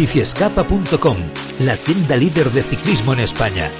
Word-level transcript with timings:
Biciescapa.com, 0.00 1.18
la 1.58 1.76
tienda 1.76 2.16
líder 2.16 2.50
de 2.52 2.62
ciclismo 2.62 3.12
en 3.12 3.20
España. 3.20 3.70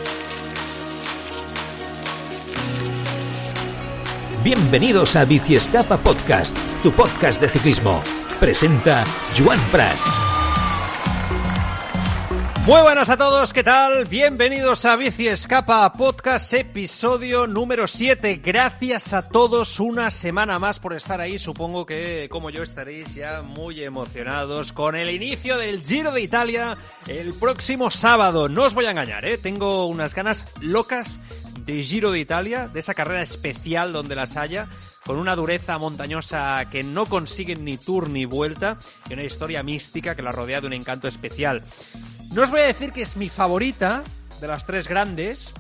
Bienvenidos 4.44 5.16
a 5.16 5.24
Biciescapa 5.24 5.96
Podcast, 5.96 6.54
tu 6.82 6.92
podcast 6.92 7.40
de 7.40 7.48
ciclismo. 7.48 8.02
Presenta 8.38 9.02
Juan 9.42 9.58
Prats. 9.72 10.29
Muy 12.66 12.82
buenas 12.82 13.08
a 13.08 13.16
todos, 13.16 13.54
¿qué 13.54 13.64
tal? 13.64 14.04
Bienvenidos 14.04 14.84
a 14.84 14.94
Bici 14.94 15.26
Escapa 15.26 15.90
Podcast, 15.94 16.52
episodio 16.52 17.46
número 17.46 17.88
7. 17.88 18.40
Gracias 18.44 19.14
a 19.14 19.28
todos 19.28 19.80
una 19.80 20.10
semana 20.10 20.58
más 20.58 20.78
por 20.78 20.92
estar 20.92 21.22
ahí. 21.22 21.38
Supongo 21.38 21.86
que, 21.86 22.28
como 22.30 22.50
yo, 22.50 22.62
estaréis 22.62 23.14
ya 23.14 23.40
muy 23.40 23.82
emocionados 23.82 24.74
con 24.74 24.94
el 24.94 25.08
inicio 25.08 25.56
del 25.56 25.82
Giro 25.82 26.12
de 26.12 26.20
Italia 26.20 26.76
el 27.08 27.32
próximo 27.32 27.90
sábado. 27.90 28.48
No 28.50 28.64
os 28.64 28.74
voy 28.74 28.84
a 28.84 28.90
engañar, 28.90 29.24
¿eh? 29.24 29.38
Tengo 29.38 29.86
unas 29.86 30.14
ganas 30.14 30.46
locas 30.60 31.18
de 31.70 31.82
Giro 31.84 32.10
de 32.10 32.18
Italia, 32.18 32.68
de 32.68 32.80
esa 32.80 32.94
carrera 32.94 33.22
especial 33.22 33.92
donde 33.92 34.16
las 34.16 34.36
haya 34.36 34.66
con 35.06 35.18
una 35.18 35.36
dureza 35.36 35.78
montañosa 35.78 36.68
que 36.70 36.82
no 36.82 37.06
consiguen 37.06 37.64
ni 37.64 37.78
tour 37.78 38.08
ni 38.08 38.24
vuelta 38.24 38.78
y 39.08 39.12
una 39.12 39.22
historia 39.22 39.62
mística 39.62 40.14
que 40.14 40.22
la 40.22 40.32
rodea 40.32 40.60
de 40.60 40.66
un 40.66 40.72
encanto 40.72 41.06
especial. 41.06 41.62
No 42.32 42.42
os 42.42 42.50
voy 42.50 42.60
a 42.60 42.66
decir 42.66 42.92
que 42.92 43.02
es 43.02 43.16
mi 43.16 43.28
favorita 43.28 44.02
de 44.40 44.48
las 44.48 44.66
tres 44.66 44.88
grandes, 44.88 45.54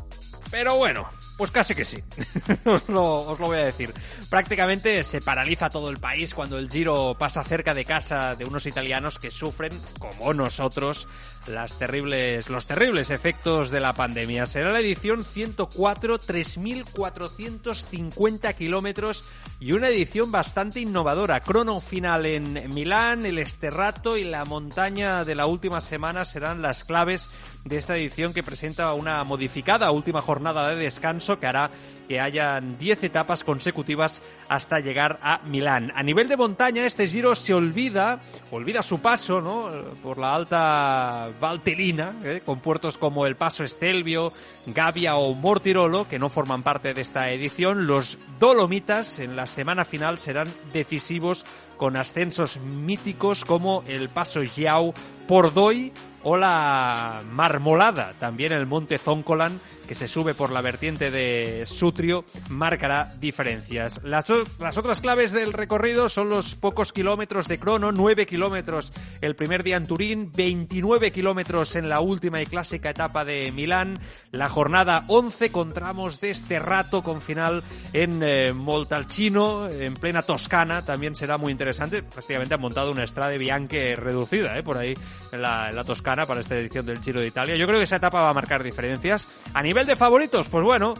pero 0.50 0.76
bueno, 0.76 1.08
pues 1.40 1.50
casi 1.50 1.74
que 1.74 1.84
sí. 1.86 1.96
os, 2.66 2.86
lo, 2.90 3.34
voy 3.38 3.56
a 3.56 3.64
decir. 3.64 3.94
Prácticamente 4.28 5.02
se 5.04 5.22
paraliza 5.22 5.70
todo 5.70 5.88
el 5.88 5.96
país 5.96 6.34
cuando 6.34 6.58
el 6.58 6.68
Giro 6.68 7.16
pasa 7.18 7.42
cerca 7.44 7.72
de 7.72 7.86
casa 7.86 8.36
de 8.36 8.44
unos 8.44 8.66
italianos 8.66 9.18
que 9.18 9.30
sufren, 9.30 9.72
como 9.98 10.34
nosotros, 10.34 11.08
las 11.46 11.78
terribles, 11.78 12.50
los 12.50 12.66
terribles 12.66 13.08
efectos 13.08 13.70
de 13.70 13.80
la 13.80 13.94
pandemia. 13.94 14.44
Será 14.44 14.70
la 14.70 14.80
edición 14.80 15.24
104, 15.24 16.20
3.450 16.20 18.54
kilómetros 18.54 19.24
y 19.60 19.72
una 19.72 19.88
edición 19.88 20.30
bastante 20.30 20.80
innovadora. 20.80 21.40
Crono 21.40 21.80
final 21.80 22.26
en 22.26 22.68
Milán, 22.74 23.24
el 23.24 23.38
Esterrato 23.38 24.18
y 24.18 24.24
la 24.24 24.44
montaña 24.44 25.24
de 25.24 25.34
la 25.34 25.46
última 25.46 25.80
semana 25.80 26.26
serán 26.26 26.60
las 26.60 26.84
claves 26.84 27.30
de 27.64 27.76
esta 27.76 27.96
edición 27.96 28.32
que 28.32 28.42
presenta 28.42 28.94
una 28.94 29.22
modificada 29.24 29.90
última 29.90 30.22
jornada 30.22 30.68
de 30.68 30.76
descanso 30.76 31.38
que 31.38 31.46
hará 31.46 31.70
que 32.10 32.18
hayan 32.18 32.76
10 32.76 33.04
etapas 33.04 33.44
consecutivas 33.44 34.20
hasta 34.48 34.80
llegar 34.80 35.20
a 35.22 35.42
Milán. 35.44 35.92
A 35.94 36.02
nivel 36.02 36.26
de 36.26 36.36
montaña, 36.36 36.84
este 36.84 37.06
giro 37.06 37.36
se 37.36 37.54
olvida, 37.54 38.18
olvida 38.50 38.82
su 38.82 38.98
paso, 38.98 39.40
¿no? 39.40 39.70
Por 40.02 40.18
la 40.18 40.34
alta 40.34 41.30
Valtelina, 41.40 42.12
¿eh? 42.24 42.42
con 42.44 42.58
puertos 42.58 42.98
como 42.98 43.26
el 43.26 43.36
Paso 43.36 43.62
Estelvio, 43.62 44.32
Gavia 44.66 45.14
o 45.14 45.34
Mortirolo, 45.34 46.08
que 46.08 46.18
no 46.18 46.30
forman 46.30 46.64
parte 46.64 46.94
de 46.94 47.00
esta 47.00 47.30
edición. 47.30 47.86
Los 47.86 48.18
Dolomitas 48.40 49.20
en 49.20 49.36
la 49.36 49.46
semana 49.46 49.84
final 49.84 50.18
serán 50.18 50.48
decisivos 50.72 51.44
con 51.76 51.96
ascensos 51.96 52.56
míticos 52.56 53.44
como 53.44 53.84
el 53.86 54.08
Paso 54.08 54.42
Yao 54.42 54.94
Pordoy 55.28 55.92
o 56.22 56.36
la 56.36 57.22
Marmolada, 57.30 58.12
también 58.18 58.52
el 58.52 58.66
Monte 58.66 58.98
Zoncolan, 58.98 59.60
que 59.90 59.96
se 59.96 60.06
sube 60.06 60.34
por 60.34 60.52
la 60.52 60.60
vertiente 60.60 61.10
de 61.10 61.64
Sutrio, 61.66 62.24
marcará 62.48 63.12
diferencias. 63.18 64.00
Las, 64.04 64.26
las, 64.60 64.78
otras 64.78 65.00
claves 65.00 65.32
del 65.32 65.52
recorrido 65.52 66.08
son 66.08 66.28
los 66.28 66.54
pocos 66.54 66.92
kilómetros 66.92 67.48
de 67.48 67.58
crono, 67.58 67.90
9 67.90 68.24
kilómetros 68.24 68.92
el 69.20 69.34
primer 69.34 69.64
día 69.64 69.76
en 69.76 69.88
Turín, 69.88 70.30
29 70.32 71.10
kilómetros 71.10 71.74
en 71.74 71.88
la 71.88 71.98
última 71.98 72.40
y 72.40 72.46
clásica 72.46 72.90
etapa 72.90 73.24
de 73.24 73.50
Milán, 73.50 73.98
la 74.30 74.48
jornada 74.48 75.02
11 75.08 75.50
con 75.50 75.72
tramos 75.72 76.20
de 76.20 76.30
este 76.30 76.60
rato 76.60 77.02
con 77.02 77.20
final 77.20 77.64
en 77.92 78.22
eh, 78.22 78.52
Moltalcino, 78.52 79.68
en 79.70 79.94
plena 79.94 80.22
Toscana, 80.22 80.84
también 80.84 81.16
será 81.16 81.36
muy 81.36 81.50
interesante. 81.50 82.04
Prácticamente 82.04 82.54
han 82.54 82.60
montado 82.60 82.92
una 82.92 83.04
Strade 83.04 83.38
Bianche 83.38 83.96
reducida 83.96 84.56
eh, 84.56 84.62
por 84.62 84.78
ahí 84.78 84.94
en 85.32 85.42
la, 85.42 85.68
en 85.68 85.74
la 85.74 85.82
Toscana 85.82 86.26
para 86.26 86.38
esta 86.38 86.56
edición 86.56 86.86
del 86.86 87.02
Giro 87.02 87.20
de 87.20 87.26
Italia. 87.26 87.56
Yo 87.56 87.66
creo 87.66 87.80
que 87.80 87.84
esa 87.84 87.96
etapa 87.96 88.20
va 88.20 88.30
a 88.30 88.34
marcar 88.34 88.62
diferencias. 88.62 89.28
A 89.52 89.64
nivel 89.64 89.79
de 89.86 89.96
favoritos, 89.96 90.48
pues 90.48 90.64
bueno, 90.64 90.94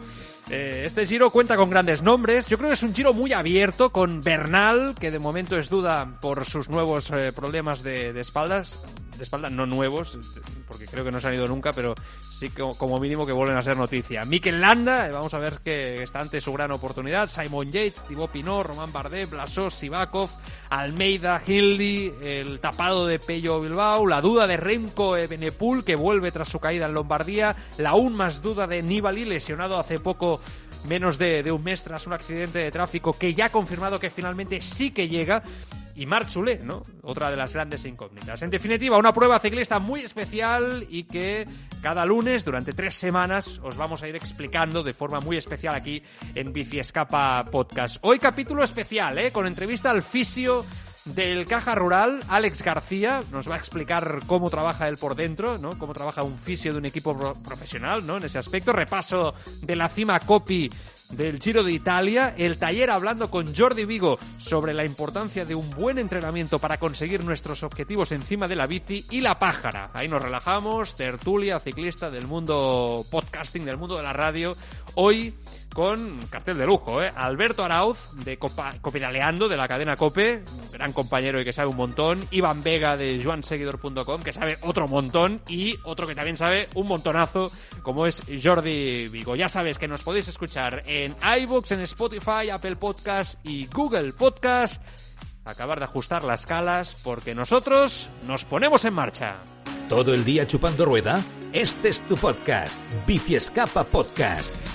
eh, 0.49 0.83
este 0.85 1.05
Giro 1.05 1.29
cuenta 1.29 1.55
con 1.55 1.69
grandes 1.69 2.01
nombres. 2.01 2.47
Yo 2.47 2.57
creo 2.57 2.69
que 2.69 2.73
es 2.75 2.83
un 2.83 2.93
Giro 2.93 3.13
muy 3.13 3.33
abierto 3.33 3.91
con 3.91 4.21
Bernal, 4.21 4.95
que 4.99 5.11
de 5.11 5.19
momento 5.19 5.57
es 5.57 5.69
duda 5.69 6.19
por 6.21 6.45
sus 6.45 6.69
nuevos 6.69 7.11
eh, 7.11 7.31
problemas 7.33 7.83
de, 7.83 8.13
de 8.13 8.19
espaldas 8.21 8.83
espalda, 9.23 9.49
no 9.49 9.65
nuevos, 9.65 10.17
porque 10.67 10.85
creo 10.85 11.03
que 11.03 11.11
no 11.11 11.19
se 11.19 11.27
han 11.27 11.35
ido 11.35 11.47
nunca, 11.47 11.73
pero 11.73 11.95
sí 12.29 12.49
que 12.49 12.63
como 12.77 12.99
mínimo 12.99 13.25
que 13.25 13.31
vuelven 13.31 13.57
a 13.57 13.61
ser 13.61 13.77
noticia. 13.77 14.23
Mikel 14.23 14.61
Landa, 14.61 15.07
eh, 15.07 15.11
vamos 15.11 15.33
a 15.33 15.39
ver 15.39 15.59
que 15.63 16.03
está 16.03 16.19
ante 16.19 16.41
su 16.41 16.53
gran 16.53 16.71
oportunidad. 16.71 17.29
Simon 17.29 17.71
Yates, 17.71 18.03
Thibaut 18.05 18.31
Pinot, 18.31 18.65
Román 18.65 18.91
Bardet, 18.91 19.29
Blasós, 19.29 19.75
Sivakov, 19.75 20.29
Almeida, 20.69 21.41
Hindley, 21.45 22.13
el 22.21 22.59
tapado 22.59 23.07
de 23.07 23.19
Pello 23.19 23.61
Bilbao, 23.61 24.07
la 24.07 24.21
duda 24.21 24.47
de 24.47 24.57
Remco 24.57 25.11
Benepul, 25.11 25.83
que 25.83 25.95
vuelve 25.95 26.31
tras 26.31 26.49
su 26.49 26.59
caída 26.59 26.87
en 26.87 26.93
Lombardía, 26.93 27.55
la 27.77 27.91
aún 27.91 28.15
más 28.15 28.41
duda 28.41 28.67
de 28.67 28.81
Nibali, 28.81 29.25
lesionado 29.25 29.79
hace 29.79 29.99
poco 29.99 30.41
menos 30.87 31.17
de 31.17 31.51
un 31.51 31.63
mes 31.63 31.83
tras 31.83 32.07
un 32.07 32.13
accidente 32.13 32.59
de 32.59 32.71
tráfico 32.71 33.13
que 33.13 33.33
ya 33.33 33.45
ha 33.45 33.49
confirmado 33.49 33.99
que 33.99 34.09
finalmente 34.09 34.61
sí 34.61 34.91
que 34.91 35.07
llega 35.07 35.43
y 36.01 36.07
Marc 36.07 36.35
¿no? 36.63 36.83
Otra 37.03 37.29
de 37.29 37.37
las 37.37 37.53
grandes 37.53 37.85
incógnitas. 37.85 38.41
En 38.41 38.49
definitiva, 38.49 38.97
una 38.97 39.13
prueba 39.13 39.37
ciclista 39.37 39.77
muy 39.77 40.01
especial 40.01 40.83
y 40.89 41.03
que 41.03 41.47
cada 41.79 42.07
lunes, 42.07 42.43
durante 42.43 42.73
tres 42.73 42.95
semanas, 42.95 43.61
os 43.63 43.77
vamos 43.77 44.01
a 44.01 44.07
ir 44.07 44.15
explicando 44.15 44.81
de 44.81 44.95
forma 44.95 45.19
muy 45.19 45.37
especial 45.37 45.75
aquí 45.75 46.01
en 46.33 46.53
Bici 46.53 46.79
Escapa 46.79 47.45
Podcast. 47.51 47.97
Hoy 48.01 48.17
capítulo 48.17 48.63
especial, 48.63 49.19
¿eh? 49.19 49.31
Con 49.31 49.45
entrevista 49.45 49.91
al 49.91 50.01
fisio 50.01 50.65
del 51.05 51.45
Caja 51.45 51.75
Rural, 51.75 52.23
Alex 52.29 52.63
García, 52.63 53.23
nos 53.31 53.49
va 53.49 53.55
a 53.55 53.57
explicar 53.59 54.21
cómo 54.25 54.49
trabaja 54.49 54.87
él 54.87 54.97
por 54.97 55.15
dentro, 55.15 55.59
¿no? 55.59 55.77
Cómo 55.77 55.93
trabaja 55.93 56.23
un 56.23 56.37
fisio 56.37 56.71
de 56.73 56.79
un 56.79 56.85
equipo 56.85 57.35
profesional, 57.43 58.05
¿no? 58.05 58.17
En 58.17 58.23
ese 58.23 58.39
aspecto. 58.39 58.71
Repaso 58.71 59.35
de 59.61 59.75
la 59.75 59.87
cima 59.87 60.19
copy 60.19 60.71
del 61.11 61.39
Giro 61.39 61.63
de 61.63 61.71
Italia, 61.71 62.33
el 62.37 62.57
taller 62.57 62.89
hablando 62.89 63.29
con 63.29 63.55
Jordi 63.55 63.85
Vigo 63.85 64.17
sobre 64.37 64.73
la 64.73 64.85
importancia 64.85 65.45
de 65.45 65.55
un 65.55 65.69
buen 65.71 65.97
entrenamiento 65.97 66.59
para 66.59 66.77
conseguir 66.77 67.23
nuestros 67.23 67.63
objetivos 67.63 68.11
encima 68.11 68.47
de 68.47 68.55
la 68.55 68.67
bici 68.67 69.05
y 69.09 69.21
la 69.21 69.39
pájara. 69.39 69.91
Ahí 69.93 70.07
nos 70.07 70.21
relajamos, 70.21 70.95
tertulia 70.95 71.59
ciclista 71.59 72.09
del 72.09 72.27
mundo 72.27 73.05
podcasting, 73.09 73.65
del 73.65 73.77
mundo 73.77 73.97
de 73.97 74.03
la 74.03 74.13
radio. 74.13 74.55
Hoy 74.95 75.33
con 75.73 76.17
cartel 76.29 76.57
de 76.57 76.65
lujo, 76.65 77.01
¿eh? 77.01 77.11
Alberto 77.15 77.63
Arauz 77.63 78.09
de 78.23 78.37
Copidaleando, 78.37 79.47
de 79.47 79.57
la 79.57 79.67
cadena 79.67 79.95
Cope, 79.95 80.43
gran 80.71 80.93
compañero 80.93 81.39
y 81.39 81.43
que 81.45 81.53
sabe 81.53 81.69
un 81.69 81.77
montón. 81.77 82.25
Iván 82.31 82.63
Vega 82.63 82.97
de 82.97 83.21
joanseguidor.com, 83.23 84.21
que 84.23 84.33
sabe 84.33 84.57
otro 84.61 84.87
montón. 84.87 85.41
Y 85.47 85.77
otro 85.83 86.07
que 86.07 86.15
también 86.15 86.37
sabe 86.37 86.67
un 86.75 86.87
montonazo, 86.87 87.51
como 87.83 88.05
es 88.05 88.23
Jordi 88.41 89.07
Vigo. 89.07 89.35
Ya 89.35 89.49
sabes 89.49 89.79
que 89.79 89.87
nos 89.87 90.03
podéis 90.03 90.27
escuchar 90.27 90.83
en 90.85 91.15
iBooks, 91.41 91.71
en 91.71 91.81
Spotify, 91.81 92.49
Apple 92.51 92.75
Podcast 92.75 93.39
y 93.45 93.67
Google 93.67 94.13
Podcast. 94.13 94.81
Acabar 95.45 95.79
de 95.79 95.85
ajustar 95.85 96.23
las 96.23 96.45
calas 96.45 96.97
porque 97.03 97.33
nosotros 97.33 98.09
nos 98.27 98.45
ponemos 98.45 98.85
en 98.85 98.93
marcha. 98.93 99.37
¿Todo 99.89 100.13
el 100.13 100.23
día 100.23 100.47
chupando 100.47 100.85
rueda? 100.85 101.21
Este 101.51 101.89
es 101.89 102.01
tu 102.07 102.15
podcast, 102.15 102.73
Bici 103.05 103.35
Escapa 103.35 103.83
Podcast. 103.83 104.70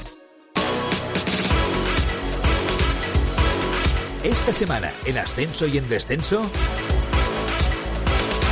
Esta 4.26 4.52
semana, 4.52 4.90
¿en 5.04 5.18
ascenso 5.18 5.68
y 5.68 5.78
en 5.78 5.88
descenso? 5.88 6.42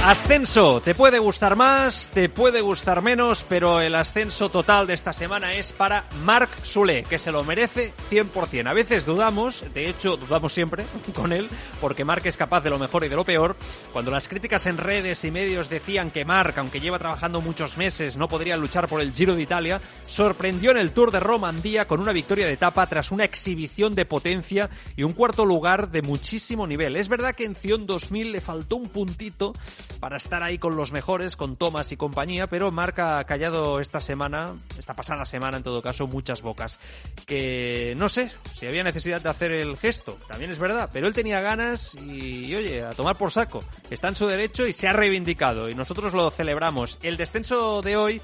Ascenso, 0.07 0.83
te 0.83 0.95
puede 0.95 1.19
gustar 1.19 1.57
más, 1.57 2.11
te 2.13 2.29
puede 2.29 2.61
gustar 2.61 3.01
menos, 3.01 3.43
pero 3.49 3.81
el 3.81 3.95
ascenso 3.95 4.51
total 4.51 4.87
de 4.87 4.93
esta 4.93 5.15
semana 5.15 5.55
es 5.55 5.73
para 5.73 6.05
Marc 6.25 6.63
Soler, 6.63 7.05
que 7.05 7.19
se 7.19 7.33
lo 7.33 7.43
merece 7.43 7.95
100%. 8.11 8.67
A 8.67 8.75
veces 8.75 9.07
dudamos, 9.07 9.65
de 9.73 9.89
hecho 9.89 10.19
dudamos 10.19 10.53
siempre 10.53 10.85
con 11.15 11.33
él, 11.33 11.49
porque 11.81 12.05
Marc 12.05 12.27
es 12.27 12.37
capaz 12.37 12.61
de 12.61 12.69
lo 12.69 12.79
mejor 12.79 13.05
y 13.05 13.09
de 13.09 13.17
lo 13.17 13.25
peor. 13.25 13.57
Cuando 13.95 14.11
las 14.11 14.29
críticas 14.29 14.67
en 14.67 14.77
redes 14.77 15.25
y 15.25 15.31
medios 15.31 15.71
decían 15.71 16.11
que 16.11 16.27
Marc, 16.27 16.59
aunque 16.59 16.81
lleva 16.81 16.99
trabajando 16.99 17.41
muchos 17.41 17.79
meses, 17.79 18.19
no 18.19 18.29
podría 18.29 18.59
luchar 18.59 18.89
por 18.89 19.01
el 19.01 19.15
Giro 19.15 19.35
de 19.35 19.43
Italia, 19.43 19.81
sorprendió 20.07 20.71
en 20.73 20.77
el 20.77 20.91
Tour 20.91 21.13
de 21.13 21.21
Romandía 21.21 21.89
con 21.89 22.01
una 22.01 22.13
victoria 22.13 22.47
de 22.47 22.53
etapa 22.53 22.87
tras 22.87 23.11
una 23.11 23.25
exhibición 23.25 23.95
de 23.95 24.05
potencia 24.05 24.69
y 24.97 25.05
un 25.05 25.15
cuarto 25.15 25.47
lugar 25.47 25.89
de 25.89 26.03
muchísimo 26.03 26.67
nivel. 26.67 26.97
Es 26.97 27.09
verdad 27.09 27.35
que 27.35 27.47
en 27.47 27.57
Cion 27.57 27.87
2000 27.87 28.33
le 28.33 28.43
faltó 28.43 28.77
un 28.77 28.91
puntito, 28.91 29.55
para 30.01 30.17
estar 30.17 30.43
ahí 30.43 30.59
con 30.59 30.77
los 30.77 30.93
mejores, 30.93 31.37
con 31.37 31.57
Thomas 31.57 31.93
y 31.93 31.97
compañía, 31.97 32.47
pero 32.47 32.71
marca 32.71 33.19
ha 33.19 33.25
callado 33.25 33.81
esta 33.81 34.01
semana, 34.01 34.57
esta 34.79 34.95
pasada 34.95 35.25
semana 35.25 35.57
en 35.57 35.63
todo 35.63 35.83
caso, 35.83 36.07
muchas 36.07 36.43
bocas. 36.43 36.81
Que 37.27 37.95
no 37.97 38.09
sé 38.09 38.31
si 38.53 38.67
había 38.67 38.85
necesidad 38.85 39.21
de 39.21 39.29
hacer 39.29 39.53
el 39.53 39.77
gesto, 39.77 40.19
también 40.29 40.51
es 40.51 40.59
verdad, 40.59 40.91
pero 40.93 41.07
él 41.07 41.15
tenía 41.15 41.41
ganas 41.41 41.95
y, 41.95 42.47
y 42.47 42.55
oye, 42.55 42.83
a 42.83 42.91
tomar 42.91 43.17
por 43.17 43.33
saco. 43.33 43.65
Está 43.91 44.09
en 44.09 44.17
su 44.17 44.27
derecho 44.27 44.67
y 44.67 44.73
se 44.73 44.89
ha 44.89 44.93
reivindicado 44.93 45.69
y 45.69 45.75
nosotros 45.75 46.13
lo 46.13 46.31
celebramos. 46.31 46.99
El 47.03 47.17
descenso 47.17 47.83
de 47.83 47.97
hoy 47.97 48.21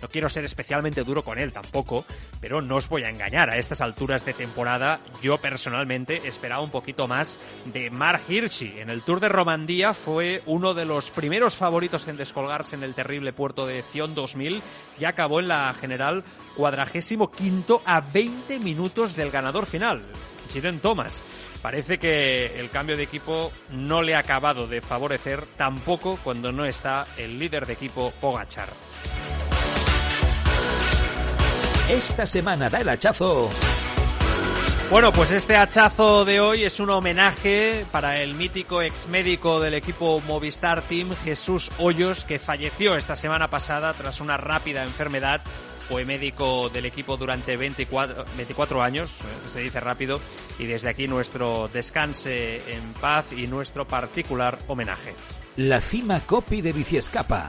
no 0.00 0.08
quiero 0.08 0.28
ser 0.28 0.44
especialmente 0.44 1.04
duro 1.04 1.22
con 1.22 1.38
él 1.38 1.52
tampoco, 1.52 2.04
pero 2.40 2.60
no 2.60 2.76
os 2.76 2.88
voy 2.88 3.04
a 3.04 3.10
engañar. 3.10 3.50
A 3.50 3.58
estas 3.58 3.80
alturas 3.80 4.24
de 4.24 4.34
temporada, 4.34 5.00
yo 5.22 5.38
personalmente 5.38 6.22
esperaba 6.26 6.62
un 6.62 6.70
poquito 6.70 7.08
más 7.08 7.38
de 7.64 7.90
Mark 7.90 8.22
Hirschi. 8.28 8.78
En 8.78 8.90
el 8.90 9.02
Tour 9.02 9.20
de 9.20 9.28
Romandía 9.28 9.94
fue 9.94 10.42
uno 10.46 10.74
de 10.74 10.84
los 10.84 11.10
primeros 11.10 11.54
favoritos 11.54 12.08
en 12.08 12.16
descolgarse 12.16 12.76
en 12.76 12.82
el 12.82 12.94
terrible 12.94 13.32
puerto 13.32 13.66
de 13.66 13.82
Zion 13.82 14.14
2000 14.14 14.62
y 14.98 15.04
acabó 15.04 15.40
en 15.40 15.48
la 15.48 15.74
general 15.78 16.24
cuadragésimo 16.56 17.30
quinto 17.30 17.82
a 17.84 18.00
20 18.00 18.60
minutos 18.60 19.16
del 19.16 19.30
ganador 19.30 19.66
final, 19.66 20.02
Giden 20.52 20.80
Thomas. 20.80 21.22
Parece 21.62 21.98
que 21.98 22.60
el 22.60 22.70
cambio 22.70 22.96
de 22.96 23.02
equipo 23.02 23.50
no 23.70 24.02
le 24.02 24.14
ha 24.14 24.20
acabado 24.20 24.66
de 24.66 24.80
favorecer 24.80 25.44
tampoco 25.56 26.18
cuando 26.22 26.52
no 26.52 26.64
está 26.64 27.06
el 27.16 27.38
líder 27.38 27.66
de 27.66 27.72
equipo 27.72 28.12
Pogachar. 28.20 28.68
Esta 31.88 32.26
semana 32.26 32.68
da 32.68 32.80
el 32.80 32.88
hachazo. 32.88 33.48
Bueno, 34.90 35.12
pues 35.12 35.30
este 35.30 35.56
hachazo 35.56 36.24
de 36.24 36.40
hoy 36.40 36.64
es 36.64 36.80
un 36.80 36.90
homenaje 36.90 37.86
para 37.92 38.20
el 38.20 38.34
mítico 38.34 38.82
ex 38.82 39.06
médico 39.06 39.60
del 39.60 39.74
equipo 39.74 40.20
Movistar 40.26 40.82
Team, 40.82 41.10
Jesús 41.22 41.70
Hoyos, 41.78 42.24
que 42.24 42.40
falleció 42.40 42.96
esta 42.96 43.14
semana 43.14 43.48
pasada 43.48 43.94
tras 43.94 44.20
una 44.20 44.36
rápida 44.36 44.82
enfermedad. 44.82 45.42
Fue 45.88 46.04
médico 46.04 46.70
del 46.70 46.86
equipo 46.86 47.16
durante 47.16 47.56
24, 47.56 48.24
24 48.36 48.82
años, 48.82 49.20
eh, 49.20 49.48
se 49.48 49.60
dice 49.60 49.78
rápido, 49.78 50.20
y 50.58 50.66
desde 50.66 50.88
aquí 50.88 51.06
nuestro 51.06 51.68
descanse 51.72 52.56
en 52.72 52.94
paz 52.94 53.26
y 53.30 53.46
nuestro 53.46 53.86
particular 53.86 54.58
homenaje. 54.66 55.14
La 55.56 55.80
cima 55.80 56.18
copy 56.18 56.62
de 56.62 56.72
Biciescapa. 56.72 57.48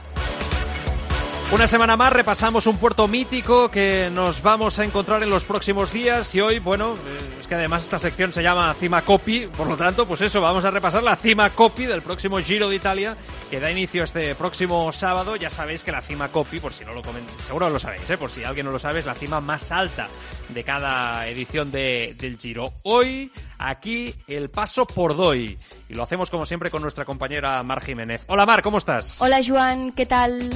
Una 1.50 1.66
semana 1.66 1.96
más 1.96 2.12
repasamos 2.12 2.66
un 2.66 2.76
puerto 2.76 3.08
mítico 3.08 3.70
que 3.70 4.10
nos 4.12 4.42
vamos 4.42 4.78
a 4.78 4.84
encontrar 4.84 5.22
en 5.22 5.30
los 5.30 5.46
próximos 5.46 5.90
días 5.94 6.34
y 6.34 6.42
hoy, 6.42 6.58
bueno, 6.58 6.92
eh, 6.92 7.38
es 7.40 7.46
que 7.46 7.54
además 7.54 7.84
esta 7.84 7.98
sección 7.98 8.34
se 8.34 8.42
llama 8.42 8.74
Cima 8.74 9.00
Copy, 9.00 9.46
por 9.56 9.66
lo 9.66 9.74
tanto, 9.74 10.06
pues 10.06 10.20
eso, 10.20 10.42
vamos 10.42 10.66
a 10.66 10.70
repasar 10.70 11.02
la 11.02 11.16
Cima 11.16 11.48
Copy 11.48 11.86
del 11.86 12.02
próximo 12.02 12.38
Giro 12.38 12.68
de 12.68 12.76
Italia 12.76 13.16
que 13.50 13.60
da 13.60 13.70
inicio 13.70 14.04
este 14.04 14.34
próximo 14.34 14.92
sábado. 14.92 15.36
Ya 15.36 15.48
sabéis 15.48 15.82
que 15.82 15.90
la 15.90 16.02
Cima 16.02 16.28
Copy, 16.28 16.60
por 16.60 16.74
si 16.74 16.84
no 16.84 16.92
lo 16.92 17.00
comenté, 17.00 17.32
seguro 17.42 17.70
lo 17.70 17.78
sabéis, 17.78 18.10
¿eh? 18.10 18.18
por 18.18 18.30
si 18.30 18.44
alguien 18.44 18.66
no 18.66 18.72
lo 18.72 18.78
sabe, 18.78 18.98
es 18.98 19.06
la 19.06 19.14
cima 19.14 19.40
más 19.40 19.72
alta 19.72 20.08
de 20.50 20.64
cada 20.64 21.26
edición 21.28 21.70
de, 21.70 22.14
del 22.18 22.36
Giro. 22.36 22.74
Hoy, 22.82 23.32
aquí, 23.56 24.14
el 24.26 24.50
paso 24.50 24.84
por 24.84 25.16
Doy. 25.16 25.58
Y 25.88 25.94
lo 25.94 26.02
hacemos 26.02 26.28
como 26.28 26.44
siempre 26.44 26.70
con 26.70 26.82
nuestra 26.82 27.06
compañera 27.06 27.62
Mar 27.62 27.80
Jiménez. 27.80 28.26
Hola 28.28 28.44
Mar, 28.44 28.62
¿cómo 28.62 28.76
estás? 28.76 29.22
Hola 29.22 29.40
Joan, 29.42 29.92
¿qué 29.92 30.04
tal? 30.04 30.50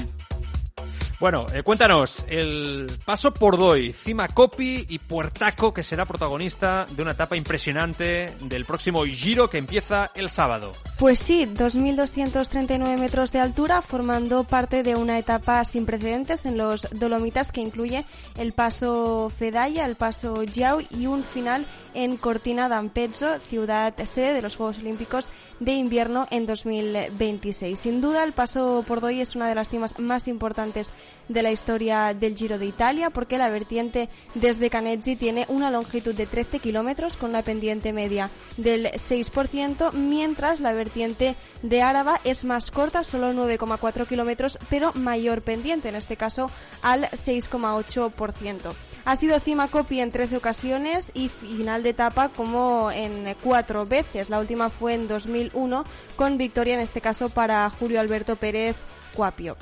Bueno, 1.22 1.46
eh, 1.54 1.62
cuéntanos, 1.62 2.26
el 2.28 2.90
paso 3.04 3.32
por 3.32 3.56
Doy, 3.56 3.92
Cima 3.92 4.26
Copy 4.26 4.86
y 4.88 4.98
Puertaco, 4.98 5.72
que 5.72 5.84
será 5.84 6.04
protagonista 6.04 6.84
de 6.90 7.00
una 7.00 7.12
etapa 7.12 7.36
impresionante 7.36 8.34
del 8.40 8.64
próximo 8.64 9.04
Giro 9.04 9.48
que 9.48 9.58
empieza 9.58 10.10
el 10.16 10.28
sábado. 10.28 10.72
Pues 11.02 11.18
sí, 11.18 11.46
2.239 11.46 12.96
metros 12.96 13.32
de 13.32 13.40
altura, 13.40 13.82
formando 13.82 14.44
parte 14.44 14.84
de 14.84 14.94
una 14.94 15.18
etapa 15.18 15.64
sin 15.64 15.84
precedentes 15.84 16.46
en 16.46 16.56
los 16.56 16.86
Dolomitas 16.92 17.50
que 17.50 17.60
incluye 17.60 18.04
el 18.38 18.52
paso 18.52 19.28
Fedaya, 19.36 19.84
el 19.84 19.96
paso 19.96 20.44
Giau 20.44 20.80
y 20.96 21.06
un 21.06 21.24
final 21.24 21.66
en 21.94 22.16
Cortina 22.16 22.68
d'Ampezzo, 22.68 23.40
ciudad 23.40 23.94
sede 24.04 24.32
de 24.32 24.42
los 24.42 24.54
Juegos 24.54 24.78
Olímpicos 24.78 25.28
de 25.58 25.72
invierno 25.72 26.28
en 26.30 26.46
2026. 26.46 27.76
Sin 27.76 28.00
duda, 28.00 28.22
el 28.22 28.32
paso 28.32 28.84
por 28.86 29.00
Doy 29.00 29.20
es 29.20 29.34
una 29.34 29.48
de 29.48 29.56
las 29.56 29.70
cimas 29.70 29.98
más 29.98 30.28
importantes 30.28 30.92
de 31.32 31.42
la 31.42 31.50
historia 31.50 32.14
del 32.14 32.36
Giro 32.36 32.58
de 32.58 32.66
Italia 32.66 33.10
porque 33.10 33.38
la 33.38 33.48
vertiente 33.48 34.08
desde 34.34 34.70
Caneggi 34.70 35.16
tiene 35.16 35.46
una 35.48 35.70
longitud 35.70 36.14
de 36.14 36.26
13 36.26 36.58
kilómetros 36.58 37.16
con 37.16 37.30
una 37.30 37.42
pendiente 37.42 37.92
media 37.92 38.30
del 38.56 38.86
6%, 38.86 39.92
mientras 39.92 40.60
la 40.60 40.72
vertiente 40.72 41.34
de 41.62 41.82
Áraba 41.82 42.20
es 42.24 42.44
más 42.44 42.70
corta, 42.70 43.04
solo 43.04 43.32
9,4 43.32 44.06
kilómetros, 44.06 44.58
pero 44.70 44.92
mayor 44.94 45.42
pendiente, 45.42 45.88
en 45.88 45.94
este 45.94 46.16
caso 46.16 46.50
al 46.82 47.04
6,8%. 47.10 48.72
Ha 49.04 49.16
sido 49.16 49.40
cima 49.40 49.66
copy 49.66 50.00
en 50.00 50.12
13 50.12 50.36
ocasiones 50.36 51.10
y 51.14 51.28
final 51.28 51.82
de 51.82 51.90
etapa 51.90 52.28
como 52.28 52.90
en 52.92 53.34
cuatro 53.42 53.84
veces. 53.84 54.30
La 54.30 54.38
última 54.38 54.70
fue 54.70 54.94
en 54.94 55.08
2001 55.08 55.84
con 56.14 56.38
victoria 56.38 56.74
en 56.74 56.80
este 56.80 57.00
caso 57.00 57.28
para 57.28 57.68
Julio 57.70 58.00
Alberto 58.00 58.36
Pérez 58.36 58.76
Cuapio. 59.12 59.56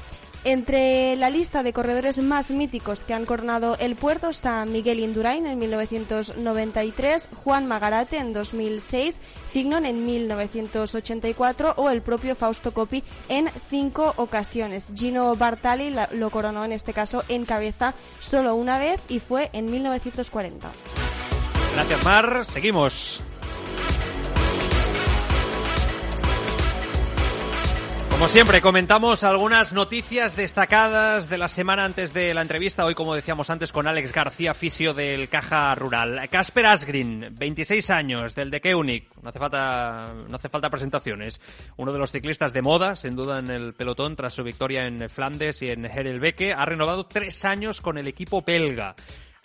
Entre 0.45 1.17
la 1.17 1.29
lista 1.29 1.63
de 1.63 1.75
corredores 1.75 2.19
más 2.19 2.51
míticos 2.51 3.05
que 3.05 3.13
han 3.13 3.27
coronado 3.27 3.77
el 3.79 3.95
puerto 3.95 4.31
está 4.31 4.65
Miguel 4.65 5.01
Indurain 5.01 5.47
en 5.47 5.59
1993, 5.59 7.29
Juan 7.45 7.67
Magarate 7.67 8.17
en 8.17 8.33
2006, 8.33 9.19
Fignon 9.53 9.85
en 9.85 10.07
1984 10.07 11.75
o 11.77 11.91
el 11.91 12.01
propio 12.01 12.37
Fausto 12.37 12.73
Coppi 12.73 13.05
en 13.29 13.51
cinco 13.69 14.15
ocasiones. 14.17 14.91
Gino 14.95 15.37
Bartali 15.37 15.95
lo 16.13 16.31
coronó 16.31 16.65
en 16.65 16.73
este 16.73 16.95
caso 16.95 17.23
en 17.29 17.45
cabeza 17.45 17.95
solo 18.19 18.55
una 18.55 18.79
vez 18.79 19.03
y 19.09 19.21
fue 19.21 19.51
en 19.53 19.71
1940. 19.71 20.71
Gracias 21.75 22.05
Mar, 22.05 22.45
seguimos. 22.47 23.23
Como 28.21 28.29
siempre, 28.29 28.61
comentamos 28.61 29.25
algunas 29.25 29.73
noticias 29.73 30.37
destacadas 30.37 31.31
de 31.31 31.39
la 31.39 31.49
semana 31.49 31.87
antes 31.87 32.13
de 32.13 32.35
la 32.35 32.43
entrevista. 32.43 32.85
Hoy, 32.85 32.95
como 32.95 33.15
decíamos 33.15 33.49
antes, 33.49 33.73
con 33.73 33.87
Alex 33.87 34.13
García, 34.13 34.53
fisio 34.53 34.93
del 34.93 35.31
Caja 35.31 35.75
Rural. 35.75 36.29
Casper 36.29 36.67
Asgreen, 36.67 37.35
26 37.39 37.89
años, 37.89 38.35
del 38.35 38.51
de 38.51 38.61
Keunig. 38.61 39.09
No 39.23 39.31
hace 39.31 39.39
falta, 39.39 40.13
no 40.29 40.37
hace 40.37 40.51
falta 40.51 40.69
presentaciones. 40.69 41.41
Uno 41.79 41.95
de 41.95 41.99
los 41.99 42.13
ciclistas 42.13 42.53
de 42.53 42.61
moda, 42.61 42.95
sin 42.95 43.17
duda, 43.17 43.39
en 43.39 43.49
el 43.49 43.73
pelotón, 43.73 44.17
tras 44.17 44.35
su 44.35 44.45
victoria 44.45 44.87
en 44.87 45.09
Flandes 45.09 45.63
y 45.63 45.71
en 45.71 45.87
Herelbeke. 45.87 46.53
Ha 46.53 46.67
renovado 46.67 47.05
tres 47.05 47.47
años 47.47 47.81
con 47.81 47.97
el 47.97 48.07
equipo 48.07 48.43
belga. 48.43 48.97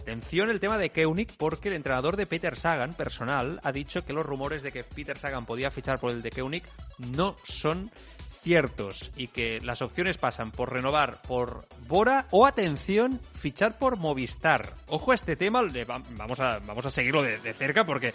Atención 0.02 0.50
el 0.50 0.60
tema 0.60 0.78
de 0.78 0.92
Keunig 0.92 1.32
porque 1.38 1.70
el 1.70 1.76
entrenador 1.76 2.16
de 2.16 2.28
Peter 2.28 2.58
Sagan, 2.60 2.94
personal, 2.94 3.60
ha 3.64 3.72
dicho 3.72 4.06
que 4.06 4.14
los 4.14 4.26
rumores 4.26 4.62
de 4.62 4.72
que 4.72 4.84
Peter 4.84 5.18
Sagan 5.18 5.48
podía 5.48 5.72
fichar 5.72 5.98
por 6.00 6.12
el 6.12 6.22
de 6.22 6.30
Keunig 6.30 6.64
no 7.00 7.36
son 7.44 7.90
ciertos 8.46 9.12
y 9.18 9.30
que 9.30 9.60
las 9.60 9.82
opciones 9.82 10.20
pasan 10.20 10.52
por 10.52 10.72
renovar 10.72 11.20
por 11.24 11.68
Bora 11.88 12.28
o 12.30 12.46
atención, 12.46 13.20
fichar 13.34 13.80
por 13.80 13.98
Movistar. 13.98 14.72
Ojo 14.86 15.14
a 15.14 15.16
este 15.16 15.36
tema, 15.36 15.64
vamos 16.16 16.40
a, 16.40 16.60
vamos 16.60 16.86
a 16.86 16.92
seguirlo 16.92 17.24
de, 17.24 17.40
de 17.40 17.54
cerca 17.54 17.88
porque 17.88 18.14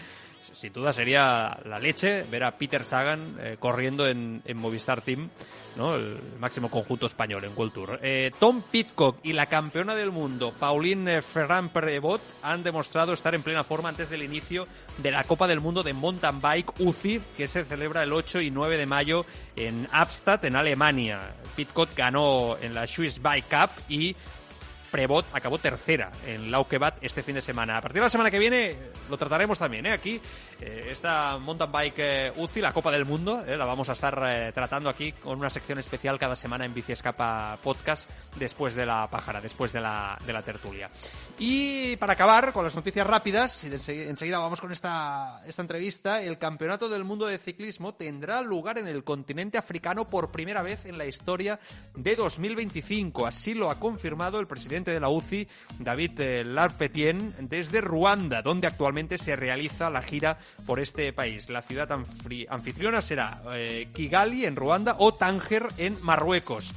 sin 0.53 0.73
duda 0.73 0.93
sería 0.93 1.59
la 1.65 1.79
leche 1.79 2.25
ver 2.31 2.45
a 2.45 2.57
Peter 2.57 2.85
Sagan 2.85 3.37
eh, 3.41 3.57
corriendo 3.59 4.07
en, 4.07 4.43
en, 4.45 4.57
Movistar 4.57 5.01
Team, 5.01 5.31
¿no? 5.77 5.95
el 5.95 6.19
máximo 6.39 6.71
conjunto 6.71 7.07
español 7.07 7.45
en 7.45 7.53
World 7.57 7.73
Tour. 7.73 8.01
Eh, 8.03 8.31
Tom 8.39 8.63
Pitcock 8.63 9.19
y 9.23 9.33
la 9.33 9.47
campeona 9.47 9.95
del 9.95 10.11
mundo, 10.11 10.53
Pauline 10.59 11.23
Ferrand 11.23 11.71
Prevot, 11.71 12.21
han 12.43 12.63
demostrado 12.63 13.13
estar 13.13 13.35
en 13.35 13.43
plena 13.43 13.65
forma 13.65 13.89
antes 13.89 14.11
del 14.11 14.23
inicio 14.23 14.67
de 14.99 15.11
la 15.11 15.25
Copa 15.25 15.47
del 15.47 15.61
Mundo 15.61 15.83
de 15.83 15.93
Mountain 15.93 16.41
Bike 16.41 16.81
UCI, 16.81 17.21
que 17.37 17.49
se 17.49 17.65
celebra 17.65 18.03
el 18.03 18.13
8 18.13 18.41
y 18.41 18.51
9 18.51 18.77
de 18.77 18.87
mayo 18.87 19.27
en 19.57 19.89
Abstadt, 19.93 20.45
en 20.45 20.57
Alemania. 20.57 21.33
Pitcock 21.57 21.95
ganó 21.97 22.57
en 22.61 22.75
la 22.75 22.87
Swiss 22.87 23.21
Bike 23.23 23.49
Cup 23.49 23.71
y 23.89 24.17
Prevot 24.91 25.25
acabó 25.33 25.59
tercera 25.59 26.11
en 26.27 26.51
Laukebat 26.51 27.03
este 27.03 27.23
fin 27.23 27.35
de 27.35 27.41
semana. 27.41 27.79
A 27.79 27.81
partir 27.81 28.01
de 28.01 28.07
la 28.07 28.09
semana 28.09 28.31
que 28.31 28.39
viene 28.39 28.77
lo 29.09 29.17
trataremos 29.17 29.59
también, 29.59 29.87
¿eh? 29.87 29.93
Aquí, 29.93 30.21
eh, 30.61 30.89
esta 30.91 31.39
mountain 31.39 31.71
bike 31.71 31.95
eh, 31.99 32.33
UCI, 32.37 32.61
la 32.61 32.73
Copa 32.73 32.91
del 32.91 33.05
Mundo, 33.05 33.45
eh, 33.47 33.57
la 33.57 33.65
vamos 33.65 33.89
a 33.89 33.93
estar 33.93 34.21
eh, 34.29 34.53
tratando 34.53 34.89
aquí 34.89 35.13
con 35.13 35.39
una 35.39 35.51
sección 35.51 35.79
especial 35.79 36.19
cada 36.19 36.35
semana 36.35 36.65
en 36.65 36.75
Bici 36.75 36.93
Escapa 36.93 37.59
Podcast 37.63 38.11
después 38.37 38.75
de 38.75 38.87
la 38.87 39.09
pájara, 39.09 39.41
después 39.41 39.73
de 39.73 39.81
la, 39.81 40.19
de 40.27 40.33
la 40.33 40.43
tertulia. 40.43 40.91
Y 41.39 41.97
para 41.97 42.15
acabar 42.15 42.53
con 42.53 42.65
las 42.65 42.75
noticias 42.75 43.07
rápidas, 43.07 43.65
y 43.65 43.69
enseguida 43.69 44.39
vamos 44.39 44.61
con 44.61 44.73
esta, 44.73 45.43
esta 45.47 45.63
entrevista, 45.63 46.23
el 46.23 46.39
Campeonato 46.39 46.89
del 46.89 47.05
Mundo 47.05 47.27
de 47.27 47.39
Ciclismo 47.39 47.95
tendrá 47.95 48.43
lugar 48.43 48.79
en 48.79 48.89
el 48.89 49.05
continente 49.05 49.57
africano 49.57 50.11
por 50.11 50.31
primera 50.31 50.63
vez 50.63 50.85
en 50.85 50.99
la 50.99 51.07
historia 51.07 51.61
de 51.95 52.17
2025. 52.17 53.27
Así 53.27 53.55
lo 53.55 53.71
ha 53.71 53.77
confirmado 53.77 54.41
el 54.41 54.47
presidente 54.47 54.80
de 54.85 55.01
la 55.01 55.09
UCI, 55.09 55.49
David 55.79 56.21
eh, 56.21 56.45
Larpetien, 56.45 57.35
desde 57.41 57.81
Ruanda, 57.81 58.43
donde 58.43 58.67
actualmente 58.67 59.19
se 59.19 59.37
realiza 59.37 59.91
la 59.91 60.03
gira 60.03 60.39
por 60.67 60.81
este 60.81 61.13
país. 61.13 61.49
La 61.49 61.63
ciudad 61.63 61.91
anfitriona 61.93 63.01
será 63.01 63.43
eh, 63.53 63.89
Kigali 63.95 64.45
en 64.45 64.57
Ruanda 64.57 64.97
o 64.99 65.13
Tánger 65.13 65.67
en 65.79 65.97
Marruecos. 66.03 66.75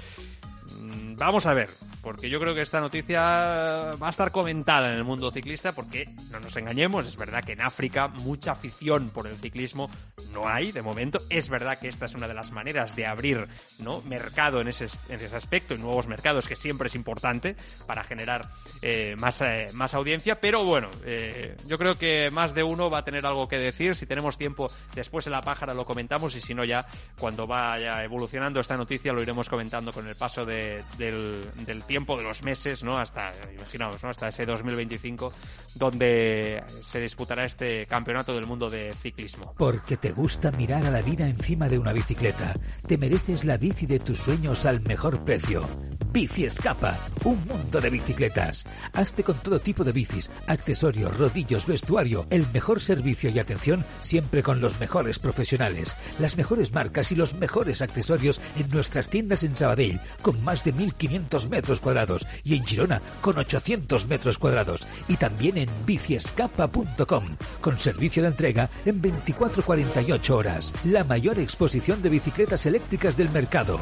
Mm, 0.80 1.16
vamos 1.16 1.46
a 1.46 1.54
ver, 1.54 1.70
porque 2.02 2.30
yo 2.30 2.40
creo 2.40 2.56
que 2.56 2.62
esta 2.62 2.80
noticia 2.80 3.22
va 3.22 4.08
a 4.08 4.10
estar 4.10 4.32
comentada 4.32 4.92
en 4.92 4.98
el 4.98 5.04
mundo 5.04 5.32
ciclista, 5.32 5.74
porque 5.74 6.10
no 6.32 6.40
nos 6.40 6.56
engañemos, 6.58 7.08
es 7.08 7.18
verdad 7.18 7.44
que 7.44 7.54
en 7.54 7.62
África 7.62 8.08
mucha 8.08 8.52
afición 8.54 9.10
por 9.10 9.28
el 9.28 9.36
ciclismo 9.38 9.90
no 10.32 10.48
hay 10.48 10.72
de 10.72 10.82
momento. 10.82 11.20
Es 11.30 11.50
verdad 11.50 11.80
que 11.80 11.88
esta 11.88 12.06
es 12.06 12.16
una 12.16 12.28
de 12.28 12.34
las 12.34 12.52
maneras 12.52 12.96
de 12.96 13.06
abrir 13.06 13.48
¿no? 13.80 14.02
mercado 14.02 14.62
en 14.62 14.68
ese, 14.68 14.88
en 15.10 15.20
ese 15.20 15.36
aspecto, 15.36 15.74
en 15.74 15.82
nuevos 15.82 16.08
mercados, 16.08 16.48
que 16.48 16.56
siempre 16.56 16.88
es 16.88 16.96
importante 16.96 17.56
para 17.86 18.04
generar 18.04 18.50
eh, 18.82 19.16
más, 19.18 19.42
eh, 19.42 19.70
más 19.74 19.94
audiencia, 19.94 20.40
pero 20.40 20.64
bueno, 20.64 20.90
eh, 21.06 21.56
yo 21.68 21.78
creo 21.78 21.98
que 21.98 22.30
más 22.32 22.54
de 22.54 22.64
uno 22.64 22.90
va 22.90 23.00
a 23.00 23.06
tener 23.06 23.26
algo 23.26 23.48
que 23.48 23.58
decir. 23.58 23.96
Si 23.96 24.06
tenemos 24.06 24.38
tiempo, 24.38 24.72
después 24.96 25.28
en 25.28 25.34
la 25.34 25.42
pájara 25.42 25.74
lo 25.74 25.86
comentamos 25.86 26.36
y 26.36 26.42
si 26.42 26.54
no 26.54 26.64
ya 26.66 26.86
cuando 27.18 27.48
vaya 27.48 28.04
evolucionando 28.04 28.60
esta 28.60 28.78
noticia 28.78 29.14
lo 29.14 29.22
iremos 29.22 29.50
comentando 29.50 29.92
con 29.94 30.08
el 30.08 30.16
paso 30.16 30.46
de, 30.46 30.63
del, 30.98 31.84
tiempo, 31.88 32.18
de 32.18 32.24
los 32.24 32.44
meses, 32.44 32.84
¿no? 32.84 32.98
Hasta, 32.98 33.34
imaginaos, 33.56 34.02
¿no? 34.04 34.10
Hasta 34.10 34.28
ese 34.28 34.46
2025, 34.46 35.34
donde 35.76 36.64
se 36.82 37.00
disputará 37.00 37.46
este 37.46 37.86
campeonato 37.86 38.34
del 38.36 38.46
mundo 38.46 38.70
de 38.70 38.94
ciclismo. 38.94 39.54
Porque 39.58 39.98
te 39.98 40.12
gusta 40.12 40.52
mirar 40.52 40.86
a 40.86 40.92
la 40.92 41.02
vida 41.02 41.28
encima 41.28 41.70
de 41.70 41.80
una 41.80 41.94
bicicleta. 41.94 42.54
Te 42.88 42.98
mereces 42.98 43.44
la 43.44 43.58
bici 43.58 43.86
de 43.86 44.00
tus 44.00 44.20
sueños 44.20 44.66
al 44.66 44.82
mejor 44.82 45.24
precio. 45.24 45.68
Bici 46.12 46.46
Escapa, 46.46 47.00
un 47.24 47.44
mundo 47.48 47.82
de 47.82 47.90
bicicletas. 47.90 48.66
Hazte 48.94 49.24
con 49.24 49.36
todo 49.40 49.60
tipo 49.60 49.84
de 49.84 49.92
bicis, 49.92 50.30
accesorios, 50.46 51.18
rodillos, 51.18 51.66
vestuario, 51.66 52.28
el 52.30 52.46
mejor 52.54 52.82
servicio 52.82 53.32
y 53.32 53.40
atención 53.40 53.84
siempre 54.02 54.44
con 54.44 54.62
los 54.62 54.80
mejores 54.80 55.18
profesionales, 55.18 55.98
las 56.20 56.38
mejores 56.38 56.72
marcas 56.72 57.12
y 57.12 57.16
los 57.16 57.34
mejores 57.36 57.82
accesorios 57.82 58.40
en 58.58 58.70
nuestras 58.70 59.10
tiendas 59.10 59.44
en 59.44 59.58
Sabadell, 59.58 60.00
con 60.22 60.44
más 60.44 60.53
de 60.64 60.74
1500 60.74 61.50
metros 61.50 61.80
cuadrados 61.80 62.28
y 62.44 62.56
en 62.56 62.66
Girona 62.66 63.02
con 63.22 63.38
800 63.38 64.08
metros 64.08 64.38
cuadrados 64.38 64.86
y 65.08 65.16
también 65.18 65.58
en 65.58 65.70
biciescapa.com 65.86 67.24
con 67.62 67.80
servicio 67.80 68.24
de 68.24 68.30
entrega 68.30 68.70
en 68.86 69.02
24-48 69.02 70.30
horas. 70.32 70.74
La 70.84 71.04
mayor 71.04 71.40
exposición 71.40 72.02
de 72.02 72.10
bicicletas 72.10 72.66
eléctricas 72.66 73.18
del 73.18 73.30
mercado. 73.30 73.80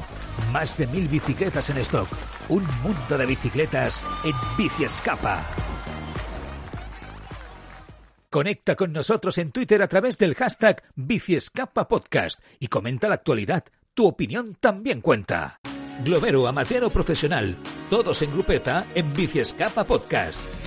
Más 0.53 0.77
de 0.77 0.87
mil 0.87 1.07
bicicletas 1.07 1.69
en 1.71 1.77
stock 1.79 2.07
un 2.51 2.65
mundo 2.83 3.17
de 3.17 3.25
bicicletas 3.25 4.03
en 4.25 4.33
Bici 4.57 4.83
Escapa. 4.83 5.41
Conecta 8.29 8.75
con 8.75 8.93
nosotros 8.93 9.37
en 9.37 9.51
Twitter 9.51 9.81
a 9.81 9.87
través 9.87 10.17
del 10.17 10.35
hashtag 10.35 10.83
Biciescapa 10.95 11.87
Podcast 11.87 12.41
y 12.59 12.67
comenta 12.67 13.07
la 13.07 13.15
actualidad. 13.15 13.65
Tu 13.93 14.05
opinión 14.05 14.57
también 14.59 15.01
cuenta. 15.01 15.59
Globero, 15.99 16.47
amateur 16.47 16.83
o 16.83 16.89
profesional, 16.89 17.55
todos 17.89 18.21
en 18.21 18.31
grupeta 18.31 18.85
en 18.95 19.13
Biciescapa 19.13 19.83
Podcast. 19.83 20.60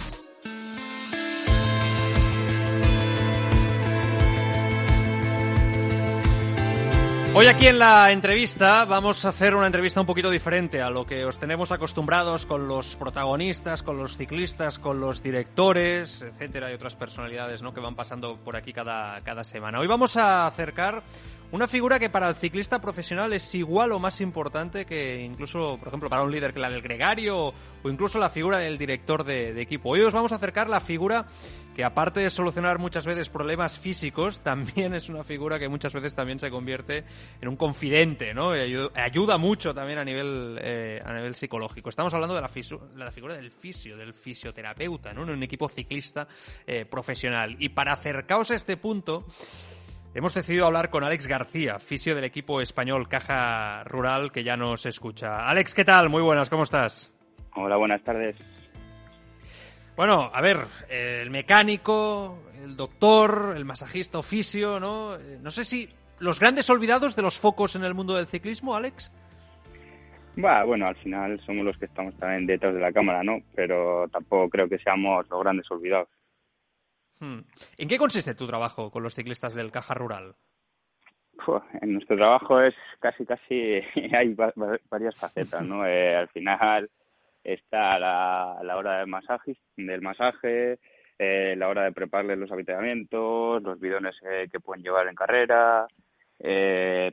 Hoy 7.36 7.48
aquí 7.48 7.66
en 7.66 7.80
la 7.80 8.12
entrevista 8.12 8.84
vamos 8.84 9.24
a 9.24 9.30
hacer 9.30 9.56
una 9.56 9.66
entrevista 9.66 10.00
un 10.00 10.06
poquito 10.06 10.30
diferente 10.30 10.80
a 10.80 10.88
lo 10.88 11.04
que 11.04 11.24
os 11.24 11.36
tenemos 11.36 11.72
acostumbrados 11.72 12.46
con 12.46 12.68
los 12.68 12.94
protagonistas, 12.94 13.82
con 13.82 13.98
los 13.98 14.16
ciclistas, 14.16 14.78
con 14.78 15.00
los 15.00 15.20
directores, 15.20 16.22
etcétera, 16.22 16.70
y 16.70 16.74
otras 16.74 16.94
personalidades 16.94 17.60
¿no? 17.60 17.74
que 17.74 17.80
van 17.80 17.96
pasando 17.96 18.36
por 18.36 18.54
aquí 18.54 18.72
cada, 18.72 19.20
cada 19.22 19.42
semana. 19.42 19.80
Hoy 19.80 19.88
vamos 19.88 20.16
a 20.16 20.46
acercar 20.46 21.02
una 21.50 21.66
figura 21.66 21.98
que 21.98 22.08
para 22.08 22.28
el 22.28 22.36
ciclista 22.36 22.80
profesional 22.80 23.32
es 23.32 23.52
igual 23.56 23.90
o 23.90 23.98
más 23.98 24.20
importante 24.20 24.86
que 24.86 25.20
incluso, 25.22 25.76
por 25.78 25.88
ejemplo, 25.88 26.08
para 26.08 26.22
un 26.22 26.30
líder 26.30 26.54
que 26.54 26.60
la 26.60 26.70
del 26.70 26.82
gregario 26.82 27.52
o 27.82 27.90
incluso 27.90 28.20
la 28.20 28.30
figura 28.30 28.58
del 28.58 28.78
director 28.78 29.24
de, 29.24 29.52
de 29.52 29.60
equipo. 29.60 29.90
Hoy 29.90 30.02
os 30.02 30.14
vamos 30.14 30.30
a 30.30 30.36
acercar 30.36 30.70
la 30.70 30.80
figura 30.80 31.26
que 31.74 31.84
aparte 31.84 32.20
de 32.20 32.30
solucionar 32.30 32.78
muchas 32.78 33.06
veces 33.06 33.28
problemas 33.28 33.78
físicos, 33.78 34.40
también 34.40 34.94
es 34.94 35.08
una 35.08 35.24
figura 35.24 35.58
que 35.58 35.68
muchas 35.68 35.92
veces 35.92 36.14
también 36.14 36.38
se 36.38 36.50
convierte 36.50 37.04
en 37.40 37.48
un 37.48 37.56
confidente, 37.56 38.32
¿no? 38.32 38.56
Y 38.56 38.88
ayuda, 38.94 39.38
mucho 39.38 39.74
también 39.74 39.98
a 39.98 40.04
nivel, 40.04 40.58
eh, 40.60 41.02
a 41.04 41.12
nivel 41.12 41.34
psicológico. 41.34 41.88
Estamos 41.88 42.14
hablando 42.14 42.34
de 42.34 42.40
la, 42.40 42.50
la, 42.96 43.10
figura 43.10 43.34
del 43.34 43.50
fisio, 43.50 43.96
del 43.96 44.14
fisioterapeuta, 44.14 45.12
¿no? 45.12 45.24
En 45.24 45.30
un 45.30 45.42
equipo 45.42 45.68
ciclista 45.68 46.28
eh, 46.66 46.84
profesional. 46.84 47.56
Y 47.58 47.70
para 47.70 47.92
acercaros 47.92 48.50
a 48.50 48.54
este 48.54 48.76
punto, 48.76 49.26
Hemos 50.16 50.32
decidido 50.32 50.66
hablar 50.66 50.90
con 50.90 51.02
Alex 51.02 51.26
García, 51.26 51.80
fisio 51.80 52.14
del 52.14 52.22
equipo 52.22 52.60
español 52.60 53.08
Caja 53.08 53.82
Rural, 53.82 54.30
que 54.30 54.44
ya 54.44 54.56
nos 54.56 54.86
escucha. 54.86 55.48
Alex, 55.48 55.74
¿qué 55.74 55.84
tal? 55.84 56.08
Muy 56.08 56.22
buenas, 56.22 56.48
¿cómo 56.48 56.62
estás? 56.62 57.12
Hola, 57.56 57.76
buenas 57.76 58.00
tardes. 58.04 58.36
Bueno, 59.96 60.28
a 60.32 60.40
ver, 60.40 60.58
el 60.88 61.30
mecánico, 61.30 62.42
el 62.62 62.76
doctor, 62.76 63.54
el 63.56 63.64
masajista 63.64 64.18
oficio, 64.18 64.80
¿no? 64.80 65.14
Eh, 65.14 65.38
no 65.40 65.52
sé 65.52 65.64
si 65.64 65.88
los 66.18 66.40
grandes 66.40 66.68
olvidados 66.68 67.14
de 67.14 67.22
los 67.22 67.38
focos 67.38 67.76
en 67.76 67.84
el 67.84 67.94
mundo 67.94 68.16
del 68.16 68.26
ciclismo, 68.26 68.74
Alex. 68.74 69.12
bueno, 70.36 70.86
al 70.88 70.96
final 70.96 71.40
somos 71.46 71.64
los 71.64 71.78
que 71.78 71.84
estamos 71.84 72.16
también 72.16 72.46
detrás 72.46 72.74
de 72.74 72.80
la 72.80 72.92
cámara, 72.92 73.22
¿no? 73.22 73.38
Pero 73.54 74.08
tampoco 74.08 74.50
creo 74.50 74.68
que 74.68 74.78
seamos 74.78 75.28
los 75.30 75.40
grandes 75.40 75.70
olvidados. 75.70 76.08
Hmm. 77.20 77.40
¿En 77.78 77.88
qué 77.88 77.96
consiste 77.96 78.34
tu 78.34 78.48
trabajo 78.48 78.90
con 78.90 79.04
los 79.04 79.14
ciclistas 79.14 79.54
del 79.54 79.70
Caja 79.70 79.94
Rural? 79.94 80.34
en 81.82 81.92
nuestro 81.92 82.16
trabajo 82.16 82.60
es 82.60 82.74
casi, 83.00 83.26
casi, 83.26 83.54
hay 84.16 84.34
varias 84.88 85.14
facetas, 85.16 85.62
¿no? 85.62 85.86
Eh, 85.86 86.16
al 86.16 86.28
final 86.28 86.90
está 87.44 87.98
la, 87.98 88.58
la 88.62 88.76
hora 88.76 88.98
del 88.98 89.06
masaje, 89.06 89.56
del 89.76 90.00
masaje 90.00 90.78
eh, 91.18 91.54
la 91.56 91.68
hora 91.68 91.84
de 91.84 91.92
prepararles 91.92 92.38
los 92.38 92.50
habitamientos, 92.50 93.62
los 93.62 93.78
bidones 93.78 94.16
eh, 94.28 94.48
que 94.50 94.60
pueden 94.60 94.82
llevar 94.82 95.06
en 95.06 95.14
carrera. 95.14 95.86
Eh, 96.40 97.12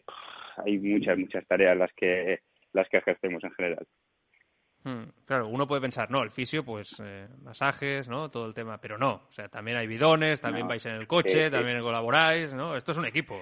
hay 0.58 0.80
muchas, 0.80 1.18
muchas 1.18 1.46
tareas 1.46 1.78
las 1.78 1.92
que, 1.94 2.40
las 2.74 2.90
que 2.90 2.98
ejercemos 2.98 3.44
en 3.44 3.52
general. 3.52 3.88
Hmm, 4.84 5.04
claro, 5.26 5.48
uno 5.48 5.68
puede 5.68 5.82
pensar, 5.82 6.10
no, 6.10 6.24
el 6.24 6.32
fisio, 6.32 6.66
pues 6.66 7.00
eh, 7.04 7.28
masajes, 7.44 8.10
¿no? 8.10 8.32
Todo 8.32 8.48
el 8.48 8.56
tema, 8.56 8.80
pero 8.82 8.98
no. 8.98 9.22
O 9.28 9.32
sea, 9.32 9.48
también 9.48 9.78
hay 9.78 9.86
bidones, 9.86 10.42
también 10.42 10.68
vais 10.68 10.84
en 10.88 10.96
el 10.96 11.06
coche, 11.06 11.52
también 11.52 11.80
colaboráis, 11.82 12.56
¿no? 12.56 12.76
Esto 12.76 12.94
es 12.94 12.98
un 12.98 13.06
equipo. 13.06 13.38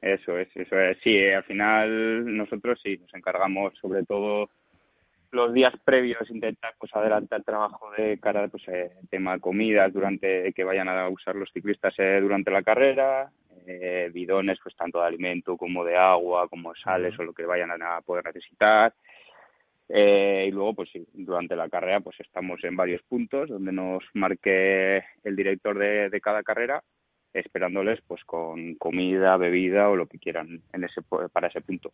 Eso 0.00 0.38
es, 0.38 0.48
eso 0.54 0.78
es. 0.78 0.96
Sí, 1.02 1.28
al 1.28 1.44
final 1.44 2.36
nosotros 2.36 2.80
sí 2.82 2.96
nos 2.96 3.12
encargamos 3.12 3.74
sobre 3.78 4.02
todo 4.04 4.48
los 5.30 5.52
días 5.52 5.74
previos 5.84 6.30
intentar 6.30 6.74
pues 6.78 6.94
adelantar 6.94 7.40
el 7.40 7.44
trabajo 7.44 7.90
de 7.96 8.18
cara 8.18 8.48
pues 8.48 8.62
eh, 8.68 8.90
tema 9.10 9.38
comidas 9.38 9.92
durante 9.92 10.52
que 10.52 10.64
vayan 10.64 10.88
a 10.88 11.08
usar 11.08 11.34
los 11.34 11.50
ciclistas 11.52 11.94
eh, 11.98 12.18
durante 12.20 12.50
la 12.50 12.62
carrera 12.62 13.30
eh, 13.66 14.10
bidones 14.12 14.58
pues 14.62 14.76
tanto 14.76 15.00
de 15.00 15.06
alimento 15.06 15.56
como 15.56 15.84
de 15.84 15.96
agua 15.96 16.48
como 16.48 16.74
sales 16.74 17.18
o 17.18 17.24
lo 17.24 17.32
que 17.32 17.44
vayan 17.44 17.70
a 17.82 18.00
poder 18.02 18.24
necesitar 18.24 18.94
eh, 19.88 20.46
y 20.48 20.50
luego 20.50 20.74
pues 20.74 20.90
sí, 20.92 21.06
durante 21.12 21.54
la 21.54 21.68
carrera 21.68 22.00
pues 22.00 22.18
estamos 22.20 22.62
en 22.64 22.76
varios 22.76 23.02
puntos 23.02 23.48
donde 23.48 23.72
nos 23.72 24.02
marque 24.14 25.04
el 25.22 25.36
director 25.36 25.78
de, 25.78 26.10
de 26.10 26.20
cada 26.20 26.42
carrera 26.42 26.82
esperándoles 27.32 28.00
pues 28.06 28.24
con 28.24 28.74
comida 28.76 29.36
bebida 29.36 29.88
o 29.88 29.96
lo 29.96 30.06
que 30.06 30.18
quieran 30.18 30.62
en 30.72 30.84
ese 30.84 31.02
para 31.32 31.48
ese 31.48 31.60
punto 31.60 31.92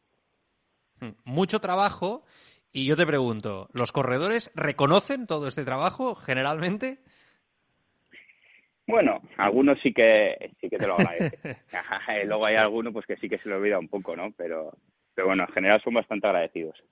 hmm. 1.00 1.10
mucho 1.24 1.60
trabajo 1.60 2.24
y 2.72 2.86
yo 2.86 2.96
te 2.96 3.06
pregunto, 3.06 3.68
¿los 3.72 3.92
corredores 3.92 4.50
reconocen 4.54 5.26
todo 5.26 5.46
este 5.46 5.64
trabajo 5.64 6.14
generalmente? 6.14 6.98
Bueno, 8.86 9.22
algunos 9.36 9.78
sí 9.80 9.92
que 9.92 10.50
sí 10.60 10.68
que 10.68 10.78
te 10.78 10.86
lo 10.86 10.94
agradecen. 10.94 11.56
Luego 12.26 12.46
hay 12.46 12.56
algunos 12.56 12.92
pues 12.92 13.06
que 13.06 13.16
sí 13.16 13.28
que 13.28 13.38
se 13.38 13.48
lo 13.48 13.56
olvida 13.56 13.78
un 13.78 13.88
poco, 13.88 14.16
¿no? 14.16 14.32
Pero, 14.32 14.76
pero 15.14 15.28
bueno, 15.28 15.44
en 15.44 15.52
general 15.52 15.80
son 15.82 15.94
bastante 15.94 16.26
agradecidos. 16.26 16.82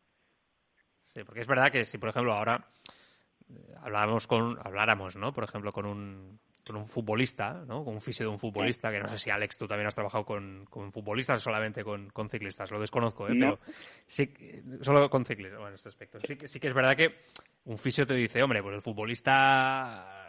Sí, 1.04 1.24
porque 1.24 1.40
es 1.40 1.48
verdad 1.48 1.72
que 1.72 1.84
si, 1.84 1.98
por 1.98 2.10
ejemplo, 2.10 2.32
ahora 2.32 2.68
eh, 3.48 3.74
habláramos 3.82 4.26
con, 4.26 4.58
habláramos, 4.62 5.16
¿no? 5.16 5.32
Por 5.32 5.44
ejemplo, 5.44 5.72
con 5.72 5.86
un, 5.86 6.40
con 6.70 6.80
un 6.82 6.86
futbolista, 6.86 7.64
¿no? 7.66 7.84
Con 7.84 7.94
un 7.94 8.00
fisio 8.00 8.26
de 8.26 8.30
un 8.30 8.38
futbolista, 8.38 8.92
que 8.92 9.00
no 9.00 9.08
sé 9.08 9.18
si 9.18 9.28
Alex 9.28 9.58
tú 9.58 9.66
también 9.66 9.88
has 9.88 9.94
trabajado 9.94 10.24
con, 10.24 10.64
con 10.70 10.92
futbolistas 10.92 11.38
o 11.38 11.40
solamente 11.40 11.82
con, 11.82 12.10
con, 12.10 12.28
ciclistas, 12.30 12.70
lo 12.70 12.78
desconozco, 12.78 13.28
¿eh? 13.28 13.32
Pero 13.32 13.58
sí, 14.06 14.32
solo 14.80 15.10
con 15.10 15.24
ciclistas, 15.24 15.58
bueno, 15.58 15.70
en 15.70 15.74
este 15.74 15.88
aspecto. 15.88 16.20
Sí, 16.20 16.38
sí 16.44 16.60
que 16.60 16.68
es 16.68 16.74
verdad 16.74 16.96
que 16.96 17.22
un 17.64 17.76
fisio 17.76 18.06
te 18.06 18.14
dice, 18.14 18.40
hombre, 18.40 18.62
pues 18.62 18.76
el 18.76 18.82
futbolista 18.82 20.19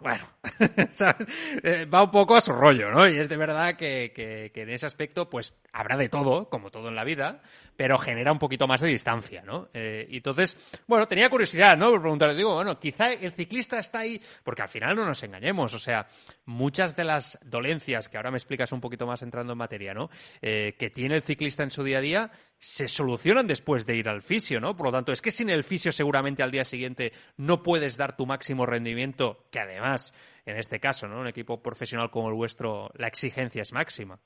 bueno, 0.00 0.28
eh, 1.62 1.84
va 1.86 2.02
un 2.02 2.10
poco 2.10 2.36
a 2.36 2.40
su 2.40 2.52
rollo, 2.52 2.90
¿no? 2.90 3.08
Y 3.08 3.18
es 3.18 3.28
de 3.28 3.36
verdad 3.36 3.74
que, 3.76 4.12
que, 4.14 4.50
en 4.54 4.70
ese 4.70 4.86
aspecto, 4.86 5.28
pues 5.28 5.54
habrá 5.72 5.96
de 5.96 6.08
todo, 6.08 6.48
como 6.48 6.70
todo 6.70 6.88
en 6.88 6.94
la 6.94 7.04
vida, 7.04 7.42
pero 7.76 7.98
genera 7.98 8.32
un 8.32 8.38
poquito 8.38 8.66
más 8.66 8.80
de 8.80 8.88
distancia, 8.88 9.42
¿no? 9.42 9.68
Eh, 9.74 10.08
entonces, 10.10 10.56
bueno, 10.86 11.06
tenía 11.06 11.30
curiosidad, 11.30 11.76
¿no? 11.76 11.90
Por 11.90 12.00
preguntarle, 12.00 12.34
digo, 12.34 12.54
bueno, 12.54 12.78
quizá 12.78 13.12
el 13.12 13.32
ciclista 13.32 13.78
está 13.78 14.00
ahí, 14.00 14.20
porque 14.44 14.62
al 14.62 14.68
final 14.68 14.96
no 14.96 15.04
nos 15.04 15.22
engañemos, 15.22 15.74
o 15.74 15.78
sea, 15.78 16.06
muchas 16.44 16.96
de 16.96 17.04
las 17.04 17.38
dolencias, 17.44 18.08
que 18.08 18.16
ahora 18.16 18.30
me 18.30 18.38
explicas 18.38 18.72
un 18.72 18.80
poquito 18.80 19.06
más 19.06 19.22
entrando 19.22 19.52
en 19.52 19.58
materia, 19.58 19.94
¿no? 19.94 20.10
Eh, 20.42 20.74
que 20.78 20.90
tiene 20.90 21.16
el 21.16 21.22
ciclista 21.22 21.62
en 21.62 21.70
su 21.70 21.84
día 21.84 21.98
a 21.98 22.02
día, 22.02 22.30
se 22.58 22.88
solucionan 22.88 23.46
después 23.46 23.86
de 23.86 23.96
ir 23.96 24.08
al 24.08 24.22
fisio, 24.22 24.60
¿no? 24.60 24.76
Por 24.76 24.86
lo 24.86 24.92
tanto, 24.92 25.12
es 25.12 25.22
que 25.22 25.30
sin 25.30 25.48
el 25.48 25.62
fisio 25.62 25.92
seguramente 25.92 26.42
al 26.42 26.50
día 26.50 26.64
siguiente 26.64 27.12
no 27.36 27.62
puedes 27.62 27.96
dar 27.96 28.16
tu 28.16 28.26
máximo 28.26 28.66
rendimiento, 28.66 29.44
que 29.52 29.60
además, 29.60 30.12
en 30.44 30.56
este 30.56 30.80
caso, 30.80 31.06
¿no? 31.06 31.20
Un 31.20 31.28
equipo 31.28 31.62
profesional 31.62 32.10
como 32.10 32.28
el 32.28 32.34
vuestro, 32.34 32.90
la 32.96 33.06
exigencia 33.06 33.62
es 33.62 33.72
máxima. 33.72 34.18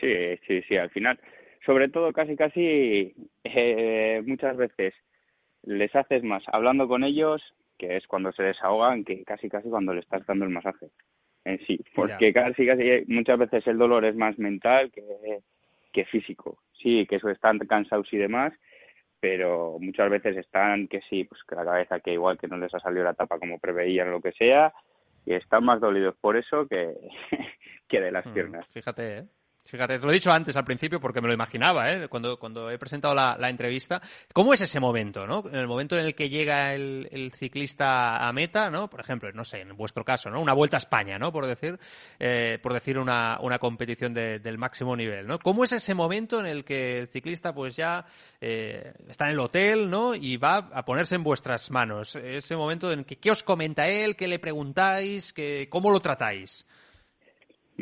Sí, 0.00 0.36
sí, 0.46 0.62
sí, 0.66 0.76
al 0.76 0.90
final, 0.90 1.20
sobre 1.66 1.88
todo 1.88 2.12
casi, 2.12 2.34
casi, 2.34 3.14
eh, 3.44 4.22
muchas 4.24 4.56
veces 4.56 4.94
les 5.62 5.94
haces 5.94 6.22
más 6.22 6.42
hablando 6.46 6.88
con 6.88 7.04
ellos, 7.04 7.42
que 7.78 7.96
es 7.96 8.06
cuando 8.06 8.32
se 8.32 8.42
desahogan, 8.42 9.04
que 9.04 9.22
casi, 9.24 9.50
casi 9.50 9.68
cuando 9.68 9.92
le 9.92 10.00
estás 10.00 10.24
dando 10.26 10.46
el 10.46 10.50
masaje 10.50 10.88
en 11.44 11.58
sí, 11.66 11.80
porque 11.94 12.32
casi, 12.32 12.66
casi, 12.66 13.04
muchas 13.08 13.38
veces 13.38 13.66
el 13.66 13.78
dolor 13.78 14.04
es 14.04 14.14
más 14.14 14.38
mental 14.38 14.90
que, 14.90 15.02
que 15.92 16.04
físico 16.06 16.58
sí, 16.82 17.06
que 17.06 17.16
eso 17.16 17.28
están 17.30 17.58
cansados 17.60 18.12
y 18.12 18.16
demás, 18.16 18.52
pero 19.20 19.76
muchas 19.78 20.10
veces 20.10 20.36
están 20.36 20.88
que 20.88 21.00
sí, 21.08 21.24
pues 21.24 21.42
que 21.44 21.54
la 21.54 21.64
cabeza 21.64 22.00
que 22.00 22.12
igual 22.12 22.38
que 22.38 22.48
no 22.48 22.56
les 22.56 22.74
ha 22.74 22.80
salido 22.80 23.04
la 23.04 23.14
tapa 23.14 23.38
como 23.38 23.58
preveían 23.58 24.08
o 24.08 24.12
lo 24.12 24.20
que 24.20 24.32
sea, 24.32 24.72
y 25.26 25.34
están 25.34 25.64
más 25.64 25.80
dolidos 25.80 26.16
por 26.20 26.36
eso 26.36 26.66
que, 26.66 26.94
que 27.88 28.00
de 28.00 28.10
las 28.10 28.26
mm, 28.26 28.32
piernas. 28.32 28.66
Fíjate, 28.72 29.18
¿eh? 29.18 29.24
Fíjate, 29.64 29.98
te 29.98 30.04
lo 30.04 30.10
he 30.10 30.14
dicho 30.14 30.32
antes 30.32 30.56
al 30.56 30.64
principio 30.64 31.00
porque 31.00 31.20
me 31.20 31.28
lo 31.28 31.34
imaginaba, 31.34 31.92
¿eh? 31.92 32.08
cuando, 32.08 32.38
cuando 32.38 32.70
he 32.70 32.78
presentado 32.78 33.14
la, 33.14 33.48
entrevista. 33.48 34.02
¿Cómo 34.32 34.52
es 34.52 34.60
ese 34.60 34.80
momento, 34.80 35.26
no? 35.26 35.44
En 35.46 35.56
el 35.56 35.68
momento 35.68 35.96
en 35.96 36.06
el 36.06 36.14
que 36.14 36.28
llega 36.28 36.74
el, 36.74 37.32
ciclista 37.34 38.26
a 38.26 38.32
meta, 38.32 38.70
¿no? 38.70 38.90
Por 38.90 39.00
ejemplo, 39.00 39.30
no 39.32 39.44
sé, 39.44 39.60
en 39.60 39.76
vuestro 39.76 40.04
caso, 40.04 40.28
¿no? 40.30 40.40
Una 40.40 40.54
vuelta 40.54 40.76
a 40.76 40.78
España, 40.78 41.18
¿no? 41.18 41.32
Por 41.32 41.46
decir, 41.46 41.78
eh, 42.18 42.58
por 42.60 42.72
decir 42.72 42.98
una, 42.98 43.38
una 43.40 43.58
competición 43.58 44.12
del 44.12 44.58
máximo 44.58 44.96
nivel, 44.96 45.26
¿no? 45.26 45.38
¿Cómo 45.38 45.62
es 45.62 45.72
ese 45.72 45.94
momento 45.94 46.40
en 46.40 46.46
el 46.46 46.64
que 46.64 46.98
el 46.98 47.08
ciclista, 47.08 47.54
pues 47.54 47.76
ya 47.76 48.04
eh, 48.40 48.92
está 49.08 49.26
en 49.26 49.32
el 49.32 49.40
hotel, 49.40 49.88
¿no? 49.88 50.14
Y 50.14 50.36
va 50.36 50.56
a 50.72 50.84
ponerse 50.84 51.14
en 51.14 51.22
vuestras 51.22 51.70
manos. 51.70 52.16
Ese 52.16 52.56
momento 52.56 52.90
en 52.90 53.04
que, 53.04 53.18
¿qué 53.18 53.30
os 53.30 53.42
comenta 53.42 53.88
él? 53.88 54.16
¿Qué 54.16 54.26
le 54.26 54.38
preguntáis? 54.38 55.32
¿Qué, 55.32 55.68
¿Cómo 55.70 55.90
lo 55.90 56.00
tratáis? 56.00 56.66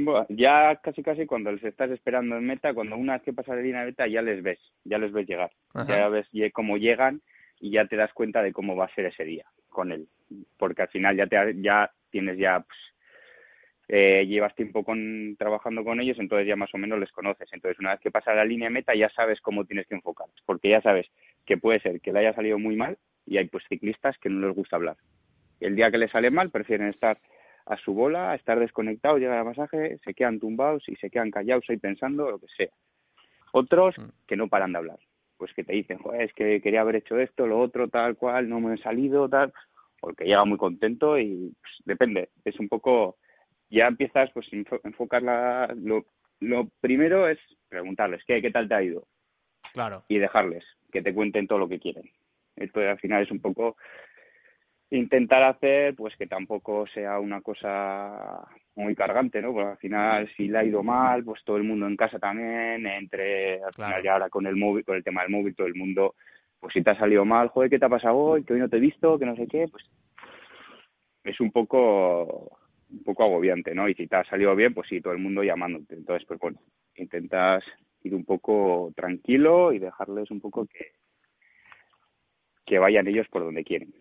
Bueno, 0.01 0.27
ya 0.29 0.77
casi 0.77 1.03
casi 1.03 1.27
cuando 1.27 1.51
les 1.51 1.65
estás 1.65 1.91
esperando 1.91 2.37
en 2.37 2.47
meta, 2.47 2.73
cuando 2.73 2.97
una 2.97 3.15
vez 3.15 3.23
que 3.23 3.33
pasa 3.33 3.57
la 3.57 3.63
línea 3.63 3.81
de 3.81 3.87
meta 3.87 4.07
ya 4.07 4.23
les 4.23 4.43
ves, 4.45 4.61
ya 4.85 4.97
les 4.97 5.13
ves 5.13 5.27
llegar, 5.27 5.51
ya 5.89 6.09
ves 6.09 6.29
cómo 6.53 6.77
llegan 6.77 7.21
y 7.59 7.73
ya 7.73 7.85
te 7.87 7.97
das 7.97 8.13
cuenta 8.13 8.41
de 8.43 8.53
cómo 8.53 8.77
va 8.77 8.85
a 8.85 8.95
ser 8.95 9.07
ese 9.07 9.25
día 9.25 9.47
con 9.69 9.91
él, 9.91 10.07
porque 10.57 10.83
al 10.83 10.89
final 10.89 11.17
ya 11.17 11.27
te 11.27 11.37
ya 11.61 11.91
tienes 12.11 12.39
ya 12.39 12.61
pues, 12.61 12.79
eh, 13.89 14.25
llevas 14.29 14.55
tiempo 14.55 14.85
con 14.85 15.35
trabajando 15.37 15.83
con 15.83 16.01
ellos, 16.01 16.19
entonces 16.21 16.47
ya 16.47 16.55
más 16.55 16.73
o 16.75 16.79
menos 16.79 17.01
les 17.01 17.11
conoces, 17.11 17.49
entonces 17.53 17.81
una 17.81 17.91
vez 17.91 18.01
que 18.01 18.13
pasa 18.13 18.35
la 18.35 18.45
línea 18.45 18.69
de 18.69 18.75
meta 18.75 18.95
ya 18.95 19.09
sabes 19.11 19.41
cómo 19.41 19.65
tienes 19.65 19.89
que 19.89 19.97
enfocar, 19.97 20.29
porque 20.47 20.69
ya 20.69 20.81
sabes 20.81 21.09
que 21.45 21.57
puede 21.57 21.81
ser 21.81 22.01
que 22.01 22.13
le 22.13 22.21
haya 22.21 22.35
salido 22.35 22.59
muy 22.61 22.77
mal 22.77 22.99
y 23.27 23.39
hay 23.39 23.49
pues 23.49 23.65
ciclistas 23.69 24.17
que 24.19 24.29
no 24.29 24.47
les 24.47 24.55
gusta 24.55 24.77
hablar. 24.77 24.97
El 25.59 25.75
día 25.75 25.91
que 25.91 25.99
les 25.99 26.13
sale 26.13 26.31
mal 26.31 26.51
prefieren 26.51 26.87
estar 26.87 27.19
a 27.69 27.77
su 27.77 27.93
bola, 27.93 28.31
a 28.31 28.35
estar 28.35 28.59
desconectados, 28.59 29.21
llega 29.21 29.39
el 29.39 29.45
masaje, 29.45 29.99
se 29.99 30.15
quedan 30.15 30.41
tumbados 30.41 30.83
y 30.89 30.97
se 30.97 31.11
quedan 31.11 31.31
callados 31.31 31.65
ahí 31.69 31.77
pensando 31.77 32.31
lo 32.31 32.39
que 32.39 32.47
sea. 32.57 32.71
Otros 33.53 33.97
mm. 33.99 34.09
que 34.27 34.37
no 34.37 34.49
paran 34.49 34.73
de 34.73 34.79
hablar, 34.79 34.99
pues 35.37 35.53
que 35.53 35.65
te 35.65 35.75
dicen, 35.75 35.99
joder, 35.99 36.23
es 36.23 36.33
que 36.33 36.63
quería 36.63 36.81
haber 36.81 36.97
hecho 36.97 37.19
esto, 37.19 37.47
lo 37.47 37.61
otro, 37.61 37.89
tal 37.89 38.17
cual, 38.17 38.49
no 38.49 38.61
me 38.61 38.75
he 38.75 38.79
salido, 38.79 39.29
tal, 39.29 39.53
porque 40.01 40.25
llega 40.25 40.45
muy 40.45 40.57
contento 40.57 41.19
y 41.19 41.53
pues, 41.61 41.75
depende, 41.85 42.31
es 42.45 42.59
un 42.59 42.69
poco, 42.69 43.17
ya 43.69 43.87
empiezas 43.87 44.31
pues 44.33 44.47
a 44.53 44.89
enfocar 44.89 45.23
la, 45.23 45.75
lo, 45.77 46.07
lo 46.41 46.69
primero 46.81 47.29
es 47.29 47.39
preguntarles, 47.69 48.23
¿qué, 48.27 48.41
¿qué 48.41 48.51
tal 48.51 48.67
te 48.67 48.75
ha 48.75 48.83
ido? 48.83 49.07
Claro. 49.75 50.05
Y 50.09 50.19
dejarles 50.19 50.65
que 50.91 51.03
te 51.03 51.13
cuenten 51.13 51.47
todo 51.47 51.59
lo 51.59 51.69
que 51.69 51.79
quieren. 51.79 52.11
Esto 52.57 52.81
al 52.81 52.99
final 52.99 53.23
es 53.23 53.31
un 53.31 53.41
poco 53.41 53.77
intentar 54.91 55.43
hacer 55.43 55.95
pues 55.95 56.17
que 56.17 56.27
tampoco 56.27 56.87
sea 56.87 57.19
una 57.19 57.41
cosa 57.43 58.47
muy 58.75 58.95
cargante, 58.95 59.43
¿no? 59.43 59.53
Porque 59.53 59.71
al 59.71 59.79
final 59.79 60.31
si 60.37 60.49
le 60.49 60.59
ha 60.59 60.65
ido 60.65 60.83
mal, 60.83 61.25
pues 61.25 61.43
todo 61.45 61.57
el 61.57 61.65
mundo 61.65 61.87
en 61.87 61.97
casa 61.97 62.19
también, 62.19 62.87
entre 62.87 63.63
al 63.63 63.75
final 63.75 64.03
ya 64.03 64.13
ahora 64.15 64.31
con 64.31 64.47
el 64.47 64.57
móvil, 64.57 64.85
con 64.85 64.97
el 64.97 65.05
tema 65.05 65.23
del 65.23 65.31
móvil, 65.31 65.55
todo 65.55 65.67
el 65.67 65.75
mundo, 65.75 66.15
pues 66.61 66.73
si 66.73 66.83
te 66.83 66.91
ha 66.91 66.99
salido 66.99 67.25
mal, 67.25 67.49
joder, 67.49 67.71
¿qué 67.71 67.79
te 67.79 67.85
ha 67.85 67.91
pasado 67.91 68.17
hoy? 68.17 68.45
Que 68.45 68.55
hoy 68.55 68.61
no 68.61 68.69
te 68.69 68.77
he 68.77 68.81
visto, 68.81 69.19
que 69.19 69.27
no 69.27 69.37
sé 69.37 69.47
qué, 69.47 69.67
pues 69.69 69.85
es 71.25 71.41
un 71.41 71.51
poco 71.51 72.57
un 72.91 73.03
poco 73.05 73.23
agobiante, 73.25 73.75
¿no? 73.75 73.89
Y 73.89 73.95
si 73.95 74.07
te 74.07 74.17
ha 74.17 74.25
salido 74.25 74.57
bien, 74.57 74.73
pues 74.73 74.89
sí, 74.89 75.03
todo 75.03 75.13
el 75.13 75.19
mundo 75.19 75.43
llamándote. 75.43 75.95
Entonces, 75.95 76.27
pues 76.27 76.41
bueno, 76.41 76.59
intentas 76.95 77.63
ir 78.03 78.15
un 78.15 78.25
poco 78.25 78.93
tranquilo 78.97 79.73
y 79.73 79.79
dejarles 79.79 80.31
un 80.31 80.41
poco 80.41 80.67
que 80.67 80.93
que 82.65 82.79
vayan 82.79 83.09
ellos 83.09 83.27
por 83.29 83.43
donde 83.43 83.65
quieren. 83.65 83.95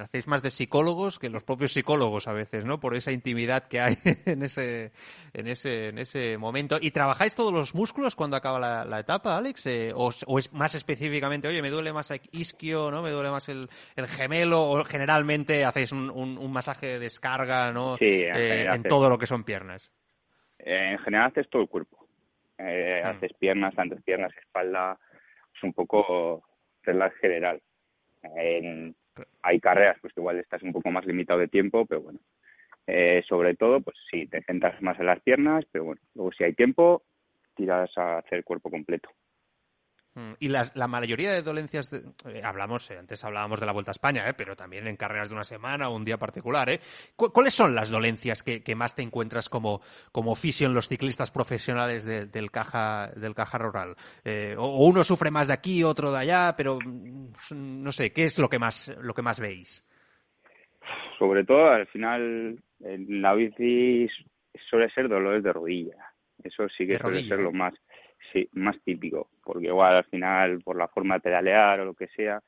Hacéis 0.00 0.26
más 0.26 0.42
de 0.42 0.50
psicólogos 0.50 1.18
que 1.18 1.28
los 1.28 1.44
propios 1.44 1.72
psicólogos 1.72 2.26
a 2.26 2.32
veces, 2.32 2.64
¿no? 2.64 2.80
Por 2.80 2.94
esa 2.94 3.12
intimidad 3.12 3.68
que 3.68 3.80
hay 3.80 3.94
en 4.24 4.42
ese, 4.42 4.92
en 5.34 5.46
ese, 5.46 5.88
en 5.88 5.98
ese 5.98 6.38
momento. 6.38 6.78
¿Y 6.80 6.90
trabajáis 6.90 7.34
todos 7.34 7.52
los 7.52 7.74
músculos 7.74 8.16
cuando 8.16 8.36
acaba 8.36 8.84
la, 8.84 8.98
etapa, 8.98 9.36
Alex? 9.36 9.66
Eh, 9.66 9.92
o, 9.94 10.10
es 10.10 10.52
más 10.54 10.74
específicamente, 10.74 11.48
oye, 11.48 11.60
me 11.60 11.68
duele 11.68 11.92
más 11.92 12.10
el 12.10 12.20
isquio, 12.32 12.90
¿no? 12.90 13.02
Me 13.02 13.10
duele 13.10 13.30
más 13.30 13.48
el, 13.50 13.68
gemelo, 14.06 14.62
o 14.62 14.84
generalmente 14.84 15.64
hacéis 15.64 15.92
un, 15.92 16.52
masaje 16.52 16.86
de 16.86 16.98
descarga, 17.00 17.72
¿no? 17.72 17.96
Sí, 17.98 18.24
en, 18.24 18.36
eh, 18.36 18.82
todo 18.88 19.10
lo 19.10 19.18
que 19.18 19.26
son 19.26 19.44
piernas. 19.44 19.92
En 20.58 20.98
general 21.00 21.30
haces 21.30 21.48
todo 21.50 21.62
el 21.62 21.68
cuerpo. 21.68 22.08
Eh, 22.58 23.02
mm. 23.04 23.06
Haces 23.08 23.32
piernas, 23.34 23.74
tanto 23.74 23.96
piernas, 23.96 24.32
espalda, 24.38 24.98
es 25.54 25.62
un 25.62 25.72
poco 25.72 26.42
general. 27.20 27.60
En, 28.22 28.94
hay 29.42 29.60
carreras 29.60 29.98
pues 30.00 30.12
que 30.12 30.20
igual 30.20 30.38
estás 30.38 30.62
un 30.62 30.72
poco 30.72 30.90
más 30.90 31.06
limitado 31.06 31.40
de 31.40 31.48
tiempo, 31.48 31.86
pero 31.86 32.02
bueno, 32.02 32.18
eh, 32.86 33.22
sobre 33.28 33.54
todo 33.54 33.80
pues 33.80 33.96
sí, 34.10 34.26
te 34.26 34.42
centras 34.42 34.80
más 34.82 34.98
en 34.98 35.06
las 35.06 35.20
piernas, 35.20 35.64
pero 35.70 35.84
bueno, 35.84 36.00
luego 36.14 36.32
si 36.32 36.44
hay 36.44 36.54
tiempo, 36.54 37.02
tiras 37.54 37.96
a 37.96 38.18
hacer 38.18 38.44
cuerpo 38.44 38.70
completo. 38.70 39.10
Mm, 40.16 40.34
y 40.38 40.48
la 40.48 40.86
mayoría 40.86 41.32
de 41.32 41.42
dolencias, 41.42 41.92
eh, 41.92 42.40
hablamos, 42.44 42.88
eh, 42.90 42.98
antes 42.98 43.24
hablábamos 43.24 43.58
de 43.58 43.66
la 43.66 43.72
Vuelta 43.72 43.90
a 43.90 43.92
España, 43.92 44.28
eh, 44.28 44.34
pero 44.34 44.54
también 44.54 44.86
en 44.86 44.96
carreras 44.96 45.28
de 45.28 45.34
una 45.34 45.42
semana 45.42 45.88
o 45.88 45.96
un 45.96 46.04
día 46.04 46.18
particular. 46.18 46.70
Eh. 46.70 46.78
¿Cuáles 47.16 47.54
son 47.54 47.74
las 47.74 47.90
dolencias 47.90 48.44
que, 48.44 48.74
más 48.76 48.94
te 48.94 49.02
encuentras 49.02 49.48
como, 49.48 49.80
como 50.12 50.32
oficio 50.32 50.68
en 50.68 50.74
los 50.74 50.86
ciclistas 50.86 51.30
profesionales 51.32 52.04
del, 52.04 52.50
caja, 52.50 53.10
del 53.16 53.34
caja 53.34 53.58
rural? 53.58 53.94
o, 54.56 54.86
uno 54.86 55.02
sufre 55.02 55.30
más 55.30 55.48
de 55.48 55.54
aquí, 55.54 55.82
otro 55.82 56.12
de 56.12 56.18
allá, 56.18 56.54
pero 56.56 56.78
mm, 56.80 57.32
no 57.50 57.92
sé, 57.92 58.12
¿qué 58.12 58.24
es 58.24 58.38
lo 58.38 58.48
que 58.48 58.58
más, 58.58 58.94
lo 59.00 59.14
que 59.14 59.22
más 59.22 59.40
veis? 59.40 59.84
Sobre 61.18 61.44
todo, 61.44 61.70
al 61.70 61.86
final, 61.88 62.58
en 62.80 63.22
la 63.22 63.34
bici 63.34 64.08
suele 64.70 64.90
ser 64.90 65.08
dolores 65.08 65.42
de 65.42 65.52
rodilla. 65.52 65.96
Eso 66.42 66.68
sí 66.68 66.86
que 66.86 66.98
suele 66.98 67.22
ser 67.22 67.38
lo 67.38 67.52
más 67.52 67.74
sí, 68.32 68.48
más 68.52 68.76
típico, 68.84 69.28
porque 69.44 69.66
igual 69.66 69.96
al 69.96 70.04
final, 70.04 70.60
por 70.62 70.76
la 70.76 70.88
forma 70.88 71.14
de 71.14 71.20
pedalear 71.20 71.80
o 71.80 71.84
lo 71.84 71.94
que 71.94 72.08
sea, 72.08 72.40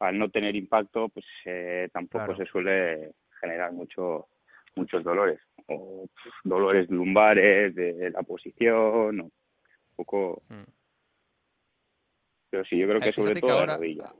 al 0.00 0.18
no 0.18 0.30
tener 0.30 0.54
impacto, 0.54 1.08
pues 1.08 1.26
eh, 1.44 1.88
tampoco 1.92 2.36
se 2.36 2.46
suele 2.46 3.12
generar 3.40 3.72
mucho 3.72 4.28
muchos 4.76 5.02
dolores, 5.02 5.40
o 5.66 6.06
dolores 6.44 6.88
lumbares, 6.88 7.74
de 7.74 8.10
la 8.10 8.22
posición, 8.22 9.20
o 9.20 9.24
un 9.24 9.32
poco... 9.96 10.42
Mm. 10.48 10.62
Pero 12.50 12.64
sí, 12.64 12.78
yo 12.78 12.88
creo 12.88 13.00
que 13.00 13.12
sobre 13.12 13.40
todo 13.40 13.66
la 13.66 13.76
rodilla. 13.76 14.12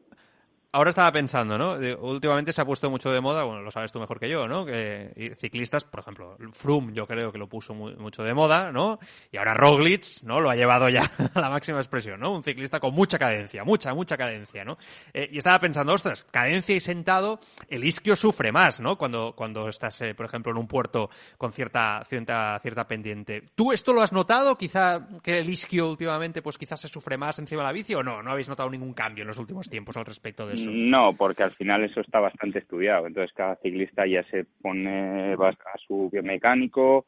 Ahora 0.78 0.90
estaba 0.90 1.10
pensando, 1.10 1.58
¿no? 1.58 1.76
Últimamente 2.02 2.52
se 2.52 2.60
ha 2.60 2.64
puesto 2.64 2.88
mucho 2.88 3.10
de 3.10 3.20
moda, 3.20 3.42
bueno, 3.42 3.62
lo 3.62 3.70
sabes 3.72 3.90
tú 3.90 3.98
mejor 3.98 4.20
que 4.20 4.28
yo, 4.28 4.46
¿no? 4.46 4.64
Que 4.64 5.34
ciclistas, 5.36 5.82
por 5.82 5.98
ejemplo, 5.98 6.36
Froome 6.52 6.92
yo 6.92 7.04
creo 7.04 7.32
que 7.32 7.38
lo 7.38 7.48
puso 7.48 7.74
mucho 7.74 8.22
de 8.22 8.32
moda, 8.32 8.70
¿no? 8.70 9.00
Y 9.32 9.38
ahora 9.38 9.54
Roglic, 9.54 10.22
¿no? 10.22 10.40
Lo 10.40 10.50
ha 10.50 10.54
llevado 10.54 10.88
ya 10.88 11.02
a 11.34 11.40
la 11.40 11.50
máxima 11.50 11.78
expresión, 11.78 12.20
¿no? 12.20 12.32
Un 12.32 12.44
ciclista 12.44 12.78
con 12.78 12.94
mucha 12.94 13.18
cadencia, 13.18 13.64
mucha, 13.64 13.92
mucha 13.92 14.16
cadencia, 14.16 14.64
¿no? 14.64 14.78
Eh, 15.12 15.28
y 15.32 15.38
estaba 15.38 15.58
pensando, 15.58 15.92
ostras, 15.92 16.24
cadencia 16.30 16.76
y 16.76 16.80
sentado, 16.80 17.40
el 17.68 17.84
isquio 17.84 18.14
sufre 18.14 18.52
más, 18.52 18.78
¿no? 18.78 18.96
Cuando, 18.96 19.34
cuando 19.34 19.68
estás, 19.68 20.00
eh, 20.02 20.14
por 20.14 20.26
ejemplo, 20.26 20.52
en 20.52 20.58
un 20.58 20.68
puerto 20.68 21.10
con 21.38 21.50
cierta, 21.50 22.04
cierta, 22.06 22.56
cierta 22.60 22.86
pendiente. 22.86 23.48
¿Tú 23.56 23.72
esto 23.72 23.92
lo 23.92 24.00
has 24.00 24.12
notado? 24.12 24.56
Quizá 24.56 25.08
que 25.24 25.38
el 25.38 25.50
isquio 25.50 25.90
últimamente, 25.90 26.40
pues 26.40 26.56
quizás 26.56 26.80
se 26.80 26.86
sufre 26.86 27.18
más 27.18 27.36
encima 27.40 27.62
de 27.62 27.66
la 27.66 27.72
bici 27.72 27.96
o 27.96 28.04
no? 28.04 28.22
¿No 28.22 28.30
habéis 28.30 28.48
notado 28.48 28.70
ningún 28.70 28.94
cambio 28.94 29.22
en 29.22 29.28
los 29.28 29.38
últimos 29.38 29.68
tiempos 29.68 29.96
al 29.96 30.06
respecto 30.06 30.46
de 30.46 30.54
eso? 30.54 30.67
No, 30.68 31.12
porque 31.14 31.42
al 31.42 31.52
final 31.52 31.84
eso 31.84 32.00
está 32.00 32.20
bastante 32.20 32.58
estudiado. 32.58 33.06
Entonces 33.06 33.32
cada 33.34 33.56
ciclista 33.56 34.06
ya 34.06 34.22
se 34.24 34.44
pone 34.44 35.34
a 35.34 35.78
su 35.86 36.10
biomecánico 36.10 37.06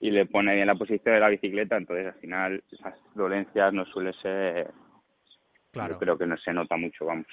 y 0.00 0.10
le 0.10 0.26
pone 0.26 0.54
bien 0.54 0.66
la 0.66 0.74
posición 0.74 1.14
de 1.14 1.20
la 1.20 1.28
bicicleta. 1.28 1.76
Entonces 1.76 2.06
al 2.06 2.20
final 2.20 2.62
esas 2.70 2.94
dolencias 3.14 3.72
no 3.72 3.84
suele 3.86 4.12
ser. 4.14 4.70
Claro. 5.70 5.94
Yo 5.94 5.98
creo 5.98 6.18
que 6.18 6.26
no 6.26 6.36
se 6.36 6.52
nota 6.52 6.76
mucho, 6.76 7.06
vamos. 7.06 7.26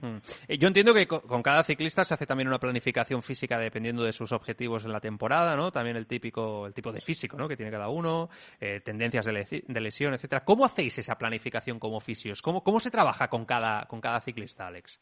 Mm. 0.00 0.16
Eh, 0.48 0.58
yo 0.58 0.68
entiendo 0.68 0.92
que 0.92 1.06
con 1.06 1.42
cada 1.42 1.64
ciclista 1.64 2.04
se 2.04 2.14
hace 2.14 2.26
también 2.26 2.48
una 2.48 2.58
planificación 2.58 3.22
física 3.22 3.58
dependiendo 3.58 4.04
de 4.04 4.12
sus 4.12 4.32
objetivos 4.32 4.84
en 4.84 4.92
la 4.92 5.00
temporada, 5.00 5.56
¿no? 5.56 5.70
También 5.70 5.96
el 5.96 6.06
típico, 6.06 6.66
el 6.66 6.74
tipo 6.74 6.92
de 6.92 7.00
físico, 7.00 7.36
¿no? 7.36 7.48
Que 7.48 7.56
tiene 7.56 7.72
cada 7.72 7.88
uno, 7.88 8.28
eh, 8.60 8.80
tendencias 8.84 9.24
de, 9.24 9.80
lesión, 9.80 10.14
etcétera. 10.14 10.44
¿Cómo 10.44 10.64
hacéis 10.64 10.98
esa 10.98 11.16
planificación 11.16 11.78
como 11.78 12.00
fisios? 12.00 12.42
¿Cómo, 12.42 12.62
cómo 12.62 12.80
se 12.80 12.90
trabaja 12.90 13.28
con 13.28 13.44
cada, 13.44 13.86
con 13.86 14.00
cada 14.00 14.20
ciclista, 14.20 14.66
Alex? 14.66 15.00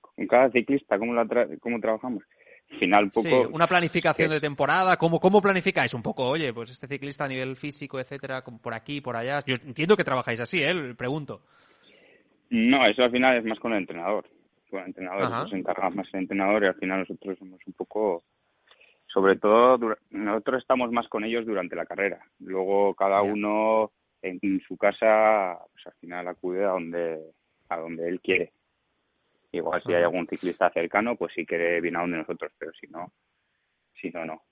Con 0.00 0.26
cada 0.26 0.50
ciclista, 0.50 0.98
¿cómo, 0.98 1.12
cómo 1.60 1.80
trabajamos? 1.80 2.24
final 2.78 3.10
poco 3.10 3.48
una 3.50 3.66
planificación 3.66 4.30
de 4.30 4.42
temporada 4.42 4.98
cómo 4.98 5.18
cómo 5.18 5.40
planificáis 5.40 5.94
un 5.94 6.02
poco 6.02 6.26
oye 6.26 6.52
pues 6.52 6.68
este 6.68 6.86
ciclista 6.86 7.24
a 7.24 7.28
nivel 7.28 7.56
físico 7.56 7.98
etcétera 7.98 8.44
por 8.44 8.74
aquí 8.74 9.00
por 9.00 9.16
allá 9.16 9.42
yo 9.46 9.54
entiendo 9.54 9.96
que 9.96 10.04
trabajáis 10.04 10.38
así 10.40 10.62
eh 10.62 10.94
pregunto 10.94 11.40
no, 12.50 12.86
eso 12.86 13.02
al 13.02 13.10
final 13.10 13.36
es 13.36 13.44
más 13.44 13.58
con 13.58 13.72
el 13.72 13.78
entrenador. 13.78 14.26
Con 14.70 14.80
el 14.80 14.86
entrenador 14.86 15.30
nos 15.30 15.52
encarga 15.52 15.90
más 15.90 16.08
el 16.12 16.20
entrenador 16.20 16.62
y 16.62 16.66
al 16.66 16.74
final 16.74 17.00
nosotros 17.00 17.38
somos 17.38 17.60
un 17.66 17.72
poco, 17.72 18.24
sobre 19.06 19.36
todo, 19.36 19.96
nosotros 20.10 20.60
estamos 20.60 20.90
más 20.92 21.08
con 21.08 21.24
ellos 21.24 21.46
durante 21.46 21.76
la 21.76 21.86
carrera. 21.86 22.20
Luego 22.40 22.94
cada 22.94 23.22
uno 23.22 23.92
en, 24.22 24.60
su 24.66 24.76
casa, 24.76 25.58
pues 25.72 25.86
al 25.86 25.94
final 26.00 26.28
acude 26.28 26.64
a 26.64 26.70
donde, 26.70 27.18
a 27.68 27.76
donde 27.78 28.08
él 28.08 28.20
quiere. 28.20 28.52
Igual 29.52 29.82
si 29.82 29.94
hay 29.94 30.02
algún 30.02 30.26
ciclista 30.26 30.70
cercano, 30.70 31.16
pues 31.16 31.32
sí 31.34 31.46
quiere 31.46 31.80
viene 31.80 31.98
a 31.98 32.02
donde 32.02 32.18
nosotros, 32.18 32.52
pero 32.58 32.72
si 32.74 32.86
no, 32.88 33.10
si 34.00 34.10
no, 34.10 34.24
no. 34.26 34.42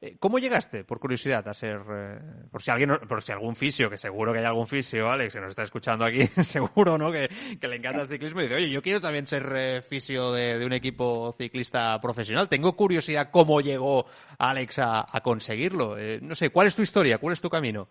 Eh, 0.00 0.16
¿Cómo 0.18 0.38
llegaste, 0.38 0.84
por 0.84 0.98
curiosidad, 1.00 1.46
a 1.48 1.54
ser, 1.54 1.80
eh, 1.90 2.18
por 2.50 2.62
si 2.62 2.70
alguien, 2.70 2.90
por 3.08 3.22
si 3.22 3.32
algún 3.32 3.56
fisio, 3.56 3.88
que 3.88 3.96
seguro 3.96 4.32
que 4.32 4.40
hay 4.40 4.44
algún 4.44 4.66
fisio, 4.66 5.10
Alex, 5.10 5.34
que 5.34 5.40
nos 5.40 5.50
está 5.50 5.62
escuchando 5.62 6.04
aquí, 6.04 6.20
seguro, 6.42 6.98
¿no? 6.98 7.10
Que, 7.10 7.28
le 7.60 7.76
encanta 7.76 8.02
el 8.02 8.08
ciclismo 8.08 8.40
y 8.40 8.44
dice, 8.44 8.56
oye, 8.56 8.70
yo 8.70 8.82
quiero 8.82 9.00
también 9.00 9.26
ser 9.26 9.44
eh, 9.54 9.82
fisio 9.82 10.32
de, 10.32 10.64
un 10.64 10.72
equipo 10.72 11.34
ciclista 11.38 12.00
profesional. 12.00 12.48
Tengo 12.48 12.76
curiosidad 12.76 13.30
cómo 13.30 13.60
llegó 13.60 14.06
Alex 14.38 14.80
a, 14.80 15.06
conseguirlo. 15.22 15.96
no 16.22 16.34
sé, 16.34 16.50
¿cuál 16.50 16.68
es 16.68 16.76
tu 16.76 16.82
historia? 16.82 17.18
¿Cuál 17.18 17.32
es 17.32 17.40
tu 17.40 17.50
camino? 17.50 17.88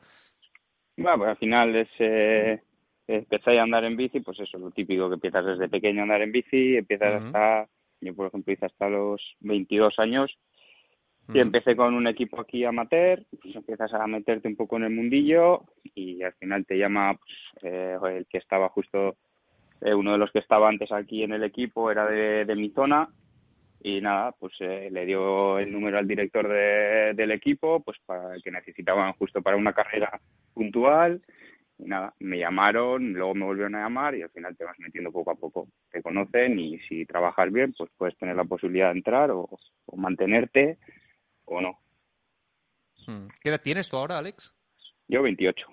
Bueno, 0.95 1.17
pues 1.19 1.29
al 1.29 1.37
final 1.37 1.75
es, 1.75 2.59
empecé 3.07 3.59
a 3.59 3.63
andar 3.63 3.83
en 3.83 3.97
bici, 3.97 4.21
pues 4.21 4.39
eso, 4.39 4.57
lo 4.57 4.71
típico 4.71 5.09
que 5.09 5.15
empiezas 5.15 5.45
desde 5.45 5.69
pequeño 5.69 5.99
a 5.99 6.03
andar 6.03 6.21
en 6.21 6.31
bici, 6.31 6.77
empiezas 6.77 7.21
hasta, 7.21 7.67
yo 8.01 8.15
por 8.15 8.27
ejemplo 8.27 8.53
hice 8.53 8.65
hasta 8.65 8.89
los 8.89 9.21
22 9.41 9.99
años 9.99 10.37
y 11.33 11.39
empecé 11.39 11.75
con 11.75 11.93
un 11.93 12.07
equipo 12.07 12.39
aquí 12.39 12.63
amateur, 12.63 13.21
pues 13.41 13.55
empiezas 13.55 13.93
a 13.93 14.07
meterte 14.07 14.47
un 14.47 14.55
poco 14.55 14.77
en 14.77 14.83
el 14.83 14.91
mundillo 14.91 15.63
y 15.93 16.23
al 16.23 16.33
final 16.33 16.65
te 16.65 16.77
llama 16.77 17.15
pues, 17.15 17.63
eh, 17.63 17.97
el 18.17 18.25
que 18.27 18.37
estaba 18.37 18.69
justo, 18.69 19.17
eh, 19.81 19.93
uno 19.93 20.13
de 20.13 20.17
los 20.17 20.31
que 20.31 20.39
estaba 20.39 20.69
antes 20.69 20.91
aquí 20.91 21.23
en 21.23 21.33
el 21.33 21.43
equipo 21.43 21.91
era 21.91 22.05
de, 22.07 22.45
de 22.45 22.55
mi 22.55 22.69
zona 22.69 23.09
y 23.81 24.01
nada, 24.01 24.31
pues 24.39 24.53
eh, 24.59 24.89
le 24.91 25.05
dio 25.05 25.59
el 25.59 25.71
número 25.71 25.97
al 25.97 26.07
director 26.07 26.47
de, 26.47 27.13
del 27.13 27.31
equipo, 27.31 27.81
pues 27.81 27.97
para 28.05 28.39
que 28.39 28.51
necesitaban 28.51 29.13
justo 29.13 29.41
para 29.41 29.57
una 29.57 29.73
carrera 29.73 30.19
puntual 30.53 31.21
y 31.77 31.83
nada, 31.83 32.13
me 32.19 32.39
llamaron, 32.39 33.13
luego 33.13 33.35
me 33.35 33.45
volvieron 33.45 33.75
a 33.75 33.83
llamar 33.83 34.15
y 34.15 34.23
al 34.23 34.31
final 34.31 34.55
te 34.57 34.63
vas 34.63 34.79
metiendo 34.79 35.11
poco 35.11 35.31
a 35.31 35.35
poco. 35.35 35.67
Te 35.91 36.01
conocen 36.01 36.57
y 36.57 36.79
si 36.79 37.05
trabajas 37.05 37.51
bien, 37.51 37.73
pues 37.77 37.91
puedes 37.97 38.17
tener 38.17 38.35
la 38.35 38.45
posibilidad 38.45 38.91
de 38.91 38.97
entrar 38.97 39.29
o, 39.29 39.47
o 39.85 39.97
mantenerte 39.97 40.77
o 41.47 41.61
no. 41.61 41.79
Hmm. 43.05 43.27
¿Qué 43.41 43.49
edad 43.49 43.61
tienes 43.61 43.89
tú 43.89 43.97
ahora, 43.97 44.17
Alex? 44.17 44.53
Yo 45.07 45.23
28. 45.23 45.67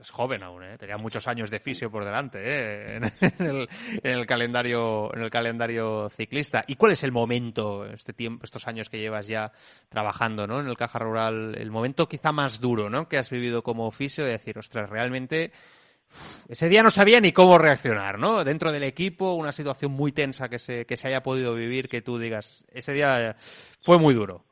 Es, 0.00 0.10
joven 0.10 0.44
aún, 0.44 0.62
¿eh? 0.62 0.78
Tenía 0.78 0.96
muchos 0.96 1.26
años 1.26 1.50
de 1.50 1.58
fisio 1.58 1.90
por 1.90 2.04
delante, 2.04 2.38
¿eh? 2.42 3.00
En, 4.02 4.14
el, 4.14 4.26
calendario, 4.26 5.12
en 5.14 5.22
el 5.22 5.30
calendario 5.30 6.08
ciclista. 6.10 6.64
¿Y 6.66 6.76
cuál 6.76 6.92
es 6.92 7.02
el 7.02 7.10
momento, 7.10 7.84
este 7.84 8.12
tiempo, 8.12 8.44
estos 8.44 8.68
años 8.68 8.88
que 8.88 9.00
llevas 9.00 9.26
ya 9.26 9.50
trabajando, 9.88 10.46
¿no? 10.46 10.60
En 10.60 10.68
el 10.68 10.76
Caja 10.76 11.00
Rural, 11.00 11.56
el 11.58 11.70
momento 11.70 12.08
quizá 12.08 12.30
más 12.30 12.60
duro, 12.60 12.88
¿no? 12.88 13.08
Que 13.08 13.18
has 13.18 13.30
vivido 13.30 13.62
como 13.62 13.90
fisio 13.90 14.24
de 14.24 14.32
decir, 14.32 14.58
ostras, 14.58 14.88
realmente 14.88 15.50
ese 16.48 16.68
día 16.68 16.82
no 16.82 16.90
sabía 16.90 17.20
ni 17.20 17.32
cómo 17.32 17.58
reaccionar, 17.58 18.18
¿no? 18.18 18.44
Dentro 18.44 18.72
del 18.72 18.82
equipo, 18.84 19.34
una 19.34 19.52
situación 19.52 19.92
muy 19.92 20.12
tensa 20.12 20.48
que 20.48 20.58
se, 20.58 20.86
que 20.86 20.96
se 20.96 21.08
haya 21.08 21.22
podido 21.22 21.54
vivir, 21.54 21.88
que 21.88 22.02
tú 22.02 22.18
digas, 22.18 22.64
ese 22.72 22.92
día 22.92 23.34
fue 23.80 23.98
muy 23.98 24.14
duro. 24.14 24.44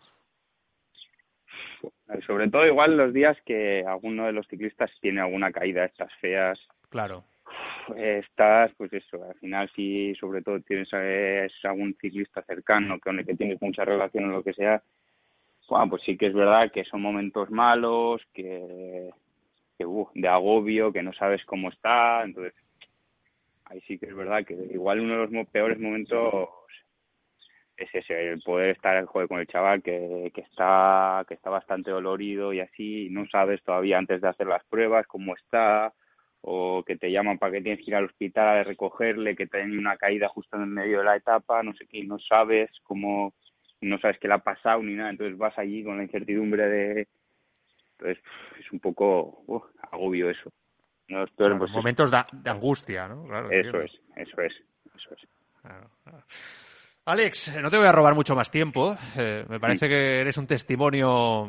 Sobre 2.26 2.48
todo 2.48 2.66
igual 2.66 2.96
los 2.96 3.12
días 3.12 3.36
que 3.44 3.84
alguno 3.86 4.26
de 4.26 4.32
los 4.32 4.46
ciclistas 4.46 4.90
tiene 5.00 5.20
alguna 5.20 5.50
caída, 5.50 5.84
estas 5.84 6.12
feas. 6.20 6.58
Claro. 6.88 7.24
Estás, 7.96 8.72
pues 8.76 8.92
eso, 8.92 9.22
al 9.24 9.34
final 9.36 9.70
si 9.74 10.14
sobre 10.16 10.42
todo 10.42 10.60
tienes 10.60 10.92
a, 10.92 11.68
algún 11.68 11.96
ciclista 12.00 12.42
cercano 12.42 12.98
con 13.00 13.18
el 13.18 13.26
que 13.26 13.34
tienes 13.34 13.60
mucha 13.60 13.84
relación 13.84 14.24
o 14.24 14.28
lo 14.28 14.42
que 14.42 14.52
sea, 14.52 14.82
bueno, 15.68 15.90
pues 15.90 16.02
sí 16.04 16.16
que 16.16 16.26
es 16.26 16.34
verdad 16.34 16.70
que 16.72 16.84
son 16.84 17.02
momentos 17.02 17.50
malos, 17.50 18.22
que 18.32 19.10
que 19.78 19.86
uh, 19.86 20.08
de 20.14 20.28
agobio, 20.28 20.92
que 20.92 21.02
no 21.02 21.12
sabes 21.12 21.44
cómo 21.44 21.70
está, 21.70 22.22
entonces 22.24 22.54
ahí 23.66 23.80
sí 23.82 23.98
que 23.98 24.06
es 24.06 24.14
verdad 24.14 24.44
que 24.44 24.54
igual 24.54 25.00
uno 25.00 25.26
de 25.26 25.32
los 25.32 25.48
peores 25.48 25.78
momentos 25.78 26.48
es 27.76 27.94
ese, 27.94 28.30
el 28.30 28.40
poder 28.42 28.70
estar 28.70 29.04
joder, 29.04 29.28
con 29.28 29.40
el 29.40 29.46
chaval 29.46 29.82
que, 29.82 30.30
que 30.34 30.40
está 30.40 31.24
que 31.28 31.34
está 31.34 31.50
bastante 31.50 31.90
dolorido 31.90 32.52
y 32.52 32.60
así, 32.60 33.08
no 33.10 33.26
sabes 33.28 33.62
todavía 33.62 33.98
antes 33.98 34.20
de 34.20 34.28
hacer 34.28 34.46
las 34.46 34.64
pruebas 34.66 35.06
cómo 35.06 35.34
está, 35.34 35.92
o 36.40 36.84
que 36.84 36.96
te 36.96 37.10
llaman 37.10 37.38
para 37.38 37.52
que 37.52 37.60
tienes 37.60 37.84
que 37.84 37.90
ir 37.90 37.96
al 37.96 38.06
hospital 38.06 38.58
a 38.58 38.64
recogerle, 38.64 39.36
que 39.36 39.46
tiene 39.46 39.76
una 39.78 39.96
caída 39.96 40.28
justo 40.28 40.56
en 40.56 40.62
el 40.62 40.68
medio 40.68 40.98
de 40.98 41.04
la 41.04 41.16
etapa, 41.16 41.62
no 41.62 41.74
sé 41.74 41.86
qué, 41.86 42.04
no 42.04 42.18
sabes 42.18 42.70
cómo, 42.84 43.34
no 43.80 43.98
sabes 43.98 44.18
qué 44.20 44.28
le 44.28 44.34
ha 44.34 44.38
pasado 44.38 44.82
ni 44.82 44.94
nada, 44.94 45.10
entonces 45.10 45.36
vas 45.36 45.58
allí 45.58 45.84
con 45.84 45.96
la 45.98 46.04
incertidumbre 46.04 46.68
de, 46.68 47.08
entonces, 47.98 48.22
es 48.58 48.72
un 48.72 48.80
poco 48.80 49.42
uh, 49.46 49.60
agobio 49.90 50.30
eso. 50.30 50.52
Pues, 51.08 51.70
momentos 51.70 52.10
de, 52.10 52.50
angustia, 52.50 53.06
¿no? 53.06 53.50
eso 53.50 53.80
es, 53.80 53.92
eso 54.16 54.40
es, 54.40 54.52
eso 54.96 55.14
es. 55.14 55.28
Alex, 57.08 57.56
no 57.62 57.70
te 57.70 57.76
voy 57.76 57.86
a 57.86 57.92
robar 57.92 58.16
mucho 58.16 58.34
más 58.34 58.50
tiempo. 58.50 58.96
Eh, 59.16 59.44
me 59.48 59.60
parece 59.60 59.88
que 59.88 60.20
eres 60.20 60.36
un 60.38 60.46
testimonio 60.48 61.48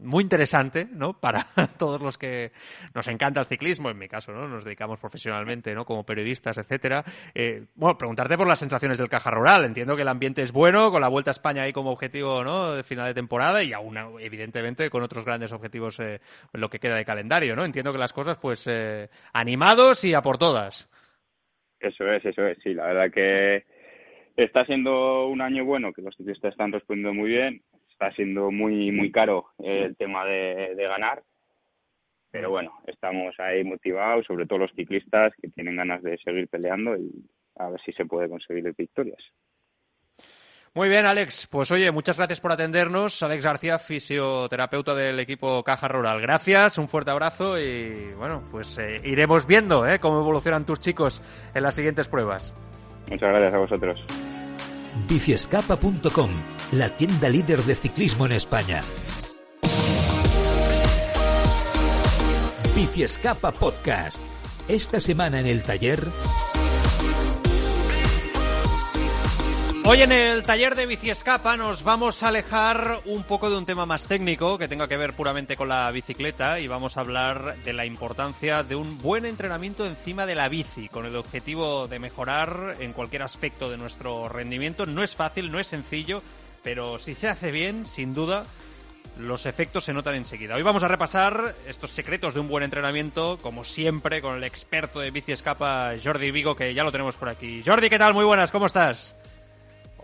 muy 0.00 0.22
interesante, 0.22 0.88
¿no? 0.90 1.12
Para 1.20 1.46
todos 1.78 2.00
los 2.00 2.16
que 2.16 2.52
nos 2.94 3.06
encanta 3.08 3.40
el 3.40 3.46
ciclismo, 3.46 3.90
en 3.90 3.98
mi 3.98 4.08
caso, 4.08 4.32
¿no? 4.32 4.48
Nos 4.48 4.64
dedicamos 4.64 4.98
profesionalmente, 4.98 5.74
¿no? 5.74 5.84
Como 5.84 6.06
periodistas, 6.06 6.56
etcétera. 6.56 7.04
Eh, 7.34 7.66
bueno, 7.74 7.98
preguntarte 7.98 8.38
por 8.38 8.46
las 8.46 8.58
sensaciones 8.58 8.96
del 8.96 9.10
Caja 9.10 9.30
Rural. 9.30 9.66
Entiendo 9.66 9.94
que 9.94 10.00
el 10.00 10.08
ambiente 10.08 10.40
es 10.40 10.52
bueno, 10.52 10.90
con 10.90 11.02
la 11.02 11.08
Vuelta 11.08 11.30
a 11.30 11.32
España 11.32 11.64
ahí 11.64 11.74
como 11.74 11.90
objetivo, 11.90 12.42
¿no? 12.42 12.72
De 12.72 12.82
final 12.82 13.04
de 13.04 13.12
temporada 13.12 13.62
y 13.62 13.74
aún, 13.74 13.98
evidentemente, 14.20 14.88
con 14.88 15.02
otros 15.02 15.26
grandes 15.26 15.52
objetivos 15.52 16.00
eh, 16.00 16.22
lo 16.54 16.70
que 16.70 16.78
queda 16.78 16.96
de 16.96 17.04
calendario, 17.04 17.54
¿no? 17.54 17.66
Entiendo 17.66 17.92
que 17.92 17.98
las 17.98 18.14
cosas, 18.14 18.38
pues, 18.38 18.70
animados 19.34 20.02
y 20.04 20.14
a 20.14 20.22
por 20.22 20.38
todas. 20.38 20.88
Eso 21.78 22.10
es, 22.10 22.24
eso 22.24 22.46
es. 22.46 22.56
Sí, 22.62 22.72
la 22.72 22.86
verdad 22.86 23.10
que 23.12 23.73
Está 24.36 24.64
siendo 24.64 25.28
un 25.28 25.40
año 25.40 25.64
bueno, 25.64 25.92
que 25.92 26.02
los 26.02 26.16
ciclistas 26.16 26.52
están 26.52 26.72
respondiendo 26.72 27.14
muy 27.14 27.30
bien. 27.30 27.62
Está 27.90 28.10
siendo 28.12 28.50
muy 28.50 28.90
muy 28.90 29.12
caro 29.12 29.46
el 29.58 29.96
tema 29.96 30.24
de, 30.24 30.74
ganar. 30.76 31.22
Pero 32.30 32.50
bueno, 32.50 32.72
estamos 32.86 33.38
ahí 33.38 33.62
motivados, 33.62 34.26
sobre 34.26 34.46
todo 34.46 34.58
los 34.58 34.72
ciclistas 34.72 35.32
que 35.40 35.48
tienen 35.48 35.76
ganas 35.76 36.02
de 36.02 36.18
seguir 36.18 36.48
peleando 36.48 36.96
y 36.96 37.10
a 37.56 37.70
ver 37.70 37.80
si 37.82 37.92
se 37.92 38.04
puede 38.04 38.28
conseguir 38.28 38.74
victorias. 38.76 39.22
Muy 40.74 40.88
bien, 40.88 41.06
Alex. 41.06 41.46
Pues 41.46 41.70
oye, 41.70 41.92
muchas 41.92 42.16
gracias 42.16 42.40
por 42.40 42.50
atendernos. 42.50 43.22
Alex 43.22 43.44
García, 43.44 43.78
fisioterapeuta 43.78 44.92
del 44.92 45.20
equipo 45.20 45.62
Caja 45.62 45.86
Rural. 45.86 46.20
Gracias, 46.20 46.78
un 46.78 46.88
fuerte 46.88 47.12
abrazo 47.12 47.60
y 47.60 48.12
bueno, 48.14 48.42
pues 48.50 48.76
eh, 48.78 49.00
iremos 49.04 49.46
viendo 49.46 49.86
¿eh? 49.86 50.00
cómo 50.00 50.18
evolucionan 50.18 50.66
tus 50.66 50.80
chicos 50.80 51.22
en 51.54 51.62
las 51.62 51.76
siguientes 51.76 52.08
pruebas. 52.08 52.52
Muchas 53.08 53.28
gracias 53.28 53.54
a 53.54 53.58
vosotros. 53.58 54.23
Biciescapa.com, 55.08 56.30
la 56.72 56.88
tienda 56.88 57.28
líder 57.28 57.62
de 57.64 57.74
ciclismo 57.74 58.26
en 58.26 58.32
España. 58.32 58.80
Biciescapa 62.76 63.52
Podcast. 63.52 64.18
Esta 64.68 65.00
semana 65.00 65.40
en 65.40 65.46
el 65.46 65.62
taller. 65.62 66.00
Hoy 69.86 70.00
en 70.00 70.12
el 70.12 70.42
taller 70.44 70.76
de 70.76 70.86
Bici 70.86 71.10
Escapa 71.10 71.58
nos 71.58 71.82
vamos 71.82 72.22
a 72.22 72.28
alejar 72.28 73.00
un 73.04 73.22
poco 73.22 73.50
de 73.50 73.58
un 73.58 73.66
tema 73.66 73.84
más 73.84 74.06
técnico 74.06 74.56
que 74.56 74.66
tenga 74.66 74.88
que 74.88 74.96
ver 74.96 75.12
puramente 75.12 75.58
con 75.58 75.68
la 75.68 75.90
bicicleta 75.90 76.58
y 76.58 76.66
vamos 76.66 76.96
a 76.96 77.00
hablar 77.00 77.54
de 77.64 77.74
la 77.74 77.84
importancia 77.84 78.62
de 78.62 78.76
un 78.76 78.96
buen 79.02 79.26
entrenamiento 79.26 79.84
encima 79.84 80.24
de 80.24 80.36
la 80.36 80.48
bici 80.48 80.88
con 80.88 81.04
el 81.04 81.14
objetivo 81.16 81.86
de 81.86 81.98
mejorar 81.98 82.76
en 82.80 82.94
cualquier 82.94 83.24
aspecto 83.24 83.68
de 83.68 83.76
nuestro 83.76 84.26
rendimiento. 84.30 84.86
No 84.86 85.02
es 85.02 85.14
fácil, 85.14 85.52
no 85.52 85.60
es 85.60 85.66
sencillo, 85.66 86.22
pero 86.62 86.98
si 86.98 87.14
se 87.14 87.28
hace 87.28 87.50
bien, 87.50 87.86
sin 87.86 88.14
duda, 88.14 88.46
los 89.18 89.44
efectos 89.44 89.84
se 89.84 89.92
notan 89.92 90.14
enseguida. 90.14 90.54
Hoy 90.54 90.62
vamos 90.62 90.82
a 90.82 90.88
repasar 90.88 91.54
estos 91.68 91.90
secretos 91.90 92.32
de 92.32 92.40
un 92.40 92.48
buen 92.48 92.64
entrenamiento, 92.64 93.38
como 93.42 93.64
siempre, 93.64 94.22
con 94.22 94.36
el 94.36 94.44
experto 94.44 95.00
de 95.00 95.10
Bici 95.10 95.32
Escapa, 95.32 95.92
Jordi 96.02 96.30
Vigo, 96.30 96.54
que 96.54 96.72
ya 96.72 96.84
lo 96.84 96.90
tenemos 96.90 97.16
por 97.16 97.28
aquí. 97.28 97.62
Jordi, 97.64 97.90
¿qué 97.90 97.98
tal? 97.98 98.14
Muy 98.14 98.24
buenas, 98.24 98.50
¿cómo 98.50 98.64
estás? 98.64 99.14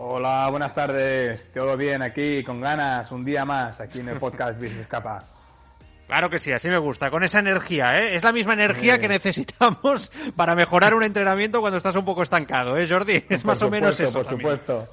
Hola, 0.03 0.49
buenas 0.49 0.75
tardes. 0.75 1.53
Todo 1.53 1.77
bien 1.77 2.01
aquí, 2.01 2.43
con 2.43 2.59
ganas, 2.59 3.13
un 3.13 3.23
día 3.23 3.45
más 3.45 3.81
aquí 3.81 4.01
en 4.01 4.09
el 4.09 4.17
podcast 4.19 4.59
Bici 4.59 4.79
Escapa. 4.79 5.19
Claro 6.07 6.31
que 6.31 6.39
sí, 6.39 6.51
así 6.53 6.71
me 6.71 6.79
gusta, 6.79 7.11
con 7.11 7.23
esa 7.23 7.41
energía, 7.41 7.99
¿eh? 7.99 8.17
Es 8.17 8.25
la 8.25 8.33
misma 8.33 8.55
energía 8.55 8.99
que 8.99 9.09
necesitamos 9.09 10.11
para 10.37 10.55
mejorar 10.55 10.95
un 10.95 11.03
entrenamiento 11.03 11.61
cuando 11.61 11.77
estás 11.77 11.97
un 11.97 12.07
poco 12.07 12.23
estancado, 12.23 12.79
¿eh, 12.79 12.89
Jordi? 12.89 13.27
Es 13.29 13.45
más 13.45 13.61
o 13.61 13.69
menos 13.69 14.01
eso. 14.01 14.23
Por 14.23 14.27
supuesto. 14.27 14.89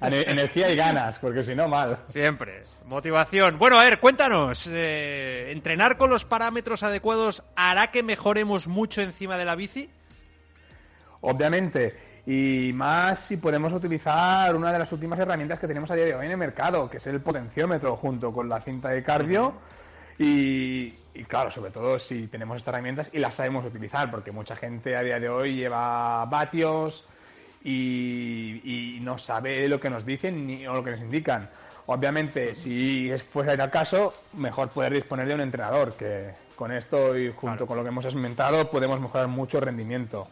energía 0.00 0.68
y 0.72 0.74
ganas, 0.74 1.20
porque 1.20 1.44
si 1.44 1.54
no, 1.54 1.68
mal. 1.68 2.00
Siempre. 2.08 2.64
Motivación. 2.86 3.56
Bueno, 3.56 3.78
a 3.78 3.84
ver, 3.84 4.00
cuéntanos. 4.00 4.68
Eh, 4.72 5.52
¿Entrenar 5.52 5.96
con 5.96 6.10
los 6.10 6.24
parámetros 6.24 6.82
adecuados 6.82 7.44
hará 7.54 7.92
que 7.92 8.02
mejoremos 8.02 8.66
mucho 8.66 9.00
encima 9.00 9.38
de 9.38 9.44
la 9.44 9.54
bici? 9.54 9.88
Obviamente 11.20 12.09
y 12.26 12.72
más 12.74 13.18
si 13.18 13.36
podemos 13.36 13.72
utilizar 13.72 14.54
una 14.54 14.72
de 14.72 14.78
las 14.78 14.92
últimas 14.92 15.18
herramientas 15.18 15.58
que 15.58 15.66
tenemos 15.66 15.90
a 15.90 15.94
día 15.94 16.04
de 16.04 16.14
hoy 16.14 16.26
en 16.26 16.32
el 16.32 16.38
mercado, 16.38 16.88
que 16.90 16.98
es 16.98 17.06
el 17.06 17.20
potenciómetro 17.20 17.96
junto 17.96 18.32
con 18.32 18.48
la 18.48 18.60
cinta 18.60 18.90
de 18.90 19.02
cardio. 19.02 19.54
Y, 20.18 20.90
claro, 21.26 21.50
sobre 21.50 21.70
todo 21.70 21.98
si 21.98 22.26
tenemos 22.26 22.58
estas 22.58 22.74
herramientas 22.74 23.08
y 23.12 23.18
las 23.18 23.34
sabemos 23.34 23.64
utilizar, 23.64 24.10
porque 24.10 24.32
mucha 24.32 24.54
gente 24.54 24.94
a 24.94 25.02
día 25.02 25.18
de 25.18 25.30
hoy 25.30 25.54
lleva 25.54 26.26
vatios 26.26 27.06
y, 27.64 28.98
no 29.00 29.16
sabe 29.16 29.66
lo 29.66 29.80
que 29.80 29.88
nos 29.88 30.04
dicen 30.04 30.46
ni 30.46 30.66
o 30.66 30.74
lo 30.74 30.84
que 30.84 30.90
nos 30.90 31.00
indican. 31.00 31.48
Obviamente, 31.86 32.54
si 32.54 33.10
es 33.10 33.24
fuera 33.24 33.54
el 33.54 33.70
caso, 33.70 34.12
mejor 34.34 34.68
poder 34.68 34.92
disponer 34.92 35.26
de 35.26 35.34
un 35.34 35.40
entrenador, 35.40 35.94
que 35.94 36.32
con 36.54 36.70
esto 36.70 37.16
y 37.16 37.32
junto 37.32 37.66
con 37.66 37.78
lo 37.78 37.82
que 37.82 37.88
hemos 37.88 38.04
experimentado 38.04 38.70
podemos 38.70 39.00
mejorar 39.00 39.26
mucho 39.28 39.56
el 39.56 39.64
rendimiento. 39.64 40.28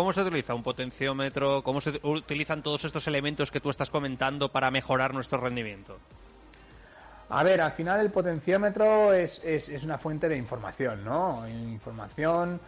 ¿Cómo 0.00 0.14
se 0.14 0.22
utiliza 0.22 0.54
un 0.54 0.62
potenciómetro? 0.62 1.60
¿Cómo 1.60 1.82
se 1.82 2.00
utilizan 2.02 2.62
todos 2.62 2.86
estos 2.86 3.06
elementos 3.06 3.50
que 3.50 3.60
tú 3.60 3.68
estás 3.68 3.90
comentando 3.90 4.50
para 4.50 4.70
mejorar 4.70 5.12
nuestro 5.12 5.38
rendimiento? 5.38 5.98
A 7.28 7.44
ver, 7.44 7.60
al 7.60 7.72
final 7.72 8.00
el 8.00 8.10
potenciómetro 8.10 9.12
es, 9.12 9.44
es, 9.44 9.68
una 9.82 9.98
fuente 9.98 10.26
de 10.26 10.38
información, 10.38 11.04
¿no? 11.04 11.46
Información 11.46 12.58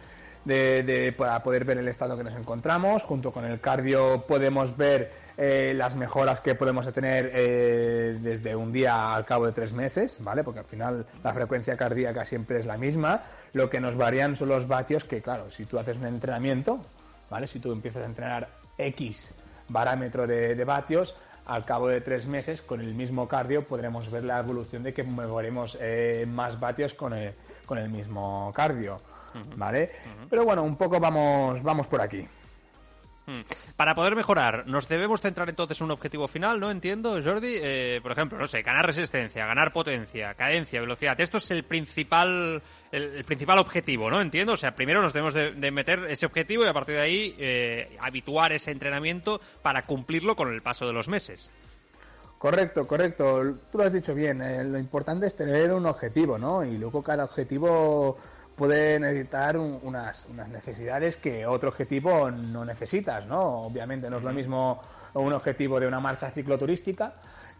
de, 0.45 1.15
para 1.17 1.41
poder 1.41 1.65
ver 1.65 1.79
el 1.79 1.87
estado 1.87 2.15
que 2.15 2.23
nos 2.23 2.35
encontramos. 2.35 3.01
Junto 3.01 3.31
con 3.31 3.45
el 3.45 3.59
cardio 3.59 4.23
podemos 4.27 4.77
ver 4.77 5.11
eh, 5.35 5.73
las 5.75 5.95
mejoras 5.95 6.39
que 6.39 6.53
podemos 6.53 6.87
tener 6.93 7.31
eh, 7.33 8.15
desde 8.21 8.55
un 8.55 8.71
día 8.71 9.15
al 9.15 9.25
cabo 9.25 9.47
de 9.47 9.53
tres 9.53 9.73
meses, 9.73 10.19
¿vale? 10.21 10.43
Porque 10.43 10.59
al 10.59 10.65
final 10.65 11.07
la 11.23 11.33
frecuencia 11.33 11.75
cardíaca 11.75 12.25
siempre 12.25 12.59
es 12.59 12.67
la 12.67 12.77
misma. 12.77 13.23
Lo 13.53 13.71
que 13.71 13.79
nos 13.79 13.97
varían 13.97 14.35
son 14.35 14.49
los 14.49 14.67
vatios, 14.67 15.03
que 15.03 15.19
claro, 15.23 15.49
si 15.49 15.65
tú 15.65 15.79
haces 15.79 15.97
un 15.97 16.05
entrenamiento, 16.05 16.79
¿vale? 17.33 17.47
Si 17.47 17.59
tú 17.59 17.71
empiezas 17.71 18.03
a 18.03 18.05
entrenar 18.05 18.47
X 18.77 19.33
parámetro 19.71 20.27
de, 20.27 20.63
vatios, 20.65 21.15
al 21.47 21.65
cabo 21.65 21.87
de 21.87 21.99
tres 21.99 22.27
meses, 22.27 22.61
con 22.61 22.79
el 22.79 22.93
mismo 22.93 23.27
cardio, 23.27 23.67
podremos 23.67 24.11
ver 24.11 24.23
la 24.23 24.37
evolución 24.37 24.83
de 24.83 24.93
que 24.93 25.03
mejoremos 25.03 25.75
eh, 25.81 26.27
más 26.29 26.59
vatios 26.59 26.93
con 26.93 27.11
el, 27.13 27.33
con 27.65 27.79
el 27.79 27.89
mismo 27.89 28.53
cardio, 28.55 29.01
¿vale? 29.55 29.91
Pero 30.29 30.45
bueno, 30.45 30.61
un 30.61 30.75
poco 30.75 30.99
vamos, 30.99 31.63
vamos 31.63 31.87
por 31.87 32.01
aquí. 32.01 32.23
Hmm. 33.25 33.41
Para 33.75 33.95
poder 33.95 34.15
mejorar, 34.15 34.67
nos 34.67 34.87
debemos 34.87 35.19
centrar 35.19 35.49
entonces 35.49 35.81
en 35.81 35.85
un 35.85 35.91
objetivo 35.91 36.27
final, 36.27 36.59
¿no? 36.59 36.69
Entiendo, 36.69 37.19
Jordi. 37.23 37.57
Eh, 37.63 37.99
por 38.03 38.11
ejemplo, 38.11 38.37
no 38.37 38.45
sé, 38.45 38.61
ganar 38.61 38.85
resistencia, 38.85 39.47
ganar 39.47 39.73
potencia, 39.73 40.35
cadencia, 40.35 40.81
velocidad. 40.81 41.19
Esto 41.19 41.37
es 41.37 41.49
el 41.49 41.63
principal, 41.63 42.61
el, 42.93 43.23
principal 43.25 43.57
objetivo, 43.57 44.09
¿no? 44.09 44.21
Entiendo. 44.21 44.53
O 44.53 44.57
sea, 44.57 44.71
primero 44.71 45.01
nos 45.01 45.13
debemos 45.13 45.33
de, 45.33 45.71
meter 45.71 46.05
ese 46.09 46.25
objetivo 46.25 46.63
y 46.63 46.67
a 46.67 46.73
partir 46.73 46.95
de 46.95 47.01
ahí 47.01 47.35
eh, 47.39 47.97
habituar 47.99 48.53
ese 48.53 48.71
entrenamiento 48.71 49.41
para 49.61 49.81
cumplirlo 49.83 50.35
con 50.35 50.53
el 50.53 50.61
paso 50.61 50.85
de 50.85 50.93
los 50.93 51.07
meses. 51.07 51.49
Correcto, 52.37 52.87
correcto. 52.87 53.55
Tú 53.71 53.77
lo 53.77 53.83
has 53.85 53.93
dicho 53.93 54.13
bien. 54.13 54.41
Eh, 54.41 54.63
lo 54.63 54.77
importante 54.77 55.27
es 55.27 55.35
tener 55.35 55.73
un 55.73 55.85
objetivo, 55.85 56.37
¿no? 56.37 56.63
Y 56.63 56.77
luego 56.77 57.01
cada 57.01 57.23
objetivo 57.23 58.17
puede 58.55 58.99
necesitar 58.99 59.57
unas, 59.57 60.27
unas 60.29 60.47
necesidades 60.49 61.17
que 61.17 61.47
otro 61.47 61.69
objetivo 61.69 62.29
no 62.29 62.63
necesitas, 62.65 63.25
¿no? 63.25 63.61
Obviamente 63.61 64.09
no 64.09 64.17
es 64.17 64.23
lo 64.23 64.31
mismo 64.31 64.81
un 65.15 65.33
objetivo 65.33 65.79
de 65.79 65.87
una 65.87 65.99
marcha 65.99 66.29
cicloturística 66.31 67.13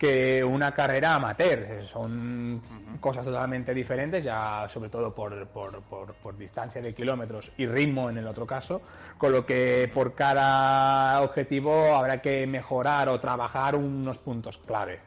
que 0.03 0.43
una 0.43 0.73
carrera 0.73 1.15
amateur. 1.15 1.87
Son 1.87 2.61
cosas 2.99 3.25
totalmente 3.25 3.73
diferentes, 3.73 4.21
ya 4.21 4.67
sobre 4.67 4.89
todo 4.89 5.15
por, 5.15 5.47
por, 5.47 5.81
por, 5.83 6.13
por, 6.15 6.37
distancia 6.37 6.81
de 6.81 6.93
kilómetros 6.93 7.53
y 7.55 7.65
ritmo 7.65 8.09
en 8.09 8.17
el 8.17 8.27
otro 8.27 8.45
caso, 8.45 8.81
con 9.17 9.31
lo 9.31 9.45
que 9.45 9.89
por 9.93 10.13
cada 10.13 11.21
objetivo 11.21 11.95
habrá 11.95 12.21
que 12.21 12.45
mejorar 12.45 13.07
o 13.07 13.17
trabajar 13.21 13.77
unos 13.77 14.17
puntos 14.17 14.57
clave. 14.57 14.99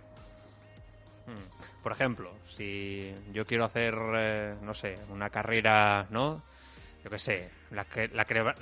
Por 1.82 1.92
ejemplo, 1.92 2.32
si 2.44 3.14
yo 3.32 3.44
quiero 3.44 3.66
hacer, 3.66 3.94
eh, 4.16 4.54
no 4.62 4.72
sé, 4.72 4.94
una 5.10 5.28
carrera, 5.28 6.06
¿no? 6.08 6.42
Yo 7.06 7.10
qué 7.10 7.18
sé, 7.20 7.48
la, 7.70 7.86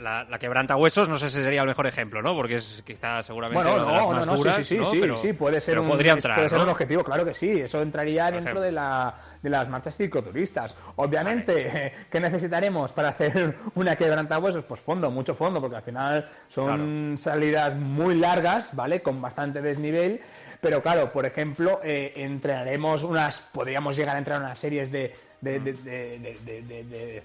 la, 0.02 0.24
la, 0.24 0.38
quebranta 0.38 0.76
huesos, 0.76 1.08
no 1.08 1.18
sé 1.18 1.30
si 1.30 1.42
sería 1.42 1.62
el 1.62 1.66
mejor 1.66 1.86
ejemplo, 1.86 2.20
¿no? 2.20 2.34
Porque 2.34 2.56
es 2.56 2.82
quizá 2.84 3.22
seguramente 3.22 3.66
una 3.66 3.86
de 3.86 3.86
las 3.86 4.26
más 4.26 4.36
duras, 4.36 4.56
sí, 4.58 4.76
sí, 4.76 4.84
sí, 4.92 5.12
sí, 5.22 5.32
puede 5.32 5.62
ser, 5.62 5.78
un, 5.78 5.88
podría 5.88 6.12
entrar, 6.12 6.36
puede 6.36 6.50
ser 6.50 6.58
un 6.58 6.68
objetivo, 6.68 7.02
claro 7.02 7.24
que 7.24 7.32
sí. 7.32 7.48
Eso 7.52 7.80
entraría 7.80 8.30
dentro 8.30 8.60
de, 8.60 8.70
la, 8.70 9.14
de 9.40 9.48
las 9.48 9.66
marchas 9.70 9.96
cicloturistas. 9.96 10.74
Obviamente, 10.96 11.94
¿qué 12.10 12.20
necesitaremos 12.20 12.92
para 12.92 13.08
hacer 13.08 13.56
una 13.76 13.96
quebranta 13.96 14.38
huesos? 14.38 14.62
Pues 14.68 14.78
fondo, 14.78 15.10
mucho 15.10 15.34
fondo, 15.34 15.58
porque 15.58 15.76
al 15.76 15.82
final 15.82 16.28
son 16.50 17.16
salidas 17.18 17.74
muy 17.74 18.14
largas, 18.14 18.66
¿vale? 18.72 19.00
Con 19.00 19.22
bastante 19.22 19.62
desnivel 19.62 20.20
pero 20.60 20.82
claro, 20.82 21.12
por 21.12 21.26
ejemplo, 21.26 21.82
eh, 21.84 22.14
entrenaremos 22.16 23.02
unas, 23.04 23.38
podríamos 23.38 23.98
llegar 23.98 24.16
a 24.16 24.18
entrar 24.18 24.40
unas 24.40 24.58
series 24.58 24.90
de, 24.90 25.12
de, 25.42 27.22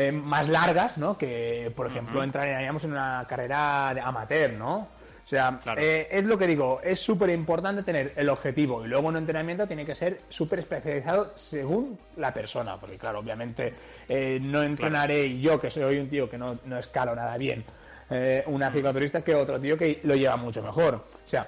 eh, 0.00 0.12
más 0.12 0.48
largas, 0.48 0.96
¿no? 0.96 1.18
Que, 1.18 1.72
por 1.74 1.88
ejemplo, 1.88 2.22
entraríamos 2.22 2.84
en 2.84 2.92
una 2.92 3.26
carrera 3.28 3.90
de 3.92 4.00
amateur, 4.00 4.52
¿no? 4.52 4.76
O 4.76 5.28
sea, 5.28 5.58
eh, 5.76 6.06
es 6.10 6.24
lo 6.24 6.38
que 6.38 6.46
digo, 6.46 6.80
es 6.84 7.00
súper 7.00 7.30
importante 7.30 7.82
tener 7.82 8.12
el 8.14 8.28
objetivo 8.28 8.84
y 8.84 8.88
luego 8.88 9.08
un 9.08 9.16
entrenamiento 9.16 9.66
tiene 9.66 9.84
que 9.84 9.96
ser 9.96 10.20
súper 10.28 10.60
especializado 10.60 11.32
según 11.34 11.98
la 12.16 12.32
persona, 12.32 12.76
porque 12.76 12.96
claro, 12.96 13.18
obviamente 13.18 13.74
no 14.40 14.62
entrenaré 14.62 15.38
yo, 15.38 15.60
que 15.60 15.68
soy 15.68 15.98
un 15.98 16.08
tío 16.08 16.30
que 16.30 16.38
no, 16.38 16.56
no 16.64 16.78
escalo 16.78 17.14
nada 17.14 17.36
bien, 17.36 17.64
una 18.46 18.70
cicloturista 18.70 19.20
que 19.20 19.34
otro 19.34 19.60
tío 19.60 19.76
que 19.76 20.00
lo 20.04 20.14
lleva 20.14 20.36
mucho 20.36 20.62
mejor. 20.62 20.94
O 20.94 21.28
sea, 21.28 21.46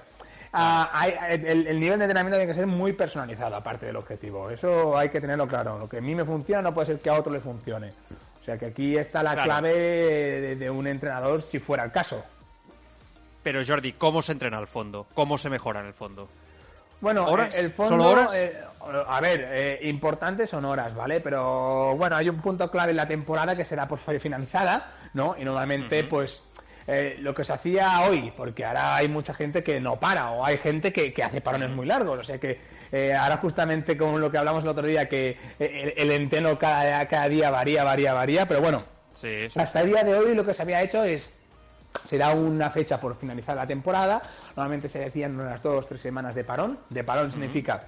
Ah, 0.53 1.07
el, 1.31 1.79
nivel 1.79 1.99
de 1.99 2.07
entrenamiento 2.07 2.37
tiene 2.37 2.47
que 2.53 2.59
ser 2.59 2.67
muy 2.67 2.93
personalizado, 2.93 3.55
aparte 3.55 3.87
del 3.87 3.97
objetivo. 3.97 4.51
Eso 4.51 4.99
hay 4.99 5.09
que 5.09 5.21
tenerlo 5.21 5.47
claro. 5.47 5.79
Lo 5.79 5.89
que 5.89 5.99
a 5.99 6.01
mí 6.01 6.15
me 6.15 6.25
funciona 6.25 6.63
no 6.63 6.75
puede 6.75 6.87
ser 6.87 6.99
que 6.99 7.09
a 7.09 7.15
otro 7.15 7.33
le 7.33 7.41
funcione. 7.41 7.93
O 8.41 8.45
sea 8.45 8.57
que 8.59 8.67
aquí 8.67 8.97
está 8.97 9.23
la 9.23 9.43
clave 9.43 10.57
de, 10.57 10.71
un 10.71 10.87
entrenador 10.87 11.43
si 11.43 11.59
fuera 11.59 11.85
el 11.85 11.93
caso. 11.93 12.25
Pero 13.43 13.63
Jordi, 13.67 13.93
¿cómo 13.93 14.23
se 14.23 14.33
entrena 14.33 14.59
al 14.59 14.67
fondo? 14.67 15.07
¿Cómo 15.15 15.39
se 15.39 15.51
mejora 15.51 15.81
en 15.81 15.87
el 15.87 15.95
fondo? 15.95 16.29
Bueno, 17.01 17.27
¿Horas? 17.27 17.57
el 17.57 17.73
fondo, 17.73 17.97
¿Solo 17.97 18.11
horas? 18.11 18.35
Eh, 18.35 18.55
a 19.07 19.21
ver, 19.21 19.49
eh, 19.53 19.81
importante 19.89 20.47
son 20.47 20.67
horas, 20.67 20.95
¿vale? 20.95 21.21
Pero 21.21 21.97
bueno, 21.97 22.17
hay 22.17 22.29
un 22.29 22.41
punto 22.41 22.71
clave 22.71 22.91
en 22.91 22.97
la 22.97 23.09
temporada 23.09 23.57
que 23.57 23.65
será 23.65 23.89
por 23.89 23.99
finalizada, 23.99 24.93
¿no? 25.15 25.35
Y 25.39 25.45
normalmente, 25.45 26.05
pues 26.05 26.43
eh, 26.87 27.17
lo 27.21 27.35
que 27.35 27.45
se 27.45 27.53
hacía 27.53 28.01
hoy, 28.01 28.33
porque 28.37 28.65
ahora 28.65 28.97
hay 28.97 29.09
mucha 29.09 29.33
gente 29.33 29.63
que 29.63 29.79
no 29.81 30.01
para 30.01 30.31
o 30.33 30.45
hay 30.45 30.59
gente 30.59 30.93
que, 30.93 31.15
hace 31.23 31.41
parones 31.41 31.71
muy 31.71 31.87
largos, 31.87 32.19
o 32.19 32.25
sea 32.25 32.39
que 32.39 32.61
eh, 32.93 33.15
ahora 33.15 33.37
justamente 33.39 33.97
con 33.97 34.21
lo 34.21 34.31
que 34.31 34.39
hablamos 34.39 34.65
el 34.65 34.71
otro 34.71 34.87
día, 34.87 35.09
que 35.09 35.37
eh, 35.59 35.95
el, 35.97 36.11
enteno 36.11 36.59
cada, 36.59 37.07
cada 37.09 37.29
día 37.29 37.51
varía, 37.51 37.85
varía, 37.85 38.13
varía, 38.13 38.47
pero 38.47 38.61
bueno, 38.61 38.83
hasta 39.55 39.81
el 39.81 39.89
día 39.89 40.05
de 40.05 40.15
hoy 40.15 40.35
lo 40.35 40.45
que 40.45 40.55
se 40.55 40.63
había 40.63 40.83
hecho 40.83 41.05
es, 41.05 41.33
será 42.05 42.31
una 42.31 42.71
fecha 42.71 43.01
por 43.01 43.17
finalizar 43.17 43.57
la 43.57 43.67
temporada, 43.67 44.23
normalmente 44.57 44.89
se 44.89 45.01
decían 45.01 45.39
unas 45.39 45.63
dos 45.63 45.85
o 45.85 45.89
tres 45.89 46.01
semanas 46.01 46.35
de 46.35 46.45
parón, 46.45 46.79
de 46.89 47.05
parón 47.05 47.31
significa 47.31 47.87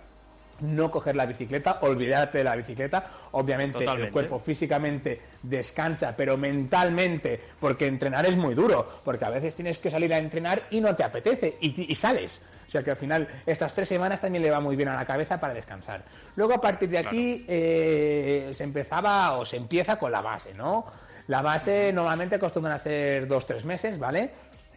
no 0.62 0.90
coger 0.90 1.16
la 1.16 1.26
bicicleta, 1.26 1.78
olvidarte 1.82 2.38
de 2.38 2.44
la 2.44 2.56
bicicleta. 2.56 3.10
Obviamente 3.32 3.84
el 3.84 4.10
cuerpo 4.10 4.38
físicamente 4.38 5.20
descansa, 5.42 6.14
pero 6.16 6.36
mentalmente, 6.36 7.40
porque 7.60 7.86
entrenar 7.86 8.26
es 8.26 8.36
muy 8.36 8.54
duro, 8.54 8.88
porque 9.04 9.24
a 9.24 9.30
veces 9.30 9.54
tienes 9.54 9.78
que 9.78 9.90
salir 9.90 10.12
a 10.14 10.18
entrenar 10.18 10.64
y 10.70 10.80
no 10.80 10.94
te 10.94 11.04
apetece 11.04 11.56
y, 11.60 11.94
sales. 11.94 12.42
O 12.72 12.74
sea 12.74 12.82
que 12.82 12.90
al 12.90 12.96
final 12.96 13.28
estas 13.44 13.74
tres 13.74 13.86
semanas 13.86 14.18
también 14.18 14.42
le 14.42 14.50
va 14.50 14.58
muy 14.58 14.76
bien 14.76 14.88
a 14.88 14.96
la 14.96 15.04
cabeza 15.04 15.38
para 15.38 15.52
descansar. 15.52 16.04
Luego 16.36 16.54
a 16.54 16.60
partir 16.62 16.88
de 16.88 17.00
aquí 17.00 17.44
eh, 17.46 18.48
se 18.54 18.64
empezaba 18.64 19.32
o 19.32 19.44
se 19.44 19.58
empieza 19.58 19.98
con 19.98 20.10
la 20.10 20.22
base, 20.22 20.54
¿no? 20.54 20.86
La 21.26 21.42
base 21.42 21.92
normalmente 21.92 22.36
acostumbra 22.36 22.76
a 22.76 22.78
ser 22.78 23.28
dos, 23.28 23.44
tres 23.44 23.66
meses, 23.66 23.98
¿vale? 23.98 24.30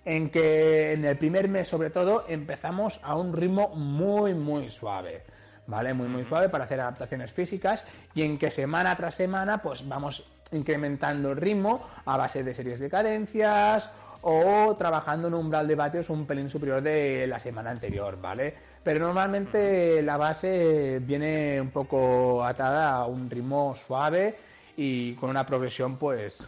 En 0.03 0.29
que 0.29 0.91
en 0.91 1.05
el 1.05 1.17
primer 1.17 1.47
mes 1.47 1.69
sobre 1.69 1.89
todo 1.89 2.25
empezamos 2.27 2.99
a 3.01 3.15
un 3.15 3.31
ritmo 3.31 3.69
muy, 3.69 4.33
muy 4.33 4.69
suave. 4.69 5.23
¿vale? 5.65 5.93
Muy, 5.93 6.09
muy 6.09 6.25
suave 6.25 6.49
para 6.49 6.65
hacer 6.65 6.81
adaptaciones 6.81 7.31
físicas 7.31 7.81
y 8.13 8.23
en 8.23 8.37
que 8.37 8.51
semana 8.51 8.97
tras 8.97 9.15
semana 9.15 9.61
pues 9.61 9.87
vamos 9.87 10.25
incrementando 10.51 11.31
el 11.31 11.37
ritmo 11.37 11.87
a 12.05 12.17
base 12.17 12.43
de 12.43 12.53
series 12.53 12.79
de 12.79 12.89
cadencias 12.89 13.89
o 14.27 14.75
trabajando 14.75 15.27
en 15.27 15.35
un 15.35 15.41
umbral 15.41 15.67
de 15.67 15.75
vatios 15.75 16.09
un 16.09 16.25
pelín 16.25 16.49
superior 16.49 16.81
de 16.81 17.27
la 17.27 17.39
semana 17.39 17.69
anterior, 17.69 18.19
¿vale? 18.19 18.55
Pero 18.83 18.99
normalmente 19.05 20.01
la 20.01 20.17
base 20.17 20.99
viene 20.99 21.61
un 21.61 21.69
poco 21.69 22.43
atada 22.43 22.93
a 22.93 23.05
un 23.05 23.29
ritmo 23.29 23.75
suave 23.75 24.35
y 24.77 25.13
con 25.13 25.29
una 25.29 25.45
progresión 25.45 25.97
pues 25.97 26.47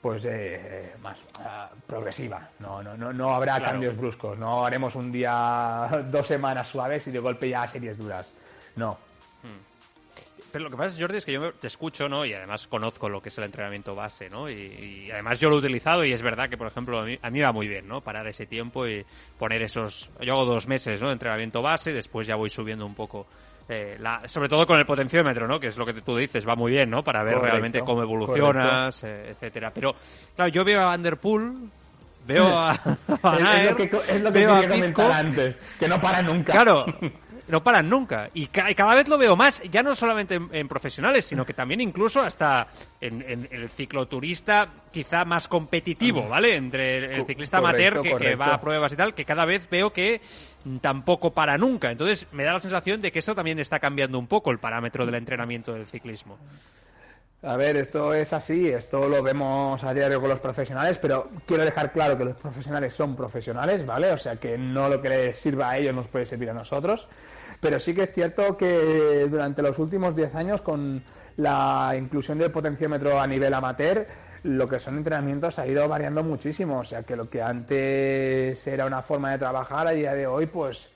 pues 0.00 0.24
eh, 0.24 0.94
más 1.02 1.18
ah, 1.44 1.68
progresiva. 1.84 2.48
No, 2.60 2.80
no, 2.80 2.96
no, 2.96 3.12
no 3.12 3.34
habrá 3.34 3.60
cambios 3.60 3.96
bruscos. 3.96 4.38
No 4.38 4.64
haremos 4.64 4.94
un 4.94 5.10
día, 5.10 5.88
dos 6.10 6.28
semanas 6.28 6.68
suaves 6.68 7.08
y 7.08 7.10
de 7.10 7.18
golpe 7.18 7.48
ya 7.48 7.66
series 7.66 7.98
duras. 7.98 8.32
No. 8.76 9.09
Pero 10.52 10.64
lo 10.64 10.70
que 10.70 10.76
pasa, 10.76 10.90
es, 10.90 11.00
Jordi, 11.00 11.18
es 11.18 11.24
que 11.24 11.32
yo 11.32 11.52
te 11.52 11.66
escucho, 11.66 12.08
¿no? 12.08 12.24
Y 12.24 12.34
además 12.34 12.66
conozco 12.66 13.08
lo 13.08 13.22
que 13.22 13.28
es 13.28 13.38
el 13.38 13.44
entrenamiento 13.44 13.94
base, 13.94 14.28
¿no? 14.28 14.50
Y, 14.50 15.10
además 15.12 15.40
yo 15.40 15.50
lo 15.50 15.56
he 15.56 15.58
utilizado 15.60 16.04
y 16.04 16.12
es 16.12 16.22
verdad 16.22 16.48
que, 16.48 16.56
por 16.56 16.66
ejemplo, 16.66 17.00
a 17.00 17.04
mí, 17.04 17.18
a 17.20 17.30
mí, 17.30 17.40
va 17.40 17.52
muy 17.52 17.68
bien, 17.68 17.86
¿no? 17.88 18.00
Parar 18.00 18.26
ese 18.26 18.46
tiempo 18.46 18.86
y 18.86 19.04
poner 19.38 19.62
esos... 19.62 20.10
Yo 20.20 20.34
hago 20.34 20.44
dos 20.44 20.66
meses, 20.66 21.00
¿no? 21.00 21.08
De 21.08 21.14
entrenamiento 21.14 21.62
base, 21.62 21.92
después 21.92 22.26
ya 22.26 22.36
voy 22.36 22.50
subiendo 22.50 22.86
un 22.86 22.94
poco 22.94 23.26
eh, 23.72 23.96
sobre 24.26 24.48
todo 24.48 24.66
con 24.66 24.80
el 24.80 24.84
potenciómetro, 24.84 25.46
¿no? 25.46 25.60
Que 25.60 25.68
es 25.68 25.76
lo 25.76 25.86
que 25.86 25.92
tú 25.92 26.16
dices, 26.16 26.46
va 26.46 26.56
muy 26.56 26.72
bien, 26.72 26.90
¿no? 26.90 27.04
Para 27.04 27.22
ver 27.22 27.38
realmente 27.38 27.80
cómo 27.82 28.02
evolucionas, 28.02 29.04
eh, 29.04 29.28
etcétera. 29.30 29.70
Pero, 29.72 29.94
claro, 30.34 30.50
yo 30.50 30.64
veo 30.64 30.82
a 30.82 30.86
Vanderpool, 30.86 31.70
veo 32.26 32.48
a, 32.58 32.72
es, 32.74 33.70
lo 33.70 33.76
que, 33.76 33.84
es 34.08 34.22
lo 34.22 34.32
que 34.32 34.40
quería 34.40 34.68
comentar 34.68 35.12
antes, 35.12 35.56
que 35.78 35.86
no 35.86 36.00
para 36.00 36.20
nunca. 36.20 36.52
Claro, 36.52 36.84
no 37.50 37.62
paran 37.62 37.88
nunca. 37.88 38.28
Y, 38.34 38.46
cada 38.46 38.94
vez 38.94 39.08
lo 39.08 39.18
veo 39.18 39.36
más, 39.36 39.62
ya 39.70 39.82
no 39.82 39.94
solamente 39.94 40.40
en, 40.52 40.68
profesionales, 40.68 41.24
sino 41.24 41.44
que 41.44 41.54
también 41.54 41.80
incluso 41.80 42.22
hasta 42.22 42.66
en, 43.00 43.48
el 43.50 43.68
cicloturista 43.68 44.68
quizá 44.92 45.24
más 45.24 45.48
competitivo, 45.48 46.28
¿vale? 46.28 46.56
Entre 46.56 47.16
el 47.16 47.26
ciclista 47.26 47.58
amateur 47.58 48.02
que, 48.02 48.34
va 48.36 48.54
a 48.54 48.60
pruebas 48.60 48.92
y 48.92 48.96
tal, 48.96 49.14
que 49.14 49.24
cada 49.24 49.44
vez 49.44 49.68
veo 49.70 49.92
que 49.92 50.20
tampoco 50.80 51.32
para 51.32 51.58
nunca. 51.58 51.90
Entonces 51.90 52.26
me 52.32 52.44
da 52.44 52.52
la 52.52 52.60
sensación 52.60 53.00
de 53.00 53.12
que 53.12 53.18
eso 53.18 53.34
también 53.34 53.58
está 53.58 53.78
cambiando 53.78 54.18
un 54.18 54.26
poco 54.26 54.50
el 54.50 54.58
parámetro 54.58 55.06
del 55.06 55.14
entrenamiento 55.14 55.72
del 55.72 55.86
ciclismo. 55.86 56.38
A 57.42 57.56
ver, 57.56 57.76
esto 57.78 58.12
es 58.12 58.34
así, 58.34 58.68
esto 58.68 59.08
lo 59.08 59.22
vemos 59.22 59.82
a 59.82 59.94
diario 59.94 60.20
con 60.20 60.28
los 60.28 60.40
profesionales, 60.40 60.98
pero 61.00 61.30
quiero 61.46 61.64
dejar 61.64 61.90
claro 61.90 62.18
que 62.18 62.26
los 62.26 62.36
profesionales 62.36 62.92
son 62.92 63.16
profesionales, 63.16 63.86
¿vale? 63.86 64.12
O 64.12 64.18
sea 64.18 64.36
que 64.36 64.58
no 64.58 64.90
lo 64.90 65.00
que 65.00 65.08
les 65.08 65.36
sirva 65.38 65.70
a 65.70 65.78
ellos 65.78 65.94
nos 65.94 66.06
puede 66.06 66.26
servir 66.26 66.50
a 66.50 66.52
nosotros. 66.52 67.08
Pero 67.60 67.78
sí 67.78 67.94
que 67.94 68.04
es 68.04 68.12
cierto 68.12 68.56
que 68.56 69.26
durante 69.30 69.62
los 69.62 69.78
últimos 69.78 70.14
10 70.16 70.34
años, 70.34 70.60
con 70.62 71.02
la 71.36 71.94
inclusión 71.96 72.38
del 72.38 72.50
potenciómetro 72.50 73.20
a 73.20 73.26
nivel 73.26 73.52
amateur, 73.52 74.06
lo 74.42 74.66
que 74.68 74.78
son 74.78 74.96
entrenamientos 74.96 75.58
ha 75.58 75.66
ido 75.66 75.86
variando 75.86 76.22
muchísimo. 76.22 76.80
O 76.80 76.84
sea 76.84 77.02
que 77.02 77.16
lo 77.16 77.28
que 77.28 77.42
antes 77.42 78.66
era 78.66 78.86
una 78.86 79.02
forma 79.02 79.30
de 79.32 79.38
trabajar, 79.38 79.86
a 79.86 79.90
día 79.90 80.14
de 80.14 80.26
hoy, 80.26 80.46
pues 80.46 80.90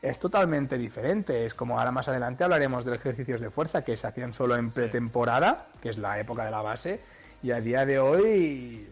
es 0.00 0.18
totalmente 0.18 0.78
diferente. 0.78 1.46
Es 1.46 1.54
como 1.54 1.78
ahora 1.78 1.90
más 1.90 2.06
adelante 2.08 2.44
hablaremos 2.44 2.84
de 2.84 2.94
ejercicios 2.94 3.40
de 3.40 3.50
fuerza 3.50 3.82
que 3.82 3.96
se 3.96 4.06
hacían 4.06 4.32
solo 4.32 4.56
en 4.56 4.70
pretemporada, 4.70 5.68
que 5.82 5.88
es 5.90 5.98
la 5.98 6.18
época 6.20 6.44
de 6.44 6.50
la 6.50 6.62
base, 6.62 7.00
y 7.42 7.50
a 7.50 7.60
día 7.60 7.84
de 7.84 7.98
hoy 7.98 8.88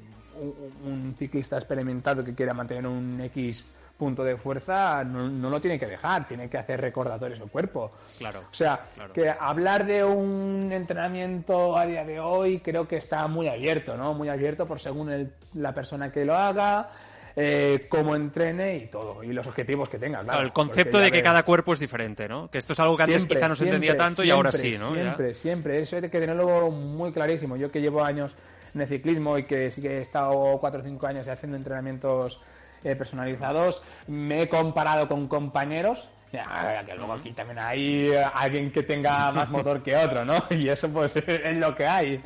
un, 0.84 1.14
ciclista 1.18 1.56
experimentado 1.56 2.24
que 2.24 2.34
quiera 2.34 2.54
mantener 2.54 2.86
un 2.86 3.20
X 3.20 3.64
punto 3.96 4.24
de 4.24 4.36
fuerza 4.36 5.04
no, 5.04 5.50
lo 5.50 5.60
tiene 5.60 5.78
que 5.78 5.86
dejar, 5.86 6.26
tiene 6.26 6.48
que 6.48 6.58
hacer 6.58 6.80
recordatorios 6.80 7.40
el 7.40 7.48
cuerpo. 7.48 7.92
Claro. 8.18 8.40
O 8.50 8.54
sea, 8.54 8.80
que 9.12 9.28
hablar 9.28 9.86
de 9.86 10.04
un 10.04 10.70
entrenamiento 10.72 11.76
a 11.76 11.86
día 11.86 12.04
de 12.04 12.20
hoy 12.20 12.60
creo 12.60 12.88
que 12.88 12.96
está 12.96 13.26
muy 13.28 13.48
abierto, 13.48 13.96
¿no? 13.96 14.14
Muy 14.14 14.28
abierto 14.28 14.66
por 14.66 14.80
según 14.80 15.32
la 15.54 15.72
persona 15.72 16.10
que 16.10 16.24
lo 16.24 16.34
haga, 16.34 16.90
eh, 17.36 17.86
cómo 17.88 18.14
entrene 18.14 18.76
y 18.76 18.86
todo, 18.86 19.22
y 19.22 19.32
los 19.32 19.46
objetivos 19.46 19.88
que 19.88 19.98
tenga. 19.98 20.20
Claro, 20.20 20.42
el 20.42 20.52
concepto 20.52 20.98
de 20.98 21.10
que 21.10 21.22
cada 21.22 21.42
cuerpo 21.42 21.72
es 21.72 21.78
diferente, 21.78 22.28
¿no? 22.28 22.50
Que 22.50 22.58
esto 22.58 22.72
es 22.72 22.80
algo 22.80 22.96
que 22.96 23.04
antes 23.04 23.26
quizá 23.26 23.48
no 23.48 23.56
se 23.56 23.64
entendía 23.64 23.96
tanto 23.96 24.24
y 24.24 24.30
ahora 24.30 24.52
sí, 24.52 24.76
¿no? 24.78 24.92
Siempre, 24.94 25.34
siempre. 25.34 25.82
Eso 25.82 25.96
hay 25.96 26.02
que 26.02 26.20
tenerlo 26.20 26.70
muy 26.70 27.12
clarísimo. 27.12 27.56
Yo 27.56 27.70
que 27.70 27.80
llevo 27.80 28.04
años 28.04 28.34
en 28.74 28.80
el 28.80 28.88
ciclismo 28.88 29.38
y 29.38 29.44
que 29.44 29.70
sí 29.70 29.80
que 29.80 29.98
he 29.98 30.00
estado 30.00 30.58
cuatro 30.60 30.80
o 30.80 30.84
cinco 30.84 31.06
años 31.06 31.28
haciendo 31.28 31.56
entrenamientos 31.56 32.40
eh, 32.84 32.94
personalizados. 32.94 33.82
Me 34.06 34.42
he 34.42 34.48
comparado 34.48 35.08
con 35.08 35.26
compañeros. 35.26 36.08
que 36.30 36.94
luego 36.96 37.14
aquí 37.14 37.32
también 37.32 37.58
hay 37.58 38.12
alguien 38.34 38.70
que 38.70 38.82
tenga 38.82 39.32
más 39.32 39.48
motor 39.56 39.82
que 39.82 39.96
otro, 39.96 40.24
¿no? 40.24 40.34
Y 40.50 40.68
eso 40.68 40.88
pues 40.88 41.16
es 41.16 41.56
lo 41.56 41.74
que 41.74 41.86
hay. 41.86 42.22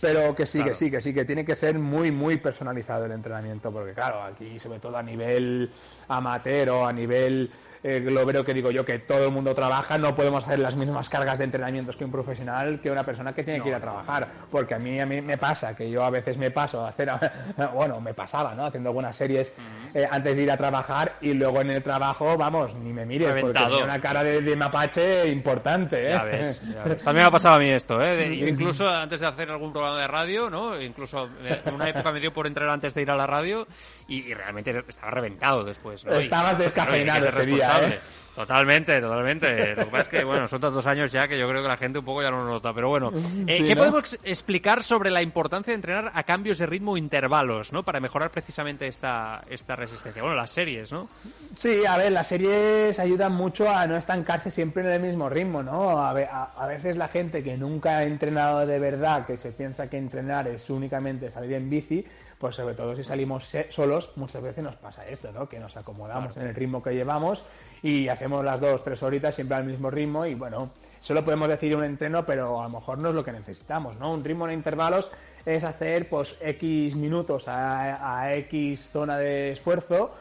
Pero 0.00 0.34
que 0.34 0.46
sí, 0.46 0.62
que 0.62 0.74
sí, 0.74 0.90
que 0.90 1.00
sí, 1.00 1.14
que 1.14 1.24
tiene 1.24 1.44
que 1.44 1.54
ser 1.54 1.78
muy, 1.78 2.10
muy 2.10 2.36
personalizado 2.38 3.06
el 3.06 3.12
entrenamiento, 3.12 3.70
porque 3.70 3.92
claro, 3.92 4.22
aquí 4.22 4.58
sobre 4.58 4.80
todo 4.80 4.96
a 4.96 5.02
nivel 5.02 5.70
amateur 6.08 6.70
o 6.70 6.86
a 6.86 6.92
nivel 6.92 7.50
eh, 7.82 8.00
lo 8.00 8.24
veo 8.24 8.44
que 8.44 8.54
digo 8.54 8.70
yo, 8.70 8.84
que 8.84 9.00
todo 9.00 9.24
el 9.24 9.32
mundo 9.32 9.54
trabaja, 9.54 9.98
no 9.98 10.14
podemos 10.14 10.44
hacer 10.44 10.60
las 10.60 10.76
mismas 10.76 11.08
cargas 11.08 11.38
de 11.38 11.44
entrenamientos 11.44 11.96
que 11.96 12.04
un 12.04 12.12
profesional, 12.12 12.80
que 12.80 12.90
una 12.90 13.02
persona 13.02 13.34
que 13.34 13.42
tiene 13.42 13.60
que 13.60 13.70
ir 13.70 13.74
a 13.74 13.80
trabajar. 13.80 14.28
Porque 14.50 14.74
a 14.74 14.78
mí, 14.78 15.00
a 15.00 15.06
mí 15.06 15.20
me 15.20 15.36
pasa 15.36 15.74
que 15.74 15.90
yo 15.90 16.04
a 16.04 16.10
veces 16.10 16.38
me 16.38 16.50
paso 16.50 16.84
a 16.84 16.90
hacer, 16.90 17.10
bueno, 17.74 18.00
me 18.00 18.14
pasaba, 18.14 18.54
¿no? 18.54 18.66
Haciendo 18.66 18.92
buenas 18.92 19.16
series 19.16 19.52
eh, 19.94 20.06
antes 20.08 20.36
de 20.36 20.42
ir 20.42 20.50
a 20.50 20.56
trabajar 20.56 21.14
y 21.20 21.34
luego 21.34 21.60
en 21.60 21.70
el 21.70 21.82
trabajo, 21.82 22.36
vamos, 22.36 22.74
ni 22.76 22.92
me 22.92 23.04
mires, 23.04 23.40
porque 23.40 23.58
tenía 23.58 23.84
una 23.84 24.00
cara 24.00 24.22
de, 24.22 24.56
mapache 24.56 25.28
importante, 25.28 26.08
¿eh? 26.08 26.12
Ya 26.12 26.24
ves, 26.24 26.60
También 27.02 27.14
me 27.14 27.22
ha 27.22 27.30
pasado 27.30 27.56
a 27.56 27.58
mí 27.58 27.68
esto, 27.68 28.00
¿eh? 28.02 28.32
incluso 28.34 28.88
antes 28.88 29.20
de 29.20 29.26
hacer 29.26 29.50
algún 29.50 29.72
programa 29.72 30.00
de 30.00 30.06
radio, 30.06 30.50
¿no? 30.50 30.80
Incluso 30.80 31.28
en 31.44 31.74
una 31.74 31.88
época 31.88 32.12
me 32.12 32.20
dio 32.20 32.32
por 32.32 32.46
entrar 32.46 32.68
antes 32.68 32.94
de 32.94 33.02
ir 33.02 33.10
a 33.10 33.16
la 33.16 33.26
radio 33.26 33.66
y, 34.08 34.32
realmente 34.34 34.84
estaba 34.88 35.10
reventado 35.10 35.64
después. 35.64 36.04
¿no? 36.04 36.12
Estabas 36.12 36.58
descafeinado 36.58 37.28
ese 37.28 37.46
día. 37.46 37.71
¿Eh? 37.80 38.00
Totalmente, 38.34 38.98
totalmente. 38.98 39.74
Lo 39.74 39.84
que 39.84 39.90
pasa 39.90 40.00
es 40.00 40.08
que, 40.08 40.24
bueno, 40.24 40.48
son 40.48 40.60
tantos 40.60 40.86
años 40.86 41.12
ya 41.12 41.28
que 41.28 41.38
yo 41.38 41.46
creo 41.48 41.62
que 41.62 41.68
la 41.68 41.76
gente 41.76 41.98
un 41.98 42.04
poco 42.04 42.22
ya 42.22 42.30
no 42.30 42.38
lo 42.38 42.46
nota. 42.46 42.72
Pero 42.72 42.88
bueno, 42.88 43.12
eh, 43.46 43.62
¿qué 43.66 43.76
podemos 43.76 44.18
explicar 44.24 44.82
sobre 44.82 45.10
la 45.10 45.20
importancia 45.20 45.72
de 45.72 45.74
entrenar 45.74 46.10
a 46.14 46.22
cambios 46.22 46.56
de 46.56 46.66
ritmo 46.66 46.96
intervalos, 46.96 47.72
¿no? 47.72 47.82
Para 47.82 48.00
mejorar 48.00 48.30
precisamente 48.30 48.86
esta, 48.86 49.44
esta 49.50 49.76
resistencia. 49.76 50.22
Bueno, 50.22 50.36
las 50.36 50.50
series, 50.50 50.90
¿no? 50.92 51.08
Sí, 51.56 51.84
a 51.84 51.98
ver, 51.98 52.12
las 52.12 52.28
series 52.28 52.98
ayudan 52.98 53.32
mucho 53.32 53.68
a 53.68 53.86
no 53.86 53.96
estancarse 53.96 54.50
siempre 54.50 54.82
en 54.82 54.90
el 54.90 55.02
mismo 55.02 55.28
ritmo, 55.28 55.62
¿no? 55.62 55.98
A, 55.98 56.10
a 56.10 56.66
veces 56.66 56.96
la 56.96 57.08
gente 57.08 57.42
que 57.42 57.58
nunca 57.58 57.98
ha 57.98 58.04
entrenado 58.04 58.66
de 58.66 58.78
verdad, 58.78 59.26
que 59.26 59.36
se 59.36 59.52
piensa 59.52 59.90
que 59.90 59.98
entrenar 59.98 60.48
es 60.48 60.70
únicamente 60.70 61.30
salir 61.30 61.52
en 61.52 61.68
bici, 61.68 62.06
pues 62.42 62.56
sobre 62.56 62.74
todo 62.74 62.96
si 62.96 63.04
salimos 63.04 63.48
solos, 63.70 64.10
muchas 64.16 64.42
veces 64.42 64.64
nos 64.64 64.74
pasa 64.74 65.06
esto, 65.06 65.30
¿no? 65.30 65.48
Que 65.48 65.60
nos 65.60 65.76
acomodamos 65.76 66.36
en 66.36 66.48
el 66.48 66.54
ritmo 66.56 66.82
que 66.82 66.92
llevamos 66.92 67.44
y 67.84 68.08
hacemos 68.08 68.44
las 68.44 68.60
dos, 68.60 68.82
tres 68.82 69.00
horitas 69.04 69.36
siempre 69.36 69.56
al 69.56 69.64
mismo 69.64 69.90
ritmo 69.90 70.26
y 70.26 70.34
bueno, 70.34 70.72
solo 70.98 71.24
podemos 71.24 71.46
decir 71.46 71.76
un 71.76 71.84
entreno, 71.84 72.26
pero 72.26 72.60
a 72.60 72.64
lo 72.64 72.70
mejor 72.70 72.98
no 72.98 73.10
es 73.10 73.14
lo 73.14 73.24
que 73.24 73.30
necesitamos, 73.30 73.96
¿no? 73.96 74.12
Un 74.12 74.24
ritmo 74.24 74.48
en 74.48 74.54
intervalos 74.54 75.12
es 75.46 75.62
hacer 75.62 76.08
pues 76.08 76.34
X 76.40 76.96
minutos 76.96 77.44
a, 77.46 78.32
X 78.34 78.90
zona 78.90 79.18
de 79.18 79.52
esfuerzo 79.52 80.12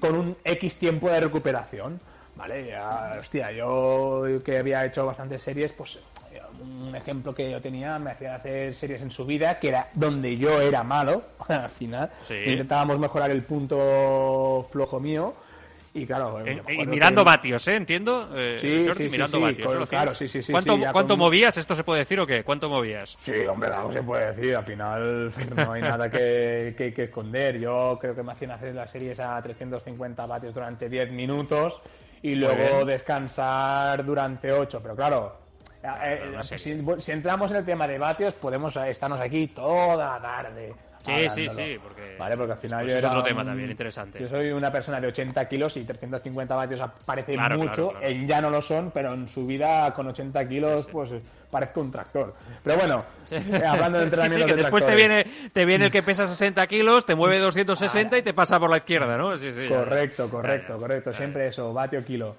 con 0.00 0.16
un 0.16 0.36
X 0.42 0.74
tiempo 0.74 1.08
de 1.08 1.20
recuperación. 1.20 2.00
Vale, 2.34 2.66
ya, 2.66 3.14
hostia, 3.20 3.52
yo 3.52 4.24
que 4.44 4.58
había 4.58 4.84
hecho 4.84 5.06
bastantes 5.06 5.40
series, 5.40 5.70
pues 5.70 6.00
un 6.62 6.94
ejemplo 6.94 7.34
que 7.34 7.50
yo 7.50 7.60
tenía 7.60 7.98
me 7.98 8.12
hacía 8.12 8.36
hacer 8.36 8.74
series 8.74 9.02
en 9.02 9.10
subida, 9.10 9.58
que 9.58 9.68
era 9.68 9.86
donde 9.94 10.36
yo 10.36 10.60
era 10.60 10.82
malo, 10.82 11.22
al 11.48 11.70
final. 11.70 12.10
Intentábamos 12.28 12.98
mejorar 12.98 13.30
el 13.30 13.42
punto 13.42 14.68
flojo 14.70 15.00
mío. 15.00 15.34
Y 15.94 16.06
claro, 16.06 16.40
eh, 16.46 16.62
y 16.68 16.86
mirando 16.86 17.22
vatios, 17.22 17.68
¿eh? 17.68 17.76
Entiendo. 17.76 18.30
Eh, 18.34 18.56
sí, 18.58 18.86
sí, 18.96 19.10
mirando 19.10 19.40
vatios. 19.40 19.88
claro, 19.90 20.14
sí, 20.14 20.26
sí, 20.26 20.42
sí. 20.42 20.50
¿Cuánto, 20.50 20.78
¿cuánto 20.90 21.18
movías? 21.18 21.58
¿Esto 21.58 21.76
se 21.76 21.84
puede 21.84 22.00
decir 22.00 22.18
o 22.18 22.26
qué? 22.26 22.42
¿Cuánto 22.44 22.70
movías? 22.70 23.18
Sí, 23.22 23.32
hombre, 23.46 23.68
algo 23.70 23.92
se 23.92 24.02
puede 24.02 24.32
decir. 24.32 24.56
Al 24.56 24.64
final 24.64 25.32
no 25.54 25.72
hay 25.72 25.82
nada 25.82 26.10
que, 26.10 26.74
que, 26.78 26.94
que 26.94 27.04
esconder. 27.04 27.58
Yo 27.58 27.98
creo 28.00 28.14
que 28.14 28.22
me 28.22 28.32
hacían 28.32 28.52
hacer 28.52 28.74
las 28.74 28.90
series 28.90 29.20
a 29.20 29.42
350 29.42 30.24
vatios 30.24 30.54
durante 30.54 30.88
10 30.88 31.12
minutos 31.12 31.82
y 32.22 32.36
luego 32.36 32.86
descansar 32.86 34.04
durante 34.04 34.50
8. 34.50 34.80
Pero 34.82 34.96
claro, 34.96 35.41
eh, 35.82 36.34
eh, 36.38 36.58
si, 36.58 37.12
entramos 37.12 37.50
en 37.50 37.58
el 37.58 37.64
tema 37.64 37.86
de 37.86 37.98
vatios, 37.98 38.34
podemos 38.34 38.76
estarnos 38.76 39.20
aquí 39.20 39.48
toda 39.48 39.96
la 39.96 40.20
tarde. 40.20 40.74
Sí, 41.04 41.28
sí, 41.28 41.48
sí, 41.48 41.78
porque, 41.82 42.16
vale, 42.16 42.36
porque 42.36 42.52
al 42.52 42.58
final 42.58 42.86
yo 42.86 42.96
era 42.96 43.10
otro 43.10 43.24
tema 43.24 43.44
también 43.44 43.70
interesante. 43.70 44.20
Yo 44.20 44.28
soy 44.28 44.50
una 44.50 44.70
persona 44.70 45.00
de 45.00 45.08
80 45.08 45.48
kilos 45.48 45.76
y 45.76 45.84
350 45.84 46.54
vatios 46.54 46.80
parece 47.04 47.36
mucho, 47.36 47.94
en 48.00 48.28
ya 48.28 48.40
no 48.40 48.50
lo 48.50 48.62
son, 48.62 48.92
pero 48.92 49.12
en 49.12 49.26
su 49.26 49.44
vida 49.44 49.92
con 49.94 50.06
80 50.06 50.48
kilos 50.48 50.86
pues 50.86 51.10
parezco 51.50 51.80
un 51.80 51.90
tractor. 51.90 52.34
Pero 52.62 52.78
bueno, 52.78 53.04
eh, 53.30 53.62
hablando 53.66 53.98
de 53.98 54.04
entrenamiento 54.04 54.46
que 54.46 54.54
después 54.54 54.86
te 54.86 54.94
viene, 54.94 55.26
te 55.52 55.64
viene 55.64 55.86
el 55.86 55.90
que 55.90 56.04
pesa 56.04 56.26
60 56.26 56.64
kilos, 56.68 57.04
te 57.04 57.16
mueve 57.16 57.38
260 57.40 58.18
y 58.18 58.22
te 58.22 58.32
pasa 58.32 58.60
por 58.60 58.70
la 58.70 58.76
izquierda, 58.76 59.16
¿no? 59.18 59.36
Sí, 59.36 59.52
sí, 59.52 59.68
correcto, 59.68 60.30
correcto, 60.30 60.78
correcto, 60.78 61.12
siempre 61.12 61.48
eso, 61.48 61.72
vatio 61.72 62.04
kilo. 62.04 62.36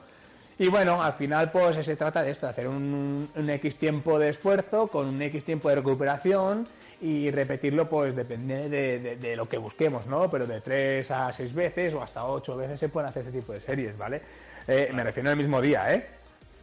Y 0.60 0.68
bueno, 0.68 1.02
al 1.02 1.14
final 1.14 1.52
pues 1.52 1.84
se 1.84 1.96
trata 1.96 2.22
de 2.22 2.32
esto, 2.32 2.46
de 2.46 2.52
hacer 2.52 2.68
un, 2.68 3.28
X 3.36 3.78
tiempo 3.78 4.20
de 4.20 4.30
esfuerzo 4.30 4.88
con 4.88 5.08
un 5.08 5.22
X 5.22 5.44
tiempo 5.44 5.70
de 5.70 5.76
recuperación 5.76 6.68
y 7.02 7.32
repetirlo 7.32 7.90
pues 7.90 8.16
depende 8.16 8.70
de, 8.70 9.36
lo 9.36 9.50
que 9.50 9.58
busquemos, 9.58 10.06
¿no? 10.06 10.30
Pero 10.30 10.46
de 10.46 10.62
3 10.62 11.10
a 11.12 11.34
6 11.34 11.54
veces 11.54 11.94
o 11.96 12.04
hasta 12.04 12.26
8 12.26 12.56
veces 12.58 12.80
se 12.80 12.90
pueden 12.90 13.10
hacer 13.10 13.26
este 13.26 13.40
tipo 13.40 13.54
de 13.54 13.62
series, 13.62 13.98
¿vale? 13.98 14.22
Eh, 14.68 14.92
me 14.94 15.04
refiero 15.04 15.30
al 15.30 15.38
mismo 15.38 15.60
día, 15.60 15.94
¿eh? 15.94 16.08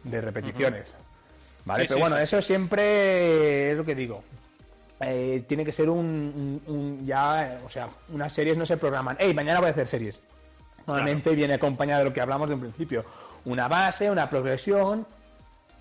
De 0.03 0.21
repeticiones. 0.21 0.85
¿Vale? 1.65 1.85
Pero 1.87 1.99
bueno, 1.99 2.17
eso 2.17 2.41
siempre 2.41 3.71
es 3.71 3.77
lo 3.77 3.83
que 3.83 3.93
digo. 3.93 4.23
Eh, 5.01 5.43
tiene 5.47 5.65
que 5.65 5.71
ser 5.71 5.89
un, 5.89 7.01
ya, 7.05 7.59
o 7.65 7.69
sea, 7.69 7.89
unas 8.09 8.31
series 8.33 8.57
no 8.57 8.65
se 8.65 8.77
programan. 8.77 9.17
¡Ey, 9.19 9.33
mañana 9.33 9.59
voy 9.59 9.67
a 9.67 9.71
hacer 9.71 9.87
series! 9.87 10.19
Normalmente 10.87 11.35
viene 11.35 11.55
acompañado 11.55 11.99
de 11.99 12.05
lo 12.05 12.13
que 12.13 12.21
hablamos 12.21 12.49
de 12.49 12.55
un 12.55 12.61
principio 12.61 13.05
una 13.45 13.67
base, 13.67 14.09
una 14.09 14.29
progresión 14.29 15.05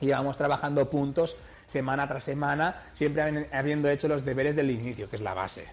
y 0.00 0.10
vamos 0.10 0.36
trabajando 0.36 0.88
puntos 0.88 1.36
semana 1.66 2.08
tras 2.08 2.24
semana, 2.24 2.82
siempre 2.94 3.48
habiendo 3.52 3.88
hecho 3.88 4.08
los 4.08 4.24
deberes 4.24 4.56
del 4.56 4.70
inicio, 4.70 5.08
que 5.08 5.16
es 5.16 5.22
la 5.22 5.34
base. 5.34 5.68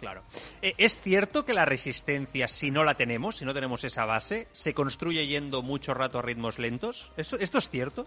Claro. 0.00 0.22
Eh, 0.62 0.74
¿Es 0.78 1.00
cierto 1.00 1.44
que 1.44 1.54
la 1.54 1.64
resistencia, 1.64 2.48
si 2.48 2.70
no 2.70 2.82
la 2.84 2.94
tenemos, 2.94 3.36
si 3.36 3.44
no 3.44 3.54
tenemos 3.54 3.84
esa 3.84 4.04
base, 4.04 4.48
se 4.52 4.74
construye 4.74 5.26
yendo 5.26 5.62
mucho 5.62 5.94
rato 5.94 6.18
a 6.18 6.22
ritmos 6.22 6.58
lentos? 6.58 7.12
¿Esto, 7.16 7.36
esto 7.38 7.58
es 7.58 7.70
cierto? 7.70 8.06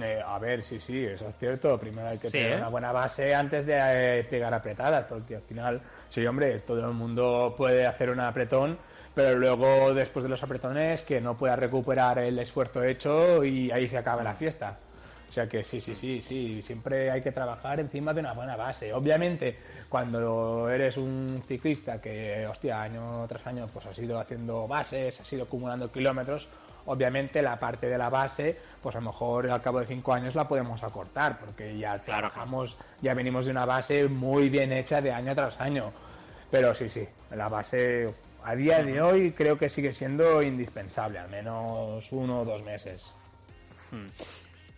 Eh, 0.00 0.20
a 0.24 0.38
ver, 0.38 0.62
sí, 0.62 0.80
sí, 0.86 1.04
eso 1.04 1.28
es 1.28 1.36
cierto. 1.36 1.76
Primero 1.78 2.08
hay 2.08 2.18
que 2.18 2.30
tener 2.30 2.52
¿eh? 2.52 2.56
una 2.56 2.68
buena 2.68 2.92
base 2.92 3.34
antes 3.34 3.66
de 3.66 4.26
pegar 4.30 4.54
apretadas, 4.54 5.06
porque 5.08 5.36
al 5.36 5.42
final, 5.42 5.82
sí, 6.08 6.24
hombre, 6.26 6.60
todo 6.60 6.86
el 6.86 6.94
mundo 6.94 7.54
puede 7.56 7.86
hacer 7.86 8.10
un 8.10 8.20
apretón 8.20 8.78
pero 9.14 9.38
luego 9.38 9.92
después 9.94 10.22
de 10.22 10.28
los 10.28 10.42
apretones 10.42 11.02
que 11.02 11.20
no 11.20 11.36
pueda 11.36 11.56
recuperar 11.56 12.18
el 12.18 12.38
esfuerzo 12.38 12.84
hecho 12.84 13.44
y 13.44 13.70
ahí 13.70 13.88
se 13.88 13.98
acaba 13.98 14.22
la 14.22 14.34
fiesta. 14.34 14.78
O 15.28 15.32
sea 15.32 15.48
que 15.48 15.62
sí, 15.62 15.80
sí, 15.80 15.94
sí, 15.94 16.20
sí, 16.22 16.60
siempre 16.60 17.08
hay 17.08 17.22
que 17.22 17.30
trabajar 17.30 17.78
encima 17.78 18.12
de 18.12 18.18
una 18.18 18.32
buena 18.32 18.56
base. 18.56 18.92
Obviamente, 18.92 19.56
cuando 19.88 20.68
eres 20.68 20.96
un 20.96 21.40
ciclista 21.46 22.00
que, 22.00 22.44
hostia, 22.50 22.82
año 22.82 23.26
tras 23.28 23.46
año 23.46 23.66
pues 23.72 23.86
has 23.86 23.96
ido 23.98 24.18
haciendo 24.18 24.66
bases, 24.66 25.20
has 25.20 25.32
ido 25.32 25.44
acumulando 25.44 25.92
kilómetros, 25.92 26.48
obviamente 26.86 27.42
la 27.42 27.56
parte 27.56 27.88
de 27.88 27.96
la 27.96 28.08
base, 28.08 28.58
pues 28.82 28.96
a 28.96 28.98
lo 28.98 29.06
mejor 29.06 29.48
al 29.48 29.62
cabo 29.62 29.78
de 29.78 29.86
cinco 29.86 30.12
años 30.12 30.34
la 30.34 30.48
podemos 30.48 30.82
acortar, 30.82 31.38
porque 31.38 31.78
ya 31.78 32.00
trabajamos, 32.00 32.76
ya 33.00 33.14
venimos 33.14 33.44
de 33.44 33.52
una 33.52 33.66
base 33.66 34.08
muy 34.08 34.48
bien 34.48 34.72
hecha 34.72 35.00
de 35.00 35.12
año 35.12 35.32
tras 35.36 35.60
año. 35.60 35.92
Pero 36.50 36.74
sí, 36.74 36.88
sí, 36.88 37.06
la 37.36 37.48
base 37.48 38.12
a 38.44 38.54
día 38.54 38.82
de 38.82 39.00
hoy 39.00 39.32
creo 39.32 39.56
que 39.56 39.68
sigue 39.68 39.92
siendo 39.92 40.42
indispensable, 40.42 41.18
al 41.18 41.30
menos 41.30 42.06
uno 42.10 42.40
o 42.40 42.44
dos 42.44 42.62
meses. 42.62 43.14
Hmm. 43.90 44.08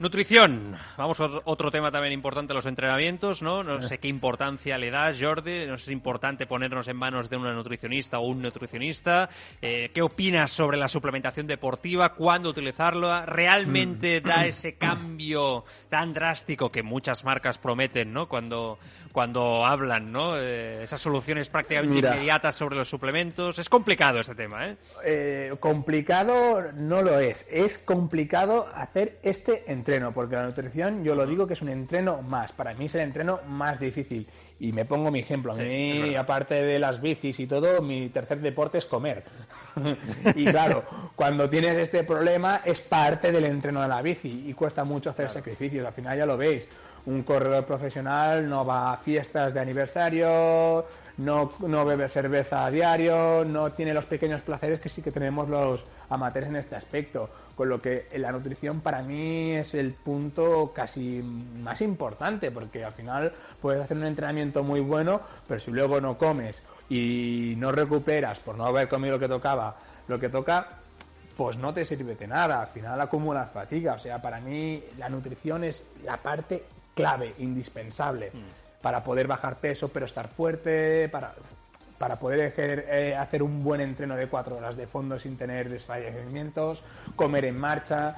Nutrición. 0.03 0.75
Vamos 0.97 1.21
a 1.21 1.31
otro 1.45 1.71
tema 1.71 1.93
también 1.93 2.13
importante, 2.13 2.53
los 2.53 2.67
entrenamientos, 2.67 3.41
¿no? 3.41 3.63
No 3.63 3.81
sé 3.83 3.99
qué 3.99 4.09
importancia 4.09 4.77
le 4.77 4.91
das, 4.91 5.19
Jordi. 5.21 5.65
No 5.67 5.79
sé 5.79 5.85
si 5.85 5.91
es 5.91 5.95
importante 5.95 6.45
ponernos 6.45 6.89
en 6.89 6.97
manos 6.97 7.31
de 7.31 7.37
una 7.37 7.53
nutricionista 7.53 8.19
o 8.19 8.27
un 8.27 8.43
nutricionista. 8.43 9.29
Eh, 9.61 9.93
¿Qué 9.95 10.03
opinas 10.03 10.51
sobre 10.51 10.77
la 10.77 10.89
suplementación 10.89 11.47
deportiva? 11.47 12.15
¿Cuándo 12.15 12.51
utilizarla? 12.51 13.27
¿Realmente 13.27 14.21
mm. 14.21 14.27
da 14.27 14.45
ese 14.45 14.75
cambio 14.75 15.63
tan 15.89 16.13
drástico 16.13 16.69
que 16.69 16.83
muchas 16.83 17.25
marcas 17.25 17.59
prometen, 17.59 18.13
¿no? 18.13 18.29
Cuando, 18.29 18.81
cuando 19.13 19.65
hablan, 19.65 20.11
¿no? 20.11 20.37
Eh, 20.37 20.83
esas 20.85 21.01
soluciones 21.01 21.49
prácticamente 21.51 21.99
inmediatas 21.99 22.55
sobre 22.55 22.77
los 22.77 22.89
suplementos. 22.89 23.59
Es 23.59 23.69
complicado 23.69 24.21
este 24.21 24.35
tema, 24.35 24.69
¿eh? 24.69 24.77
¿eh? 25.05 25.55
Complicado 25.61 26.73
no 26.73 27.03
lo 27.03 27.19
es. 27.19 27.45
Es 27.51 27.79
complicado 27.79 28.69
hacer 28.75 29.19
este 29.23 29.71
entrenamiento 29.71 30.15
porque 30.15 30.37
la 30.37 30.45
nutrición 30.45 31.05
yo 31.05 31.15
lo 31.15 31.27
digo 31.27 31.47
que 31.47 31.55
es 31.55 31.63
un 31.63 31.69
entreno 31.69 32.23
más, 32.23 32.53
para 32.53 32.75
mí 32.75 32.87
es 32.87 32.95
el 32.95 33.03
entreno 33.03 33.41
más 33.47 33.79
difícil. 33.79 34.27
Y 34.59 34.73
me 34.73 34.85
pongo 34.85 35.11
mi 35.11 35.19
ejemplo, 35.19 35.53
a 35.53 35.57
mí, 35.57 36.15
aparte 36.15 36.55
de 36.63 36.79
las 36.79 37.01
bicis 37.01 37.41
y 37.41 37.49
todo, 37.49 37.83
mi 37.83 38.11
tercer 38.11 38.41
deporte 38.41 38.79
es 38.79 38.85
comer. 38.85 39.25
y 40.37 40.45
claro, 40.45 40.85
cuando 41.17 41.51
tienes 41.51 41.77
este 41.79 42.05
problema 42.05 42.61
es 42.65 42.81
parte 42.81 43.33
del 43.33 43.45
entreno 43.45 43.83
de 43.83 43.89
la 43.89 44.01
bici 44.03 44.45
y 44.47 44.55
cuesta 44.55 44.85
mucho 44.85 45.11
hacer 45.11 45.31
sacrificios, 45.31 45.85
al 45.85 45.93
final 45.93 46.17
ya 46.17 46.27
lo 46.27 46.37
veis, 46.37 46.69
un 47.07 47.23
corredor 47.23 47.65
profesional 47.65 48.49
no 48.49 48.65
va 48.65 48.93
a 48.93 48.97
fiestas 48.97 49.53
de 49.53 49.61
aniversario, 49.61 50.85
no, 51.19 51.53
no 51.67 51.85
bebe 51.85 52.09
cerveza 52.09 52.65
a 52.65 52.71
diario, 52.71 53.45
no 53.45 53.73
tiene 53.73 53.93
los 53.93 54.05
pequeños 54.05 54.41
placeres 54.43 54.81
que 54.81 54.89
sí 54.89 55.03
que 55.03 55.11
tenemos 55.11 55.49
los 55.49 55.85
amateurs 56.09 56.49
en 56.49 56.57
este 56.57 56.77
aspecto. 56.77 57.29
Con 57.57 57.69
lo 57.69 57.81
que 57.81 58.09
la 58.17 58.33
nutrición 58.33 58.81
para 58.81 59.03
mí 59.03 59.53
es 59.53 59.75
el 59.75 59.93
punto 59.93 60.73
casi 60.75 61.23
más 61.61 61.81
importante, 61.83 62.51
porque 62.51 62.85
al 62.85 62.93
final 62.93 63.33
puedes 63.61 63.83
hacer 63.83 63.97
un 63.97 64.07
entrenamiento 64.07 64.63
muy 64.63 64.81
bueno, 64.81 65.21
pero 65.47 65.61
si 65.61 65.71
luego 65.71 66.01
no 66.01 66.17
comes 66.17 66.63
y 66.89 67.55
no 67.59 67.73
recuperas 67.73 68.39
por 68.39 68.57
no 68.57 68.65
haber 68.65 68.89
comido 68.89 69.15
lo 69.15 69.19
que 69.19 69.29
tocaba, 69.29 69.77
lo 70.09 70.19
que 70.19 70.29
toca, 70.29 70.67
pues 71.37 71.57
no 71.57 71.75
te 71.75 71.85
sirve 71.85 72.15
de 72.15 72.27
nada. 72.27 72.63
Al 72.63 72.69
final 72.69 73.01
acumulas 73.01 73.51
fatiga. 73.51 73.95
O 73.95 73.99
sea, 73.99 74.21
para 74.21 74.41
mí 74.41 74.83
la 74.99 75.09
nutrición 75.09 75.65
es 75.65 75.87
la 76.05 76.17
parte 76.17 76.63
clave, 76.95 77.35
indispensable, 77.39 78.31
mm. 78.33 78.83
para 78.83 79.03
poder 79.03 79.27
bajar 79.27 79.57
peso, 79.57 79.89
pero 79.89 80.07
estar 80.07 80.29
fuerte, 80.29 81.09
para 81.09 81.33
para 82.03 82.17
poder 82.17 82.53
eh, 82.57 83.15
hacer, 83.15 83.45
un 83.45 83.63
buen 83.63 83.81
entreno 83.81 84.17
de 84.17 84.27
cuatro 84.27 84.57
horas 84.57 84.77
de 84.77 84.89
fondo 84.89 85.21
sin 85.21 85.37
tener 85.37 85.69
desfallecimientos, 85.69 86.83
comer 87.15 87.45
en 87.45 87.57
marcha. 87.57 88.17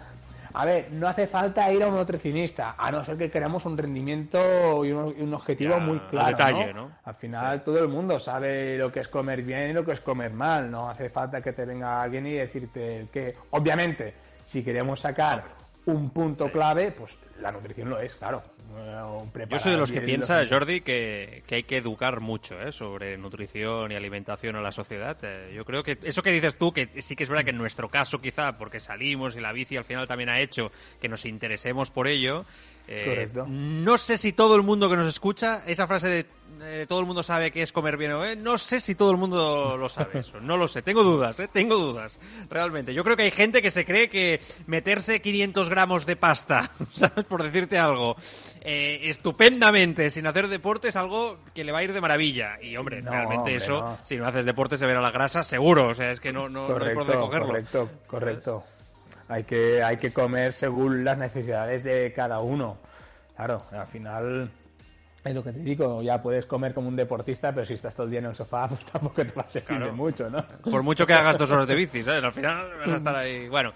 A 0.54 0.64
ver, 0.64 0.90
no 0.92 1.06
hace 1.06 1.26
falta 1.26 1.70
ir 1.70 1.82
a 1.82 1.88
un 1.88 1.94
nutricionista, 1.96 2.76
a 2.78 2.90
no 2.90 3.04
ser 3.04 3.18
que 3.18 3.30
queramos 3.30 3.66
un 3.66 3.76
rendimiento 3.76 4.82
y 4.86 4.92
un, 4.92 5.34
objetivo 5.34 5.78
muy 5.80 5.98
claro. 6.08 6.92
Al 7.04 7.14
final 7.16 7.62
todo 7.62 7.78
el 7.80 7.88
mundo 7.88 8.18
sabe 8.18 8.78
lo 8.78 8.90
que 8.90 9.00
es 9.00 9.08
comer 9.08 9.42
bien 9.42 9.68
y 9.68 9.72
lo 9.74 9.84
que 9.84 9.92
es 9.92 10.00
comer 10.00 10.32
mal. 10.32 10.70
No 10.70 10.88
hace 10.88 11.10
falta 11.10 11.42
que 11.42 11.52
te 11.52 11.66
venga 11.66 12.00
alguien 12.00 12.26
y 12.26 12.32
decirte 12.32 13.08
que, 13.12 13.34
obviamente, 13.50 14.14
si 14.46 14.64
queremos 14.64 15.00
sacar 15.00 15.44
un 15.84 16.08
punto 16.08 16.50
clave, 16.50 16.90
pues 16.92 17.18
la 17.42 17.52
nutrición 17.52 17.90
lo 17.90 17.98
es, 17.98 18.14
claro. 18.14 18.42
Yo 19.48 19.58
soy 19.58 19.72
de 19.72 19.78
los 19.78 19.92
que 19.92 20.00
piensa, 20.00 20.44
Jordi, 20.48 20.80
que, 20.80 21.42
hay 21.50 21.62
que 21.62 21.76
educar 21.76 22.20
mucho 22.20 22.60
¿eh? 22.60 22.72
sobre 22.72 23.16
nutrición 23.16 23.92
y 23.92 23.94
alimentación 23.94 24.56
a 24.56 24.60
la 24.60 24.72
sociedad. 24.72 25.16
Eh, 25.22 25.52
yo 25.54 25.64
creo 25.64 25.82
que 25.82 25.98
eso 26.02 26.22
que 26.22 26.32
dices 26.32 26.56
tú, 26.56 26.72
que 26.72 26.88
sí 27.02 27.16
que 27.16 27.24
es 27.24 27.28
verdad 27.28 27.44
que 27.44 27.50
en 27.50 27.58
nuestro 27.58 27.88
caso 27.88 28.18
quizá, 28.18 28.58
porque 28.58 28.80
salimos 28.80 29.36
y 29.36 29.40
la 29.40 29.52
bici 29.52 29.76
al 29.76 29.84
final 29.84 30.06
también 30.08 30.28
ha 30.28 30.40
hecho 30.40 30.72
que 31.00 31.08
nos 31.08 31.24
interesemos 31.24 31.90
por 31.90 32.08
ello, 32.08 32.44
eh, 32.86 33.28
no 33.46 33.96
sé 33.96 34.18
si 34.18 34.32
todo 34.32 34.56
el 34.56 34.62
mundo 34.62 34.90
que 34.90 34.96
nos 34.96 35.06
escucha, 35.06 35.62
esa 35.66 35.86
frase 35.86 36.08
de 36.08 36.26
eh, 36.60 36.84
todo 36.86 37.00
el 37.00 37.06
mundo 37.06 37.22
sabe 37.22 37.50
que 37.50 37.62
es 37.62 37.72
comer 37.72 37.96
bien 37.96 38.12
o 38.12 38.34
no 38.36 38.58
sé 38.58 38.78
si 38.78 38.94
todo 38.94 39.10
el 39.10 39.16
mundo 39.16 39.76
lo 39.78 39.88
sabe 39.88 40.20
eso, 40.20 40.38
no 40.38 40.58
lo 40.58 40.68
sé, 40.68 40.82
tengo 40.82 41.02
dudas, 41.02 41.40
¿eh? 41.40 41.48
tengo 41.50 41.76
dudas, 41.76 42.20
realmente. 42.50 42.92
Yo 42.92 43.02
creo 43.02 43.16
que 43.16 43.22
hay 43.22 43.30
gente 43.30 43.62
que 43.62 43.70
se 43.70 43.86
cree 43.86 44.10
que 44.10 44.38
meterse 44.66 45.22
500 45.22 45.70
gramos 45.70 46.04
de 46.04 46.16
pasta, 46.16 46.72
¿sabes? 46.92 47.24
Por 47.24 47.42
decirte 47.42 47.78
algo, 47.78 48.16
eh, 48.66 49.10
estupendamente 49.10 50.10
sin 50.10 50.26
hacer 50.26 50.48
deporte 50.48 50.88
es 50.88 50.96
algo 50.96 51.36
que 51.52 51.64
le 51.64 51.72
va 51.72 51.80
a 51.80 51.82
ir 51.82 51.92
de 51.92 52.00
maravilla. 52.00 52.58
Y 52.62 52.76
hombre, 52.78 53.02
realmente 53.02 53.54
eso, 53.54 53.98
si 54.04 54.16
no 54.16 54.26
haces 54.26 54.46
deporte 54.46 54.78
se 54.78 54.86
verá 54.86 55.02
la 55.02 55.10
grasa, 55.10 55.44
seguro, 55.44 55.88
o 55.88 55.94
sea, 55.94 56.10
es 56.10 56.18
que 56.18 56.32
no, 56.32 56.48
no, 56.48 56.66
hay 56.66 56.94
por 56.94 57.06
dónde 57.06 57.14
cogerlo. 57.14 57.48
Correcto, 57.48 57.90
correcto. 58.06 58.64
Hay 59.28 59.44
que, 59.44 59.82
hay 59.82 59.98
que 59.98 60.12
comer 60.12 60.54
según 60.54 61.04
las 61.04 61.18
necesidades 61.18 61.84
de 61.84 62.12
cada 62.14 62.40
uno. 62.40 62.78
Claro, 63.36 63.62
al 63.70 63.86
final 63.86 64.50
es 65.24 65.34
lo 65.34 65.42
que 65.42 65.52
te 65.52 65.60
digo, 65.60 66.02
ya 66.02 66.20
puedes 66.20 66.44
comer 66.44 66.74
como 66.74 66.88
un 66.88 66.96
deportista, 66.96 67.52
pero 67.52 67.64
si 67.64 67.74
estás 67.74 67.94
todo 67.94 68.04
el 68.04 68.10
día 68.10 68.18
en 68.20 68.26
el 68.26 68.34
sofá, 68.34 68.68
pues 68.68 68.84
tampoco 68.84 69.24
te 69.24 69.32
va 69.32 69.42
a 69.42 69.48
servir 69.48 69.92
mucho, 69.92 70.28
¿no? 70.28 70.44
Por 70.62 70.82
mucho 70.82 71.06
que 71.06 71.14
hagas 71.14 71.38
dos 71.38 71.50
horas 71.50 71.66
de 71.66 71.74
bici, 71.74 72.04
¿sabes? 72.04 72.22
Al 72.22 72.32
final 72.32 72.70
vas 72.78 72.92
a 72.92 72.96
estar 72.96 73.16
ahí. 73.16 73.48
Bueno, 73.48 73.72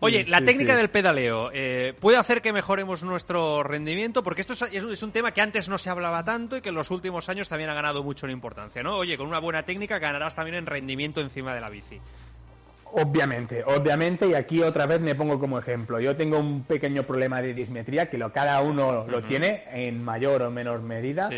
oye, 0.00 0.24
la 0.24 0.42
técnica 0.42 0.76
del 0.76 0.90
pedaleo, 0.90 1.50
eh, 1.52 1.94
¿puede 1.98 2.18
hacer 2.18 2.40
que 2.40 2.52
mejoremos 2.52 3.02
nuestro 3.02 3.62
rendimiento? 3.62 4.22
Porque 4.22 4.42
esto 4.42 4.52
es, 4.52 5.02
un 5.02 5.10
tema 5.10 5.32
que 5.32 5.40
antes 5.40 5.68
no 5.68 5.78
se 5.78 5.90
hablaba 5.90 6.24
tanto 6.24 6.56
y 6.56 6.60
que 6.60 6.68
en 6.68 6.76
los 6.76 6.90
últimos 6.90 7.28
años 7.28 7.48
también 7.48 7.70
ha 7.70 7.74
ganado 7.74 8.02
mucho 8.02 8.26
en 8.26 8.32
importancia, 8.32 8.82
¿no? 8.82 8.96
Oye, 8.96 9.16
con 9.16 9.26
una 9.26 9.40
buena 9.40 9.64
técnica 9.64 9.98
ganarás 9.98 10.36
también 10.36 10.56
en 10.56 10.66
rendimiento 10.66 11.20
encima 11.20 11.54
de 11.54 11.60
la 11.60 11.68
bici. 11.68 11.98
Obviamente, 12.94 13.64
obviamente, 13.64 14.28
y 14.28 14.34
aquí 14.34 14.62
otra 14.62 14.86
vez 14.86 15.00
me 15.00 15.14
pongo 15.14 15.38
como 15.38 15.58
ejemplo. 15.58 15.98
Yo 15.98 16.14
tengo 16.14 16.38
un 16.38 16.64
pequeño 16.64 17.04
problema 17.04 17.40
de 17.40 17.54
dismetría, 17.54 18.10
que 18.10 18.18
lo, 18.18 18.32
cada 18.32 18.60
uno 18.60 19.06
lo 19.06 19.22
tiene 19.22 19.64
en 19.72 20.04
mayor 20.04 20.42
o 20.42 20.50
menor 20.50 20.82
medida. 20.82 21.30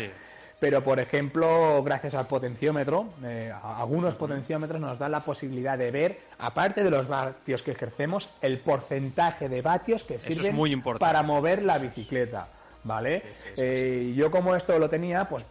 Pero, 0.59 0.83
por 0.83 0.99
ejemplo, 0.99 1.83
gracias 1.83 2.13
al 2.13 2.27
potenciómetro, 2.27 3.09
eh, 3.23 3.53
algunos 3.61 4.15
potenciómetros 4.15 4.79
nos 4.79 4.97
dan 4.97 5.11
la 5.11 5.19
posibilidad 5.19 5.77
de 5.77 5.91
ver, 5.91 6.19
aparte 6.39 6.83
de 6.83 6.89
los 6.89 7.07
vatios 7.07 7.61
que 7.61 7.71
ejercemos, 7.71 8.29
el 8.41 8.59
porcentaje 8.59 9.49
de 9.49 9.61
vatios 9.61 10.03
que 10.03 10.17
sirven 10.17 10.81
para 10.97 11.23
mover 11.23 11.61
la 11.63 11.77
bicicleta. 11.77 12.47
¿Vale? 12.83 13.23
Eh, 13.57 14.13
yo 14.15 14.29
como 14.29 14.55
esto 14.55 14.77
lo 14.77 14.87
tenía, 14.89 15.25
pues 15.25 15.43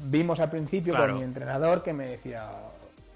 vimos 0.00 0.40
al 0.40 0.50
principio 0.50 0.96
con 0.96 1.14
mi 1.14 1.22
entrenador 1.22 1.84
que 1.84 1.92
me 1.92 2.06
decía, 2.08 2.50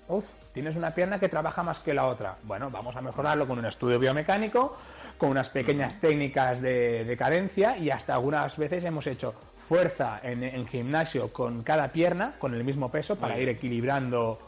uff, 0.08 0.24
tienes 0.52 0.76
una 0.76 0.92
pierna 0.92 1.18
que 1.18 1.28
trabaja 1.28 1.62
más 1.62 1.78
que 1.80 1.94
la 1.94 2.06
otra. 2.06 2.36
Bueno, 2.44 2.70
vamos 2.70 2.96
a 2.96 3.00
mejorarlo 3.00 3.46
con 3.46 3.58
un 3.58 3.66
estudio 3.66 3.98
biomecánico, 3.98 4.76
con 5.18 5.30
unas 5.30 5.48
pequeñas 5.48 6.00
técnicas 6.00 6.60
de, 6.60 7.14
cadencia 7.18 7.76
y 7.76 7.90
hasta 7.90 8.14
algunas 8.14 8.56
veces 8.56 8.84
hemos 8.84 9.06
hecho 9.06 9.34
fuerza 9.68 10.20
en, 10.22 10.66
gimnasio 10.68 11.32
con 11.32 11.62
cada 11.62 11.88
pierna, 11.88 12.34
con 12.38 12.54
el 12.54 12.64
mismo 12.64 12.90
peso, 12.90 13.16
para 13.16 13.38
ir 13.38 13.48
equilibrando 13.48 14.38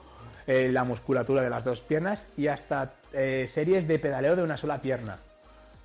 eh, 0.46 0.70
la 0.72 0.84
musculatura 0.84 1.42
de 1.42 1.50
las 1.50 1.64
dos 1.64 1.80
piernas 1.80 2.24
y 2.36 2.46
hasta 2.46 2.94
eh, 3.12 3.46
series 3.48 3.88
de 3.88 3.98
pedaleo 3.98 4.36
de 4.36 4.42
una 4.42 4.56
sola 4.56 4.80
pierna, 4.80 5.18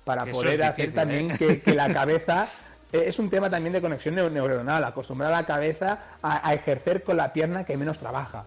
para 0.04 0.24
poder 0.26 0.62
hacer 0.62 0.92
también 0.92 1.32
¿eh? 1.32 1.60
que, 1.60 1.74
la 1.74 1.92
cabeza 1.94 2.48
es 2.92 3.18
un 3.18 3.28
tema 3.28 3.50
también 3.50 3.72
de 3.72 3.80
conexión 3.80 4.14
neuronal, 4.14 4.84
acostumbrar 4.84 5.32
a 5.32 5.40
la 5.40 5.46
cabeza 5.46 5.98
a, 6.22 6.54
ejercer 6.54 7.02
con 7.02 7.16
la 7.16 7.32
pierna 7.32 7.64
que 7.64 7.76
menos 7.76 7.98
trabaja. 7.98 8.44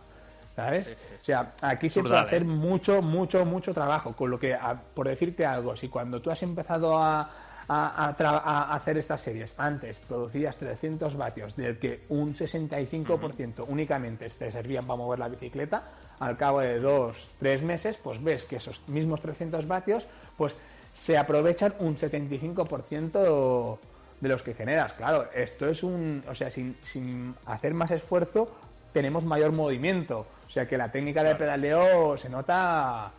¿Sabes? 0.58 0.88
O 1.22 1.24
sea, 1.24 1.54
aquí 1.62 1.88
se 1.88 2.02
puede 2.02 2.18
hacer 2.18 2.42
¿eh? 2.42 2.46
mucho, 2.46 3.04
mucho, 3.04 3.46
mucho 3.46 3.76
trabajo. 3.76 4.14
Con 4.14 4.32
lo 4.32 4.40
que, 4.40 4.58
por 4.96 5.08
decirte 5.08 5.46
algo, 5.46 5.76
si 5.76 5.88
cuando 5.88 6.20
tú 6.20 6.32
has 6.32 6.42
empezado 6.42 6.98
a, 6.98 7.30
hacer 7.70 8.98
estas 8.98 9.22
series, 9.22 9.54
antes 9.60 10.00
producías 10.00 10.58
300 10.58 11.16
vatios, 11.16 11.56
del 11.56 11.78
que 11.78 12.06
un 12.10 12.34
65% 12.34 13.66
únicamente 13.68 14.28
te 14.32 14.50
servían 14.50 14.88
para 14.88 14.98
mover 14.98 15.20
la 15.20 15.28
bicicleta, 15.28 15.92
al 16.20 16.36
cabo 16.38 16.62
de 16.62 16.80
dos, 16.80 17.30
tres 17.38 17.62
meses, 17.62 17.96
pues 18.02 18.24
ves 18.24 18.46
que 18.46 18.56
esos 18.56 18.82
mismos 18.88 19.22
300 19.22 19.68
vatios, 19.68 20.08
pues 20.38 20.56
se 20.96 21.20
aprovechan 21.20 21.76
un 21.78 21.96
75% 21.96 23.78
de 24.22 24.28
los 24.28 24.42
que 24.42 24.56
generas. 24.56 24.94
Claro, 24.94 25.30
esto 25.36 25.70
es 25.70 25.84
un, 25.84 26.24
o 26.28 26.34
sea, 26.34 26.50
sin, 26.50 26.76
sin 26.82 27.36
hacer 27.46 27.76
más 27.76 27.92
esfuerzo, 27.92 28.58
tenemos 28.92 29.24
mayor 29.24 29.52
movimiento. 29.52 30.26
O 30.58 30.60
sea 30.60 30.68
que 30.68 30.76
la 30.76 30.92
técnica 30.92 31.24
de 31.24 31.36
pedaleo 31.36 32.18
se 32.18 32.30
nota 32.30 33.12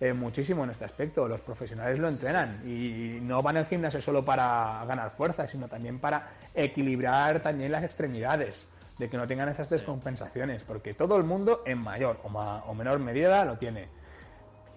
eh, 0.00 0.14
muchísimo 0.14 0.64
en 0.64 0.70
este 0.70 0.86
aspecto. 0.86 1.28
Los 1.28 1.42
profesionales 1.42 1.98
lo 1.98 2.08
entrenan 2.08 2.58
y 2.64 3.18
no 3.20 3.42
van 3.42 3.58
al 3.58 3.66
gimnasio 3.66 4.00
solo 4.00 4.24
para 4.24 4.82
ganar 4.86 5.10
fuerza, 5.10 5.46
sino 5.46 5.68
también 5.68 5.98
para 5.98 6.30
equilibrar 6.54 7.42
también 7.42 7.70
las 7.70 7.84
extremidades, 7.84 8.66
de 8.96 9.10
que 9.10 9.18
no 9.18 9.26
tengan 9.26 9.50
esas 9.50 9.68
descompensaciones, 9.68 10.62
porque 10.62 10.94
todo 10.94 11.18
el 11.18 11.24
mundo 11.24 11.64
en 11.66 11.82
mayor 11.82 12.18
o, 12.22 12.74
menor 12.74 12.98
medida 12.98 13.44
lo 13.44 13.58
tiene. 13.58 13.90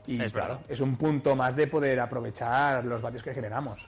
Y 0.05 0.21
es 0.21 0.33
claro, 0.33 0.59
es 0.67 0.81
un 0.81 0.97
punto 0.97 1.37
más 1.37 1.55
de 1.55 1.67
poder 1.67 2.01
aprovechar 2.01 2.83
los 2.83 3.01
vatios 3.01 3.23
que 3.23 3.33
generamos. 3.33 3.87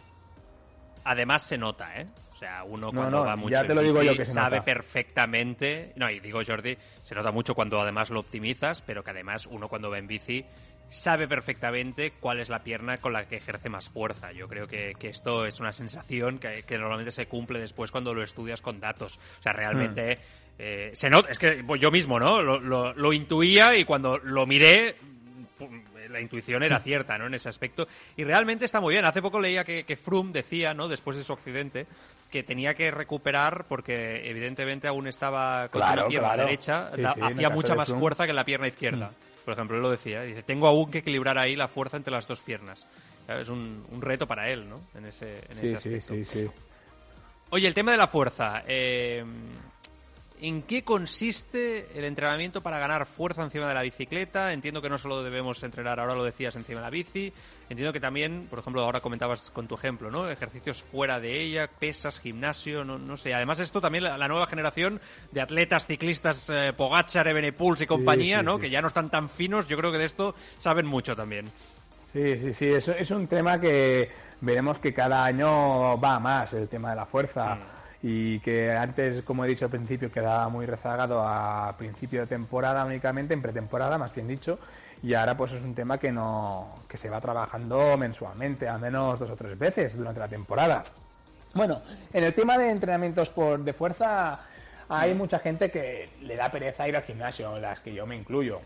Además 1.03 1.41
se 1.41 1.57
nota, 1.57 1.99
¿eh? 1.99 2.07
O 2.41 2.43
sea, 2.43 2.63
uno 2.63 2.91
cuando 2.91 3.23
va 3.23 3.35
mucho 3.35 3.63
te 3.67 3.75
lo 3.75 3.81
digo 3.81 4.01
yo 4.01 4.17
que 4.17 4.25
sabe 4.25 4.63
perfectamente, 4.63 5.93
no, 5.95 6.09
y 6.09 6.19
digo 6.19 6.41
Jordi, 6.43 6.75
se 7.03 7.13
nota 7.13 7.29
mucho 7.29 7.53
cuando 7.53 7.79
además 7.79 8.09
lo 8.09 8.21
optimizas, 8.21 8.81
pero 8.81 9.03
que 9.03 9.11
además 9.11 9.45
uno 9.45 9.67
cuando 9.67 9.91
va 9.91 9.99
en 9.99 10.07
bici 10.07 10.43
sabe 10.89 11.27
perfectamente 11.27 12.13
cuál 12.19 12.39
es 12.39 12.49
la 12.49 12.63
pierna 12.63 12.97
con 12.97 13.13
la 13.13 13.27
que 13.27 13.35
ejerce 13.35 13.69
más 13.69 13.89
fuerza. 13.89 14.31
Yo 14.31 14.47
creo 14.47 14.65
que, 14.65 14.95
esto 15.03 15.45
es 15.45 15.59
una 15.59 15.71
sensación 15.71 16.39
que, 16.39 16.63
normalmente 16.79 17.11
se 17.11 17.27
cumple 17.27 17.59
después 17.59 17.91
cuando 17.91 18.11
lo 18.11 18.23
estudias 18.23 18.59
con 18.59 18.79
datos. 18.79 19.19
O 19.39 19.43
sea, 19.43 19.53
realmente 19.53 20.15
hmm. 20.15 20.53
eh, 20.57 20.91
se 20.93 21.11
nota, 21.11 21.29
es 21.29 21.37
que 21.37 21.63
yo 21.79 21.91
mismo, 21.91 22.19
¿no? 22.19 22.41
Lo, 22.41 22.91
lo 22.95 23.13
intuía 23.13 23.75
y 23.75 23.85
cuando 23.85 24.17
lo 24.17 24.47
miré 24.47 24.95
la 26.11 26.19
intuición 26.19 26.63
era 26.63 26.79
cierta, 26.83 27.17
¿no? 27.17 27.27
En 27.27 27.33
ese 27.33 27.49
aspecto. 27.49 27.87
Y 28.15 28.23
realmente 28.23 28.65
está 28.65 28.79
muy 28.81 28.93
bien. 28.93 29.05
Hace 29.05 29.21
poco 29.21 29.39
leía 29.39 29.63
que, 29.63 29.83
que 29.83 29.95
Froome 29.95 30.31
decía, 30.31 30.73
¿no? 30.73 30.87
Después 30.87 31.17
de 31.17 31.23
su 31.23 31.33
accidente, 31.33 31.87
que 32.31 32.43
tenía 32.43 32.73
que 32.73 32.89
recuperar 32.89 33.65
porque 33.67 34.29
evidentemente 34.29 34.87
aún 34.87 35.07
estaba 35.07 35.67
con 35.67 35.81
la 35.81 36.07
pierna 36.07 36.37
derecha, 36.37 36.89
hacía 37.21 37.49
mucha 37.49 37.75
más 37.75 37.89
fuerza 37.89 38.25
que 38.25 38.33
la 38.33 38.45
pierna 38.45 38.67
izquierda. 38.67 39.09
Mm. 39.09 39.45
Por 39.45 39.53
ejemplo, 39.53 39.75
él 39.75 39.83
lo 39.83 39.91
decía, 39.91 40.21
dice, 40.21 40.43
tengo 40.43 40.67
aún 40.67 40.89
que 40.89 40.99
equilibrar 40.99 41.37
ahí 41.37 41.55
la 41.55 41.67
fuerza 41.67 41.97
entre 41.97 42.13
las 42.13 42.27
dos 42.27 42.41
piernas. 42.41 42.87
Es 43.27 43.49
un, 43.49 43.83
reto 43.99 44.27
para 44.27 44.49
él, 44.49 44.69
¿no? 44.69 44.81
En 44.95 45.05
ese, 45.05 45.39
en 45.49 45.51
ese 45.51 45.75
aspecto. 45.75 46.13
Sí, 46.13 46.25
sí, 46.25 46.43
sí. 46.45 46.49
Oye, 47.49 47.67
el 47.67 47.73
tema 47.73 47.91
de 47.91 47.97
la 47.97 48.07
fuerza. 48.07 48.63
Eh, 48.67 49.23
¿En 50.43 50.63
qué 50.63 50.83
consiste 50.83 51.85
el 51.93 52.03
entrenamiento 52.03 52.61
para 52.61 52.79
ganar 52.79 53.05
fuerza 53.05 53.43
encima 53.43 53.67
de 53.67 53.75
la 53.75 53.83
bicicleta? 53.83 54.53
Entiendo 54.53 54.81
que 54.81 54.89
no 54.89 54.97
solo 54.97 55.21
debemos 55.21 55.61
entrenar, 55.61 55.99
ahora 55.99 56.15
lo 56.15 56.23
decías, 56.23 56.55
encima 56.55 56.79
de 56.79 56.85
la 56.85 56.89
bici. 56.89 57.31
Entiendo 57.69 57.93
que 57.93 57.99
también, 57.99 58.47
por 58.49 58.57
ejemplo, 58.57 58.81
ahora 58.81 59.01
comentabas 59.01 59.51
con 59.51 59.67
tu 59.67 59.75
ejemplo, 59.75 60.09
¿no? 60.09 60.27
Ejercicios 60.27 60.81
fuera 60.81 61.19
de 61.19 61.39
ella, 61.39 61.69
pesas, 61.79 62.19
gimnasio, 62.19 62.83
no, 62.83 62.97
no 62.97 63.17
sé. 63.17 63.35
Además, 63.35 63.59
esto 63.59 63.81
también, 63.81 64.03
la, 64.03 64.27
nueva 64.27 64.47
generación 64.47 64.99
de 65.31 65.41
atletas, 65.41 65.85
ciclistas, 65.85 66.49
eh, 66.49 66.73
Ebenepuls 66.73 67.81
y 67.81 67.85
compañía, 67.85 68.41
¿no? 68.41 68.57
Que 68.57 68.71
ya 68.71 68.81
no 68.81 68.87
están 68.87 69.11
tan 69.11 69.29
finos, 69.29 69.67
yo 69.67 69.77
creo 69.77 69.91
que 69.91 69.99
de 69.99 70.05
esto 70.05 70.33
saben 70.57 70.87
mucho 70.87 71.15
también. 71.15 71.51
Sí, 71.91 72.35
sí, 72.37 72.51
sí. 72.51 72.65
Eso 72.65 72.93
es 72.93 73.11
un 73.11 73.27
tema 73.27 73.61
que 73.61 74.09
veremos 74.41 74.79
que 74.79 74.91
cada 74.91 75.23
año 75.23 75.99
va 75.99 76.19
más, 76.19 76.51
el 76.53 76.67
tema 76.67 76.89
de 76.89 76.95
la 76.95 77.05
fuerza. 77.05 77.55
Mm 77.57 77.70
y 78.03 78.39
que 78.39 78.71
antes, 78.71 79.23
como 79.23 79.45
he 79.45 79.47
dicho 79.47 79.65
al 79.65 79.71
principio, 79.71 80.11
quedaba 80.11 80.49
muy 80.49 80.65
rezagado 80.65 81.21
a 81.21 81.75
principio 81.77 82.21
de 82.21 82.27
temporada 82.27 82.83
únicamente, 82.83 83.33
en 83.33 83.41
pretemporada 83.41 83.97
más 83.97 84.13
bien 84.13 84.27
dicho, 84.27 84.59
y 85.03 85.13
ahora 85.13 85.37
pues 85.37 85.51
es 85.53 85.61
un 85.61 85.75
tema 85.75 85.97
que 85.97 86.11
no 86.11 86.75
que 86.87 86.97
se 86.97 87.09
va 87.09 87.21
trabajando 87.21 87.97
mensualmente, 87.97 88.67
al 88.67 88.79
menos 88.79 89.19
dos 89.19 89.29
o 89.29 89.35
tres 89.35 89.57
veces 89.57 89.97
durante 89.97 90.19
la 90.19 90.27
temporada. 90.27 90.83
Bueno, 91.53 91.81
en 92.13 92.23
el 92.23 92.33
tema 92.33 92.57
de 92.57 92.69
entrenamientos 92.69 93.29
por 93.29 93.59
de 93.63 93.73
fuerza 93.73 94.39
hay 94.89 95.13
mucha 95.13 95.39
gente 95.39 95.71
que 95.71 96.09
le 96.21 96.35
da 96.35 96.51
pereza 96.51 96.87
ir 96.87 96.95
al 96.95 97.03
gimnasio, 97.03 97.57
las 97.59 97.79
que 97.79 97.93
yo 97.93 98.05
me 98.05 98.15
incluyo. 98.15 98.61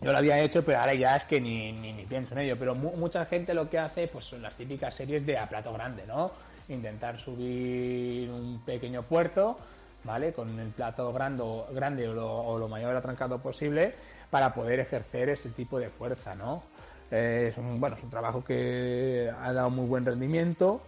Yo 0.00 0.10
lo 0.10 0.18
había 0.18 0.40
hecho, 0.40 0.64
pero 0.64 0.80
ahora 0.80 0.94
ya 0.94 1.16
es 1.16 1.24
que 1.24 1.40
ni, 1.40 1.72
ni, 1.72 1.92
ni 1.92 2.04
pienso 2.04 2.34
en 2.34 2.40
ello. 2.40 2.56
Pero 2.58 2.74
mucha 2.74 3.24
gente 3.24 3.54
lo 3.54 3.70
que 3.70 3.78
hace 3.78 4.08
pues 4.08 4.24
son 4.24 4.42
las 4.42 4.54
típicas 4.54 4.94
series 4.94 5.24
de 5.24 5.38
a 5.38 5.46
plato 5.46 5.72
grande, 5.72 6.04
¿no? 6.06 6.32
Intentar 6.68 7.18
subir 7.18 8.30
un 8.30 8.62
pequeño 8.64 9.02
puerto, 9.02 9.56
¿vale? 10.04 10.32
Con 10.32 10.58
el 10.58 10.68
plato 10.70 11.12
grande, 11.12 12.08
o, 12.08 12.58
lo, 12.58 12.68
mayor 12.68 12.96
atrancado 12.96 13.40
posible 13.40 13.94
para 14.30 14.52
poder 14.54 14.80
ejercer 14.80 15.28
ese 15.28 15.50
tipo 15.50 15.78
de 15.78 15.88
fuerza, 15.88 16.34
¿no? 16.34 16.62
es 17.10 17.58
un, 17.58 17.78
bueno, 17.78 17.96
es 17.96 18.02
un 18.02 18.08
trabajo 18.08 18.42
que 18.42 19.30
ha 19.38 19.52
dado 19.52 19.68
muy 19.68 19.86
buen 19.86 20.06
rendimiento, 20.06 20.80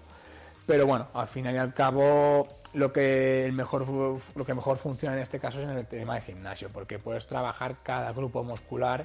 pero 0.66 0.87
bueno, 0.87 1.09
al 1.12 1.27
final 1.27 1.55
y 1.55 1.59
al 1.59 1.75
cabo 1.75 2.49
lo 2.72 2.95
que 2.95 3.45
el 3.45 3.53
mejor 3.53 3.87
lo 4.35 4.45
que 4.47 4.55
mejor 4.55 4.79
funciona 4.79 5.16
en 5.16 5.22
este 5.22 5.39
caso 5.39 5.61
es 5.61 5.68
en 5.68 5.77
el 5.77 5.87
tema 5.87 6.14
de 6.14 6.22
gimnasio, 6.22 6.70
porque 6.72 6.99
puedes 6.99 7.27
trabajar 7.27 7.77
cada 7.83 8.12
grupo 8.12 8.43
muscular 8.43 9.05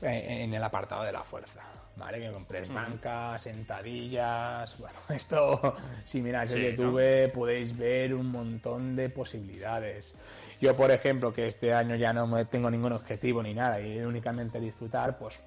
en 0.00 0.54
el 0.54 0.64
apartado 0.64 1.02
de 1.02 1.12
la 1.12 1.20
fuerza. 1.20 1.60
¿Vale? 1.98 2.20
Que 2.20 2.30
compres 2.30 2.72
bancas, 2.72 3.42
sentadillas. 3.42 4.76
Bueno, 4.78 4.98
esto, 5.10 5.76
si 6.04 6.22
miráis 6.22 6.52
el 6.52 6.70
YouTube, 6.70 7.32
podéis 7.32 7.76
ver 7.76 8.14
un 8.14 8.30
montón 8.30 8.96
de 8.96 9.08
posibilidades. 9.08 10.14
Yo, 10.60 10.74
por 10.76 10.90
ejemplo, 10.90 11.32
que 11.32 11.46
este 11.46 11.72
año 11.72 11.96
ya 11.96 12.12
no 12.12 12.46
tengo 12.46 12.70
ningún 12.70 12.92
objetivo 12.92 13.42
ni 13.42 13.54
nada 13.54 13.80
y 13.80 13.98
únicamente 13.98 14.58
disfrutar, 14.60 15.18
pues 15.18 15.40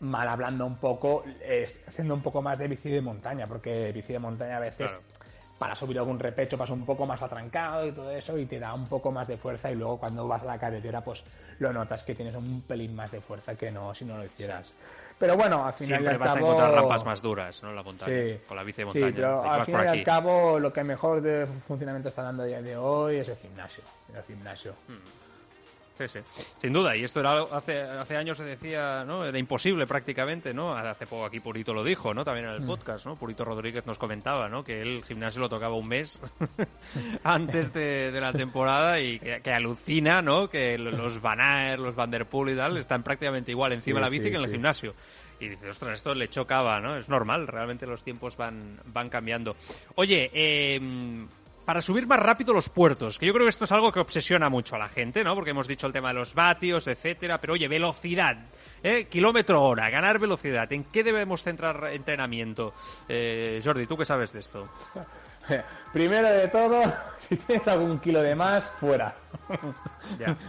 mal 0.00 0.28
hablando 0.28 0.66
un 0.66 0.76
poco, 0.76 1.24
haciendo 1.86 2.14
un 2.14 2.22
poco 2.22 2.42
más 2.42 2.58
de 2.58 2.68
bici 2.68 2.90
de 2.90 3.00
montaña, 3.00 3.46
porque 3.46 3.92
bici 3.92 4.12
de 4.12 4.18
montaña 4.18 4.56
a 4.56 4.60
veces 4.60 4.92
para 5.60 5.76
subir 5.76 5.98
algún 5.98 6.18
repecho 6.18 6.56
pasa 6.56 6.72
un 6.72 6.86
poco 6.86 7.04
más 7.04 7.20
atrancado 7.20 7.86
y 7.86 7.92
todo 7.92 8.10
eso 8.10 8.38
y 8.38 8.46
te 8.46 8.58
da 8.58 8.72
un 8.72 8.86
poco 8.86 9.12
más 9.12 9.28
de 9.28 9.36
fuerza 9.36 9.70
y 9.70 9.74
luego 9.74 9.98
cuando 9.98 10.26
vas 10.26 10.42
a 10.42 10.46
la 10.46 10.58
carretera 10.58 11.02
pues 11.02 11.22
lo 11.58 11.70
notas 11.70 12.02
que 12.02 12.14
tienes 12.14 12.34
un 12.34 12.62
pelín 12.62 12.94
más 12.94 13.10
de 13.12 13.20
fuerza 13.20 13.54
que 13.54 13.70
no 13.70 13.94
si 13.94 14.06
no 14.06 14.16
lo 14.16 14.24
hicieras. 14.24 14.72
Pero 15.20 15.36
bueno, 15.36 15.66
al 15.66 15.74
final 15.74 16.00
Siempre 16.00 16.16
vas 16.16 16.34
a 16.34 16.38
encontrar 16.38 16.72
rampas 16.72 17.04
más 17.04 17.20
duras, 17.20 17.62
¿no? 17.62 17.74
La 17.74 17.82
montaña, 17.82 18.38
con 18.48 18.56
la 18.56 18.62
bici 18.62 18.78
de 18.78 18.84
montaña. 18.86 19.06
Sí, 19.08 19.12
pero 19.16 19.42
al 19.42 19.66
final 19.66 19.84
y 19.84 19.88
al 19.98 20.02
cabo 20.02 20.58
lo 20.58 20.72
que 20.72 20.82
mejor 20.82 21.20
de 21.20 21.46
funcionamiento 21.46 22.08
está 22.08 22.22
dando 22.22 22.42
a 22.42 22.46
día 22.46 22.62
de 22.62 22.74
hoy 22.78 23.16
es 23.16 23.28
el 23.28 23.36
gimnasio. 23.36 23.84
El 24.14 24.22
gimnasio. 24.22 24.72
Hmm. 24.88 25.29
Sí, 26.08 26.20
sí. 26.34 26.44
Sin 26.58 26.72
duda, 26.72 26.96
y 26.96 27.04
esto 27.04 27.20
era 27.20 27.42
hace, 27.42 27.82
hace 27.82 28.16
años 28.16 28.38
se 28.38 28.44
decía, 28.44 29.04
¿no? 29.04 29.26
Era 29.26 29.38
imposible 29.38 29.86
prácticamente, 29.86 30.54
¿no? 30.54 30.74
Hace 30.74 31.06
poco 31.06 31.26
aquí 31.26 31.40
Purito 31.40 31.74
lo 31.74 31.84
dijo, 31.84 32.14
¿no? 32.14 32.24
También 32.24 32.46
en 32.46 32.54
el 32.54 32.60
mm. 32.62 32.66
podcast, 32.66 33.04
¿no? 33.04 33.16
Purito 33.16 33.44
Rodríguez 33.44 33.84
nos 33.84 33.98
comentaba, 33.98 34.48
¿no? 34.48 34.64
Que 34.64 34.80
el 34.80 35.04
gimnasio 35.04 35.40
lo 35.40 35.50
tocaba 35.50 35.74
un 35.74 35.88
mes 35.88 36.18
antes 37.22 37.74
de, 37.74 38.18
la 38.18 38.32
temporada 38.32 38.98
y 38.98 39.18
que, 39.18 39.52
alucina, 39.52 40.22
¿no? 40.22 40.48
Que 40.48 40.78
los 40.78 41.20
Van 41.20 41.40
Aert, 41.40 41.82
los 41.82 41.94
Van 41.94 42.10
Der 42.10 42.26
Poel 42.26 42.54
y 42.54 42.56
tal 42.56 42.78
están 42.78 43.02
prácticamente 43.02 43.50
igual 43.50 43.72
encima 43.72 43.98
de 43.98 44.04
la 44.04 44.08
bici 44.08 44.30
que 44.30 44.36
en 44.36 44.44
el 44.44 44.50
gimnasio. 44.50 44.94
Y 45.38 45.48
dices, 45.48 45.70
ostras, 45.70 45.94
esto 45.94 46.14
le 46.14 46.28
chocaba, 46.28 46.80
¿no? 46.80 46.96
Es 46.96 47.08
normal, 47.10 47.46
realmente 47.46 47.86
los 47.86 48.02
tiempos 48.02 48.36
van, 48.38 48.78
van 48.86 49.08
cambiando. 49.08 49.56
Oye, 49.96 50.30
eh, 50.32 50.80
para 51.70 51.82
subir 51.82 52.04
más 52.08 52.18
rápido 52.18 52.52
los 52.52 52.68
puertos, 52.68 53.16
que 53.16 53.26
yo 53.26 53.32
creo 53.32 53.44
que 53.44 53.50
esto 53.50 53.64
es 53.64 53.70
algo 53.70 53.92
que 53.92 54.00
obsesiona 54.00 54.48
mucho 54.48 54.74
a 54.74 54.78
la 54.80 54.88
gente, 54.88 55.22
¿no? 55.22 55.36
Porque 55.36 55.50
hemos 55.50 55.68
dicho 55.68 55.86
el 55.86 55.92
tema 55.92 56.08
de 56.08 56.14
los 56.14 56.34
vatios, 56.34 56.88
etcétera, 56.88 57.38
pero 57.38 57.52
oye, 57.52 57.68
velocidad, 57.68 58.38
¿eh? 58.82 59.04
kilómetro 59.04 59.62
hora, 59.62 59.88
ganar 59.88 60.18
velocidad, 60.18 60.72
¿en 60.72 60.82
qué 60.82 61.04
debemos 61.04 61.44
centrar 61.44 61.92
entrenamiento? 61.92 62.74
Eh, 63.08 63.60
Jordi, 63.64 63.86
¿tú 63.86 63.96
qué 63.96 64.04
sabes 64.04 64.32
de 64.32 64.40
esto? 64.40 64.68
Primero 65.92 66.28
de 66.28 66.48
todo, 66.48 66.82
si 67.28 67.36
tienes 67.36 67.68
algún 67.68 68.00
kilo 68.00 68.20
de 68.20 68.34
más, 68.34 68.64
fuera. 68.64 69.14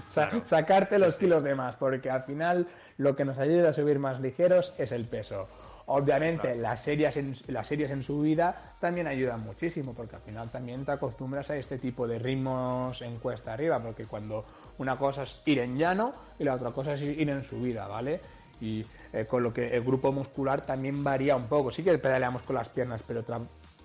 Sacarte 0.47 0.97
los 0.97 1.17
kilos 1.17 1.43
de 1.43 1.53
más, 1.53 1.75
porque 1.75 2.09
al 2.09 2.23
final 2.23 2.67
lo 2.97 3.15
que 3.15 3.25
nos 3.25 3.37
ayuda 3.37 3.69
a 3.69 3.73
subir 3.73 3.99
más 3.99 4.19
ligeros 4.21 4.73
es 4.79 4.91
el 4.91 5.07
peso. 5.07 5.47
Obviamente 5.87 6.55
las, 6.55 6.81
series 6.81 7.17
en, 7.17 7.35
las 7.47 7.67
series 7.67 7.91
en 7.91 8.03
subida 8.03 8.75
también 8.79 9.07
ayudan 9.07 9.41
muchísimo 9.41 9.93
porque 9.93 10.15
al 10.15 10.21
final 10.21 10.49
también 10.49 10.85
te 10.85 10.91
acostumbras 10.91 11.49
a 11.49 11.57
este 11.57 11.77
tipo 11.77 12.07
de 12.07 12.19
ritmos 12.19 13.01
en 13.01 13.17
cuesta 13.17 13.53
arriba 13.53 13.79
porque 13.79 14.05
cuando 14.05 14.45
una 14.77 14.97
cosa 14.97 15.23
es 15.23 15.41
ir 15.45 15.59
en 15.59 15.77
llano 15.77 16.13
y 16.39 16.43
la 16.43 16.55
otra 16.55 16.71
cosa 16.71 16.93
es 16.93 17.01
ir 17.01 17.29
en 17.29 17.43
subida, 17.43 17.87
¿vale? 17.87 18.21
Y 18.59 18.85
eh, 19.11 19.25
con 19.25 19.43
lo 19.43 19.53
que 19.53 19.75
el 19.75 19.83
grupo 19.83 20.11
muscular 20.11 20.61
también 20.61 21.03
varía 21.03 21.35
un 21.35 21.47
poco. 21.47 21.71
Sí 21.71 21.83
que 21.83 21.97
pedaleamos 21.97 22.43
con 22.43 22.55
las 22.55 22.69
piernas, 22.69 23.01
pero 23.07 23.23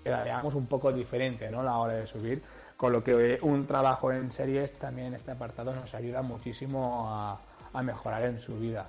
pedaleamos 0.03 0.53
un 0.53 0.67
poco 0.67 0.93
diferente, 0.93 1.49
¿no? 1.49 1.63
La 1.63 1.77
hora 1.77 1.93
de 1.93 2.05
subir. 2.05 2.41
Con 2.77 2.91
lo 2.91 3.03
que 3.03 3.39
un 3.41 3.65
trabajo 3.65 4.11
en 4.11 4.29
series 4.29 4.77
también 4.77 5.15
este 5.15 5.31
apartado 5.31 5.73
nos 5.73 5.95
ayuda 5.95 6.21
muchísimo 6.21 7.07
a, 7.09 7.39
a 7.73 7.83
mejorar 7.83 8.23
en 8.23 8.39
su 8.39 8.59
vida, 8.59 8.87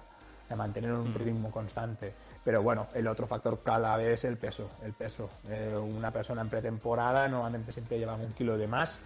a 0.51 0.57
mantener 0.57 0.93
un 0.93 1.13
ritmo 1.15 1.51
constante. 1.51 2.13
Pero 2.45 2.63
bueno, 2.63 2.87
el 2.95 3.07
otro 3.07 3.27
factor 3.27 3.59
clave 3.61 4.13
es 4.15 4.25
el 4.25 4.37
peso. 4.37 4.71
El 4.83 4.93
peso. 4.93 5.29
Eh, 5.49 5.77
una 5.77 6.11
persona 6.11 6.43
en 6.43 6.49
pretemporada 6.49 7.29
normalmente 7.29 7.73
siempre 7.73 7.99
lleva 7.99 8.15
un 8.15 8.33
kilo 8.33 8.57
de 8.57 8.67
más 8.67 8.99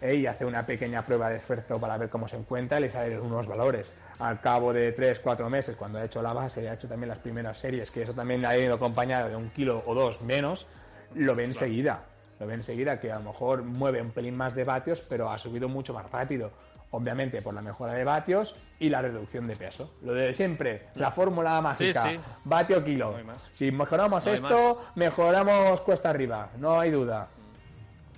eh, 0.00 0.16
y 0.16 0.26
hace 0.26 0.44
una 0.44 0.66
pequeña 0.66 1.04
prueba 1.06 1.30
de 1.30 1.36
esfuerzo 1.36 1.78
para 1.78 1.96
ver 1.96 2.10
cómo 2.10 2.28
se 2.28 2.36
encuentra 2.36 2.78
y 2.78 2.82
le 2.82 2.90
salen 2.90 3.20
unos 3.20 3.46
valores. 3.46 3.92
Al 4.18 4.40
cabo 4.40 4.72
de 4.72 4.92
3, 4.92 5.20
4 5.20 5.48
meses, 5.48 5.76
cuando 5.76 5.98
ha 5.98 6.04
hecho 6.04 6.20
la 6.20 6.32
base 6.32 6.62
y 6.62 6.66
ha 6.66 6.74
hecho 6.74 6.88
también 6.88 7.08
las 7.08 7.18
primeras 7.18 7.58
series, 7.58 7.90
que 7.90 8.02
eso 8.02 8.12
también 8.12 8.44
ha 8.44 8.56
ido 8.56 8.74
acompañado 8.74 9.28
de 9.28 9.36
un 9.36 9.50
kilo 9.50 9.82
o 9.86 9.94
dos 9.94 10.20
menos, 10.20 10.66
lo 11.14 11.34
ve 11.34 11.44
enseguida. 11.44 12.02
Lo 12.40 12.46
ve 12.46 12.54
enseguida 12.54 12.98
que 12.98 13.12
a 13.12 13.18
lo 13.20 13.32
mejor 13.32 13.62
mueve 13.62 14.02
un 14.02 14.10
pelín 14.10 14.36
más 14.36 14.54
de 14.54 14.64
vatios, 14.64 15.00
pero 15.00 15.30
ha 15.30 15.38
subido 15.38 15.68
mucho 15.68 15.94
más 15.94 16.10
rápido 16.10 16.50
obviamente 16.92 17.42
por 17.42 17.52
la 17.54 17.62
mejora 17.62 17.94
de 17.94 18.04
vatios 18.04 18.54
y 18.78 18.88
la 18.88 19.02
reducción 19.02 19.46
de 19.46 19.56
peso. 19.56 19.94
Lo 20.02 20.14
de 20.14 20.32
siempre, 20.32 20.88
la 20.94 21.10
fórmula 21.10 21.60
mágica, 21.60 22.12
vatio 22.44 22.84
kilo. 22.84 23.16
si 23.56 23.70
mejoramos 23.72 24.26
esto, 24.26 24.84
mejoramos 24.94 25.80
cuesta 25.80 26.10
arriba, 26.10 26.48
no 26.58 26.78
hay 26.78 26.90
duda 26.90 27.28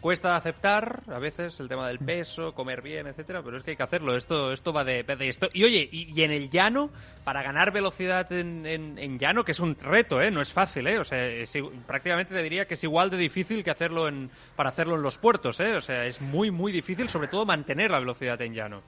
cuesta 0.04 0.36
aceptar 0.36 1.00
a 1.08 1.18
veces 1.18 1.58
el 1.60 1.68
tema 1.68 1.88
del 1.88 1.98
peso, 1.98 2.52
comer 2.52 2.82
bien, 2.82 3.06
etcétera, 3.06 3.40
pero 3.42 3.56
es 3.56 3.62
que 3.64 3.70
hay 3.70 3.76
que 3.78 3.84
hacerlo. 3.84 4.14
Esto, 4.14 4.52
esto 4.52 4.70
va 4.70 4.84
de, 4.84 5.02
esto. 5.20 5.48
Y 5.54 5.64
oye, 5.64 5.88
y, 5.90 6.20
en 6.20 6.30
el 6.30 6.50
llano, 6.50 6.90
para 7.24 7.42
ganar 7.42 7.72
velocidad 7.72 8.30
en, 8.30 8.66
en, 8.66 9.18
llano, 9.18 9.46
que 9.46 9.52
es 9.52 9.60
un 9.60 9.74
reto, 9.74 10.20
¿eh? 10.20 10.30
No 10.30 10.42
es 10.42 10.52
fácil, 10.52 10.88
¿eh? 10.88 10.98
O 10.98 11.04
sea, 11.04 11.26
prácticamente 11.86 12.34
te 12.34 12.42
diría 12.42 12.66
que 12.66 12.74
es 12.74 12.84
igual 12.84 13.08
de 13.08 13.16
difícil 13.16 13.64
que 13.64 13.70
hacerlo 13.70 14.06
en, 14.06 14.28
para 14.56 14.68
hacerlo 14.68 14.96
en 14.96 15.00
los 15.00 15.16
puertos, 15.16 15.58
¿eh? 15.60 15.74
O 15.74 15.80
sea, 15.80 16.04
es 16.04 16.20
muy, 16.20 16.50
muy 16.50 16.70
difícil, 16.70 17.08
sobre 17.08 17.28
todo 17.28 17.46
mantener 17.46 17.90
la 17.90 17.98
velocidad 17.98 18.38
en 18.42 18.52
llano. 18.52 18.82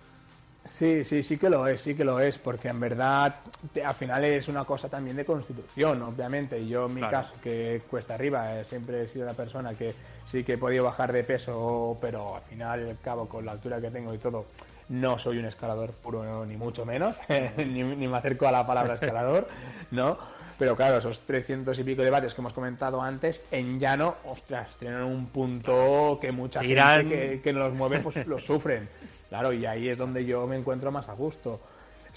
Sí, 0.67 1.03
sí, 1.03 1.23
sí 1.23 1.39
que 1.39 1.49
lo 1.49 1.67
es, 1.67 1.81
sí 1.81 1.95
que 1.95 2.05
lo 2.05 2.21
es, 2.21 2.37
porque 2.37 2.69
en 2.69 2.81
verdad 2.81 3.37
al 3.83 3.95
final 3.95 4.23
es 4.25 4.49
una 4.49 4.65
cosa 4.67 4.91
también 4.91 5.17
de 5.17 5.25
constitución, 5.25 6.03
obviamente. 6.03 6.59
Y 6.59 6.69
yo 6.69 6.87
en 6.87 6.95
mi 6.95 7.01
caso, 7.01 7.33
que 7.43 7.81
cuesta 7.89 8.17
arriba, 8.17 8.61
eh, 8.61 8.67
siempre 8.69 9.05
he 9.05 9.09
sido 9.09 9.25
la 9.25 9.33
persona 9.33 9.73
que 9.73 9.95
sí 10.31 10.45
que 10.45 10.55
he 10.55 10.59
podido 10.59 10.85
bajar 10.85 11.13
de 11.13 11.25
peso, 11.25 11.97
pero 12.01 12.37
al 12.37 12.43
final, 12.43 12.89
al 12.89 13.01
cabo, 13.01 13.29
con 13.29 13.45
la 13.45 13.53
altura 13.53 13.81
que 13.81 13.91
tengo 13.91 14.13
y 14.15 14.19
todo, 14.19 14.47
no 14.89 15.19
soy 15.19 15.39
un 15.39 15.47
escalador 15.47 15.93
puro, 15.93 16.45
ni 16.47 16.57
mucho 16.57 16.85
menos, 16.85 17.17
ni, 17.57 17.85
me 17.85 18.17
acerco 18.17 18.47
a 18.47 18.53
la 18.53 18.67
palabra 18.67 18.95
escalador, 19.01 19.49
¿no? 19.91 20.19
Pero 20.59 20.75
claro, 20.75 20.99
esos 20.99 21.21
300 21.21 21.79
y 21.79 21.85
pico 21.85 22.03
de 22.03 22.11
vatios 22.11 22.33
que 22.33 22.41
hemos 22.41 22.55
comentado 22.55 23.03
antes, 23.03 23.45
en 23.51 23.79
llano, 23.79 24.17
ostras, 24.25 24.69
tienen 24.79 25.03
un 25.03 25.27
punto 25.27 26.19
que 26.21 26.33
mucha 26.33 26.61
gente 26.63 27.09
que, 27.09 27.41
que 27.43 27.53
los 27.53 27.75
mueve, 27.75 28.01
pues 28.01 28.27
lo 28.27 28.41
sufren. 28.41 28.89
Claro, 29.29 29.53
y 29.53 29.67
ahí 29.67 29.89
es 29.89 29.99
donde 29.99 30.25
yo 30.25 30.47
me 30.47 30.57
encuentro 30.57 30.93
más 30.93 31.09
a 31.09 31.13
gusto. 31.15 31.61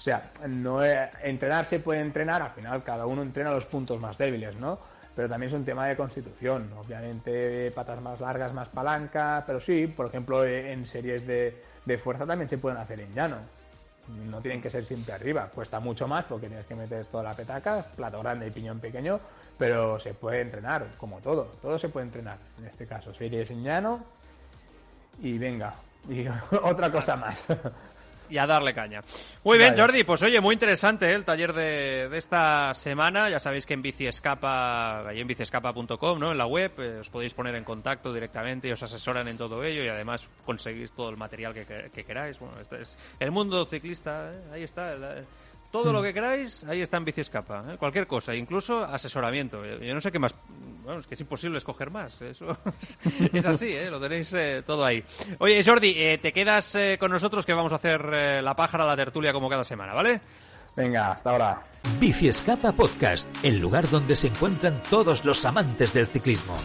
sea, 0.00 0.30
no 0.48 0.82
entrenar 0.82 1.66
se 1.66 1.80
puede 1.80 2.00
entrenar, 2.00 2.40
al 2.40 2.50
final 2.50 2.82
cada 2.82 3.04
uno 3.04 3.20
entrena 3.20 3.50
los 3.50 3.66
puntos 3.66 4.00
más 4.00 4.16
débiles, 4.16 4.54
¿no? 4.56 4.78
Pero 5.14 5.28
también 5.28 5.48
es 5.48 5.58
un 5.58 5.64
tema 5.64 5.86
de 5.86 5.96
constitución. 5.96 6.68
Obviamente, 6.78 7.70
patas 7.72 8.00
más 8.00 8.20
largas, 8.20 8.52
más 8.52 8.68
palanca, 8.68 9.42
pero 9.46 9.60
sí, 9.60 9.86
por 9.86 10.06
ejemplo, 10.06 10.44
en 10.44 10.86
series 10.86 11.26
de, 11.26 11.62
fuerza 12.02 12.26
también 12.26 12.48
se 12.48 12.58
pueden 12.58 12.78
hacer 12.78 13.00
en 13.00 13.12
llano. 13.14 13.36
No 14.28 14.40
tienen 14.40 14.60
que 14.60 14.70
ser 14.70 14.84
siempre 14.84 15.12
arriba, 15.12 15.50
cuesta 15.54 15.78
mucho 15.78 16.08
más 16.08 16.24
porque 16.24 16.48
tienes 16.48 16.66
que 16.66 16.74
meter 16.74 17.04
toda 17.06 17.22
la 17.22 17.34
petaca, 17.34 17.82
plato 17.96 18.20
grande 18.20 18.46
y 18.46 18.50
piñón 18.50 18.80
pequeño, 18.80 19.20
pero 19.56 20.00
se 20.00 20.14
puede 20.14 20.40
entrenar, 20.40 20.86
como 20.96 21.20
todo, 21.20 21.44
todo 21.62 21.78
se 21.78 21.88
puede 21.88 22.06
entrenar. 22.06 22.38
En 22.58 22.66
este 22.66 22.86
caso, 22.86 23.14
series 23.14 23.50
en 23.50 23.62
llano 23.62 24.04
y 25.20 25.38
venga, 25.38 25.74
y 26.08 26.26
otra 26.62 26.90
cosa 26.90 27.16
más. 27.16 27.38
y 28.30 28.38
a 28.38 28.46
darle 28.46 28.72
caña. 28.72 29.02
Muy 29.44 29.58
bien, 29.58 29.74
Jordi, 29.76 30.04
pues 30.04 30.22
oye, 30.22 30.40
muy 30.40 30.54
interesante 30.54 31.10
¿eh? 31.10 31.14
el 31.14 31.24
taller 31.24 31.52
de, 31.52 32.16
esta 32.16 32.72
semana. 32.74 33.28
Ya 33.28 33.38
sabéis 33.38 33.66
que 33.66 33.74
en 33.74 33.82
Bici 33.82 34.06
Escapa, 34.06 35.08
ahí 35.08 35.20
en 35.20 35.26
biciescapa.com, 35.26 36.18
¿no? 36.18 36.32
En 36.32 36.38
la 36.38 36.46
web, 36.46 36.72
eh, 36.78 36.98
os 37.00 37.10
podéis 37.10 37.34
poner 37.34 37.54
en 37.54 37.64
contacto 37.64 38.12
directamente 38.12 38.68
y 38.68 38.72
os 38.72 38.82
asesoran 38.82 39.28
en 39.28 39.36
todo 39.36 39.64
ello 39.64 39.82
y 39.82 39.88
además 39.88 40.28
conseguís 40.44 40.92
todo 40.92 41.10
el 41.10 41.16
material 41.16 41.54
que, 41.54 42.04
queráis. 42.04 42.38
Bueno, 42.38 42.54
este 42.60 42.82
es 42.82 42.96
el 43.18 43.30
mundo 43.30 43.64
ciclista, 43.64 44.30
¿eh? 44.32 44.52
ahí 44.52 44.62
está. 44.62 44.94
Todo 45.70 45.92
lo 45.92 46.02
que 46.02 46.12
queráis, 46.12 46.64
ahí 46.64 46.80
está 46.80 46.96
en 46.96 47.04
Bici 47.04 47.20
Escapa. 47.20 47.62
¿eh? 47.68 47.76
Cualquier 47.78 48.06
cosa, 48.06 48.34
incluso 48.34 48.84
asesoramiento. 48.84 49.64
Yo 49.64 49.94
no 49.94 50.00
sé 50.00 50.10
qué 50.10 50.18
más. 50.18 50.34
Bueno, 50.84 51.00
es 51.00 51.06
que 51.06 51.14
es 51.14 51.20
imposible 51.20 51.58
escoger 51.58 51.90
más. 51.90 52.20
Eso 52.22 52.56
es 53.32 53.46
así, 53.46 53.68
¿eh? 53.68 53.88
lo 53.88 54.00
tenéis 54.00 54.32
eh, 54.32 54.62
todo 54.66 54.84
ahí. 54.84 55.02
Oye, 55.38 55.62
Jordi, 55.62 55.94
eh, 55.96 56.18
te 56.18 56.32
quedas 56.32 56.76
con 56.98 57.12
nosotros 57.12 57.46
que 57.46 57.52
vamos 57.52 57.72
a 57.72 57.76
hacer 57.76 58.04
la 58.42 58.54
pájara, 58.56 58.84
la 58.84 58.96
tertulia 58.96 59.32
como 59.32 59.48
cada 59.48 59.62
semana, 59.62 59.94
¿vale? 59.94 60.20
Venga, 60.74 61.12
hasta 61.12 61.30
ahora. 61.30 61.62
Bici 61.98 62.28
Escapa 62.28 62.72
Podcast, 62.72 63.28
el 63.44 63.58
lugar 63.58 63.88
donde 63.88 64.16
se 64.16 64.28
encuentran 64.28 64.82
todos 64.90 65.24
los 65.24 65.44
amantes 65.44 65.92
del 65.92 66.06
ciclismo. 66.06 66.56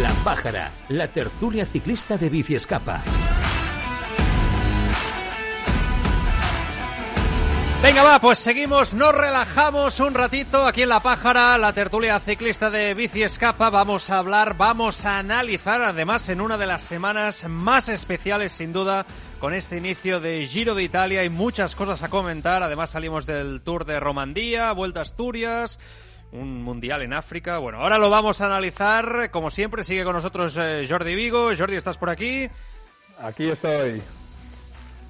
La 0.00 0.10
Pájara, 0.24 0.72
la 0.88 1.06
tertulia 1.06 1.66
ciclista 1.66 2.16
de 2.16 2.28
Bici 2.28 2.56
Escapa. 2.56 3.00
Venga, 7.80 8.02
va, 8.02 8.18
pues 8.18 8.40
seguimos, 8.40 8.92
nos 8.92 9.14
relajamos 9.14 10.00
un 10.00 10.14
ratito 10.14 10.66
aquí 10.66 10.82
en 10.82 10.88
La 10.88 10.98
Pájara, 10.98 11.56
la 11.58 11.72
tertulia 11.72 12.18
ciclista 12.18 12.70
de 12.70 12.94
Bici 12.94 13.22
Escapa. 13.22 13.70
Vamos 13.70 14.10
a 14.10 14.18
hablar, 14.18 14.56
vamos 14.56 15.04
a 15.04 15.18
analizar, 15.18 15.80
además 15.82 16.28
en 16.28 16.40
una 16.40 16.58
de 16.58 16.66
las 16.66 16.82
semanas 16.82 17.44
más 17.48 17.88
especiales 17.88 18.50
sin 18.50 18.72
duda, 18.72 19.06
con 19.38 19.54
este 19.54 19.76
inicio 19.76 20.18
de 20.18 20.44
Giro 20.46 20.74
de 20.74 20.82
Italia. 20.82 21.20
Hay 21.20 21.28
muchas 21.28 21.76
cosas 21.76 22.02
a 22.02 22.08
comentar, 22.08 22.64
además 22.64 22.90
salimos 22.90 23.26
del 23.26 23.60
Tour 23.60 23.84
de 23.84 24.00
Romandía, 24.00 24.72
Vuelta 24.72 24.98
a 25.00 25.02
Asturias, 25.04 25.78
un 26.34 26.62
mundial 26.62 27.02
en 27.02 27.12
África. 27.12 27.58
Bueno, 27.58 27.78
ahora 27.78 27.98
lo 27.98 28.10
vamos 28.10 28.40
a 28.40 28.46
analizar. 28.46 29.30
Como 29.30 29.50
siempre, 29.50 29.84
sigue 29.84 30.04
con 30.04 30.14
nosotros 30.14 30.56
eh, 30.60 30.84
Jordi 30.88 31.14
Vigo. 31.14 31.50
Jordi, 31.56 31.76
¿estás 31.76 31.96
por 31.96 32.10
aquí? 32.10 32.48
Aquí 33.20 33.48
estoy. 33.48 34.02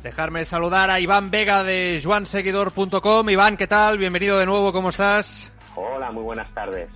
Dejarme 0.03 0.45
saludar 0.45 0.91
a 0.91 1.01
Iván 1.01 1.31
Vega 1.31 1.65
de 1.65 2.01
juanseguidor.com. 2.05 3.31
Iván, 3.31 3.57
¿qué 3.57 3.67
tal? 3.67 3.97
Bienvenido 3.97 4.39
de 4.39 4.45
nuevo, 4.45 4.71
¿cómo 4.71 4.91
estás? 4.91 5.51
Hola, 5.75 6.13
muy 6.13 6.23
buenas 6.23 6.53
tardes. 6.53 6.91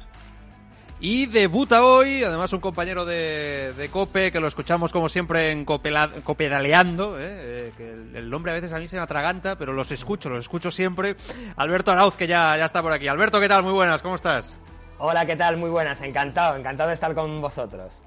Y 1.00 1.26
debuta 1.26 1.84
hoy, 1.84 2.24
además 2.24 2.52
un 2.52 2.60
compañero 2.60 3.04
de, 3.04 3.72
de 3.76 3.88
Cope, 3.88 4.32
que 4.32 4.40
lo 4.40 4.48
escuchamos 4.48 4.92
como 4.92 5.08
siempre 5.08 5.52
en 5.52 5.64
Copedaleando, 5.64 7.20
¿eh? 7.20 7.22
eh 7.68 7.72
que 7.76 8.18
el, 8.18 8.28
nombre 8.28 8.50
a 8.50 8.54
veces 8.56 8.72
a 8.72 8.78
mí 8.78 8.88
se 8.88 8.96
me 8.96 9.02
atraganta, 9.02 9.56
pero 9.56 9.72
los 9.72 9.92
escucho, 9.92 10.28
los 10.28 10.40
escucho 10.40 10.72
siempre. 10.72 11.14
Alberto 11.54 11.92
Arauz, 11.92 12.16
que 12.16 12.26
ya, 12.26 12.56
ya 12.56 12.64
está 12.64 12.82
por 12.82 12.92
aquí. 12.92 13.06
Alberto, 13.06 13.38
¿qué 13.38 13.48
tal? 13.48 13.62
Muy 13.62 13.72
buenas, 13.72 14.02
¿cómo 14.02 14.16
estás? 14.16 14.58
Hola, 14.98 15.24
¿qué 15.24 15.36
tal? 15.36 15.56
Muy 15.56 15.70
buenas, 15.70 16.02
encantado, 16.02 16.56
encantado 16.56 16.88
de 16.88 16.94
estar 16.94 17.14
con 17.14 17.40
vosotros. 17.40 18.02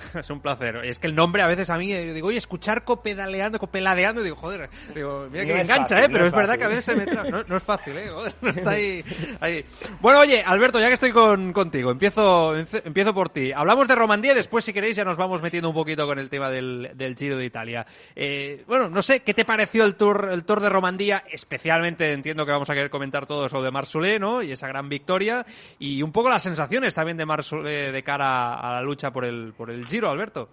Es 0.14 0.30
un 0.30 0.40
placer. 0.40 0.76
Es 0.84 0.98
que 0.98 1.06
el 1.06 1.14
nombre 1.14 1.42
a 1.42 1.46
veces 1.46 1.70
a 1.70 1.78
mí, 1.78 1.88
yo 1.88 2.14
digo, 2.14 2.28
oye, 2.28 2.38
escuchar 2.38 2.84
copedaleando, 2.84 3.58
copeladeando, 3.58 4.22
digo, 4.22 4.36
joder, 4.36 4.68
digo, 4.94 5.28
mira 5.30 5.46
que 5.46 5.60
engancha, 5.60 6.04
¿eh? 6.04 6.08
Pero 6.10 6.26
es, 6.26 6.32
verdad 6.32 6.56
que 6.56 6.64
a 6.64 6.68
veces 6.68 6.84
se 6.84 6.96
me 6.96 7.06
no, 7.06 7.44
no, 7.44 7.56
es 7.56 7.62
fácil, 7.62 7.96
¿eh? 7.96 8.08
Joder, 8.08 8.34
está 8.56 8.70
ahí, 8.70 9.04
ahí. 9.40 9.64
Bueno, 10.00 10.20
oye, 10.20 10.42
Alberto, 10.44 10.80
ya 10.80 10.88
que 10.88 10.94
estoy 10.94 11.12
con, 11.12 11.52
contigo, 11.52 11.90
empiezo, 11.90 12.56
empiezo 12.56 13.14
por 13.14 13.30
ti. 13.30 13.52
Hablamos 13.52 13.88
de 13.88 13.94
Romandía 13.94 14.32
y 14.32 14.36
después, 14.36 14.64
si 14.64 14.72
queréis, 14.72 14.96
ya 14.96 15.04
nos 15.04 15.16
vamos 15.16 15.42
metiendo 15.42 15.68
un 15.68 15.74
poquito 15.74 16.06
con 16.06 16.18
el 16.18 16.28
tema 16.28 16.50
del, 16.50 16.92
del 16.94 17.16
Giro 17.16 17.36
de 17.36 17.44
Italia. 17.44 17.86
Eh, 18.14 18.64
bueno, 18.66 18.88
no 18.88 19.02
sé, 19.02 19.20
¿qué 19.20 19.34
te 19.34 19.44
pareció 19.44 19.84
el 19.84 19.96
Tour, 19.96 20.28
el 20.32 20.44
Tour 20.44 20.60
de 20.60 20.68
Romandía? 20.68 21.24
Especialmente 21.30 22.12
entiendo 22.12 22.44
que 22.46 22.52
vamos 22.52 22.70
a 22.70 22.74
querer 22.74 22.90
comentar 22.90 23.26
todo 23.26 23.46
eso 23.46 23.62
de 23.62 23.70
Marsulé, 23.70 24.18
¿no? 24.18 24.42
Y 24.42 24.52
esa 24.52 24.68
gran 24.68 24.88
victoria. 24.88 25.44
Y 25.78 26.02
un 26.02 26.12
poco 26.12 26.28
las 26.28 26.42
sensaciones 26.42 26.94
también 26.94 27.16
de 27.16 27.26
Marsulé 27.26 27.92
de 27.92 28.02
cara 28.02 28.54
a 28.54 28.74
la 28.74 28.82
lucha 28.82 29.10
por 29.12 29.24
el, 29.24 29.52
por 29.56 29.70
el 29.70 29.86
Giro, 29.88 30.10
Alberto. 30.10 30.48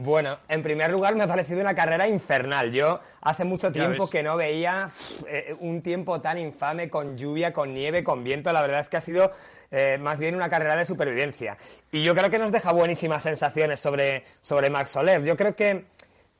Bueno, 0.00 0.38
en 0.48 0.62
primer 0.62 0.90
lugar 0.90 1.14
me 1.14 1.24
ha 1.24 1.28
parecido 1.28 1.60
una 1.60 1.74
carrera 1.74 2.08
infernal. 2.08 2.72
Yo 2.72 3.00
hace 3.22 3.44
mucho 3.44 3.72
tiempo 3.72 4.10
que 4.10 4.22
no 4.22 4.36
veía 4.36 4.90
eh, 5.28 5.54
un 5.60 5.80
tiempo 5.80 6.20
tan 6.20 6.38
infame 6.38 6.90
con 6.90 7.16
lluvia, 7.16 7.52
con 7.52 7.72
nieve, 7.72 8.02
con 8.02 8.24
viento. 8.24 8.52
La 8.52 8.62
verdad 8.62 8.80
es 8.80 8.88
que 8.88 8.96
ha 8.96 9.00
sido 9.00 9.32
eh, 9.70 9.98
más 10.00 10.18
bien 10.18 10.34
una 10.34 10.48
carrera 10.48 10.76
de 10.76 10.84
supervivencia. 10.84 11.56
Y 11.92 12.02
yo 12.02 12.14
creo 12.14 12.30
que 12.30 12.38
nos 12.38 12.52
deja 12.52 12.72
buenísimas 12.72 13.22
sensaciones 13.22 13.80
sobre, 13.80 14.24
sobre 14.40 14.70
Max 14.70 14.90
Soler. 14.90 15.22
Yo 15.22 15.36
creo 15.36 15.54
que 15.54 15.84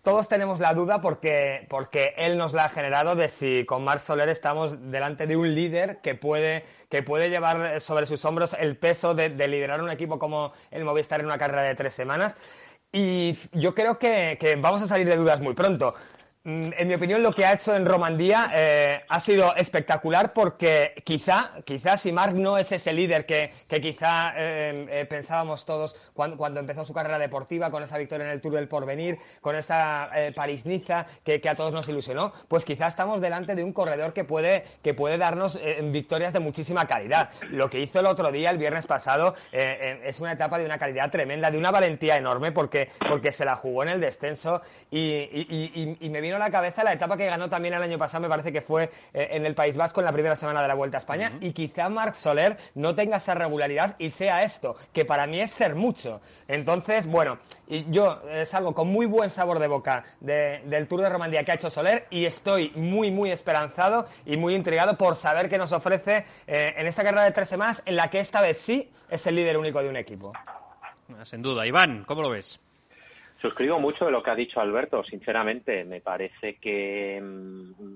todos 0.07 0.29
tenemos 0.29 0.61
la 0.61 0.73
duda 0.73 1.01
porque, 1.01 1.67
porque 1.69 2.15
él 2.17 2.39
nos 2.39 2.53
la 2.53 2.67
ha 2.67 2.69
generado 2.69 3.17
de 3.17 3.27
si 3.27 3.65
con 3.67 3.83
Marc 3.83 4.01
Soler 4.01 4.29
estamos 4.29 4.93
delante 4.93 5.27
de 5.27 5.37
un 5.37 5.53
líder 5.53 6.01
que 6.01 6.15
puede, 6.15 6.65
que 6.89 7.03
puede 7.03 7.29
llevar 7.29 7.81
sobre 7.81 8.07
sus 8.07 8.25
hombros 8.25 8.55
el 8.57 8.77
peso 8.77 9.15
de, 9.15 9.31
de 9.31 9.49
liderar 9.49 9.83
un 9.83 9.91
equipo 9.91 10.21
como 10.21 10.53
el 10.71 10.85
Movistar 10.85 11.19
en 11.19 11.27
una 11.27 11.39
carrera 11.39 11.63
de 11.63 11.75
tres 11.75 11.93
semanas. 11.93 12.37
Y 12.93 13.37
yo 13.51 13.75
creo 13.75 13.99
que, 13.99 14.39
vamos 14.61 14.81
a 14.81 14.87
salir 14.87 15.09
de 15.09 15.17
dudas 15.17 15.41
muy 15.41 15.55
pronto. 15.55 15.93
Mm, 16.47 16.69
en 16.79 16.87
mi 16.87 16.95
opinión, 16.95 17.25
lo 17.25 17.33
que 17.33 17.45
ha 17.45 17.55
hecho 17.55 17.75
en 17.75 17.85
Romandía 17.85 18.53
eh, 18.55 19.01
ha 19.09 19.19
sido 19.19 19.53
espectacular 19.57 20.33
porque 20.33 20.95
quizá, 21.03 21.51
quizá 21.65 21.97
si 21.97 22.13
Marc 22.13 22.35
no 22.35 22.57
es 22.57 22.71
ese 22.71 22.93
líder 22.93 23.27
que, 23.27 23.51
quizá 23.83 24.33
eh, 24.37 24.87
eh, 24.89 25.07
pensábamos 25.07 25.65
todos 25.65 25.97
cuando, 26.15 26.61
empezó 26.61 26.85
su 26.85 26.95
carrera 26.95 27.19
deportiva, 27.19 27.69
con 27.69 27.83
esa 27.83 27.99
victoria 27.99 28.27
en 28.27 28.31
el 28.31 28.41
Tour 28.41 28.55
del 28.55 28.69
Porvenir, 28.69 29.19
con 29.41 29.57
esa 29.57 30.09
París-Niza 30.37 31.07
que, 31.25 31.43
a 31.49 31.57
todos 31.57 31.73
nos 31.73 31.89
ilusionó, 31.89 32.33
pues 32.47 32.65
quizá 32.65 32.87
estamos 32.87 33.21
delante 33.21 33.57
de 33.57 33.65
un 33.65 33.73
corredor 33.73 34.13
que 34.13 34.23
puede, 34.23 34.65
que 34.85 34.95
puede 34.95 35.19
darnos 35.19 35.59
victorias 35.91 36.33
de 36.33 36.39
muchísima 36.39 36.87
calidad. 36.87 37.31
Lo 37.51 37.69
que 37.69 37.81
hizo 37.81 37.99
el 37.99 38.07
otro 38.07 38.31
día, 38.31 38.51
el 38.51 38.59
viernes 38.59 38.87
pasado, 38.87 39.35
es 39.51 40.21
una 40.21 40.33
etapa 40.33 40.59
de 40.59 40.65
una 40.65 40.79
calidad 40.79 41.11
tremenda, 41.11 41.51
de 41.51 41.59
una 41.59 41.73
valentía 41.73 42.17
enorme 42.17 42.53
porque, 42.53 42.91
porque 43.09 43.33
se 43.33 43.45
la 43.45 43.57
jugó 43.57 43.83
en 43.83 43.89
el 43.89 44.01
descenso 44.01 44.63
y, 44.93 45.97
y 46.01 46.09
me 46.09 46.21
vino 46.21 46.36
la 46.39 46.51
cabeza 46.51 46.85
la 46.85 46.93
etapa 46.93 47.17
que 47.17 47.27
ganó 47.27 47.49
también 47.49 47.75
el 47.75 47.83
año 47.83 47.99
pasado, 47.99 48.23
me 48.23 48.29
parece 48.29 48.53
que 48.53 48.61
fue 48.61 48.91
eh, 49.13 49.29
en 49.33 49.47
el 49.47 49.55
País 49.55 49.77
Vasco 49.77 50.01
en 50.01 50.07
la 50.07 50.13
primera 50.13 50.37
semana 50.37 50.63
de 50.63 50.69
la 50.69 50.75
Vuelta 50.75 50.99
a 50.99 51.01
España. 51.01 51.33
Y 51.41 51.53
quizá 51.53 51.89
Marc 51.89 52.15
Soler 52.15 52.57
no 52.75 52.95
tenga 52.95 53.19
esa 53.19 53.35
regularidad 53.35 53.97
y 53.99 54.11
sea 54.11 54.43
esto, 54.43 54.77
que 54.93 55.05
para 55.05 55.27
mí 55.27 55.41
es 55.41 55.51
ser 55.51 55.75
mucho. 55.75 56.21
Entonces, 56.49 57.07
bueno, 57.07 57.39
yo 57.89 58.23
salgo 58.45 58.75
con 58.75 58.89
muy 58.89 59.07
buen 59.07 59.31
sabor 59.31 59.59
de 59.59 59.67
boca 59.67 60.05
del 60.21 60.87
Tour 60.89 61.03
de 61.03 61.09
Romandía 61.09 61.45
que 61.45 61.53
ha 61.53 61.55
hecho 61.55 61.71
Soler 61.71 62.07
y 62.11 62.25
estoy 62.25 62.73
muy, 62.75 63.11
muy 63.11 63.31
esperanzado 63.31 64.07
y 64.25 64.37
muy 64.37 64.55
intrigado 64.55 64.97
por 64.97 65.17
saber 65.17 65.49
qué 65.49 65.59
nos 65.59 65.73
ofrece 65.73 66.25
eh, 66.47 66.75
en 66.77 66.87
esta 66.87 67.03
carrera 67.03 67.25
de 67.25 67.33
tres 67.33 67.49
semanas 67.49 67.83
en 67.87 67.97
la 67.97 68.11
que 68.11 68.21
esta 68.21 68.41
vez 68.41 68.61
sí 68.61 68.91
es 69.09 69.27
el 69.27 69.37
líder 69.37 69.57
único 69.57 69.83
de 69.83 69.89
un 69.89 69.97
equipo. 69.97 70.33
Sin 71.23 71.43
duda. 71.43 71.67
Iván, 71.67 72.05
¿cómo 72.05 72.23
lo 72.23 72.31
ves? 72.31 72.61
Suscribo 73.41 73.79
mucho 73.79 74.07
de 74.07 74.11
lo 74.11 74.23
que 74.23 74.31
ha 74.31 74.35
dicho 74.35 74.61
Alberto, 74.61 75.05
sinceramente. 75.05 75.85
Me 75.85 76.01
parece 76.01 76.57
que 76.57 77.21
mm, 77.23 77.95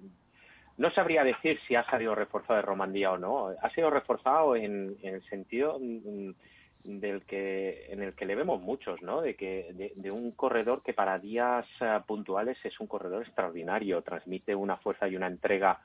no 0.78 0.90
sabría 0.92 1.24
decir 1.24 1.58
si 1.66 1.74
ha 1.74 1.84
salido 1.84 2.14
reforzado 2.14 2.56
de 2.56 2.62
Romandía 2.62 3.12
o 3.12 3.18
no. 3.18 3.54
Ha 3.60 3.70
sido 3.70 3.90
reforzado 3.90 4.54
en, 4.54 4.96
el 5.02 5.22
sentido 5.28 5.78
mm, 5.80 6.30
del 6.84 7.22
que 7.22 7.86
en 7.90 8.02
el 8.02 8.14
que 8.14 8.26
le 8.26 8.34
vemos 8.34 8.60
muchos, 8.60 9.00
¿no? 9.02 9.22
De 9.22 9.34
que 9.34 9.92
de, 9.94 10.10
un 10.10 10.32
corredor 10.32 10.82
que 10.82 10.92
para 10.92 11.18
días 11.18 11.66
eh, 11.80 11.98
puntuales 12.06 12.58
es 12.64 12.78
un 12.78 12.86
corredor 12.86 13.22
extraordinario, 13.22 14.02
transmite 14.02 14.54
una 14.54 14.76
fuerza 14.76 15.08
y 15.08 15.16
una 15.16 15.26
entrega 15.26 15.80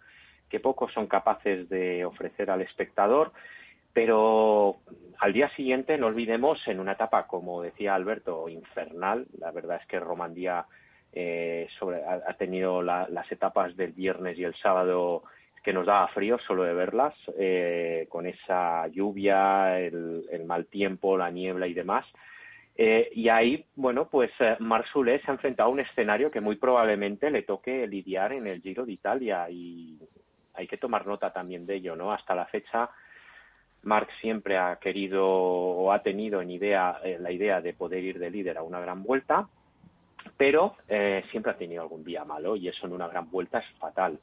que 0.49 0.59
pocos 0.59 0.93
son 0.93 1.07
capaces 1.07 1.67
de 1.69 2.05
ofrecer 2.05 2.51
al 2.51 2.61
espectador 2.61 3.31
pero 3.95 4.75
al 5.19 5.31
día 5.31 5.49
siguiente, 5.55 5.97
no 5.97 6.07
olvidemos, 6.07 6.59
en 6.67 6.81
una 6.81 6.91
etapa, 6.91 7.27
como 7.27 7.61
decía 7.61 7.95
Alberto, 7.95 8.49
infernal, 8.49 9.25
la 9.39 9.51
verdad 9.51 9.79
es 9.81 9.87
que 9.87 10.01
Romandía 10.01 10.65
eh, 11.13 11.69
ha, 12.27 12.33
tenido 12.33 12.81
las 12.81 13.31
etapas 13.31 13.73
del 13.77 13.93
viernes 13.93 14.37
y 14.37 14.43
el 14.43 14.53
sábado 14.55 15.23
que 15.63 15.71
nos 15.71 15.85
daba 15.85 16.09
frío 16.09 16.37
solo 16.45 16.63
de 16.63 16.73
verlas, 16.73 17.15
eh, 17.39 18.05
con 18.09 18.25
esa 18.25 18.85
lluvia, 18.87 19.79
el, 19.79 20.43
mal 20.45 20.65
tiempo, 20.65 21.17
la 21.17 21.31
niebla 21.31 21.65
y 21.65 21.73
demás. 21.73 22.05
Eh, 22.75 23.09
y 23.13 23.29
ahí, 23.29 23.65
bueno, 23.77 24.09
pues 24.09 24.29
Marsulé 24.59 25.21
se 25.21 25.31
ha 25.31 25.35
enfrentado 25.35 25.69
a 25.69 25.71
un 25.71 25.79
escenario 25.79 26.29
que 26.29 26.41
muy 26.41 26.57
probablemente 26.57 27.31
le 27.31 27.43
toque 27.43 27.87
lidiar 27.87 28.33
en 28.33 28.45
el 28.45 28.61
Giro 28.61 28.85
de 28.85 28.91
Italia 28.91 29.49
y 29.49 29.97
hay 30.53 30.67
que 30.67 30.77
tomar 30.77 31.07
nota 31.07 31.31
también 31.31 31.65
de 31.65 31.75
ello, 31.75 31.95
¿no? 31.95 32.11
Hasta 32.11 32.35
la 32.35 32.45
fecha 32.45 32.89
Mark 33.85 34.07
siempre 34.19 34.57
ha 34.57 34.75
querido 34.77 35.25
o 35.25 35.91
ha 35.91 36.01
tenido 36.01 36.41
en 36.41 36.49
idea 36.49 36.99
eh, 37.03 37.17
la 37.19 37.31
idea 37.31 37.61
de 37.61 37.73
poder 37.73 38.03
ir 38.03 38.19
de 38.19 38.31
líder 38.31 38.57
a 38.57 38.63
una 38.63 38.79
gran 38.79 39.03
vuelta, 39.03 39.47
pero 40.37 40.75
eh, 40.89 41.23
siempre 41.29 41.51
ha 41.51 41.57
tenido 41.57 41.83
algún 41.83 42.03
día 42.03 42.25
malo 42.25 42.55
y 42.55 42.67
eso 42.67 42.87
en 42.87 42.93
una 42.93 43.07
gran 43.07 43.29
vuelta 43.29 43.59
es 43.59 43.65
fatal. 43.77 44.19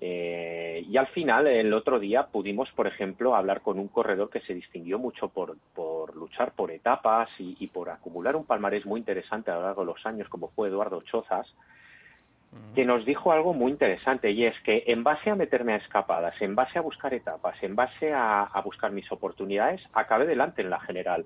Eh, 0.00 0.84
y 0.88 0.96
al 0.96 1.06
final, 1.08 1.46
el 1.46 1.72
otro 1.72 1.98
día 1.98 2.26
pudimos, 2.26 2.70
por 2.72 2.86
ejemplo, 2.86 3.36
hablar 3.36 3.60
con 3.60 3.78
un 3.78 3.88
corredor 3.88 4.30
que 4.30 4.40
se 4.40 4.54
distinguió 4.54 4.98
mucho 4.98 5.28
por, 5.28 5.56
por 5.74 6.16
luchar 6.16 6.52
por 6.52 6.70
etapas 6.70 7.28
y, 7.38 7.56
y, 7.60 7.68
por 7.68 7.90
acumular 7.90 8.36
un 8.36 8.44
palmarés 8.44 8.86
muy 8.86 9.00
interesante 9.00 9.50
a 9.50 9.56
lo 9.56 9.62
largo 9.62 9.82
de 9.82 9.92
los 9.92 10.06
años, 10.06 10.28
como 10.28 10.48
fue 10.48 10.68
Eduardo 10.68 11.02
Chozas, 11.02 11.46
que 12.74 12.84
nos 12.84 13.04
dijo 13.04 13.32
algo 13.32 13.54
muy 13.54 13.70
interesante 13.70 14.30
y 14.32 14.44
es 14.44 14.54
que 14.60 14.84
en 14.88 15.04
base 15.04 15.30
a 15.30 15.36
meterme 15.36 15.74
a 15.74 15.76
escapadas, 15.76 16.40
en 16.42 16.54
base 16.54 16.78
a 16.78 16.82
buscar 16.82 17.14
etapas, 17.14 17.62
en 17.62 17.76
base 17.76 18.12
a, 18.12 18.48
buscar 18.64 18.90
mis 18.90 19.10
oportunidades, 19.12 19.80
acabé 19.92 20.26
delante 20.26 20.62
en 20.62 20.70
la 20.70 20.80
general. 20.80 21.24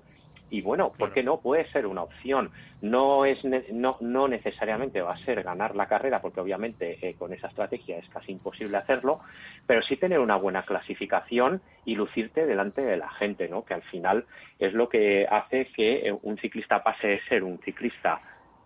Y 0.50 0.62
bueno, 0.62 0.92
¿por 0.96 1.12
qué 1.12 1.22
no? 1.22 1.40
Puede 1.40 1.70
ser 1.72 1.86
una 1.86 2.02
opción. 2.02 2.50
No, 2.80 3.26
es, 3.26 3.38
no, 3.70 3.98
no 4.00 4.28
necesariamente 4.28 5.02
va 5.02 5.12
a 5.12 5.18
ser 5.18 5.42
ganar 5.42 5.76
la 5.76 5.86
carrera, 5.86 6.22
porque 6.22 6.40
obviamente 6.40 6.98
eh, 7.02 7.14
con 7.18 7.34
esa 7.34 7.48
estrategia 7.48 7.98
es 7.98 8.08
casi 8.08 8.32
imposible 8.32 8.78
hacerlo, 8.78 9.20
pero 9.66 9.82
sí 9.82 9.96
tener 9.96 10.20
una 10.20 10.36
buena 10.36 10.62
clasificación 10.62 11.60
y 11.84 11.96
lucirte 11.96 12.46
delante 12.46 12.80
de 12.80 12.96
la 12.96 13.10
gente, 13.10 13.46
¿no? 13.48 13.64
Que 13.64 13.74
al 13.74 13.82
final 13.82 14.24
es 14.58 14.72
lo 14.72 14.88
que 14.88 15.26
hace 15.30 15.66
que 15.66 16.08
eh, 16.08 16.18
un 16.22 16.38
ciclista 16.38 16.82
pase 16.82 17.08
de 17.08 17.20
ser 17.28 17.44
un 17.44 17.58
ciclista 17.58 18.20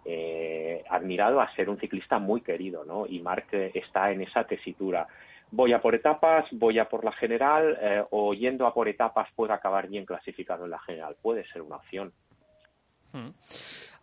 eh, 0.05 0.85
admirado 0.89 1.41
a 1.41 1.55
ser 1.55 1.69
un 1.69 1.79
ciclista 1.79 2.19
muy 2.19 2.41
querido, 2.41 2.85
¿no? 2.85 3.07
Y 3.07 3.21
Marc 3.21 3.53
está 3.53 4.11
en 4.11 4.23
esa 4.23 4.45
tesitura. 4.45 5.07
Voy 5.51 5.73
a 5.73 5.83
por 5.83 5.95
etapas, 5.95 6.47
voy 6.53 6.79
a 6.79 6.89
por 6.89 7.05
la 7.05 7.13
general, 7.13 7.79
eh, 7.81 8.05
o 8.11 8.33
yendo 8.35 8.67
a 8.67 8.75
por 8.75 8.89
etapas 8.89 9.29
puedo 9.37 9.53
acabar 9.53 9.89
bien 9.89 10.07
clasificado 10.07 10.65
en 10.65 10.71
la 10.71 10.79
general. 10.81 11.17
Puede 11.21 11.45
ser 11.49 11.63
una 11.63 11.77
opción. 11.77 12.13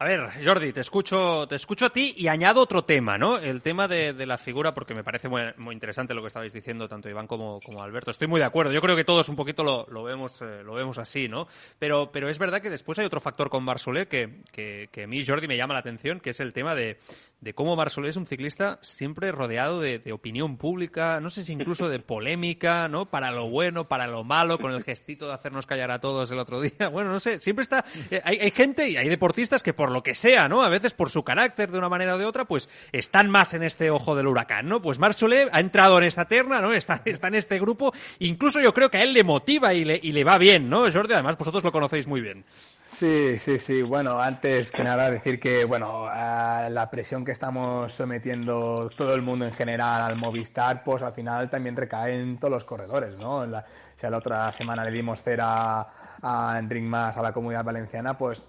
A 0.02 0.06
ver, 0.06 0.30
Jordi, 0.46 0.72
te 0.72 0.80
escucho, 0.80 1.46
te 1.46 1.56
escucho 1.56 1.88
a 1.88 1.90
ti 1.90 2.14
y 2.16 2.30
añado 2.30 2.62
otro 2.62 2.86
tema, 2.86 3.18
¿no? 3.18 3.38
El 3.38 3.62
tema 3.62 3.86
de, 3.90 4.14
la 4.26 4.38
figura, 4.38 4.74
porque 4.74 4.94
me 4.94 5.04
parece 5.04 5.28
muy, 5.28 5.74
interesante 5.74 6.14
lo 6.14 6.22
que 6.22 6.28
estabais 6.28 6.54
diciendo, 6.54 6.88
tanto 6.88 7.10
Iván 7.10 7.28
como, 7.28 7.60
Alberto. 7.82 8.10
Estoy 8.10 8.28
muy 8.28 8.40
de 8.40 8.46
acuerdo. 8.46 8.72
Yo 8.72 8.82
creo 8.82 8.96
que 8.96 9.04
todos 9.04 9.28
un 9.28 9.36
poquito 9.36 9.64
lo, 9.64 10.04
vemos, 10.04 10.42
eh, 10.42 10.64
lo 10.64 10.74
vemos 10.74 10.98
así, 11.00 11.28
¿no? 11.28 11.50
Pero, 11.80 12.12
pero 12.14 12.30
es 12.30 12.38
verdad 12.40 12.62
que 12.62 12.70
después 12.70 12.98
hay 12.98 13.06
otro 13.06 13.20
factor 13.20 13.50
con 13.50 13.66
Barsolé 13.66 14.08
que, 14.08 14.42
que, 14.54 14.88
que 14.90 15.04
a 15.04 15.08
mí, 15.08 15.26
Jordi, 15.26 15.50
me 15.50 15.58
llama 15.58 15.74
la 15.74 15.82
atención, 15.82 16.22
que 16.22 16.30
es 16.30 16.40
el 16.40 16.54
tema 16.54 16.76
de, 16.76 16.98
de 17.42 17.54
cómo 17.54 17.76
Marsolé 17.76 18.10
es 18.10 18.18
un 18.18 18.26
ciclista 18.26 18.80
siempre 18.82 19.32
rodeado 19.32 19.80
de, 19.80 20.02
opinión 20.12 20.58
pública, 20.58 21.20
no 21.22 21.30
sé 21.30 21.44
si 21.44 21.54
incluso 21.54 21.88
de 21.88 22.00
polémica, 22.00 22.88
¿no? 22.90 23.06
Para 23.06 23.32
lo 23.32 23.50
bueno, 23.50 23.86
para 23.86 24.08
lo 24.08 24.24
malo, 24.24 24.60
con 24.60 24.74
el 24.74 24.84
gestito 24.84 25.28
de 25.28 25.34
hacernos 25.34 25.66
callar 25.66 25.92
a 25.92 26.00
todos 26.00 26.30
el 26.32 26.40
otro 26.40 26.62
día. 26.62 26.90
Bueno, 27.00 27.12
no 27.12 27.20
sé, 27.20 27.40
siempre 27.40 27.64
está... 27.64 27.86
Eh, 28.10 28.20
hay, 28.26 28.40
hay, 28.40 28.52
gente 28.52 28.90
y 28.90 28.98
hay 28.98 29.08
deportistas 29.08 29.64
que 29.64 29.74
por 29.74 29.92
lo 29.92 30.04
que 30.04 30.16
sea, 30.16 30.50
¿no? 30.50 30.64
A 30.64 30.70
veces 30.70 30.94
por 30.94 31.10
su 31.12 31.24
carácter 31.24 31.72
de 31.72 31.78
una 31.78 31.88
manera 31.88 32.16
o 32.16 32.18
de 32.18 32.26
otra, 32.26 32.46
pues 32.46 32.68
están 32.92 33.30
más 33.30 33.54
en 33.54 33.64
este 33.64 33.90
ojo 33.92 34.16
del 34.16 34.28
huracán, 34.28 34.68
¿no? 34.68 34.82
Pues 34.82 35.00
Marsolé 35.00 35.48
ha 35.52 35.60
entrado 35.60 35.98
en 36.00 36.06
esta 36.06 36.26
terna, 36.26 36.62
¿no? 36.62 36.74
Está, 36.74 37.02
está 37.06 37.28
en 37.28 37.36
este 37.36 37.60
grupo. 37.60 37.94
Incluso 38.20 38.60
yo 38.60 38.74
creo 38.74 38.90
que 38.90 38.98
a 38.98 39.04
él 39.04 39.14
le 39.14 39.24
motiva 39.24 39.74
y 39.74 39.86
le, 39.86 40.00
y 40.02 40.12
le 40.12 40.24
va 40.24 40.38
bien, 40.38 40.70
¿no? 40.70 40.92
Jordi, 40.92 41.14
además 41.14 41.38
vosotros 41.38 41.64
lo 41.64 41.72
conocéis 41.72 42.08
muy 42.08 42.22
bien. 42.22 42.44
Sí, 42.92 43.38
sí, 43.38 43.60
sí. 43.60 43.82
Bueno, 43.84 44.20
antes 44.20 44.72
que 44.72 44.84
nada 44.84 45.10
decir 45.12 45.40
que, 45.40 45.64
bueno, 45.64 46.06
la 46.08 46.90
presión 46.92 47.24
que 47.24 47.32
estamos 47.32 47.94
sometiendo 47.94 48.90
todo 48.98 49.14
el 49.14 49.22
mundo 49.22 49.46
en 49.46 49.54
general 49.54 50.02
al 50.02 50.16
Movistar, 50.16 50.84
pues 50.84 51.02
al 51.04 51.14
final 51.14 51.50
también 51.50 51.76
recae 51.76 52.20
en 52.20 52.38
todos 52.40 52.52
los 52.52 52.66
corredores, 52.66 53.16
¿no? 53.18 53.46
La, 53.46 53.64
si 53.96 54.08
la 54.10 54.18
otra 54.18 54.52
semana 54.52 54.84
le 54.84 54.92
dimos 54.92 55.22
cera 55.22 55.88
a 56.22 56.56
Enric 56.60 56.84
Mas, 56.84 57.16
a 57.16 57.22
la 57.22 57.32
Comunidad 57.32 57.64
Valenciana, 57.64 58.18
pues 58.18 58.42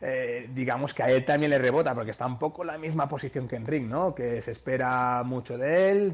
eh, 0.00 0.48
digamos 0.54 0.94
que 0.94 1.02
a 1.02 1.10
él 1.10 1.24
también 1.24 1.50
le 1.50 1.58
rebota, 1.58 1.94
porque 1.94 2.12
está 2.12 2.26
un 2.26 2.38
poco 2.38 2.62
en 2.62 2.68
la 2.68 2.78
misma 2.78 3.08
posición 3.08 3.48
que 3.48 3.56
en 3.56 3.66
ring, 3.66 3.88
¿no? 3.88 4.14
Que 4.14 4.40
se 4.42 4.52
espera 4.52 5.22
mucho 5.24 5.58
de 5.58 5.90
él, 5.90 6.12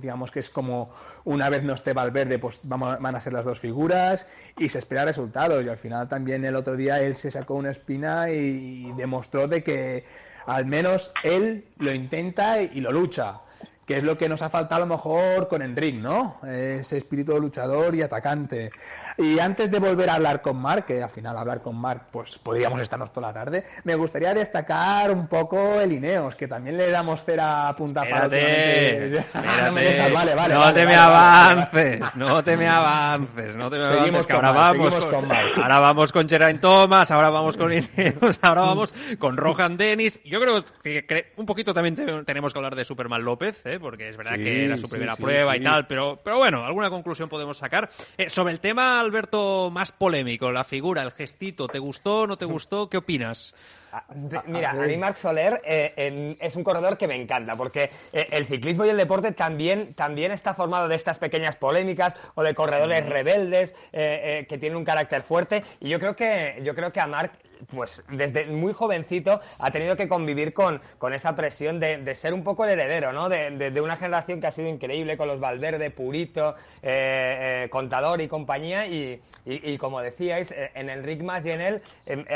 digamos 0.00 0.30
que 0.30 0.40
es 0.40 0.50
como 0.50 0.90
una 1.24 1.48
vez 1.48 1.62
no 1.62 1.74
esté 1.74 1.92
Valverde, 1.92 2.38
pues 2.38 2.60
vamos, 2.64 3.00
van 3.00 3.14
a 3.14 3.20
ser 3.20 3.32
las 3.32 3.44
dos 3.44 3.60
figuras 3.60 4.26
y 4.58 4.68
se 4.68 4.78
espera 4.78 5.04
resultados. 5.04 5.64
Y 5.64 5.68
al 5.68 5.78
final 5.78 6.08
también 6.08 6.44
el 6.44 6.56
otro 6.56 6.76
día 6.76 7.00
él 7.00 7.16
se 7.16 7.30
sacó 7.30 7.54
una 7.54 7.70
espina 7.70 8.30
y 8.30 8.92
demostró 8.96 9.46
de 9.46 9.62
que 9.62 10.04
al 10.46 10.66
menos 10.66 11.12
él 11.22 11.66
lo 11.78 11.92
intenta 11.92 12.60
y 12.60 12.80
lo 12.80 12.90
lucha 12.90 13.40
que 13.86 13.96
es 13.96 14.04
lo 14.04 14.16
que 14.16 14.28
nos 14.28 14.42
ha 14.42 14.48
faltado 14.48 14.82
a 14.82 14.86
lo 14.86 14.94
mejor 14.94 15.48
con 15.48 15.60
Enric, 15.60 15.96
¿no? 15.96 16.38
Ese 16.46 16.98
espíritu 16.98 17.38
luchador 17.38 17.94
y 17.94 18.02
atacante. 18.02 18.70
Y 19.18 19.38
antes 19.38 19.70
de 19.70 19.78
volver 19.78 20.10
a 20.10 20.14
hablar 20.14 20.42
con 20.42 20.56
Mark, 20.56 20.86
que 20.86 21.02
al 21.02 21.10
final 21.10 21.36
hablar 21.36 21.62
con 21.62 21.76
Mark, 21.76 22.06
pues 22.10 22.38
podríamos 22.38 22.80
estarnos 22.80 23.12
toda 23.12 23.28
la 23.28 23.34
tarde, 23.34 23.64
me 23.84 23.94
gustaría 23.94 24.34
destacar 24.34 25.10
un 25.10 25.26
poco 25.26 25.80
el 25.80 25.92
Ineos, 25.92 26.34
que 26.34 26.48
también 26.48 26.76
le 26.76 26.90
damos 26.90 27.24
cera 27.24 27.68
a 27.68 27.76
punta 27.76 28.02
para. 28.02 28.22
no, 28.28 30.14
vale, 30.14 30.34
vale, 30.34 30.54
no 30.54 30.74
te 30.74 30.86
me 30.86 30.94
avances, 30.94 32.16
no 32.16 32.42
te 32.42 32.56
me 32.56 32.68
avances, 32.68 33.56
no 33.56 33.70
te 33.70 33.78
me 33.78 33.84
avances, 33.84 34.26
que 34.26 34.32
ahora 34.32 34.52
vamos 34.52 34.94
con, 34.94 35.32
ahora 35.32 35.78
vamos 35.78 36.12
con 36.12 36.28
Geraint 36.28 36.60
Thomas, 36.60 37.10
ahora 37.10 37.30
vamos 37.30 37.56
con 37.56 37.72
Ineos, 37.72 38.38
ahora 38.42 38.62
vamos 38.62 38.94
con 39.18 39.36
Rohan 39.36 39.76
Dennis. 39.76 40.20
Yo 40.24 40.40
creo 40.40 40.64
que 40.82 41.32
un 41.36 41.46
poquito 41.46 41.74
también 41.74 42.24
tenemos 42.24 42.52
que 42.52 42.58
hablar 42.58 42.74
de 42.74 42.84
Superman 42.84 43.24
López, 43.24 43.60
¿eh? 43.64 43.78
porque 43.80 44.08
es 44.08 44.16
verdad 44.16 44.36
que 44.36 44.64
era 44.64 44.78
su 44.78 44.88
primera 44.88 45.16
prueba 45.16 45.56
y 45.56 45.60
tal, 45.60 45.86
pero, 45.86 46.20
pero 46.22 46.38
bueno, 46.38 46.64
alguna 46.64 46.90
conclusión 46.90 47.28
podemos 47.28 47.56
sacar. 47.56 47.90
Eh, 48.16 48.30
sobre 48.30 48.52
el 48.52 48.60
tema 48.60 49.01
Alberto, 49.02 49.70
más 49.70 49.92
polémico? 49.92 50.50
La 50.50 50.64
figura, 50.64 51.02
el 51.02 51.10
gestito, 51.10 51.68
¿te 51.68 51.78
gustó, 51.78 52.26
no 52.26 52.36
te 52.36 52.44
gustó? 52.44 52.88
¿Qué 52.88 52.96
opinas? 52.96 53.54
Ah, 53.94 54.04
mira, 54.46 54.70
a 54.70 54.74
mí 54.74 54.96
Marc 54.96 55.16
Soler 55.16 55.60
eh, 55.66 56.34
es 56.40 56.56
un 56.56 56.64
corredor 56.64 56.96
que 56.96 57.06
me 57.06 57.14
encanta, 57.14 57.56
porque 57.56 57.90
eh, 58.14 58.26
el 58.30 58.46
ciclismo 58.46 58.86
y 58.86 58.88
el 58.88 58.96
deporte 58.96 59.32
también, 59.32 59.92
también 59.92 60.32
está 60.32 60.54
formado 60.54 60.88
de 60.88 60.94
estas 60.94 61.18
pequeñas 61.18 61.56
polémicas 61.56 62.16
o 62.34 62.42
de 62.42 62.54
corredores 62.54 63.06
rebeldes 63.06 63.74
eh, 63.92 64.46
que 64.48 64.56
tienen 64.56 64.78
un 64.78 64.84
carácter 64.86 65.20
fuerte. 65.20 65.62
Y 65.78 65.90
yo 65.90 66.00
creo 66.00 66.16
que, 66.16 66.58
yo 66.62 66.74
creo 66.74 66.90
que 66.90 67.00
a 67.00 67.06
Marc 67.06 67.34
pues 67.66 68.02
desde 68.08 68.46
muy 68.46 68.72
jovencito 68.72 69.40
ha 69.58 69.70
tenido 69.70 69.96
que 69.96 70.08
convivir 70.08 70.52
con, 70.52 70.80
con 70.98 71.12
esa 71.12 71.34
presión 71.34 71.80
de, 71.80 72.14
ser 72.14 72.34
un 72.34 72.44
poco 72.44 72.64
el 72.64 72.70
heredero, 72.70 73.12
¿no? 73.12 73.28
De, 73.28 73.80
una 73.82 73.96
generación 73.96 74.40
que 74.40 74.46
ha 74.46 74.52
sido 74.52 74.68
increíble 74.68 75.16
con 75.16 75.26
los 75.26 75.40
Valverde, 75.40 75.90
Purito, 75.90 76.54
eh, 76.82 77.64
eh, 77.64 77.68
Contador 77.70 78.20
y 78.20 78.28
compañía 78.28 78.86
y, 78.86 79.20
y, 79.44 79.76
como 79.78 80.00
decíais, 80.00 80.52
eh, 80.52 80.70
en 80.74 80.88
el 80.88 81.02
Mas 81.22 81.44
y 81.44 81.50
en 81.50 81.60
él 81.60 81.82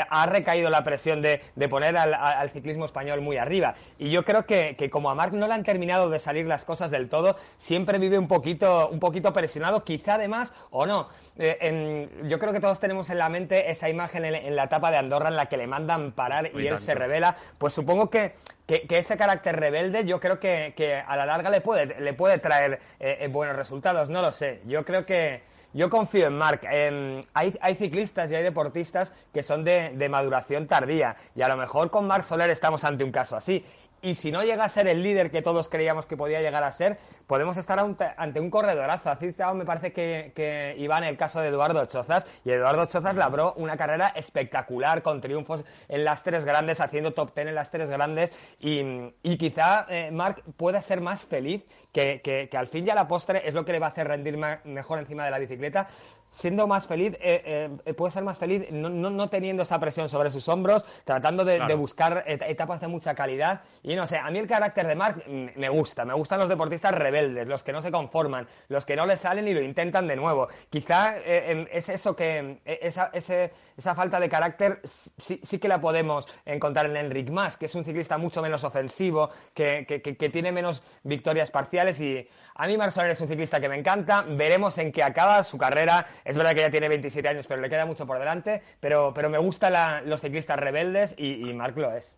ha 0.09 0.25
recaído 0.25 0.69
la 0.69 0.83
presión 0.83 1.21
de, 1.21 1.41
poner 1.69 1.97
al, 1.97 2.49
ciclismo 2.49 2.85
español 2.85 3.21
muy 3.21 3.37
arriba. 3.37 3.75
Y 3.97 4.09
yo 4.09 4.23
creo 4.23 4.45
que, 4.45 4.75
que, 4.77 4.89
como 4.89 5.09
a 5.09 5.15
Marc 5.15 5.33
no 5.33 5.47
le 5.47 5.53
han 5.53 5.63
terminado 5.63 6.09
de 6.09 6.19
salir 6.19 6.45
las 6.45 6.65
cosas 6.65 6.91
del 6.91 7.09
todo, 7.09 7.35
siempre 7.57 7.99
vive 7.99 8.17
un 8.17 8.27
poquito, 8.27 8.89
un 8.89 8.99
poquito 8.99 9.33
presionado, 9.33 9.83
quizá 9.83 10.15
además 10.15 10.53
o 10.71 10.85
no. 10.85 11.09
yo 11.37 12.39
creo 12.39 12.53
que 12.53 12.59
todos 12.59 12.79
tenemos 12.79 13.09
en 13.09 13.17
la 13.17 13.29
mente 13.29 13.71
esa 13.71 13.89
imagen 13.89 14.25
en, 14.25 14.55
la 14.55 14.65
etapa 14.65 14.91
de 14.91 14.97
Andorra 14.97 15.29
en 15.29 15.35
la 15.35 15.47
que 15.47 15.57
le 15.57 15.67
mandan 15.67 16.11
parar 16.11 16.51
y, 16.53 16.67
él 16.67 16.79
se 16.79 16.95
revela, 16.95 17.35
pues 17.57 17.73
supongo 17.73 18.09
que, 18.09 18.33
que, 18.65 18.85
ese 18.89 19.17
carácter 19.17 19.55
rebelde 19.59 20.05
yo 20.05 20.19
creo 20.19 20.39
que, 20.39 20.73
que, 20.75 20.95
a 20.95 21.15
la 21.15 21.25
larga 21.25 21.49
le 21.49 21.61
puede, 21.61 21.99
le 21.99 22.13
puede 22.13 22.37
traer 22.39 22.79
eh, 22.99 23.17
eh, 23.21 23.27
buenos 23.27 23.55
resultados, 23.55 24.09
no 24.09 24.21
lo 24.21 24.31
sé. 24.31 24.61
Yo 24.65 24.83
creo 24.83 25.05
que, 25.05 25.43
yo 25.77 25.89
confío 25.89 26.27
en 26.27 26.37
Marc. 26.37 26.65
hay, 26.65 27.23
hay, 27.33 27.75
ciclistas 27.75 28.31
y 28.31 28.35
hay 28.35 28.43
deportistas 28.43 29.13
que 29.31 29.43
son 29.43 29.63
de, 29.63 29.91
de, 29.95 30.09
maduración 30.09 30.67
tardía. 30.67 31.15
Y 31.35 31.43
a 31.43 31.47
lo 31.47 31.55
mejor 31.55 31.91
con 31.91 32.07
Marc 32.07 32.23
Soler 32.23 32.49
estamos 32.49 32.83
ante 32.83 33.03
un 33.03 33.11
caso 33.11 33.35
así 33.37 33.63
y 34.01 34.15
si 34.15 34.31
no 34.31 34.43
llega 34.43 34.63
a 34.63 34.69
ser 34.69 34.87
el 34.87 35.03
líder 35.03 35.31
que 35.31 35.41
todos 35.41 35.69
creíamos 35.69 36.05
que 36.05 36.17
podía 36.17 36.41
llegar 36.41 36.63
a 36.63 36.71
ser, 36.71 36.97
podemos 37.25 37.57
estar 37.57 37.79
ante 38.17 38.39
un 38.39 38.49
corredorazo. 38.49 39.09
Así 39.09 39.33
me 39.55 39.65
parece 39.65 39.93
que, 39.93 40.31
que 40.35 40.75
iba 40.77 40.97
en 40.97 41.03
el 41.03 41.17
caso 41.17 41.41
de 41.41 41.49
Eduardo 41.49 41.85
Chozas, 41.85 42.25
y 42.45 42.51
Eduardo 42.51 42.85
Chozas 42.85 43.15
labró 43.15 43.53
una 43.57 43.77
carrera 43.77 44.09
espectacular, 44.15 45.01
con 45.01 45.21
triunfos 45.21 45.65
en 45.87 46.03
las 46.03 46.23
tres 46.23 46.45
grandes, 46.45 46.79
haciendo 46.79 47.13
top 47.13 47.33
ten 47.33 47.47
en 47.47 47.55
las 47.55 47.71
tres 47.71 47.89
grandes, 47.89 48.31
y, 48.59 49.11
quizá 49.37 49.85
eh, 49.89 50.09
Marc 50.11 50.43
pueda 50.57 50.81
ser 50.81 51.01
más 51.01 51.23
feliz, 51.23 51.63
que, 51.91 52.21
que, 52.21 52.57
al 52.57 52.67
fin 52.67 52.85
y 52.85 52.89
a 52.89 52.95
la 52.95 53.07
postre 53.07 53.47
es 53.47 53.53
lo 53.53 53.65
que 53.65 53.71
le 53.71 53.79
va 53.79 53.87
a 53.87 53.89
hacer 53.89 54.07
rendir 54.07 54.37
mejor 54.37 54.99
encima 54.99 55.25
de 55.25 55.31
la 55.31 55.39
bicicleta, 55.39 55.87
siendo 56.31 56.67
más 56.67 56.87
feliz, 56.87 57.13
eh, 57.19 57.69
eh, 57.85 57.93
puede 57.93 58.11
ser 58.11 58.23
más 58.23 58.37
feliz 58.37 58.69
no, 58.71 58.89
no, 58.89 59.29
teniendo 59.29 59.63
esa 59.63 59.79
presión 59.79 60.09
sobre 60.09 60.31
sus 60.31 60.47
hombros, 60.47 60.85
tratando 61.03 61.45
de, 61.45 61.59
buscar 61.75 62.23
etapas 62.27 62.81
de 62.81 62.87
mucha 62.87 63.13
calidad. 63.15 63.61
Y 63.83 63.95
no 63.95 64.07
sé, 64.07 64.17
a 64.17 64.29
mí 64.29 64.39
el 64.39 64.47
carácter 64.47 64.87
de 64.87 64.95
Marc 64.95 65.25
me 65.27 65.69
gusta, 65.69 66.05
me 66.05 66.13
gustan 66.13 66.39
los 66.39 66.49
deportistas 66.49 66.93
rebeldes, 66.93 67.47
los 67.47 67.63
que 67.63 67.71
no 67.71 67.81
se 67.81 67.91
conforman, 67.91 68.47
los 68.67 68.85
que 68.85 68.95
no 68.95 69.05
le 69.05 69.17
salen 69.17 69.47
y 69.47 69.53
lo 69.53 69.61
intentan 69.61 70.07
de 70.07 70.15
nuevo. 70.15 70.47
Quizá 70.69 71.15
eh, 71.17 71.67
es 71.71 71.89
eso 71.89 72.15
que, 72.15 72.59
esa, 72.65 73.11
esa 73.13 73.95
falta 73.95 74.19
de 74.19 74.29
carácter 74.29 74.81
sí, 74.85 75.39
sí, 75.43 75.59
que 75.59 75.67
la 75.67 75.79
podemos 75.79 76.27
encontrar 76.45 76.87
en 76.87 76.97
Enric 76.97 77.29
Mas, 77.29 77.57
que 77.57 77.65
es 77.65 77.75
un 77.75 77.83
ciclista 77.83 78.17
mucho 78.17 78.41
menos 78.41 78.63
ofensivo, 78.63 79.29
que, 79.53 79.85
que, 79.87 80.01
que 80.01 80.29
tiene 80.29 80.51
menos 80.51 80.83
victorias 81.03 81.51
parciales 81.51 81.99
y 81.99 82.27
a 82.59 82.65
mí 82.65 82.75
Marc 82.75 82.91
Soler 82.91 83.11
es 83.11 83.21
un 83.21 83.27
ciclista 83.27 83.59
que 83.59 83.69
me 83.69 83.77
encanta, 83.77 84.25
veremos 84.27 84.79
en 84.79 84.91
qué 84.91 85.03
acaba 85.03 85.43
su 85.43 85.59
carrera. 85.59 86.07
Es 86.27 86.35
verdad 86.35 86.53
que 86.53 86.59
ya 86.59 86.69
tiene 86.69 86.89
27 86.89 87.25
años, 87.25 87.47
pero 87.47 87.61
le 87.61 87.69
queda 87.69 87.85
mucho 87.85 88.05
por 88.05 88.19
delante. 88.19 88.61
Pero, 88.81 89.13
pero 89.15 89.29
me 89.29 89.37
gustan 89.37 90.09
los 90.09 90.19
ciclistas 90.19 90.59
rebeldes 90.59 91.15
y, 91.17 91.53
Marc 91.53 91.77
lo 91.77 91.95
es. 91.95 92.17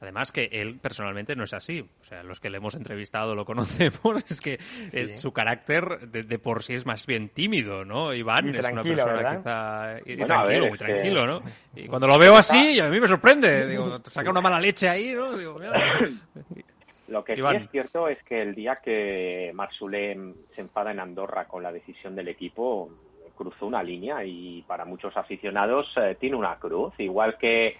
Además 0.00 0.30
que 0.30 0.48
él 0.52 0.78
personalmente 0.78 1.34
no 1.34 1.44
es 1.44 1.54
así. 1.54 1.80
O 1.80 2.04
sea, 2.04 2.22
los 2.22 2.38
que 2.38 2.50
le 2.50 2.58
hemos 2.58 2.74
entrevistado 2.74 3.34
lo 3.34 3.46
conocemos. 3.46 4.24
Es 4.30 4.42
que 4.42 4.58
es, 4.92 5.18
su 5.18 5.32
carácter 5.32 6.08
de, 6.10 6.38
por 6.38 6.62
sí 6.62 6.74
es 6.74 6.84
más 6.84 7.06
bien 7.06 7.30
tímido, 7.30 7.86
¿no? 7.86 8.12
Iván 8.12 8.54
es 8.54 8.60
una 8.70 8.82
persona 8.82 9.36
quizá... 9.36 9.98
Y, 10.04 10.16
tranquilo, 10.16 10.68
muy 10.68 10.78
tranquilo, 10.78 11.26
¿no? 11.26 11.38
Y 11.74 11.86
cuando 11.86 12.06
lo 12.06 12.18
veo 12.18 12.36
así, 12.36 12.80
a 12.80 12.90
mí 12.90 13.00
me 13.00 13.08
sorprende. 13.08 13.66
Digo, 13.66 13.98
saca 14.10 14.30
una 14.30 14.42
mala 14.42 14.60
leche 14.60 14.90
ahí, 14.90 15.14
¿no? 15.14 15.36
Digo, 15.36 15.58
lo 17.10 17.24
que 17.24 17.36
sí 17.36 17.42
es 17.42 17.70
cierto 17.70 18.08
es 18.08 18.22
que 18.22 18.40
el 18.40 18.54
día 18.54 18.76
que 18.76 19.50
Marsulé 19.52 20.16
se 20.54 20.60
enfada 20.60 20.92
en 20.92 21.00
Andorra 21.00 21.46
con 21.46 21.62
la 21.62 21.72
decisión 21.72 22.14
del 22.14 22.28
equipo, 22.28 22.88
cruzó 23.34 23.66
una 23.66 23.82
línea 23.82 24.24
y 24.24 24.62
para 24.62 24.84
muchos 24.84 25.16
aficionados 25.16 25.86
eh, 25.96 26.16
tiene 26.20 26.36
una 26.36 26.56
cruz, 26.56 26.94
igual 26.98 27.36
que 27.36 27.76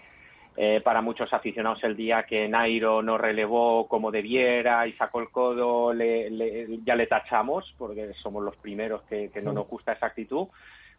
eh, 0.57 0.81
para 0.83 1.01
muchos 1.01 1.31
aficionados 1.31 1.81
el 1.83 1.95
día 1.95 2.23
que 2.23 2.49
Nairo 2.49 3.01
no 3.01 3.17
relevó 3.17 3.87
como 3.87 4.11
debiera 4.11 4.85
y 4.85 4.93
sacó 4.93 5.21
el 5.21 5.29
codo, 5.29 5.93
ya 5.93 6.95
le 6.95 7.07
tachamos 7.07 7.73
porque 7.77 8.11
somos 8.21 8.43
los 8.43 8.57
primeros 8.57 9.01
que, 9.03 9.29
no 9.43 9.53
nos 9.53 9.67
gusta 9.67 9.93
esa 9.93 10.07
actitud, 10.07 10.47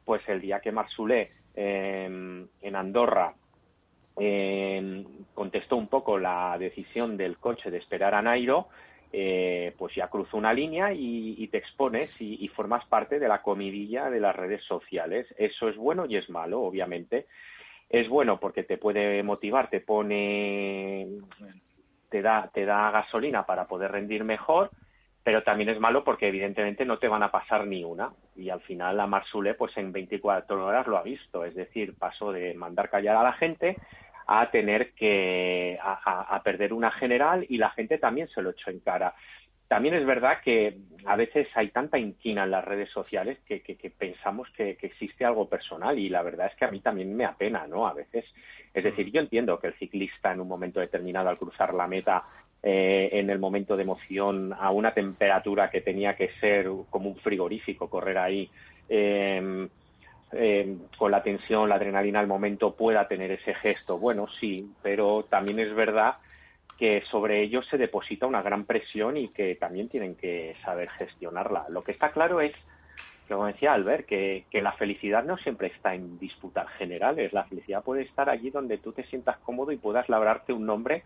pues 0.07 0.27
el 0.29 0.41
día 0.41 0.61
que 0.61 0.73
Marsulé 0.73 1.29
eh, 1.55 2.47
en 2.63 2.77
Andorra 2.77 3.35
eh, 4.19 5.05
contestó 5.35 5.77
un 5.77 5.89
poco 5.89 6.19
la 6.19 6.57
decisión 6.59 7.17
del 7.17 7.39
coche 7.39 7.71
de 7.71 7.79
esperar 7.79 8.15
a 8.15 8.23
Nairo, 8.23 8.69
eh, 9.15 9.75
pues 9.77 9.95
ya 9.95 10.09
cruzó 10.09 10.39
una 10.39 10.55
línea 10.55 10.93
y, 10.93 11.47
te 11.49 11.59
expones 11.59 12.17
y, 12.21 12.49
formas 12.49 12.85
parte 12.87 13.19
de 13.19 13.29
la 13.29 13.43
comidilla 13.43 14.09
de 14.09 14.21
las 14.21 14.35
redes 14.35 14.63
sociales. 14.65 15.27
Eso 15.37 15.69
es 15.69 15.77
bueno 15.77 16.07
y 16.07 16.17
es 16.17 16.31
malo, 16.31 16.63
obviamente. 16.63 17.27
Es 17.91 18.09
bueno 18.09 18.41
porque 18.41 18.65
te 18.65 18.79
puede 18.79 19.23
motivar, 19.23 19.69
te 19.69 19.81
pone, 19.81 21.09
te 22.09 22.23
da, 22.23 22.51
te 22.55 22.65
da 22.65 22.91
gasolina 22.91 23.45
para 23.45 23.67
poder 23.67 23.93
rendir 23.93 24.25
mejor, 24.25 24.71
pero 25.25 25.43
también 25.43 25.69
es 25.69 25.79
malo 25.79 26.03
porque 26.03 26.29
evidentemente 26.29 26.85
no 26.85 26.99
te 26.99 27.09
van 27.09 27.23
a 27.23 27.31
pasar 27.31 27.67
ni 27.67 27.85
una. 27.85 28.11
Y 28.37 28.51
al 28.51 28.61
final 28.63 28.97
la 28.97 29.07
Marsule, 29.07 29.55
pues 29.55 29.77
en 29.77 29.93
24 29.93 30.65
horas 30.65 30.87
lo 30.87 30.99
ha 30.99 31.03
visto, 31.03 31.45
es 31.45 31.55
decir, 31.55 31.95
pasó 31.97 32.33
de 32.33 32.55
mandar 32.55 32.91
callar 32.91 33.17
a 33.17 33.23
la 33.23 33.33
gente 33.35 33.77
a 34.27 34.51
tener 34.51 34.93
que 34.93 35.79
a, 35.83 36.41
perder 36.43 36.73
una 36.73 36.91
general 36.91 37.45
y 37.49 37.59
la 37.59 37.71
gente 37.71 37.99
también 37.99 38.29
se 38.29 38.43
lo 38.43 38.51
echó 38.51 38.71
en 38.71 38.81
cara. 38.81 39.15
También 39.73 39.95
es 39.95 40.05
verdad 40.05 40.43
que 40.45 40.77
a 41.07 41.17
veces 41.17 41.49
hay 41.55 41.71
tanta 41.71 41.99
inquina 41.99 42.45
en 42.45 42.51
las 42.51 42.63
redes 42.63 42.91
sociales 42.91 43.39
que, 43.49 43.63
pensamos 43.99 44.47
que, 44.55 44.77
existe 44.83 45.25
algo 45.25 45.49
personal 45.49 45.99
y 45.99 46.11
la 46.11 46.21
verdad 46.21 46.49
es 46.49 46.57
que 46.57 46.67
a 46.67 46.71
mí 46.71 46.81
también 46.81 47.17
me 47.17 47.25
apena, 47.25 47.67
¿no? 47.67 47.87
A 47.87 47.95
veces, 47.95 48.27
es 48.75 48.85
decir, 48.85 49.11
yo 49.11 49.23
entiendo 49.23 49.59
que 49.59 49.69
el 49.69 49.75
ciclista 49.79 50.31
en 50.31 50.43
un 50.43 50.49
momento 50.49 50.79
determinado 50.79 51.31
al 51.31 51.39
cruzar 51.39 51.73
la 51.73 51.87
meta 51.87 52.23
eh, 52.63 53.09
en 53.13 53.31
el 53.31 53.39
momento 53.39 53.75
de 53.75 53.85
emoción 53.85 54.53
a 54.53 54.71
una 54.73 54.93
temperatura 54.93 55.71
que 55.71 55.81
tenía 55.81 56.15
que 56.17 56.33
ser 56.39 56.69
como 56.91 57.09
un 57.09 57.17
frigorífico 57.17 57.89
correr 57.89 58.19
ahí 58.19 58.51
eh, 58.91 59.69
eh, 60.33 60.77
con 60.99 61.11
la 61.11 61.23
tensión, 61.23 61.71
la 61.71 61.77
adrenalina 61.77 62.21
al 62.21 62.27
momento 62.27 62.75
pueda 62.75 63.09
tener 63.09 63.31
ese 63.31 63.55
gesto. 63.55 63.97
Bueno, 63.97 64.27
sí, 64.39 64.71
pero 64.83 65.25
también 65.31 65.61
es 65.61 65.75
verdad 65.75 66.17
que 66.79 67.03
sobre 67.11 67.43
ellos 67.43 67.67
se 67.71 67.79
deposita 67.79 68.27
una 68.27 68.43
gran 68.43 68.65
presión 68.65 69.17
y 69.17 69.29
que 69.29 69.55
también 69.55 69.89
tienen 69.89 70.17
que 70.17 70.57
saber 70.65 70.91
gestionarla. 70.91 71.67
Lo 71.69 71.83
que 71.83 71.93
está 71.93 72.11
claro 72.11 72.41
es 72.41 72.53
como 73.29 73.47
decía 73.47 73.73
Albert, 73.73 74.07
que, 74.07 74.45
que 74.51 74.61
la 74.61 74.73
felicidad 74.73 75.25
no 75.25 75.39
siempre 75.39 75.69
está 75.69 75.95
en 75.95 76.19
disputar 76.19 76.69
generales, 76.79 77.33
la 77.33 77.45
felicidad 77.45 77.83
puede 77.83 78.03
estar 78.03 78.29
allí 78.29 78.51
donde 78.51 78.79
tú 78.79 78.93
te 78.93 79.05
sientas 79.05 79.39
cómodo 79.39 79.73
y 79.73 79.79
puedas 79.79 80.09
labrarte 80.09 80.53
un 80.53 80.67
nombre 80.67 81.03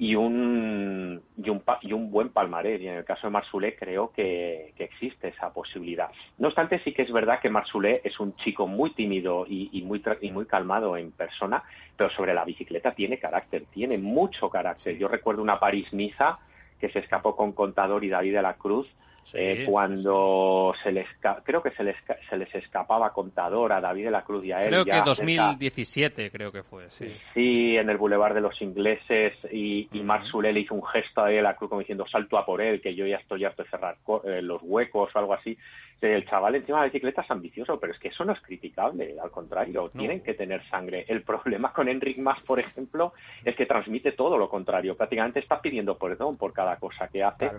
y 0.00 0.16
un, 0.16 1.20
y 1.36 1.50
un, 1.50 1.62
y 1.82 1.92
un 1.92 2.10
buen 2.10 2.30
palmarés. 2.30 2.80
Y 2.80 2.88
en 2.88 2.94
el 2.94 3.04
caso 3.04 3.26
de 3.26 3.32
Marsulé 3.32 3.76
creo 3.76 4.10
que, 4.10 4.72
existe 4.78 5.28
esa 5.28 5.52
posibilidad. 5.52 6.10
No 6.38 6.48
obstante, 6.48 6.80
sí 6.82 6.94
que 6.94 7.02
es 7.02 7.12
verdad 7.12 7.38
que 7.38 7.50
Marsulé 7.50 8.00
es 8.02 8.18
un 8.18 8.34
chico 8.36 8.66
muy 8.66 8.94
tímido 8.94 9.44
y, 9.46 9.82
muy, 9.82 10.02
y 10.22 10.30
muy 10.30 10.46
calmado 10.46 10.96
en 10.96 11.12
persona, 11.12 11.62
pero 11.98 12.08
sobre 12.12 12.32
la 12.32 12.46
bicicleta 12.46 12.92
tiene 12.92 13.18
carácter, 13.18 13.64
tiene 13.70 13.98
mucho 13.98 14.48
carácter. 14.48 14.96
Yo 14.96 15.06
recuerdo 15.06 15.42
una 15.42 15.60
París-Niza 15.60 16.38
que 16.80 16.88
se 16.88 17.00
escapó 17.00 17.36
con 17.36 17.52
Contador 17.52 18.02
y 18.02 18.08
David 18.08 18.36
de 18.36 18.42
la 18.42 18.54
Cruz 18.54 18.88
eh, 19.34 19.64
cuando 19.68 20.74
se 20.82 20.92
les 20.92 21.06
creo 21.44 21.62
que 21.62 21.70
se 21.72 21.84
les, 21.84 21.96
se 22.28 22.36
les 22.36 22.52
escapaba 22.54 23.12
Contador 23.12 23.72
a 23.72 23.80
David 23.80 24.04
de 24.04 24.10
la 24.10 24.22
Cruz 24.22 24.44
y 24.44 24.52
a 24.52 24.64
él. 24.64 24.70
Creo 24.70 24.84
que 24.84 25.00
2017 25.04 26.30
creo 26.30 26.52
que 26.52 26.62
fue, 26.62 26.86
sí. 26.86 27.14
Sí, 27.34 27.76
en 27.76 27.90
el 27.90 27.96
Boulevard 27.96 28.34
de 28.34 28.40
los 28.40 28.60
Ingleses 28.60 29.34
y, 29.52 29.88
y 29.92 30.02
le 30.42 30.60
hizo 30.60 30.74
un 30.74 30.84
gesto 30.84 31.20
a 31.20 31.24
David 31.24 31.36
de 31.36 31.42
la 31.42 31.56
Cruz 31.56 31.70
como 31.70 31.80
diciendo 31.80 32.06
salto 32.10 32.38
a 32.38 32.44
por 32.44 32.60
él, 32.60 32.80
que 32.80 32.94
yo 32.94 33.06
ya 33.06 33.16
estoy 33.16 33.44
harto 33.44 33.62
de 33.62 33.70
cerrar 33.70 33.96
eh, 34.24 34.42
los 34.42 34.60
huecos 34.62 35.10
o 35.14 35.18
algo 35.18 35.34
así 35.34 35.56
el 36.00 36.26
chaval 36.26 36.54
encima 36.54 36.78
de 36.78 36.86
la 36.86 36.92
bicicleta 36.92 37.22
es 37.22 37.30
ambicioso, 37.30 37.78
pero 37.78 37.92
es 37.92 37.98
que 37.98 38.08
eso 38.08 38.24
no 38.24 38.32
es 38.32 38.40
criticable, 38.40 39.16
al 39.22 39.30
contrario, 39.30 39.90
tienen 39.90 40.22
que 40.22 40.34
tener 40.34 40.66
sangre. 40.68 41.04
El 41.08 41.22
problema 41.22 41.72
con 41.72 41.88
Enric 41.88 42.18
Mas, 42.18 42.42
por 42.42 42.58
ejemplo, 42.58 43.12
es 43.44 43.54
que 43.54 43.66
transmite 43.66 44.12
todo 44.12 44.38
lo 44.38 44.48
contrario, 44.48 44.96
prácticamente 44.96 45.40
está 45.40 45.60
pidiendo 45.60 45.98
perdón 45.98 46.36
por 46.36 46.52
cada 46.52 46.76
cosa 46.76 47.08
que 47.08 47.22
hace 47.22 47.50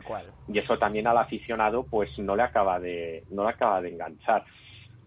y 0.52 0.58
eso 0.58 0.78
también 0.78 1.08
al 1.08 1.18
aficionado 1.18 1.84
pues 1.84 2.18
no 2.18 2.36
le 2.36 2.44
acaba 2.44 2.80
de, 2.80 3.24
no 3.30 3.44
le 3.44 3.50
acaba 3.50 3.82
de 3.82 3.90
enganchar. 3.90 4.44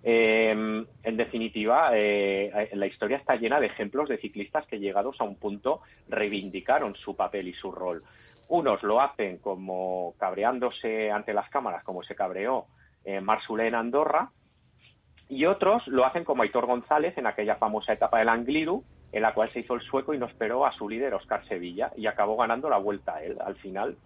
Em, 0.06 0.84
en 1.02 1.16
definitiva, 1.16 1.90
eh, 1.94 2.68
la 2.74 2.86
historia 2.86 3.16
está 3.16 3.36
llena 3.36 3.58
de 3.58 3.66
ejemplos 3.66 4.08
de 4.08 4.18
ciclistas 4.18 4.66
que 4.66 4.78
llegados 4.78 5.18
a 5.18 5.24
un 5.24 5.36
punto 5.36 5.80
reivindicaron 6.08 6.94
su 6.94 7.16
papel 7.16 7.48
y 7.48 7.54
su 7.54 7.72
rol. 7.72 8.02
Unos 8.48 8.82
lo 8.82 9.00
hacen 9.00 9.38
como 9.38 10.14
cabreándose 10.18 11.10
ante 11.10 11.32
las 11.32 11.48
cámaras, 11.48 11.82
como 11.84 12.02
se 12.02 12.14
cabreó 12.14 12.66
eh, 13.04 13.20
Marsulé 13.20 13.68
en 13.68 13.74
Andorra, 13.74 14.30
y 15.28 15.46
otros 15.46 15.86
lo 15.88 16.04
hacen 16.04 16.24
como 16.24 16.42
Aitor 16.42 16.66
González 16.66 17.16
en 17.16 17.26
aquella 17.26 17.56
famosa 17.56 17.92
etapa 17.92 18.18
del 18.18 18.28
Angliru, 18.28 18.84
en 19.12 19.22
la 19.22 19.32
cual 19.32 19.50
se 19.52 19.60
hizo 19.60 19.74
el 19.74 19.80
sueco 19.80 20.12
y 20.12 20.18
no 20.18 20.26
esperó 20.26 20.66
a 20.66 20.72
su 20.72 20.88
líder 20.88 21.14
Oscar 21.14 21.46
Sevilla 21.46 21.92
y 21.96 22.06
acabó 22.06 22.36
ganando 22.36 22.68
la 22.68 22.78
vuelta 22.78 23.14
a 23.14 23.22
él 23.22 23.38
al 23.40 23.56
final. 23.56 23.96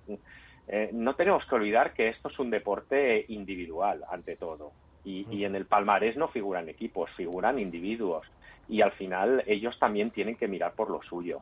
Eh, 0.68 0.90
no 0.92 1.14
tenemos 1.14 1.44
que 1.46 1.54
olvidar 1.54 1.94
que 1.94 2.08
esto 2.08 2.28
es 2.28 2.38
un 2.38 2.50
deporte 2.50 3.24
individual 3.28 4.04
ante 4.10 4.36
todo 4.36 4.72
y, 5.04 5.44
en 5.44 5.54
el 5.54 5.64
palmarés 5.64 6.18
no 6.18 6.28
figuran 6.28 6.68
equipos, 6.68 7.10
figuran 7.16 7.58
individuos 7.58 8.26
y 8.68 8.82
al 8.82 8.92
final 8.92 9.42
ellos 9.46 9.78
también 9.78 10.10
tienen 10.10 10.36
que 10.36 10.46
mirar 10.46 10.74
por 10.74 10.90
lo 10.90 11.02
suyo. 11.02 11.40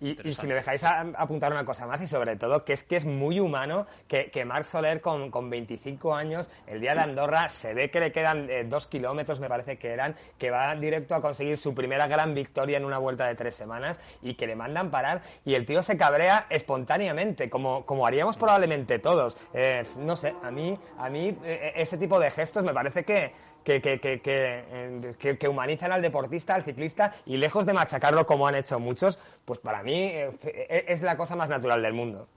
Y, 0.00 0.16
si 0.34 0.46
me 0.46 0.54
dejáis 0.54 0.82
apuntar 0.84 1.52
una 1.52 1.64
cosa 1.64 1.86
más, 1.86 2.00
y 2.02 2.06
sobre 2.06 2.36
todo, 2.36 2.64
que 2.64 2.72
es 2.72 2.82
que 2.82 2.96
es 2.96 3.04
muy 3.04 3.38
humano 3.40 3.86
que, 4.08 4.30
que 4.30 4.44
Marc 4.44 4.64
Soler, 4.64 5.00
con, 5.00 5.30
con, 5.30 5.48
25 5.48 6.14
años, 6.14 6.50
el 6.66 6.80
día 6.80 6.94
de 6.94 7.00
Andorra, 7.00 7.48
se 7.48 7.72
ve 7.74 7.90
que 7.90 8.00
le 8.00 8.12
quedan 8.12 8.50
eh, 8.50 8.64
dos 8.64 8.86
kilómetros, 8.86 9.38
me 9.38 9.48
parece 9.48 9.78
que 9.78 9.90
eran, 9.90 10.16
que 10.38 10.50
va 10.50 10.74
directo 10.74 11.14
a 11.14 11.20
conseguir 11.20 11.56
su 11.58 11.74
primera 11.74 12.06
gran 12.06 12.34
victoria 12.34 12.78
en 12.78 12.84
una 12.84 12.98
vuelta 12.98 13.26
de 13.26 13.34
tres 13.34 13.54
semanas 13.54 14.00
y 14.22 14.34
que 14.34 14.46
le 14.46 14.56
mandan 14.56 14.90
parar 14.90 15.22
y 15.44 15.54
el 15.54 15.66
tío 15.66 15.82
se 15.82 15.96
cabrea 15.96 16.46
espontáneamente, 16.50 17.48
como, 17.48 17.86
como 17.86 18.06
haríamos 18.06 18.36
probablemente 18.36 18.98
todos. 18.98 19.36
Eh, 19.54 19.84
no 19.98 20.16
sé, 20.16 20.34
a 20.42 20.50
mí, 20.50 20.78
a 20.98 21.08
mí 21.08 21.36
eh, 21.44 21.72
ese 21.76 21.98
tipo 21.98 22.18
de 22.18 22.30
gestos 22.30 22.64
me 22.64 22.74
parece 22.74 23.04
que 23.04 23.32
que, 23.64 23.80
que, 23.80 24.00
que, 24.00 25.38
que, 25.38 25.48
humanizan 25.48 25.92
al 25.92 26.02
deportista, 26.02 26.54
al 26.54 26.62
ciclista, 26.62 27.14
y 27.26 27.36
lejos 27.36 27.66
de 27.66 27.72
machacarlo 27.72 28.26
como 28.26 28.46
han 28.46 28.54
hecho 28.54 28.78
muchos, 28.78 29.18
pues 29.44 29.58
para 29.58 29.82
mí 29.82 30.04
eh, 30.04 30.84
es 30.88 31.02
la 31.02 31.16
cosa 31.16 31.36
más 31.36 31.48
natural 31.48 31.82
del 31.82 31.92
mundo. 31.92 32.28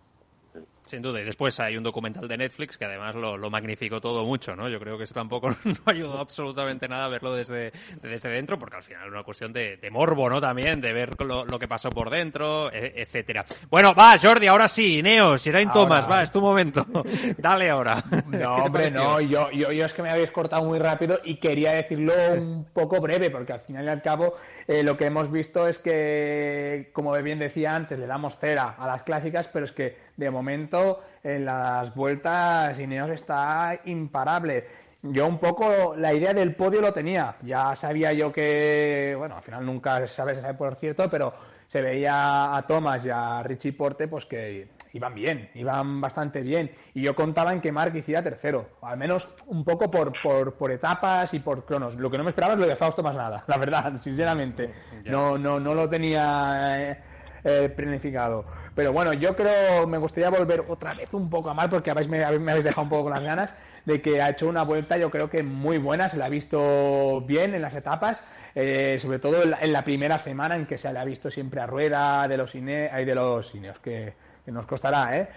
Sin 0.86 1.02
duda, 1.02 1.20
y 1.20 1.24
después 1.24 1.60
hay 1.60 1.78
un 1.78 1.84
documental 1.84 2.28
de 2.28 2.38
Netflix 2.38 2.78
que 2.78 2.86
además 2.86 3.16
lo, 3.16 3.38
lo 3.38 3.50
magnificó 3.50 4.00
todo 4.00 4.24
mucho, 4.24 4.56
¿no? 4.56 4.70
Yo 4.70 4.80
creo 4.80 4.98
que 4.98 5.06
eso 5.06 5.16
tampoco 5.16 5.50
no 5.64 5.76
ayudó 5.86 6.20
absolutamente 6.20 6.88
nada 6.88 7.06
a 7.06 7.10
verlo 7.10 7.34
desde, 7.34 7.72
desde 8.02 8.30
dentro, 8.30 8.60
porque 8.60 8.78
al 8.78 8.84
final 8.84 9.08
es 9.08 9.12
una 9.12 9.24
cuestión 9.24 9.52
de, 9.52 9.80
morbo, 9.92 10.30
¿no? 10.30 10.40
También, 10.40 10.82
de 10.82 10.94
ver 10.94 11.20
lo, 11.22 11.60
que 11.60 11.68
pasó 11.68 11.90
por 11.90 12.10
dentro, 12.10 12.72
e, 12.72 12.94
etcétera. 12.98 13.46
Bueno, 13.70 13.94
va, 13.96 14.18
Jordi, 14.22 14.48
ahora 14.48 14.68
sí, 14.68 15.00
Ineos, 15.00 15.44
Geraint 15.44 15.72
Thomas, 15.74 16.10
va, 16.10 16.22
es 16.22 16.32
tu 16.32 16.42
momento. 16.42 16.86
Dale 17.38 17.70
ahora. 17.70 18.04
No, 18.28 18.56
hombre, 18.56 18.92
no, 18.92 19.20
yo, 19.22 19.50
yo, 19.52 19.72
yo 19.72 19.86
es 19.86 19.94
que 19.94 20.04
me 20.04 20.12
habéis 20.12 20.32
cortado 20.32 20.64
muy 20.66 20.78
rápido 20.78 21.20
y 21.24 21.38
quería 21.38 21.72
decirlo 21.72 22.14
un 22.34 22.66
poco 22.74 23.02
breve, 23.02 23.32
porque 23.32 23.54
al 23.54 23.62
final 23.62 23.86
y 23.86 23.90
al 23.90 24.02
cabo 24.02 24.36
eh, 24.68 24.84
lo 24.84 24.98
que 24.98 25.06
hemos 25.06 25.32
visto 25.32 25.68
es 25.68 25.80
que, 25.80 26.90
como 26.94 27.14
bien 27.22 27.40
decía 27.40 27.76
antes, 27.76 27.98
le 27.98 28.08
damos 28.08 28.38
cera 28.38 28.76
a 28.78 28.88
las 28.88 29.04
clásicas, 29.04 29.48
pero 29.48 29.66
es 29.66 29.72
que 29.72 29.98
de 30.18 30.32
momento 30.32 31.02
en 31.24 31.46
las 31.46 31.94
vueltas 31.94 32.80
Ineos 32.80 33.10
está 33.10 33.80
imparable. 33.86 34.68
Yo 35.02 35.28
un 35.28 35.38
poco 35.38 35.96
la 35.96 36.14
idea 36.14 36.34
del 36.34 36.56
podio 36.56 36.82
lo 36.82 36.94
tenía. 36.94 37.36
Ya 37.44 37.76
sabía 37.76 38.12
yo 38.14 38.32
que, 38.32 39.16
bueno, 39.18 39.38
al 39.38 39.44
final 39.44 39.66
nunca 39.66 40.08
sabes, 40.08 40.42
sabe 40.42 40.56
por 40.56 40.76
cierto, 40.76 41.10
pero 41.10 41.34
se 41.68 41.82
veía 41.82 42.56
a 42.56 42.62
Thomas 42.64 43.06
y 43.06 43.10
a 43.10 43.44
Richie 43.44 43.74
Porte 43.74 44.08
pues 44.08 44.26
que 44.26 44.70
iban 44.94 45.14
bien, 45.14 45.50
iban 45.56 46.00
bastante 46.00 46.42
bien. 46.42 46.72
Y 46.94 47.02
yo 47.02 47.16
contaba 47.16 47.54
en 47.54 47.62
que 47.62 47.72
Mark 47.72 47.96
hiciera 47.96 48.24
tercero, 48.24 48.70
al 48.82 48.98
menos 48.98 49.28
un 49.48 49.64
poco 49.64 49.92
por, 49.92 50.14
por, 50.22 50.54
por 50.54 50.72
etapas 50.72 51.34
y 51.34 51.40
por 51.40 51.66
cronos. 51.66 51.96
Lo 51.98 52.10
que 52.10 52.18
no 52.18 52.24
me 52.24 52.30
esperaba 52.30 52.54
es 52.54 52.60
lo 52.60 52.68
de 52.68 52.76
Fausto 52.76 53.04
más 53.04 53.16
nada, 53.16 53.44
la 53.48 53.58
verdad, 53.58 53.98
sinceramente. 53.98 54.74
No, 55.04 55.38
no, 55.38 55.60
no 55.60 55.76
lo 55.76 55.90
tenía 55.90 57.04
eh, 57.46 57.70
planificado. 57.70 58.44
Pero 58.76 58.92
bueno, 58.92 59.14
yo 59.14 59.36
creo, 59.36 59.88
me 59.88 59.98
gustaría 59.98 60.30
volver 60.30 60.66
otra 60.68 60.94
vez 60.94 61.14
un 61.14 61.30
poco 61.30 61.50
a 61.50 61.54
Mark, 61.54 61.70
porque 61.70 61.92
habéis, 61.92 62.10
me, 62.10 62.18
me 62.40 62.52
habéis 62.52 62.66
dejado 62.66 62.84
un 62.84 62.90
poco 62.90 63.04
con 63.04 63.14
las 63.14 63.24
ganas 63.24 63.54
de 63.86 64.02
que 64.02 64.22
ha 64.22 64.30
hecho 64.30 64.50
una 64.50 64.64
vuelta, 64.64 64.98
yo 64.98 65.10
creo 65.10 65.30
que 65.30 65.44
muy 65.44 65.78
buena, 65.78 66.10
se 66.10 66.18
la 66.18 66.26
ha 66.26 66.30
visto 66.30 67.22
bien 67.22 67.54
en 67.56 67.62
las 67.62 67.74
etapas. 67.74 68.22
Eh, 68.58 69.00
sobre 69.02 69.20
todo 69.20 69.44
en 69.44 69.74
la, 69.74 69.84
primera 69.84 70.18
semana 70.18 70.56
en 70.56 70.66
que 70.66 70.78
se 70.78 70.92
le 70.94 70.98
ha 70.98 71.04
visto 71.04 71.30
siempre 71.30 71.60
a 71.60 71.68
rueda 71.68 72.26
de 72.26 72.38
los 72.38 72.56
Ineos, 72.56 73.80
que 73.80 74.14
que 74.46 74.52
nos 74.52 74.68
costará, 74.68 75.18
¿eh? 75.18 75.28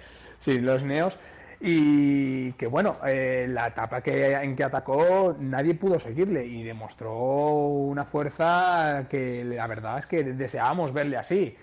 Sí, 0.40 0.61
los 0.61 0.84
neos. 0.84 1.18
Y 1.61 2.52
que 2.52 2.68
bueno, 2.68 2.98
eh, 3.04 3.46
la 3.48 3.66
etapa 3.68 4.00
que, 4.00 4.32
en 4.32 4.54
que 4.54 4.62
atacó 4.62 5.34
nadie 5.40 5.74
pudo 5.74 5.98
seguirle 5.98 6.46
y 6.46 6.62
demostró 6.62 7.12
una 7.16 8.04
fuerza 8.04 9.06
que 9.11 9.44
la 9.44 9.66
verdad 9.66 9.98
es 9.98 10.06
que 10.06 10.22
deseábamos 10.22 10.92
verle 10.92 11.16
así. 11.16 11.56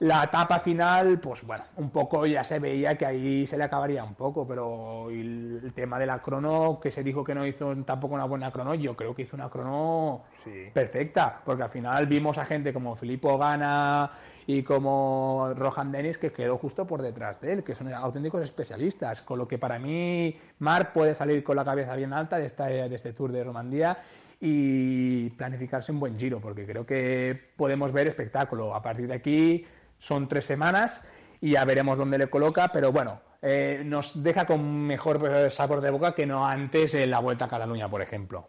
La 0.00 0.24
etapa 0.24 0.58
final, 0.58 1.20
pues 1.20 1.46
bueno, 1.46 1.64
un 1.76 1.90
poco 1.90 2.26
ya 2.26 2.42
se 2.42 2.58
veía 2.58 2.98
que 2.98 3.06
ahí 3.06 3.46
se 3.46 3.56
le 3.56 3.62
acabaría 3.62 4.02
un 4.02 4.14
poco, 4.14 4.46
pero 4.46 5.08
el, 5.08 5.72
tema 5.72 6.00
de 6.00 6.06
la 6.06 6.20
crono, 6.20 6.80
que 6.82 6.90
se 6.90 7.04
dijo 7.04 7.22
que 7.22 7.32
no 7.32 7.46
hizo 7.46 7.74
tampoco 7.84 8.14
una 8.14 8.24
buena 8.24 8.50
crono, 8.50 8.74
yo 8.74 8.96
creo 8.96 9.14
que 9.14 9.22
hizo 9.22 9.36
una 9.36 9.48
crono 9.48 10.24
perfecta, 10.72 11.40
porque 11.44 11.62
al 11.62 11.70
final 11.70 12.06
vimos 12.06 12.38
a 12.38 12.44
gente 12.44 12.72
como 12.72 12.96
Filippo 12.96 13.38
Gana 13.38 14.10
y 14.48 14.64
como 14.64 15.52
Rohan 15.54 15.92
Dennis 15.92 16.18
que 16.18 16.32
quedó 16.32 16.58
justo 16.58 16.86
por 16.86 17.00
detrás 17.00 17.40
de 17.40 17.52
él, 17.52 17.64
que 17.64 17.76
son 17.76 17.92
auténticos 17.94 18.42
especialistas, 18.42 19.22
con 19.22 19.38
lo 19.38 19.46
que 19.46 19.58
para 19.58 19.78
mí 19.78 20.36
Marc 20.58 20.92
puede 20.92 21.14
salir 21.14 21.44
con 21.44 21.54
la 21.54 21.64
cabeza 21.64 21.94
bien 21.94 22.12
alta 22.12 22.36
de, 22.36 22.46
esta, 22.46 22.66
de 22.66 22.94
este 22.94 23.12
Tour 23.12 23.30
de 23.30 23.44
Romandía 23.44 23.98
y 24.40 25.30
planificarse 25.30 25.92
un 25.92 26.00
buen 26.00 26.18
giro, 26.18 26.40
porque 26.40 26.66
creo 26.66 26.84
que 26.84 27.40
podemos 27.56 27.92
ver 27.92 28.08
espectáculo. 28.08 28.74
A 28.74 28.82
partir 28.82 29.06
de 29.06 29.14
aquí 29.14 29.64
son 29.98 30.28
tres 30.28 30.46
semanas 30.46 31.00
y 31.40 31.52
ya 31.52 31.64
veremos 31.64 31.98
dónde 31.98 32.18
le 32.18 32.28
coloca, 32.28 32.68
pero 32.68 32.92
bueno, 32.92 33.20
eh, 33.42 33.82
nos 33.84 34.22
deja 34.22 34.46
con 34.46 34.86
mejor 34.86 35.50
sabor 35.50 35.80
de 35.80 35.90
boca 35.90 36.14
que 36.14 36.24
no 36.24 36.46
antes 36.46 36.94
en 36.94 37.10
la 37.10 37.20
Vuelta 37.20 37.44
a 37.44 37.48
Cataluña, 37.48 37.88
por 37.88 38.00
ejemplo. 38.00 38.48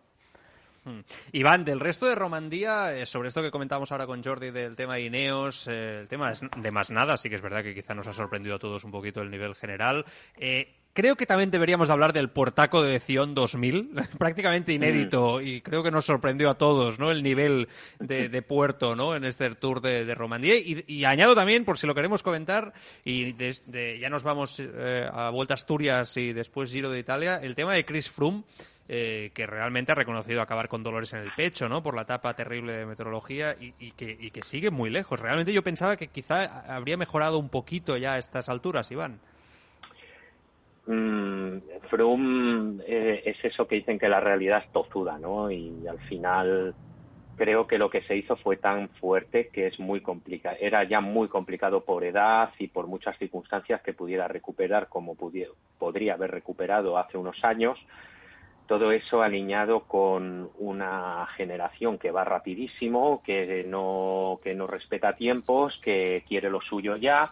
Hmm. 0.85 0.99
Iván, 1.31 1.65
del 1.65 1.79
resto 1.79 2.05
de 2.05 2.15
Romandía, 2.15 2.95
eh, 2.95 3.05
sobre 3.07 3.29
esto 3.29 3.41
que 3.41 3.49
comentamos 3.49 3.91
ahora 3.91 4.05
con 4.05 4.23
Jordi 4.23 4.51
del 4.51 4.75
tema 4.75 4.95
de 4.95 5.01
Ineos, 5.01 5.67
eh, 5.67 6.01
el 6.01 6.07
tema 6.07 6.31
de 6.31 6.71
más 6.71 6.91
nada, 6.91 7.17
sí 7.17 7.27
que 7.27 7.35
es 7.35 7.41
verdad 7.41 7.63
que 7.63 7.73
quizá 7.73 7.95
nos 7.95 8.07
ha 8.07 8.13
sorprendido 8.13 8.55
a 8.55 8.59
todos 8.59 8.83
un 8.83 8.91
poquito 8.91 9.21
el 9.21 9.31
nivel 9.31 9.55
general. 9.55 10.05
Creo 10.95 11.15
que 11.15 11.27
también 11.27 11.51
deberíamos 11.51 11.91
hablar 11.91 12.13
del 12.13 12.29
Portaco 12.29 12.81
de 12.81 12.99
Sion 12.99 13.35
2000, 13.35 13.91
prácticamente 14.17 14.73
inédito, 14.73 15.41
y 15.41 15.61
creo 15.61 15.83
que 15.83 15.91
nos 15.91 16.05
sorprendió 16.05 16.49
a 16.49 16.57
todos, 16.57 16.97
¿no? 16.97 17.11
El 17.11 17.21
nivel 17.21 17.67
de, 17.99 18.41
puerto, 18.41 18.95
¿no? 18.95 19.15
En 19.15 19.25
este 19.25 19.47
tour 19.55 19.81
de, 19.81 20.15
Romandía. 20.15 20.55
Y, 20.57 21.05
añado 21.05 21.35
también, 21.35 21.65
por 21.65 21.77
si 21.77 21.85
lo 21.85 21.93
queremos 21.93 22.23
comentar, 22.23 22.73
y 23.03 23.35
ya 23.99 24.09
nos 24.09 24.23
vamos 24.23 24.59
a 25.11 25.29
Vuelta 25.29 25.53
a 25.53 25.55
Asturias 25.55 26.17
y 26.17 26.33
después 26.33 26.71
Giro 26.71 26.89
de 26.89 26.99
Italia, 26.99 27.39
el 27.43 27.53
tema 27.53 27.73
de 27.73 27.85
Chris 27.85 28.09
Froome 28.09 28.43
eh, 28.87 29.31
que 29.33 29.47
realmente 29.47 29.91
ha 29.91 29.95
reconocido 29.95 30.43
acabar 30.43 30.69
con 30.69 30.83
dolores 30.83 31.11
en 31.13 31.21
el 31.21 31.31
pecho, 31.35 31.67
¿no? 31.67 31.81
Por 31.81 31.95
la 31.95 32.03
etapa 32.03 32.35
terrible 32.35 32.73
de 32.73 32.85
meteorología 32.85 33.57
y, 33.59 33.91
que, 33.93 34.31
que, 34.31 34.41
sigue 34.43 34.69
muy 34.69 34.91
lejos. 34.91 35.19
Realmente 35.19 35.51
yo 35.51 35.63
pensaba 35.63 35.97
que 35.97 36.07
quizá 36.07 36.45
habría 36.71 36.95
mejorado 36.95 37.39
un 37.39 37.49
poquito 37.49 37.97
ya 37.97 38.13
a 38.13 38.19
estas 38.19 38.47
alturas, 38.47 38.91
Iván. 38.91 39.19
Mm, 40.87 41.57
Froome 41.89 42.83
eh, 42.87 43.23
es 43.25 43.43
eso 43.43 43.67
que 43.67 43.75
dicen 43.75 43.99
que 43.99 44.09
la 44.09 44.19
realidad 44.19 44.63
es 44.65 44.71
tozuda, 44.71 45.17
¿no? 45.17 45.51
Y 45.51 45.87
al 45.87 45.99
final 46.07 46.73
creo 47.35 47.67
que 47.67 47.77
lo 47.77 47.89
que 47.89 48.01
se 48.03 48.15
hizo 48.15 48.35
fue 48.37 48.57
tan 48.57 48.89
fuerte 48.89 49.49
que 49.49 49.67
es 49.67 49.79
muy 49.79 50.01
complicado. 50.01 50.55
Era 50.59 50.83
ya 50.83 51.01
muy 51.01 51.27
complicado 51.27 51.83
por 51.83 52.03
edad 52.03 52.49
y 52.59 52.67
por 52.67 52.87
muchas 52.87 53.17
circunstancias 53.17 53.81
que 53.81 53.93
pudiera 53.93 54.27
recuperar 54.27 54.87
como 54.87 55.15
podría 55.15 56.13
haber 56.13 56.31
recuperado 56.31 56.97
hace 56.97 57.17
unos 57.17 57.43
años. 57.43 57.77
Todo 58.67 58.91
eso 58.91 59.21
alineado 59.21 59.81
con 59.81 60.49
una 60.57 61.27
generación 61.37 61.99
que 61.99 62.09
va 62.09 62.23
rapidísimo, 62.23 63.21
que 63.23 63.63
no, 63.67 64.39
que 64.43 64.55
no 64.55 64.65
respeta 64.65 65.15
tiempos, 65.15 65.77
que 65.83 66.23
quiere 66.27 66.49
lo 66.49 66.61
suyo 66.61 66.95
ya 66.95 67.31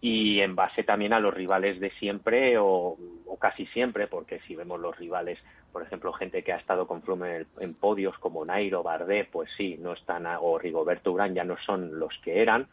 y 0.00 0.40
en 0.40 0.54
base 0.54 0.82
también 0.82 1.12
a 1.12 1.20
los 1.20 1.34
rivales 1.34 1.78
de 1.78 1.90
siempre 1.92 2.56
o, 2.58 2.96
casi 3.38 3.66
siempre, 3.66 4.06
porque 4.06 4.40
si 4.40 4.54
vemos 4.54 4.80
los 4.80 4.96
rivales, 4.98 5.38
por 5.72 5.82
ejemplo, 5.82 6.12
gente 6.12 6.42
que 6.42 6.52
ha 6.52 6.58
estado 6.58 6.86
con 6.86 7.02
Flume 7.02 7.46
en, 7.58 7.74
podios 7.74 8.18
como 8.18 8.44
Nairo, 8.44 8.82
Bardet, 8.82 9.28
pues 9.30 9.48
sí, 9.56 9.78
no 9.80 9.94
están, 9.94 10.26
o 10.40 10.58
Rigoberto 10.58 11.12
Urán 11.12 11.34
ya 11.34 11.44
no 11.44 11.56
son 11.64 11.98
los 11.98 12.12
que 12.22 12.42
eran, 12.42 12.68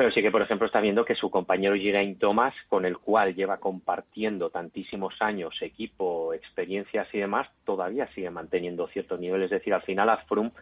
pero 0.00 0.12
sí 0.12 0.22
que, 0.22 0.30
por 0.30 0.40
ejemplo, 0.40 0.66
está 0.66 0.80
viendo 0.80 1.04
que 1.04 1.14
su 1.14 1.30
compañero 1.30 1.74
Geraint 1.74 2.18
Thomas, 2.18 2.54
con 2.68 2.86
el 2.86 2.96
cual 2.96 3.34
lleva 3.34 3.58
compartiendo 3.58 4.48
tantísimos 4.48 5.14
años 5.20 5.54
equipo, 5.60 6.32
experiencias 6.32 7.06
y 7.12 7.18
demás, 7.18 7.48
todavía 7.64 8.06
sigue 8.14 8.30
manteniendo 8.30 8.88
ciertos 8.88 9.20
niveles. 9.20 9.46
Es 9.46 9.58
decir, 9.58 9.74
al 9.74 9.82
final 9.82 10.08
a 10.08 10.16
Froome 10.18 10.52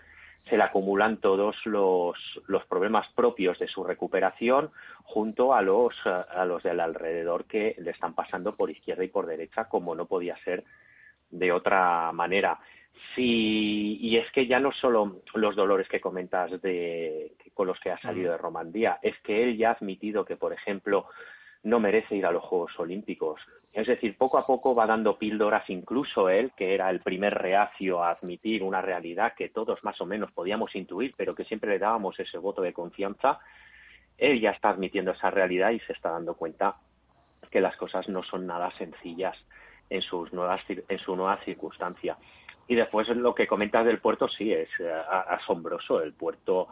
se 0.48 0.56
le 0.56 0.62
acumulan 0.62 1.18
todos 1.18 1.56
los, 1.64 2.16
los 2.46 2.64
problemas 2.66 3.06
propios 3.14 3.58
de 3.58 3.68
su 3.68 3.84
recuperación 3.84 4.70
junto 5.04 5.54
a 5.54 5.62
los, 5.62 5.94
a 6.06 6.44
los 6.44 6.62
del 6.62 6.80
alrededor 6.80 7.44
que 7.46 7.74
le 7.78 7.90
están 7.90 8.14
pasando 8.14 8.54
por 8.54 8.70
izquierda 8.70 9.04
y 9.04 9.08
por 9.08 9.26
derecha, 9.26 9.68
como 9.68 9.94
no 9.94 10.06
podía 10.06 10.36
ser 10.44 10.64
de 11.30 11.52
otra 11.52 12.12
manera. 12.12 12.58
Sí, 13.14 13.98
y 14.00 14.16
es 14.16 14.30
que 14.32 14.46
ya 14.46 14.58
no 14.60 14.72
solo 14.72 15.22
los 15.34 15.56
dolores 15.56 15.88
que 15.88 16.00
comentas 16.00 16.60
de, 16.62 17.32
con 17.54 17.66
los 17.66 17.78
que 17.80 17.90
ha 17.90 17.98
salido 18.00 18.32
de 18.32 18.38
Romandía, 18.38 18.98
es 19.02 19.18
que 19.20 19.42
él 19.42 19.56
ya 19.56 19.70
ha 19.70 19.72
admitido 19.72 20.24
que, 20.24 20.36
por 20.36 20.52
ejemplo, 20.52 21.06
no 21.62 21.80
merece 21.80 22.16
ir 22.16 22.26
a 22.26 22.32
los 22.32 22.44
Juegos 22.44 22.78
Olímpicos. 22.78 23.40
Es 23.72 23.86
decir, 23.86 24.16
poco 24.16 24.38
a 24.38 24.42
poco 24.42 24.74
va 24.74 24.86
dando 24.86 25.18
píldoras, 25.18 25.68
incluso 25.68 26.28
él, 26.28 26.52
que 26.56 26.74
era 26.74 26.90
el 26.90 27.00
primer 27.00 27.34
reacio 27.34 28.02
a 28.02 28.10
admitir 28.10 28.62
una 28.62 28.80
realidad 28.80 29.34
que 29.36 29.50
todos 29.50 29.82
más 29.84 30.00
o 30.00 30.06
menos 30.06 30.32
podíamos 30.32 30.74
intuir, 30.74 31.14
pero 31.16 31.34
que 31.34 31.44
siempre 31.44 31.70
le 31.70 31.78
dábamos 31.78 32.18
ese 32.18 32.38
voto 32.38 32.62
de 32.62 32.72
confianza, 32.72 33.38
él 34.16 34.40
ya 34.40 34.50
está 34.50 34.70
admitiendo 34.70 35.12
esa 35.12 35.30
realidad 35.30 35.70
y 35.70 35.80
se 35.80 35.92
está 35.92 36.10
dando 36.10 36.34
cuenta 36.34 36.76
que 37.50 37.60
las 37.60 37.76
cosas 37.76 38.08
no 38.08 38.22
son 38.22 38.46
nada 38.46 38.70
sencillas 38.78 39.36
en, 39.90 40.02
sus 40.02 40.32
nuevas, 40.32 40.60
en 40.68 40.98
su 40.98 41.14
nueva 41.14 41.38
circunstancia. 41.44 42.16
Y 42.66 42.74
después 42.74 43.08
lo 43.08 43.34
que 43.34 43.46
comentas 43.46 43.86
del 43.86 43.98
puerto, 43.98 44.28
sí, 44.28 44.52
es 44.52 44.68
eh, 44.78 44.92
asombroso. 45.28 46.02
El 46.02 46.12
puerto 46.12 46.68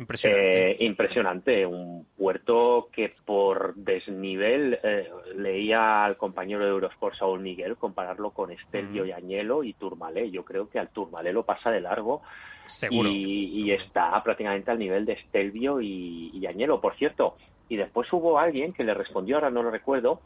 Impresionante. 0.00 0.70
Eh, 0.70 0.76
impresionante. 0.80 1.66
Un 1.66 2.06
puerto 2.16 2.88
que 2.90 3.14
por 3.26 3.74
desnivel 3.74 4.78
eh, 4.82 5.10
leía 5.36 6.04
al 6.06 6.16
compañero 6.16 6.64
de 6.64 6.70
Eurosport, 6.70 7.16
Saúl 7.16 7.40
Miguel, 7.40 7.76
compararlo 7.76 8.30
con 8.30 8.50
Estelvio 8.50 9.04
y 9.04 9.12
Añelo 9.12 9.62
y 9.62 9.74
Turmalé. 9.74 10.30
Yo 10.30 10.42
creo 10.42 10.70
que 10.70 10.78
al 10.78 10.88
Turmalé 10.88 11.34
lo 11.34 11.44
pasa 11.44 11.70
de 11.70 11.82
largo. 11.82 12.22
Y, 12.90 13.70
está 13.72 14.22
prácticamente 14.22 14.70
al 14.70 14.78
nivel 14.78 15.04
de 15.04 15.14
Estelvio 15.14 15.80
y, 15.82 16.46
Añelo. 16.46 16.80
Por 16.80 16.96
cierto, 16.96 17.36
y 17.68 17.76
después 17.76 18.10
hubo 18.12 18.38
alguien 18.38 18.72
que 18.72 18.84
le 18.84 18.94
respondió, 18.94 19.36
ahora 19.36 19.50
no 19.50 19.62
lo 19.62 19.70
recuerdo, 19.70 20.20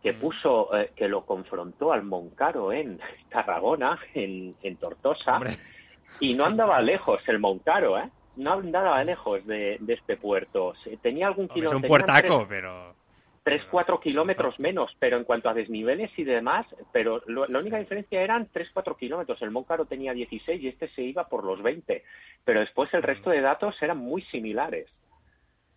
que 0.00 0.12
puso, 0.12 0.76
eh, 0.76 0.92
que 0.94 1.08
lo 1.08 1.24
confrontó 1.24 1.92
al 1.92 2.04
Moncaro 2.04 2.72
en 2.72 3.00
Tarragona, 3.30 3.98
en, 4.14 4.54
en 4.62 4.76
Tortosa, 4.76 5.40
y 6.20 6.34
no 6.34 6.44
andaba 6.44 6.80
lejos 6.82 7.20
el 7.26 7.38
Moncaro, 7.38 7.98
¿eh? 7.98 8.10
No 8.36 8.54
andaba 8.54 9.02
lejos 9.04 9.46
de, 9.46 9.76
de 9.80 9.94
este 9.94 10.16
puerto. 10.16 10.74
Tenía 11.02 11.26
algún 11.26 11.48
kilómetro. 11.48 11.78
Es 11.78 11.82
un 11.82 11.88
puertaco, 11.88 12.46
pero. 12.48 12.94
3, 13.44 13.62
4 13.70 13.98
kilómetros 14.00 14.58
menos, 14.60 14.94
pero 15.00 15.16
en 15.16 15.24
cuanto 15.24 15.48
a 15.48 15.54
desniveles 15.54 16.10
y 16.16 16.22
demás, 16.22 16.64
pero 16.92 17.22
la 17.26 17.58
única 17.58 17.78
diferencia 17.78 18.22
eran 18.22 18.48
3, 18.52 18.68
4 18.72 18.96
kilómetros. 18.96 19.42
El 19.42 19.50
Moncaro 19.50 19.84
tenía 19.84 20.12
16 20.12 20.62
y 20.62 20.68
este 20.68 20.88
se 20.90 21.02
iba 21.02 21.28
por 21.28 21.42
los 21.42 21.60
20, 21.60 22.04
pero 22.44 22.60
después 22.60 22.92
el 22.94 23.02
resto 23.02 23.30
de 23.30 23.40
datos 23.40 23.74
eran 23.82 23.98
muy 23.98 24.22
similares. 24.22 24.86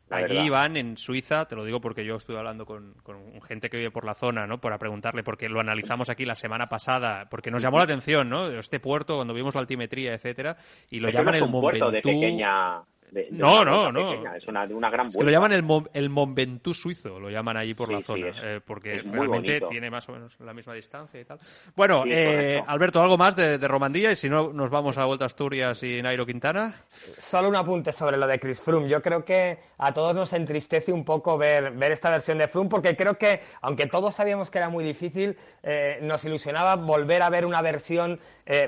Allí 0.09 0.37
Iván, 0.37 0.77
en 0.77 0.97
Suiza, 0.97 1.45
te 1.45 1.55
lo 1.55 1.63
digo 1.63 1.81
porque 1.81 2.05
yo 2.05 2.15
estuve 2.15 2.37
hablando 2.37 2.65
con, 2.65 2.93
con, 3.01 3.41
gente 3.41 3.69
que 3.69 3.77
vive 3.77 3.91
por 3.91 4.05
la 4.05 4.13
zona, 4.13 4.45
¿no? 4.45 4.59
Para 4.61 4.77
preguntarle, 4.77 5.23
porque 5.23 5.49
lo 5.49 5.59
analizamos 5.59 6.09
aquí 6.09 6.25
la 6.25 6.35
semana 6.35 6.67
pasada, 6.67 7.27
porque 7.29 7.49
nos 7.49 7.63
llamó 7.63 7.77
la 7.77 7.85
atención, 7.85 8.29
¿no? 8.29 8.47
Este 8.47 8.79
puerto, 8.79 9.15
cuando 9.15 9.33
vimos 9.33 9.55
la 9.55 9.61
altimetría, 9.61 10.13
etcétera, 10.13 10.57
y 10.89 10.99
lo 10.99 11.09
llaman 11.09 11.35
el 11.35 11.49
puerto 11.49 11.89
de 11.89 12.01
pequeña 12.01 12.83
no, 13.31 13.63
no, 13.63 13.91
no. 13.91 14.35
Es 14.35 14.47
una, 14.47 14.63
una 14.65 14.89
gran 14.89 15.09
Lo 15.17 15.29
llaman 15.29 15.53
el, 15.53 15.65
el 15.93 16.09
Mont 16.09 16.35
Ventoux 16.35 16.77
suizo, 16.77 17.19
lo 17.19 17.29
llaman 17.29 17.57
allí 17.57 17.73
por 17.73 17.91
la 17.91 18.01
zona, 18.01 18.27
eh, 18.43 18.59
porque 18.65 19.01
realmente 19.01 19.61
tiene 19.69 19.89
más 19.89 20.07
o 20.09 20.13
menos 20.13 20.37
la 20.39 20.53
misma 20.53 20.73
distancia 20.73 21.19
y 21.19 21.25
tal. 21.25 21.39
Bueno, 21.75 22.03
eh, 22.07 22.61
Alberto, 22.65 23.01
¿algo 23.01 23.17
más 23.17 23.35
de, 23.35 23.57
de, 23.57 23.67
Romandía? 23.67 24.11
Y 24.11 24.15
si 24.15 24.29
no, 24.29 24.51
nos 24.51 24.69
vamos 24.69 24.97
a 24.97 25.01
la 25.01 25.05
Vuelta 25.05 25.25
a 25.25 25.27
Asturias 25.27 25.81
y 25.83 26.01
Nairo 26.01 26.25
Quintana. 26.25 26.73
Solo 27.19 27.49
un 27.49 27.55
apunte 27.55 27.91
sobre 27.91 28.17
lo 28.17 28.27
de 28.27 28.39
Chris 28.39 28.61
Froome. 28.61 28.89
Yo 28.89 29.01
creo 29.01 29.23
que 29.23 29.59
a 29.77 29.93
todos 29.93 30.15
nos 30.15 30.33
entristece 30.33 30.91
un 30.91 31.05
poco 31.05 31.37
ver, 31.37 31.71
ver 31.71 31.91
esta 31.91 32.09
versión 32.09 32.37
de 32.37 32.47
Froome, 32.47 32.69
porque 32.69 32.95
creo 32.95 33.17
que, 33.17 33.41
aunque 33.61 33.87
todos 33.87 34.15
sabíamos 34.15 34.49
que 34.49 34.57
era 34.57 34.69
muy 34.69 34.83
difícil, 34.83 35.37
eh, 35.63 35.99
nos 36.01 36.25
ilusionaba 36.25 36.75
volver 36.75 37.21
a 37.21 37.29
ver 37.29 37.45
una 37.45 37.61
versión 37.61 38.19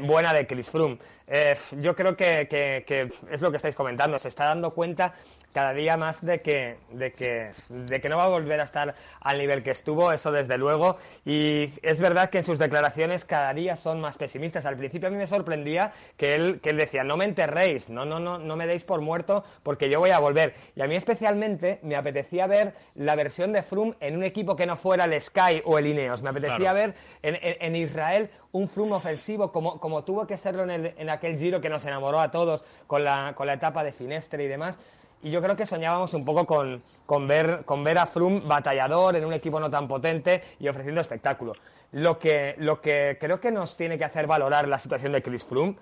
buena 0.02 0.34
de 0.34 0.48
Chris 0.48 0.72
Froome. 0.72 0.98
Yo 1.80 1.96
creo 1.96 2.16
que, 2.16 2.48
que 2.50 3.12
es 3.30 3.42
lo 3.42 3.52
que 3.52 3.58
estáis 3.58 3.76
comentando. 3.76 4.18
Se 4.18 4.28
está 4.28 4.46
dando 4.46 4.74
cuenta 4.74 5.14
cada 5.54 5.74
día 5.74 5.98
más 5.98 6.24
de 6.24 6.42
que, 6.42 6.78
de 6.92 7.12
que, 7.12 7.52
de 7.70 8.02
que 8.02 8.10
no 8.10 8.18
va 8.18 8.26
a 8.26 8.30
volver 8.30 8.60
a 8.60 8.64
estar 8.64 8.94
al 9.22 9.38
nivel 9.40 9.64
que 9.64 9.72
estuvo, 9.72 10.12
eso 10.12 10.32
desde 10.32 10.58
luego. 10.58 10.98
Y 11.26 11.74
es 11.82 12.00
verdad 12.00 12.30
que 12.30 12.40
en 12.40 12.44
sus 12.44 12.60
declaraciones 12.60 13.26
cada 13.26 13.54
día 13.54 13.76
son 13.76 14.00
más 14.00 14.18
pesimistas. 14.18 14.66
Al 14.66 14.78
principio 14.78 15.08
a 15.08 15.12
mí 15.12 15.18
me 15.18 15.28
sorprendía 15.28 15.94
que 16.16 16.36
él, 16.36 16.60
que 16.62 16.72
él 16.72 16.78
decía, 16.78 17.04
no 17.04 17.18
me 17.18 17.26
enterréis, 17.26 17.90
no, 17.90 18.06
no, 18.06 18.20
no, 18.20 18.38
no 18.38 18.56
me 18.56 18.68
deis 18.68 18.84
por 18.84 19.02
muerto 19.02 19.44
porque 19.64 19.90
yo 19.90 20.00
voy 20.00 20.12
a 20.12 20.20
volver. 20.20 20.54
Y 20.76 20.82
a 20.82 20.88
mí 20.88 20.96
especialmente 20.96 21.80
me 21.82 21.96
apetecía 21.96 22.46
ver 22.46 22.74
la 22.96 23.16
versión 23.16 23.52
de 23.52 23.64
Froome 23.64 23.96
en 24.00 24.16
un 24.16 24.24
equipo 24.24 24.56
que 24.56 24.66
no 24.66 24.78
fuera 24.78 25.06
el 25.06 25.20
Sky 25.20 25.62
o 25.66 25.80
el 25.80 25.88
Ineos. 25.88 26.22
Me 26.22 26.30
apetecía 26.30 26.74
ver 26.74 26.94
en, 27.24 27.38
en, 27.42 27.76
Israel 27.76 28.30
un 28.58 28.68
Froome 28.68 28.94
ofensivo 28.94 29.52
como, 29.52 29.80
como 29.80 30.04
tuvo 30.04 30.28
que 30.28 30.38
serlo 30.38 30.64
en, 30.64 30.70
el, 30.72 30.94
en 30.98 31.10
aquel 31.10 31.38
giro 31.38 31.62
que 31.62 31.70
nos 31.70 31.86
enamoró 31.86 32.20
a 32.20 32.32
todos 32.32 32.64
con 32.88 33.04
la, 33.04 33.34
con 33.36 33.48
la 33.48 33.54
etapa 33.54 33.84
de 33.84 33.92
Finestre 33.92 34.44
y 34.44 34.48
demás 34.48 34.78
y 35.22 35.32
yo 35.32 35.42
creo 35.42 35.56
que 35.56 35.66
soñábamos 35.66 36.14
un 36.14 36.26
poco 36.26 36.46
con, 36.46 36.84
con, 37.06 37.28
ver, 37.28 37.64
con 37.66 37.84
ver 37.84 37.98
a 37.98 38.06
Froome 38.06 38.42
batallador 38.42 39.16
en 39.16 39.26
un 39.26 39.34
equipo 39.34 39.60
no 39.60 39.70
tan 39.70 39.88
potente 39.88 40.44
y 40.60 40.68
ofreciendo 40.68 41.02
espectáculo. 41.02 41.54
Lo 41.92 42.20
que, 42.20 42.56
lo 42.58 42.82
que 42.82 43.18
creo 43.20 43.40
que 43.40 43.52
nos 43.52 43.76
tiene 43.76 43.98
que 43.98 44.06
hacer 44.06 44.28
valorar 44.28 44.68
la 44.68 44.78
situación 44.78 45.14
de 45.14 45.24
Chris 45.24 45.44
Froome 45.44 45.76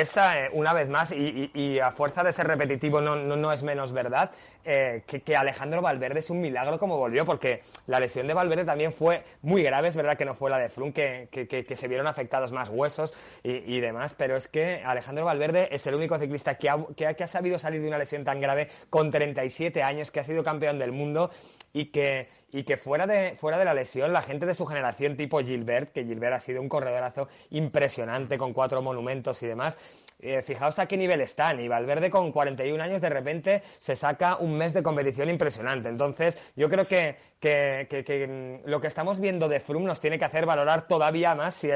esa, 0.00 0.44
eh, 0.46 0.50
una 0.52 0.72
vez 0.72 0.88
más, 0.88 1.12
y, 1.12 1.78
a 1.78 1.90
fuerza 1.92 2.22
de 2.22 2.32
ser 2.32 2.46
repetitivo 2.46 3.00
no, 3.00 3.16
no, 3.16 3.52
es 3.52 3.62
menos 3.62 3.92
verdad, 3.92 4.30
eh, 4.64 5.02
que, 5.06 5.36
Alejandro 5.36 5.82
Valverde 5.82 6.20
es 6.20 6.30
un 6.30 6.40
milagro 6.40 6.78
como 6.78 6.98
volvió, 6.98 7.24
porque 7.24 7.62
la 7.86 8.00
lesión 8.00 8.26
de 8.26 8.34
Valverde 8.34 8.64
también 8.64 8.92
fue 8.92 9.22
muy 9.42 9.62
grave, 9.62 9.88
es 9.88 9.96
verdad 9.96 10.16
que 10.16 10.24
no 10.24 10.34
fue 10.34 10.50
la 10.50 10.58
de 10.58 10.68
Flum, 10.68 10.92
que, 10.92 11.28
que, 11.30 11.76
se 11.76 11.88
vieron 11.88 12.06
afectados 12.06 12.52
más 12.52 12.68
huesos 12.68 13.12
y, 13.42 13.80
demás, 13.80 14.14
pero 14.14 14.36
es 14.36 14.48
que 14.48 14.82
Alejandro 14.84 15.24
Valverde 15.24 15.68
es 15.70 15.86
el 15.86 15.94
único 15.94 16.18
ciclista 16.18 16.56
que 16.56 16.70
ha, 16.70 16.78
que 16.96 17.24
ha 17.24 17.26
sabido 17.26 17.58
salir 17.58 17.80
de 17.80 17.88
una 17.88 17.98
lesión 17.98 18.24
tan 18.24 18.40
grave 18.40 18.68
con 18.90 19.10
37 19.10 19.82
años, 19.82 20.10
que 20.10 20.20
ha 20.20 20.24
sido 20.24 20.42
campeón 20.42 20.78
del 20.78 20.92
mundo 20.92 21.30
y 21.72 21.86
que, 21.86 22.28
y 22.54 22.62
que 22.62 22.76
fuera 22.76 23.04
de, 23.04 23.34
fuera 23.36 23.58
de 23.58 23.64
la 23.64 23.74
lesión, 23.74 24.12
la 24.12 24.22
gente 24.22 24.46
de 24.46 24.54
su 24.54 24.64
generación 24.64 25.16
tipo 25.16 25.40
Gilbert, 25.40 25.90
que 25.90 26.04
Gilbert 26.04 26.34
ha 26.34 26.38
sido 26.38 26.62
un 26.62 26.68
corredorazo 26.68 27.26
impresionante 27.50 28.38
con 28.38 28.52
cuatro 28.52 28.80
monumentos 28.80 29.42
y 29.42 29.48
demás, 29.48 29.76
eh, 30.20 30.40
fijaos 30.40 30.78
a 30.78 30.86
qué 30.86 30.96
nivel 30.96 31.20
están. 31.20 31.58
Y 31.58 31.66
Valverde 31.66 32.10
con 32.10 32.30
41 32.30 32.80
años 32.80 33.00
de 33.00 33.08
repente 33.08 33.62
se 33.80 33.96
saca 33.96 34.36
un 34.36 34.56
mes 34.56 34.72
de 34.72 34.84
competición 34.84 35.30
impresionante. 35.30 35.88
Entonces, 35.88 36.38
yo 36.54 36.70
creo 36.70 36.86
que, 36.86 37.16
que, 37.40 38.60
mm, 38.64 38.70
lo 38.70 38.80
que 38.80 38.86
estamos 38.86 39.18
viendo 39.18 39.48
de 39.48 39.58
Froome 39.58 39.86
nos 39.86 39.98
tiene 39.98 40.20
que 40.20 40.24
hacer 40.24 40.46
valorar 40.46 40.86
todavía 40.86 41.34
más, 41.34 41.54
si, 41.54 41.70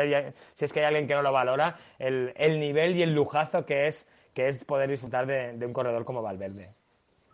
si 0.54 0.64
es 0.64 0.72
que 0.72 0.78
hay 0.78 0.86
alguien 0.86 1.08
que 1.08 1.14
no 1.16 1.22
lo 1.22 1.32
valora, 1.32 1.76
el, 1.98 2.32
el, 2.36 2.60
nivel 2.60 2.94
y 2.94 3.02
el 3.02 3.16
lujazo 3.16 3.66
que 3.66 3.88
es, 3.88 4.06
que 4.32 4.46
es 4.46 4.62
poder 4.62 4.88
disfrutar 4.88 5.26
de, 5.26 5.54
de 5.54 5.66
un 5.66 5.72
corredor 5.72 6.04
como 6.04 6.22
Valverde. 6.22 6.70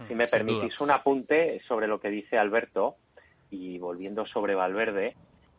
Si 0.08 0.14
me 0.14 0.26
permitís 0.28 0.80
un 0.80 0.90
apunte 0.90 1.60
sobre 1.68 1.86
lo 1.86 2.00
que 2.00 2.08
dice 2.08 2.38
Alberto, 2.38 2.96
y 3.54 3.78
volviendo 3.78 4.26
sobre 4.26 4.54
Valverde, 4.54 5.14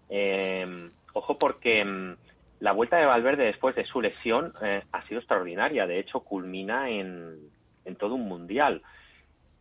eh, 0.09 0.89
ojo 1.13 1.37
porque 1.37 1.83
mm, 1.83 2.15
la 2.59 2.71
vuelta 2.71 2.97
de 2.97 3.05
Valverde 3.05 3.45
después 3.45 3.75
de 3.75 3.85
su 3.85 4.01
lesión 4.01 4.53
eh, 4.61 4.83
ha 4.91 5.07
sido 5.07 5.19
extraordinaria. 5.19 5.87
De 5.87 5.99
hecho, 5.99 6.21
culmina 6.21 6.89
en, 6.89 7.37
en 7.85 7.95
todo 7.95 8.15
un 8.15 8.27
mundial. 8.27 8.81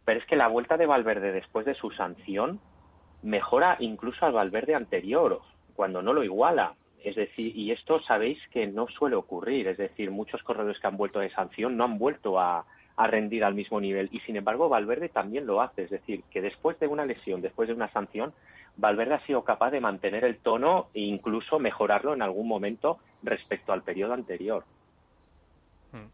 Pero 0.05 0.21
es 0.21 0.27
que 0.27 0.37
la 0.37 0.49
vuelta 0.49 0.77
de 0.77 0.87
Valverde 0.87 1.33
después 1.33 1.65
de 1.67 1.75
su 1.75 1.91
sanción 1.93 2.61
mejora 3.23 3.77
incluso 3.81 4.27
al 4.27 4.33
Valverde 4.33 4.75
anterior, 4.75 5.41
cuando 5.75 6.03
no 6.03 6.13
lo 6.13 6.23
iguala. 6.23 6.75
Es 7.03 7.17
decir, 7.17 7.57
y 7.57 7.71
esto 7.71 8.01
sabéis 8.03 8.39
que 8.51 8.67
no 8.67 8.87
suele 8.89 9.17
ocurrir. 9.17 9.69
Es 9.69 9.79
decir, 9.79 10.11
muchos 10.11 10.43
corredores 10.43 10.79
que 10.81 10.87
han 10.87 10.97
vuelto 10.97 11.21
de 11.21 11.31
sanción 11.31 11.77
no 11.77 11.85
han 11.85 11.99
vuelto 11.99 12.39
a, 12.39 12.65
a 12.97 13.07
rendir 13.07 13.45
al 13.45 13.55
mismo 13.55 13.81
nivel. 13.81 14.09
Y 14.13 14.21
sin 14.21 14.37
embargo, 14.37 14.69
Valverde 14.69 15.09
también 15.09 15.47
lo 15.47 15.61
hace. 15.61 15.85
Es 15.85 15.91
decir, 15.91 16.23
que 16.31 16.41
después 16.41 16.79
de 16.79 16.87
una 16.87 17.05
lesión, 17.05 17.41
después 17.41 17.69
de 17.69 17.75
una 17.75 17.91
sanción, 17.91 18.33
Valverde 18.77 19.15
ha 19.15 19.27
sido 19.27 19.43
capaz 19.43 19.71
de 19.71 19.81
mantener 19.81 20.25
el 20.25 20.39
tono 20.39 20.89
e 20.95 21.01
incluso 21.01 21.59
mejorarlo 21.59 22.15
en 22.15 22.23
algún 22.23 22.49
momento 22.49 22.99
respecto 23.23 23.73
al 23.73 23.83
periodo 23.83 24.15
anterior. 24.15 24.65
Hmm. 25.93 26.09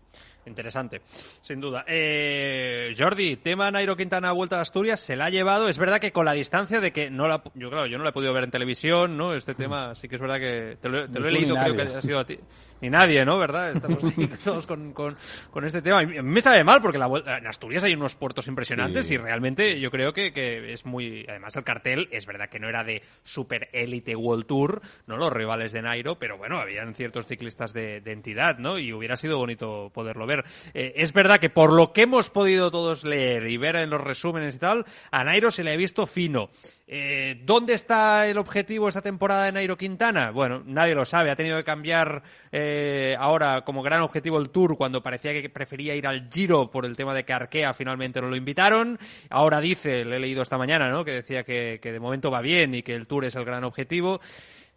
Interesante, 0.47 1.03
sin 1.43 1.61
duda. 1.61 1.85
Eh, 1.87 2.95
Jordi, 2.97 3.37
tema 3.37 3.71
Nairo 3.71 3.95
Quintana 3.95 4.33
Vuelta 4.33 4.59
a 4.59 4.63
Asturias, 4.63 4.99
se 4.99 5.15
la 5.15 5.27
ha 5.27 5.31
llevado. 5.31 5.69
Es 5.69 5.79
verdad 5.79 6.01
que 6.01 6.13
con 6.13 6.25
la 6.25 6.33
distancia 6.33 6.81
de 6.81 6.93
que 6.93 7.11
no 7.11 7.29
la, 7.29 7.43
yo 7.55 7.69
claro, 7.69 7.87
yo 7.87 7.99
no 7.99 8.05
la 8.05 8.11
he 8.11 8.13
podido 8.15 8.33
ver 8.33 8.45
en 8.45 8.51
televisión, 8.51 9.19
¿no? 9.19 9.35
Este 9.35 9.55
tema 9.55 9.95
sí 9.95 10.09
que 10.09 10.17
es 10.17 10.21
verdad 10.21 10.39
que 10.39 10.79
te 10.81 10.89
lo, 10.89 11.05
he 11.05 11.31
leído, 11.31 11.55
creo 11.57 11.77
que 11.77 11.83
ha 11.83 12.01
sido 12.01 12.19
a 12.19 12.25
ti. 12.25 12.39
Ni 12.81 12.91
nadie, 12.91 13.25
¿no? 13.25 13.39
¿Verdad? 13.39 13.73
Estamos 13.73 14.03
todos 14.45 14.67
con, 14.67 14.93
con, 14.93 15.17
con, 15.51 15.65
este 15.65 15.83
tema. 15.83 16.03
Me 16.03 16.41
sabe 16.41 16.65
mal 16.65 16.81
porque 16.81 16.99
la, 16.99 17.11
en 17.39 17.47
Asturias 17.47 17.85
hay 17.85 17.95
unos 17.95 18.15
puertos 18.15 18.47
impresionantes 18.49 19.11
y 19.11 19.19
realmente 19.19 19.79
yo 19.81 19.91
creo 19.91 20.13
que, 20.13 20.33
que, 20.33 20.73
es 20.73 20.87
muy. 20.87 21.27
Además, 21.29 21.57
el 21.57 21.65
cartel 21.65 22.09
es 22.11 22.27
verdad 22.27 22.49
que 22.49 22.59
no 22.59 22.69
era 22.69 22.83
de 22.83 23.03
super 23.23 23.69
élite 23.73 24.17
World 24.17 24.47
Tour, 24.47 24.81
¿no? 25.07 25.17
Los 25.17 25.33
rivales 25.33 25.73
de 25.73 25.83
Nairo, 25.83 26.19
pero 26.19 26.39
bueno, 26.39 26.59
habían 26.59 26.95
ciertos 26.95 27.27
ciclistas 27.27 27.73
de, 27.73 28.01
de 28.01 28.13
entidad, 28.13 28.59
¿no? 28.59 28.79
Y 28.79 28.93
hubiera 28.93 29.17
sido 29.17 29.37
bonito 29.37 29.91
poderlo 29.93 30.27
ver. 30.27 30.45
Eh, 30.75 30.95
es 30.97 31.13
verdad 31.13 31.39
que 31.39 31.51
por 31.51 31.73
lo 31.73 31.93
que 31.93 32.03
hemos 32.03 32.31
podido 32.31 32.71
todos 32.71 33.05
leer 33.05 33.49
y 33.49 33.57
ver 33.57 33.77
en 33.77 33.91
los 33.91 34.01
resúmenes 34.01 34.57
y 34.57 34.59
tal, 34.59 34.85
a 35.11 35.25
Nairo 35.25 35.51
se 35.51 35.65
le 35.65 35.73
ha 35.73 35.77
visto 35.77 36.07
fino. 36.07 36.51
Eh, 36.93 37.41
¿Dónde 37.45 37.75
está 37.75 38.27
el 38.27 38.37
objetivo 38.37 38.89
esta 38.89 39.01
temporada 39.01 39.45
de 39.45 39.53
Nairo 39.53 39.79
Quintana? 39.79 40.33
Bueno, 40.33 40.65
nadie 40.67 40.97
lo 40.97 41.05
sabe. 41.05 41.31
Ha 41.31 41.37
tenido 41.37 41.57
que 41.57 41.63
cambiar 41.63 42.25
eh, 42.51 43.15
ahora 43.17 43.63
como 43.65 43.81
gran 43.81 44.03
objetivo 44.03 44.39
el 44.39 44.51
Tour 44.51 44.77
cuando 44.77 45.01
parecía 45.01 45.33
que 45.33 45.49
prefería 45.49 45.95
ir 45.95 46.09
al 46.09 46.29
Giro 46.29 46.69
por 46.69 46.85
el 46.85 46.97
tema 46.97 47.15
de 47.15 47.25
que 47.25 47.33
Arkea 47.33 47.75
finalmente 47.75 48.21
no 48.21 48.27
lo 48.27 48.35
invitaron. 48.35 48.99
Ahora 49.29 49.61
dice, 49.61 50.05
le 50.05 50.17
he 50.17 50.19
leído 50.19 50.43
esta 50.43 50.59
mañana, 50.59 50.91
¿no? 50.91 51.05
que 51.05 51.13
decía 51.13 51.45
que, 51.45 51.79
que 51.81 51.93
de 51.93 52.01
momento 52.01 52.29
va 52.29 52.41
bien 52.41 52.75
y 52.75 52.83
que 52.83 52.97
el 52.97 53.07
Tour 53.07 53.25
es 53.25 53.37
el 53.37 53.45
gran 53.45 53.63
objetivo. 53.63 54.21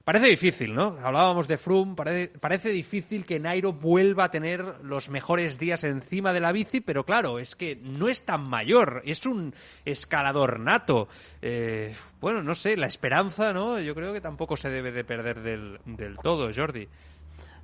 Parece 0.03 0.27
difícil, 0.27 0.75
¿no? 0.75 0.97
Hablábamos 1.01 1.47
de 1.47 1.57
Froome, 1.57 1.95
parece, 1.95 2.69
difícil 2.69 3.25
que 3.25 3.39
Nairo 3.39 3.71
vuelva 3.71 4.25
a 4.25 4.31
tener 4.31 4.61
los 4.83 5.09
mejores 5.09 5.57
días 5.57 5.85
encima 5.85 6.33
de 6.33 6.41
la 6.41 6.51
bici, 6.51 6.81
pero 6.81 7.05
claro, 7.05 7.39
es 7.39 7.55
que 7.55 7.77
no 7.77 8.09
es 8.09 8.25
tan 8.25 8.43
mayor, 8.49 9.01
es 9.05 9.25
un 9.25 9.55
escalador 9.85 10.59
nato. 10.59 11.07
Eh, 11.41 11.95
bueno, 12.19 12.43
no 12.43 12.53
sé, 12.53 12.75
la 12.75 12.87
esperanza, 12.87 13.53
¿no? 13.53 13.79
Yo 13.79 13.95
creo 13.95 14.11
que 14.11 14.19
tampoco 14.19 14.57
se 14.57 14.69
debe 14.69 14.91
de 14.91 15.05
perder 15.05 15.41
del, 15.41 16.17
todo, 16.21 16.51
Jordi. 16.53 16.85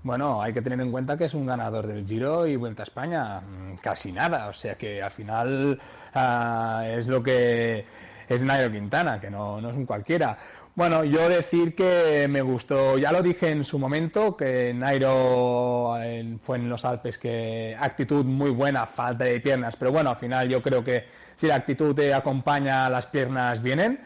Bueno, 0.04 0.42
hay 0.42 0.54
que 0.54 0.62
tener 0.62 0.80
en 0.80 0.92
cuenta 0.94 1.18
que 1.18 1.26
es 1.26 1.34
un 1.34 1.46
ganador 1.46 1.88
del 1.88 2.08
Giro 2.08 2.48
y 2.48 2.56
Vuelta 2.56 2.84
a 2.84 2.86
España, 2.86 3.42
mm, 3.42 3.76
casi 3.82 4.14
nada, 4.14 4.48
o 4.48 4.54
sea 4.54 4.76
que 4.76 5.02
al 5.04 5.12
final 5.12 5.78
ah, 6.14 6.86
es 6.88 7.06
lo 7.10 7.22
que 7.22 7.84
es 8.30 8.44
Nairo 8.44 8.72
Quintana, 8.72 9.20
que 9.20 9.30
no 9.30 9.60
es 9.70 9.76
un 9.76 9.86
cualquiera. 9.86 10.38
Bueno, 10.80 11.04
yo 11.04 11.28
decir 11.28 11.76
que 11.76 12.26
me 12.30 12.42
gustó, 12.42 12.98
ya 12.98 13.12
lo 13.12 13.22
dije 13.22 13.50
en 13.50 13.66
su 13.66 13.78
momento, 13.78 14.38
que 14.38 14.74
Nairo 14.74 15.98
fue 16.42 16.56
en 16.56 16.70
los 16.70 16.86
Alpes, 16.86 17.18
que 17.18 17.76
actitud 17.78 18.24
muy 18.24 18.50
buena, 18.52 18.86
falta 18.86 19.26
de 19.26 19.42
piernas, 19.42 19.76
pero 19.76 19.92
bueno, 19.92 20.12
al 20.12 20.16
final 20.16 20.48
yo 20.48 20.64
creo 20.64 20.82
que 20.82 21.04
si 21.36 21.48
la 21.48 21.56
actitud 21.56 21.94
te 21.94 22.14
acompaña, 22.14 22.90
las 22.90 23.08
piernas 23.08 23.62
vienen. 23.62 24.00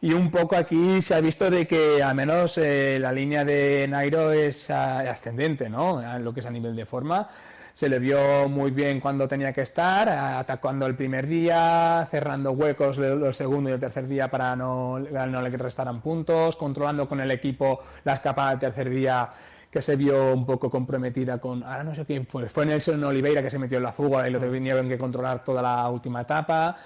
Y 0.00 0.14
un 0.14 0.30
poco 0.30 0.56
aquí 0.56 1.02
se 1.02 1.14
ha 1.14 1.20
visto 1.20 1.50
de 1.50 1.66
que 1.66 2.02
al 2.02 2.14
menos 2.14 2.56
eh, 2.56 2.96
la 2.98 3.12
línea 3.12 3.44
de 3.44 3.86
Nairo 3.86 4.32
es 4.32 4.70
ah, 4.70 5.00
ascendente, 5.00 5.68
¿no? 5.68 6.00
Lo 6.20 6.32
que 6.32 6.40
es 6.40 6.46
a 6.46 6.50
nivel 6.50 6.74
de 6.74 6.86
forma 6.86 7.28
se 7.74 7.88
le 7.88 7.98
vio 7.98 8.48
muy 8.48 8.70
bien 8.70 9.00
cuando 9.00 9.26
tenía 9.26 9.52
que 9.52 9.62
estar, 9.62 10.08
atacando 10.08 10.86
el 10.86 10.94
primer 10.94 11.26
día, 11.26 12.06
cerrando 12.08 12.52
huecos 12.52 12.98
el 12.98 13.34
segundo 13.34 13.68
y 13.68 13.72
el 13.72 13.80
tercer 13.80 14.06
día 14.06 14.30
para 14.30 14.54
no, 14.54 15.00
no 15.00 15.42
le 15.42 15.50
restaran 15.50 16.00
puntos, 16.00 16.54
controlando 16.54 17.08
con 17.08 17.20
el 17.20 17.32
equipo 17.32 17.80
la 18.04 18.14
escapada 18.14 18.50
del 18.50 18.60
tercer 18.60 18.88
día 18.88 19.28
que 19.72 19.82
se 19.82 19.96
vio 19.96 20.32
un 20.32 20.46
poco 20.46 20.70
comprometida 20.70 21.38
con, 21.38 21.64
ahora 21.64 21.82
no 21.82 21.96
sé 21.96 22.04
quién 22.04 22.28
fue, 22.28 22.48
fue 22.48 22.64
Nelson 22.64 23.02
Oliveira 23.02 23.42
que 23.42 23.50
se 23.50 23.58
metió 23.58 23.78
en 23.78 23.82
la 23.82 23.92
fuga 23.92 24.28
y 24.28 24.30
lo 24.30 24.38
tenían 24.38 24.88
que 24.88 24.96
controlar 24.96 25.42
toda 25.42 25.60
la 25.60 25.90
última 25.90 26.20
etapa 26.20 26.76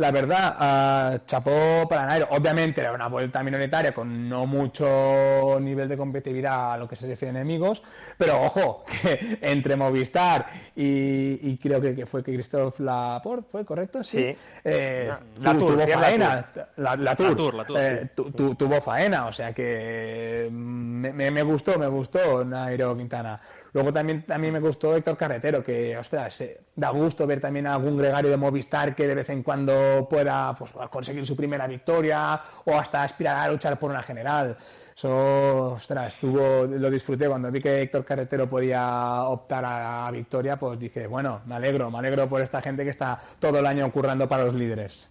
la 0.00 0.10
verdad, 0.10 1.12
uh, 1.14 1.18
chapó 1.26 1.86
para 1.86 2.06
Nairo. 2.06 2.28
Obviamente 2.30 2.80
era 2.80 2.92
una 2.92 3.06
vuelta 3.06 3.42
minoritaria 3.42 3.92
con 3.92 4.30
no 4.30 4.46
mucho 4.46 5.58
nivel 5.60 5.90
de 5.90 5.96
competitividad 5.98 6.72
a 6.72 6.78
lo 6.78 6.88
que 6.88 6.96
se 6.96 7.06
refiere 7.06 7.36
a 7.36 7.40
enemigos, 7.42 7.82
pero 8.16 8.40
ojo, 8.40 8.84
que 9.02 9.38
entre 9.42 9.76
Movistar 9.76 10.46
y, 10.74 11.58
creo 11.58 11.82
que, 11.82 12.06
fue 12.06 12.24
que 12.24 12.32
Christophe 12.32 12.82
Laporte, 12.82 13.46
¿fue 13.50 13.64
correcto? 13.66 14.02
Sí. 14.02 14.34
Eh, 14.64 15.12
la, 15.38 15.52
tuvo 15.52 15.86
faena. 15.86 16.46
La, 16.78 17.14
tour, 17.14 17.66
eh, 17.76 18.08
tuvo 18.14 18.80
faena, 18.80 19.26
o 19.26 19.32
sea 19.32 19.52
que 19.52 20.48
me, 20.50 21.30
me 21.30 21.42
gustó, 21.42 21.78
me 21.78 21.88
gustó 21.88 22.42
Nairo 22.42 22.96
Quintana. 22.96 23.38
Luego 23.72 23.92
también, 23.92 24.22
también 24.22 24.52
me 24.52 24.60
gustó 24.60 24.96
Héctor 24.96 25.16
Carretero, 25.16 25.62
que, 25.62 25.96
ostras, 25.96 26.42
da 26.74 26.90
gusto 26.90 27.26
ver 27.26 27.40
también 27.40 27.66
a 27.66 27.74
algún 27.74 27.96
gregario 27.96 28.30
de 28.30 28.36
Movistar 28.36 28.94
que 28.94 29.06
de 29.06 29.14
vez 29.14 29.30
en 29.30 29.42
cuando 29.42 30.06
pueda 30.08 30.54
pues, 30.54 30.72
conseguir 30.90 31.24
su 31.24 31.36
primera 31.36 31.66
victoria 31.66 32.40
o 32.64 32.76
hasta 32.76 33.04
aspirar 33.04 33.36
a 33.36 33.50
luchar 33.50 33.78
por 33.78 33.90
una 33.90 34.02
general. 34.02 34.56
Eso, 34.96 35.72
ostras, 35.72 36.14
estuvo, 36.14 36.66
lo 36.66 36.90
disfruté 36.90 37.28
cuando 37.28 37.50
vi 37.50 37.62
que 37.62 37.82
Héctor 37.82 38.04
Carretero 38.04 38.50
podía 38.50 39.22
optar 39.22 39.64
a, 39.64 40.10
victoria, 40.10 40.58
pues 40.58 40.78
dije, 40.78 41.06
bueno, 41.06 41.40
me 41.46 41.54
alegro, 41.54 41.90
me 41.90 41.98
alegro 41.98 42.28
por 42.28 42.42
esta 42.42 42.60
gente 42.60 42.84
que 42.84 42.90
está 42.90 43.18
todo 43.38 43.60
el 43.60 43.66
año 43.66 43.90
currando 43.92 44.28
para 44.28 44.44
los 44.44 44.54
líderes. 44.54 45.08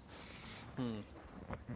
Hmm. 0.77 0.99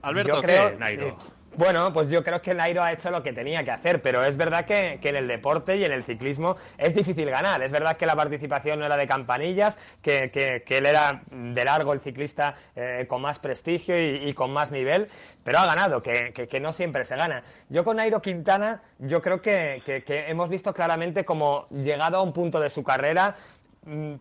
Alberto, 0.02 0.42
creo, 0.42 0.78
¿qué, 0.78 1.16
bueno, 1.56 1.94
pues 1.94 2.10
yo 2.10 2.24
creo 2.24 2.42
que 2.42 2.54
Nairo 2.54 2.84
ha 2.84 2.92
hecho 2.92 3.12
lo 3.12 3.22
que 3.22 3.34
tenía 3.34 3.64
que 3.64 3.72
hacer, 3.72 4.02
pero 4.02 4.24
es 4.24 4.38
verdad 4.38 4.66
que, 4.66 5.00
en 5.02 5.16
el 5.16 5.28
deporte 5.28 5.78
y 5.78 5.86
en 5.86 5.92
el 5.92 6.04
ciclismo 6.04 6.56
es 6.78 6.96
difícil 6.96 7.30
ganar. 7.30 7.62
Es 7.62 7.72
verdad 7.72 7.98
que 7.98 8.06
la 8.06 8.16
participación 8.16 8.80
no 8.80 8.86
era 8.86 8.98
de 8.98 9.08
campanillas, 9.08 9.78
que, 10.02 10.64
él 10.68 10.86
era 10.86 11.22
de 11.30 11.66
largo 11.66 11.94
el 11.94 12.00
ciclista 12.00 12.56
eh, 12.76 13.06
con 13.08 13.22
más 13.22 13.40
prestigio 13.40 13.96
y, 14.00 14.34
con 14.34 14.52
más 14.52 14.72
nivel, 14.72 15.10
pero 15.44 15.60
ha 15.60 15.66
ganado, 15.66 16.02
que, 16.02 16.60
no 16.62 16.74
siempre 16.74 17.06
se 17.06 17.16
gana. 17.16 17.44
Yo 17.70 17.84
con 17.84 17.98
Nairo 17.98 18.22
Quintana, 18.22 18.82
yo 19.00 19.22
creo 19.22 19.42
que, 19.42 19.82
hemos 20.28 20.50
visto 20.50 20.74
claramente 20.74 21.26
como 21.26 21.68
llegado 21.70 22.18
a 22.18 22.22
un 22.22 22.34
punto 22.34 22.60
de 22.60 22.70
su 22.70 22.84
carrera 22.84 23.36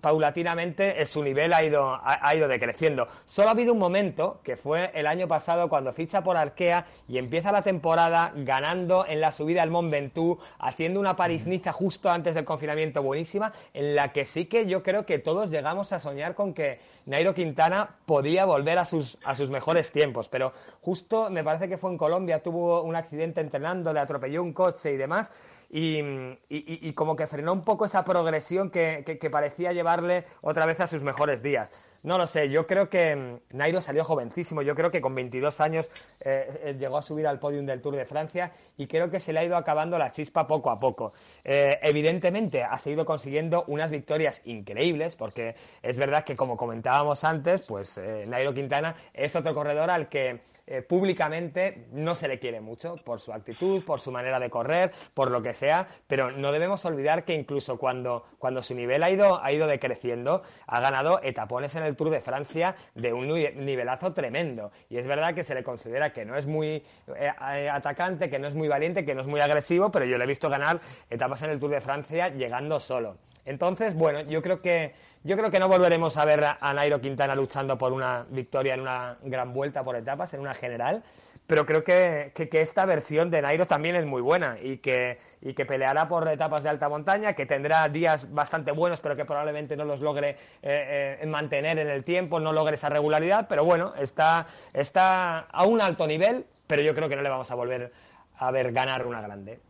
paulatinamente 0.00 1.00
eh, 1.00 1.06
su 1.06 1.22
nivel 1.22 1.52
ha 1.52 1.62
ido, 1.62 2.00
ha, 2.02 2.34
ido 2.34 2.48
decreciendo. 2.48 3.06
Solo 3.26 3.48
ha 3.48 3.52
habido 3.52 3.72
un 3.72 3.78
momento, 3.78 4.40
que 4.42 4.56
fue 4.56 4.90
el 4.94 5.06
año 5.06 5.28
pasado, 5.28 5.68
cuando 5.68 5.92
ficha 5.92 6.22
por 6.22 6.36
Arkea 6.36 6.86
y 7.08 7.18
empieza 7.18 7.52
la 7.52 7.62
temporada 7.62 8.32
ganando 8.34 9.06
en 9.06 9.20
la 9.20 9.32
subida 9.32 9.62
al 9.62 9.70
Mont 9.70 9.90
Ventoux, 9.90 10.42
haciendo 10.58 11.00
una 11.00 11.16
París-Niza 11.16 11.72
justo 11.72 12.10
antes 12.10 12.34
del 12.34 12.44
confinamiento 12.44 13.02
buenísima, 13.02 13.52
en 13.72 13.94
la 13.94 14.12
que 14.12 14.24
sí 14.24 14.46
que 14.46 14.66
yo 14.66 14.82
creo 14.82 15.06
que 15.06 15.18
todos 15.18 15.50
llegamos 15.50 15.92
a 15.92 16.00
soñar 16.00 16.34
con 16.34 16.54
que 16.54 16.80
Nairo 17.06 17.34
Quintana 17.34 17.96
podía 18.06 18.44
volver 18.44 18.78
a 18.78 18.84
sus, 18.84 19.18
a 19.24 19.34
sus 19.34 19.50
mejores 19.50 19.92
tiempos. 19.92 20.28
Pero 20.28 20.52
justo 20.80 21.30
me 21.30 21.44
parece 21.44 21.68
que 21.68 21.78
fue 21.78 21.90
en 21.90 21.98
Colombia, 21.98 22.42
tuvo 22.42 22.82
un 22.82 22.96
accidente 22.96 23.40
entrenando, 23.40 23.92
le 23.92 24.00
atropelló 24.00 24.42
un 24.42 24.52
coche 24.52 24.92
y 24.92 24.96
demás 24.96 25.30
y, 25.72 26.92
como 26.92 27.16
que 27.16 27.26
frenó 27.26 27.52
un 27.52 27.64
poco 27.64 27.86
esa 27.86 28.04
progresión 28.04 28.70
que, 28.70 29.28
parecía 29.30 29.72
llevarle 29.72 30.24
otra 30.42 30.66
vez 30.66 30.80
a 30.80 30.86
sus 30.86 31.02
mejores 31.02 31.42
días. 31.42 31.70
No 32.02 32.18
lo 32.18 32.26
sé, 32.26 32.50
yo 32.50 32.66
creo 32.66 32.90
que 32.90 33.14
mm, 33.14 33.56
Nairo 33.56 33.80
salió 33.80 34.04
jovencísimo, 34.04 34.62
yo 34.62 34.74
creo 34.74 34.90
que 34.90 35.00
con 35.00 35.14
22 35.14 35.60
años 35.60 35.88
eh, 36.20 36.60
eh, 36.64 36.76
llegó 36.76 36.98
a 36.98 37.02
subir 37.02 37.28
al 37.28 37.38
podium 37.38 37.64
del 37.64 37.80
Tour 37.80 37.94
de 37.94 38.04
Francia 38.04 38.50
y 38.76 38.88
creo 38.88 39.08
que 39.08 39.20
se 39.20 39.32
le 39.32 39.38
ha 39.38 39.44
ido 39.44 39.56
acabando 39.56 39.96
la 39.98 40.10
chispa 40.10 40.48
poco 40.48 40.70
a 40.70 40.80
poco. 40.80 41.12
Eh, 41.44 41.78
evidentemente 41.80 42.64
ha 42.64 42.76
seguido 42.78 43.04
consiguiendo 43.04 43.64
unas 43.68 43.92
victorias 43.92 44.42
increíbles 44.44 45.14
porque 45.14 45.54
es 45.80 45.96
verdad 45.96 46.24
que 46.24 46.34
como 46.34 46.56
comentábamos 46.56 47.22
antes, 47.22 47.62
pues 47.62 48.00
Nairo 48.26 48.52
Quintana 48.52 48.96
es 49.14 49.36
otro 49.36 49.54
corredor 49.54 49.88
al 49.88 50.08
que 50.08 50.40
eh, 50.72 50.80
públicamente 50.80 51.86
no 51.92 52.14
se 52.14 52.28
le 52.28 52.38
quiere 52.38 52.62
mucho 52.62 52.96
por 53.04 53.20
su 53.20 53.30
actitud, 53.30 53.84
por 53.84 54.00
su 54.00 54.10
manera 54.10 54.40
de 54.40 54.48
correr, 54.48 54.90
por 55.12 55.30
lo 55.30 55.42
que 55.42 55.52
sea, 55.52 55.86
pero 56.06 56.30
no 56.30 56.50
debemos 56.50 56.82
olvidar 56.86 57.26
que 57.26 57.34
incluso 57.34 57.76
cuando, 57.76 58.24
cuando 58.38 58.62
su 58.62 58.74
nivel 58.74 59.02
ha 59.02 59.10
ido, 59.10 59.44
ha 59.44 59.52
ido 59.52 59.66
decreciendo, 59.66 60.42
ha 60.66 60.80
ganado 60.80 61.20
etapones 61.22 61.74
en 61.74 61.82
el 61.82 61.94
Tour 61.94 62.08
de 62.08 62.22
Francia 62.22 62.74
de 62.94 63.12
un 63.12 63.28
nivelazo 63.28 64.14
tremendo. 64.14 64.72
Y 64.88 64.96
es 64.96 65.06
verdad 65.06 65.34
que 65.34 65.44
se 65.44 65.54
le 65.54 65.62
considera 65.62 66.14
que 66.14 66.24
no 66.24 66.38
es 66.38 66.46
muy 66.46 66.82
eh, 67.16 67.68
atacante, 67.70 68.30
que 68.30 68.38
no 68.38 68.48
es 68.48 68.54
muy 68.54 68.68
valiente, 68.68 69.04
que 69.04 69.14
no 69.14 69.20
es 69.20 69.26
muy 69.26 69.40
agresivo, 69.40 69.90
pero 69.90 70.06
yo 70.06 70.16
le 70.16 70.24
he 70.24 70.26
visto 70.26 70.48
ganar 70.48 70.80
etapas 71.10 71.42
en 71.42 71.50
el 71.50 71.60
Tour 71.60 71.72
de 71.72 71.82
Francia 71.82 72.30
llegando 72.30 72.80
solo. 72.80 73.18
Entonces, 73.44 73.94
bueno, 73.94 74.22
yo 74.22 74.40
creo 74.40 74.60
que 74.60 74.94
yo 75.24 75.36
creo 75.36 75.50
que 75.50 75.58
no 75.58 75.68
volveremos 75.68 76.16
a 76.16 76.24
ver 76.24 76.44
a 76.60 76.72
Nairo 76.72 77.00
Quintana 77.00 77.34
luchando 77.34 77.78
por 77.78 77.92
una 77.92 78.26
victoria 78.30 78.74
en 78.74 78.80
una 78.80 79.16
gran 79.22 79.52
vuelta 79.52 79.84
por 79.84 79.96
etapas, 79.96 80.34
en 80.34 80.40
una 80.40 80.54
general, 80.54 81.02
pero 81.46 81.66
creo 81.66 81.84
que, 81.84 82.32
que, 82.34 82.60
esta 82.60 82.86
versión 82.86 83.30
de 83.30 83.42
Nairo 83.42 83.66
también 83.66 83.96
es 83.96 84.06
muy 84.06 84.22
buena 84.22 84.56
y 84.60 84.78
que, 84.78 85.18
y 85.40 85.54
que 85.54 85.66
peleará 85.66 86.08
por 86.08 86.26
etapas 86.28 86.62
de 86.62 86.68
alta 86.70 86.88
montaña, 86.88 87.34
que 87.34 87.46
tendrá 87.46 87.88
días 87.88 88.32
bastante 88.32 88.72
buenos, 88.72 89.00
pero 89.00 89.16
que 89.16 89.24
probablemente 89.24 89.76
no 89.76 89.84
los 89.84 90.00
logre 90.00 90.30
eh, 90.62 91.18
eh, 91.20 91.26
mantener 91.26 91.78
en 91.78 91.88
el 91.88 92.04
tiempo, 92.04 92.40
no 92.40 92.52
logre 92.52 92.76
esa 92.76 92.88
regularidad, 92.88 93.48
pero 93.48 93.64
bueno, 93.64 93.92
está, 93.98 94.46
está 94.72 95.40
a 95.40 95.64
un 95.64 95.82
alto 95.82 96.06
nivel, 96.06 96.46
pero 96.66 96.82
yo 96.82 96.94
creo 96.94 97.08
que 97.08 97.16
no 97.16 97.22
le 97.22 97.28
vamos 97.28 97.50
a 97.50 97.54
volver 97.54 97.92
a 98.38 98.50
ver 98.50 98.72
ganar 98.72 99.06
una 99.06 99.20
grande. 99.20 99.60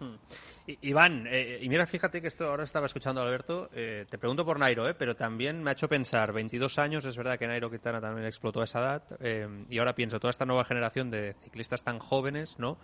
Hmm. 0.00 0.14
Iván, 0.82 1.26
eh, 1.28 1.60
y 1.62 1.68
mira, 1.68 1.86
fíjate 1.86 2.20
que 2.20 2.26
esto 2.26 2.48
ahora 2.48 2.64
estaba 2.64 2.86
escuchando 2.86 3.20
a 3.20 3.24
Alberto, 3.24 3.70
eh, 3.72 4.04
te 4.10 4.18
pregunto 4.18 4.44
por 4.44 4.58
Nairo, 4.58 4.88
eh, 4.88 4.94
pero 4.94 5.14
también 5.14 5.62
me 5.62 5.70
ha 5.70 5.72
hecho 5.74 5.88
pensar, 5.88 6.32
22 6.32 6.78
años, 6.80 7.04
es 7.04 7.16
verdad 7.16 7.38
que 7.38 7.46
Nairo 7.46 7.70
Quintana 7.70 8.00
también 8.00 8.26
explotó 8.26 8.60
a 8.60 8.64
esa 8.64 8.80
edad, 8.80 9.02
eh, 9.20 9.46
y 9.70 9.78
ahora 9.78 9.94
pienso, 9.94 10.18
toda 10.18 10.32
esta 10.32 10.44
nueva 10.44 10.64
generación 10.64 11.10
de 11.10 11.36
ciclistas 11.44 11.84
tan 11.84 11.98
jóvenes, 11.98 12.58
¿no? 12.58 12.78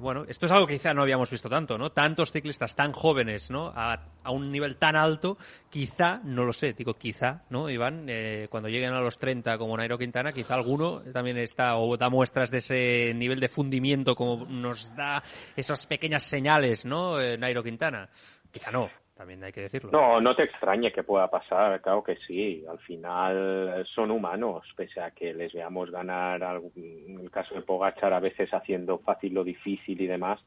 bueno, 0.00 0.24
esto 0.28 0.46
es 0.46 0.52
algo 0.52 0.66
que 0.66 0.74
quizá 0.74 0.94
no 0.94 1.02
habíamos 1.02 1.30
visto 1.30 1.48
tanto, 1.48 1.78
¿no? 1.78 1.92
Tantos 1.92 2.32
ciclistas 2.32 2.74
tan 2.74 2.92
jóvenes, 2.92 3.50
¿no? 3.50 3.72
A, 3.74 4.06
a 4.22 4.30
un 4.30 4.50
nivel 4.50 4.76
tan 4.76 4.96
alto, 4.96 5.38
quizá, 5.68 6.20
no 6.24 6.44
lo 6.44 6.52
sé, 6.52 6.72
digo 6.72 6.94
quizá, 6.94 7.42
¿no, 7.50 7.70
Iván? 7.70 8.06
cuando 8.48 8.68
lleguen 8.68 8.92
a 8.92 9.00
los 9.00 9.18
30 9.18 9.58
como 9.58 9.76
Nairo 9.76 9.98
Quintana, 9.98 10.32
quizá 10.32 10.54
alguno 10.54 11.00
también 11.12 11.38
está 11.38 11.76
o 11.76 11.96
da 11.96 12.08
muestras 12.08 12.50
de 12.50 12.58
ese 12.58 13.12
nivel 13.14 13.40
de 13.40 13.48
fundimiento 13.48 14.14
como 14.14 14.46
nos 14.46 14.94
da 14.96 15.22
esas 15.56 15.86
pequeñas 15.86 16.24
señales, 16.24 16.84
¿no? 16.84 16.89
Eh, 17.20 17.36
Nairo 17.38 17.62
Quintana. 17.62 18.08
Quizá 18.50 18.70
no, 18.70 18.90
también 19.16 19.42
hay 19.44 19.52
que 19.52 19.62
decirlo. 19.62 19.90
No, 19.92 20.20
no 20.20 20.34
te 20.34 20.44
extrañe 20.44 20.92
que 20.92 21.02
pueda 21.02 21.28
pasar, 21.30 21.80
claro 21.80 22.02
que 22.02 22.16
sí. 22.26 22.64
Al 22.68 22.78
final 22.80 23.86
son 23.94 24.10
humanos, 24.10 24.66
pese 24.76 25.00
a 25.00 25.10
que 25.12 25.32
les 25.32 25.52
veamos 25.52 25.90
ganar, 25.90 26.42
en 26.74 27.20
el 27.20 27.30
caso 27.30 27.54
de 27.54 27.62
Pogachar, 27.62 28.12
a 28.12 28.20
veces 28.20 28.52
haciendo 28.52 28.98
fácil 28.98 29.34
lo 29.34 29.44
difícil 29.44 30.00
y 30.00 30.06
demás. 30.06 30.40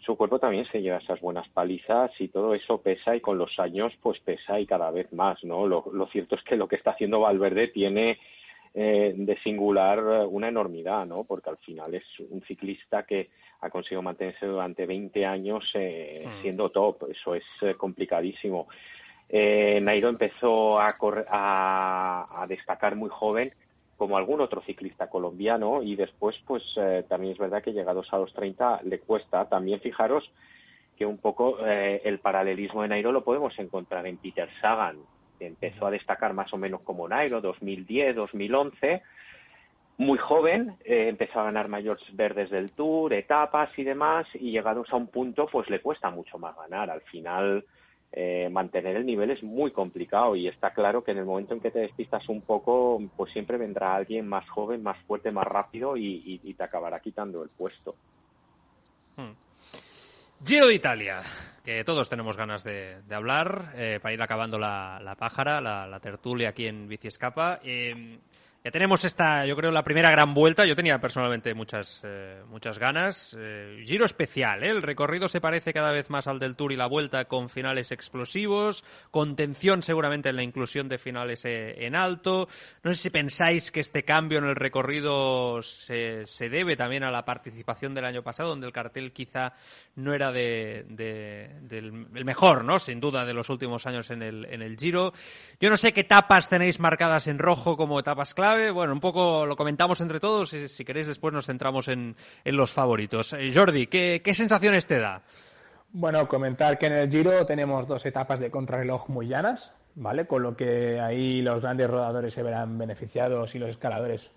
Su 0.00 0.16
cuerpo 0.16 0.38
también 0.38 0.66
se 0.70 0.80
lleva 0.80 0.98
esas 0.98 1.20
buenas 1.20 1.48
palizas 1.48 2.10
y 2.18 2.28
todo 2.28 2.54
eso 2.54 2.80
pesa 2.80 3.16
y 3.16 3.20
con 3.20 3.36
los 3.36 3.58
años 3.58 3.92
pues 4.00 4.18
pesa 4.20 4.58
y 4.58 4.66
cada 4.66 4.90
vez 4.90 5.12
más, 5.12 5.42
¿no? 5.44 5.66
Lo, 5.66 5.84
lo 5.92 6.06
cierto 6.06 6.36
es 6.36 6.42
que 6.44 6.56
lo 6.56 6.68
que 6.68 6.76
está 6.76 6.92
haciendo 6.92 7.20
Valverde 7.20 7.68
tiene 7.68 8.18
eh, 8.74 9.12
de 9.16 9.36
singular 9.40 9.98
una 10.28 10.48
enormidad, 10.48 11.04
¿no? 11.04 11.24
Porque 11.24 11.50
al 11.50 11.56
final 11.58 11.94
es 11.94 12.04
un 12.30 12.42
ciclista 12.42 13.02
que 13.04 13.30
ha 13.60 13.70
conseguido 13.70 14.02
mantenerse 14.02 14.46
durante 14.46 14.86
20 14.86 15.26
años 15.26 15.64
eh, 15.74 16.24
mm. 16.26 16.42
siendo 16.42 16.70
top. 16.70 17.10
Eso 17.10 17.34
es 17.34 17.44
eh, 17.62 17.74
complicadísimo. 17.74 18.68
Eh, 19.28 19.78
Nairo 19.82 20.08
empezó 20.08 20.78
a, 20.80 20.94
a, 21.28 22.46
destacar 22.48 22.96
muy 22.96 23.10
joven 23.10 23.52
como 23.96 24.16
algún 24.16 24.40
otro 24.40 24.62
ciclista 24.62 25.10
colombiano 25.10 25.82
y 25.82 25.96
después 25.96 26.36
pues 26.46 26.62
también 27.08 27.32
es 27.32 27.38
verdad 27.38 27.62
que 27.62 27.72
llegados 27.72 28.06
a 28.12 28.18
los 28.18 28.32
30 28.32 28.82
le 28.84 29.00
cuesta. 29.00 29.48
También 29.48 29.80
fijaros 29.80 30.30
que 30.96 31.04
un 31.04 31.18
poco 31.18 31.58
el 31.66 32.20
paralelismo 32.20 32.82
de 32.82 32.88
Nairo 32.88 33.10
lo 33.10 33.24
podemos 33.24 33.58
encontrar 33.58 34.06
en 34.06 34.16
Peter 34.16 34.48
Sagan, 34.60 34.98
que 35.36 35.48
empezó 35.48 35.86
a 35.86 35.90
destacar 35.90 36.32
más 36.32 36.54
o 36.54 36.58
menos 36.58 36.80
como 36.82 37.08
Nairo, 37.08 37.40
2010, 37.40 38.14
2011 38.14 39.02
muy 39.98 40.16
joven, 40.16 40.76
eh, 40.84 41.08
empezó 41.08 41.40
a 41.40 41.44
ganar 41.44 41.68
mayores 41.68 42.04
verdes 42.12 42.50
del 42.50 42.70
Tour, 42.70 43.12
etapas 43.12 43.76
y 43.76 43.82
demás, 43.82 44.26
y 44.34 44.52
llegados 44.52 44.88
a 44.92 44.96
un 44.96 45.08
punto, 45.08 45.48
pues 45.50 45.68
le 45.68 45.80
cuesta 45.80 46.08
mucho 46.08 46.38
más 46.38 46.56
ganar. 46.56 46.88
Al 46.88 47.00
final, 47.02 47.64
eh, 48.12 48.48
mantener 48.48 48.96
el 48.96 49.04
nivel 49.04 49.32
es 49.32 49.42
muy 49.42 49.72
complicado 49.72 50.36
y 50.36 50.46
está 50.46 50.70
claro 50.72 51.02
que 51.02 51.10
en 51.10 51.18
el 51.18 51.24
momento 51.24 51.52
en 51.52 51.60
que 51.60 51.72
te 51.72 51.80
despistas 51.80 52.28
un 52.28 52.42
poco, 52.42 53.02
pues 53.16 53.32
siempre 53.32 53.58
vendrá 53.58 53.96
alguien 53.96 54.28
más 54.28 54.48
joven, 54.48 54.84
más 54.84 54.96
fuerte, 55.04 55.32
más 55.32 55.46
rápido 55.46 55.96
y, 55.96 56.54
te 56.56 56.62
acabará 56.62 57.00
quitando 57.00 57.42
el 57.42 57.48
puesto. 57.48 57.96
Hmm. 59.16 59.32
Giro 60.44 60.68
de 60.68 60.74
Italia, 60.74 61.22
que 61.64 61.82
todos 61.82 62.08
tenemos 62.08 62.36
ganas 62.36 62.62
de, 62.62 62.98
hablar, 63.10 63.72
eh, 63.74 63.98
para 64.00 64.14
ir 64.14 64.22
acabando 64.22 64.60
la, 64.60 65.16
pájara, 65.18 65.60
la, 65.60 65.98
tertulia 65.98 66.50
aquí 66.50 66.68
en 66.68 66.86
Bici 66.86 67.08
Escapa. 67.08 67.58
Tenemos 68.70 69.04
esta, 69.04 69.46
yo 69.46 69.56
creo, 69.56 69.70
la 69.70 69.84
primera 69.84 70.10
gran 70.10 70.34
vuelta. 70.34 70.66
Yo 70.66 70.76
tenía 70.76 71.00
personalmente 71.00 71.54
muchas, 71.54 72.02
eh, 72.04 72.42
muchas 72.48 72.78
ganas. 72.78 73.36
Eh, 73.38 73.82
giro 73.84 74.04
especial, 74.04 74.64
¿eh? 74.64 74.70
El 74.70 74.82
recorrido 74.82 75.28
se 75.28 75.40
parece 75.40 75.72
cada 75.72 75.92
vez 75.92 76.10
más 76.10 76.26
al 76.26 76.38
del 76.38 76.56
Tour 76.56 76.72
y 76.72 76.76
la 76.76 76.86
vuelta 76.86 77.26
con 77.26 77.48
finales 77.48 77.92
explosivos, 77.92 78.84
contención 79.10 79.82
seguramente 79.82 80.28
en 80.28 80.36
la 80.36 80.42
inclusión 80.42 80.88
de 80.88 80.98
finales 80.98 81.42
en 81.44 81.96
alto. 81.96 82.48
No 82.82 82.92
sé 82.94 83.02
si 83.02 83.10
pensáis 83.10 83.70
que 83.70 83.80
este 83.80 84.04
cambio 84.04 84.38
en 84.38 84.44
el 84.44 84.56
recorrido 84.56 85.62
se, 85.62 86.26
se 86.26 86.48
debe 86.48 86.76
también 86.76 87.04
a 87.04 87.10
la 87.10 87.24
participación 87.24 87.94
del 87.94 88.04
año 88.04 88.22
pasado, 88.22 88.50
donde 88.50 88.66
el 88.66 88.72
cartel 88.72 89.12
quizá 89.12 89.54
no 89.96 90.14
era 90.14 90.32
de, 90.32 90.84
del 90.88 92.06
el 92.14 92.24
mejor, 92.24 92.64
¿no? 92.64 92.78
Sin 92.78 93.00
duda, 93.00 93.24
de 93.24 93.34
los 93.34 93.48
últimos 93.50 93.86
años 93.86 94.10
en 94.10 94.22
el, 94.22 94.44
en 94.46 94.62
el 94.62 94.76
Giro. 94.76 95.12
Yo 95.60 95.70
no 95.70 95.76
sé 95.76 95.92
qué 95.92 96.00
etapas 96.00 96.48
tenéis 96.48 96.80
marcadas 96.80 97.26
en 97.26 97.38
rojo 97.38 97.76
como 97.76 97.98
etapas 97.98 98.34
clave 98.34 98.57
bueno, 98.72 98.92
un 98.92 99.00
poco 99.00 99.46
lo 99.46 99.56
comentamos 99.56 100.00
entre 100.00 100.20
todos 100.20 100.52
y 100.52 100.68
si 100.68 100.84
queréis 100.84 101.06
después 101.06 101.32
nos 101.32 101.46
centramos 101.46 101.88
en, 101.88 102.16
los 102.44 102.72
favoritos. 102.72 103.32
Eh, 103.32 103.50
Jordi, 103.54 103.86
¿qué, 103.86 104.34
sensaciones 104.34 104.86
te 104.86 104.98
da? 104.98 105.22
Bueno, 105.90 106.28
comentar 106.28 106.78
que 106.78 106.86
en 106.86 106.92
el 106.94 107.10
Giro 107.10 107.46
tenemos 107.46 107.86
dos 107.88 108.04
etapas 108.04 108.40
de 108.40 108.50
contrarreloj 108.50 109.08
muy 109.08 109.28
llanas, 109.28 109.72
¿vale? 109.94 110.26
Con 110.26 110.42
lo 110.42 110.56
que 110.56 111.00
ahí 111.00 111.40
los 111.40 111.62
grandes 111.62 111.88
rodadores 111.88 112.34
se 112.34 112.42
verán 112.42 112.76
beneficiados 112.76 113.54
y 113.54 113.58
los 113.58 113.70
escaladores 113.70 114.32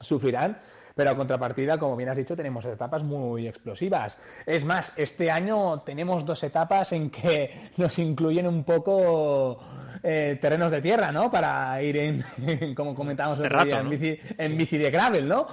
sufrirán. 0.00 0.60
Pero 0.94 1.10
a 1.10 1.16
contrapartida, 1.16 1.76
como 1.76 1.96
bien 1.96 2.08
has 2.08 2.16
dicho, 2.16 2.36
tenemos 2.36 2.64
etapas 2.66 3.02
muy 3.02 3.48
explosivas. 3.48 4.20
Es 4.46 4.64
más, 4.64 4.92
este 4.96 5.28
año 5.28 5.80
tenemos 5.80 6.24
dos 6.24 6.42
etapas 6.44 6.92
en 6.92 7.10
que 7.10 7.70
nos 7.76 7.98
incluyen 7.98 8.46
un 8.46 8.62
poco 8.62 9.58
eh, 10.06 10.38
terrenos 10.38 10.70
de 10.70 10.82
tierra, 10.82 11.10
¿no? 11.10 11.30
Para 11.30 11.82
ir 11.82 11.96
en, 11.96 12.24
como 12.76 12.94
comentábamos 12.94 13.38
el 13.38 13.46
otro 13.46 13.64
día, 13.64 13.80
en, 13.80 13.88
bici, 13.88 14.18
en 14.36 14.56
bici 14.58 14.76
de 14.76 14.90
gravel, 14.90 15.26
¿no? 15.26 15.46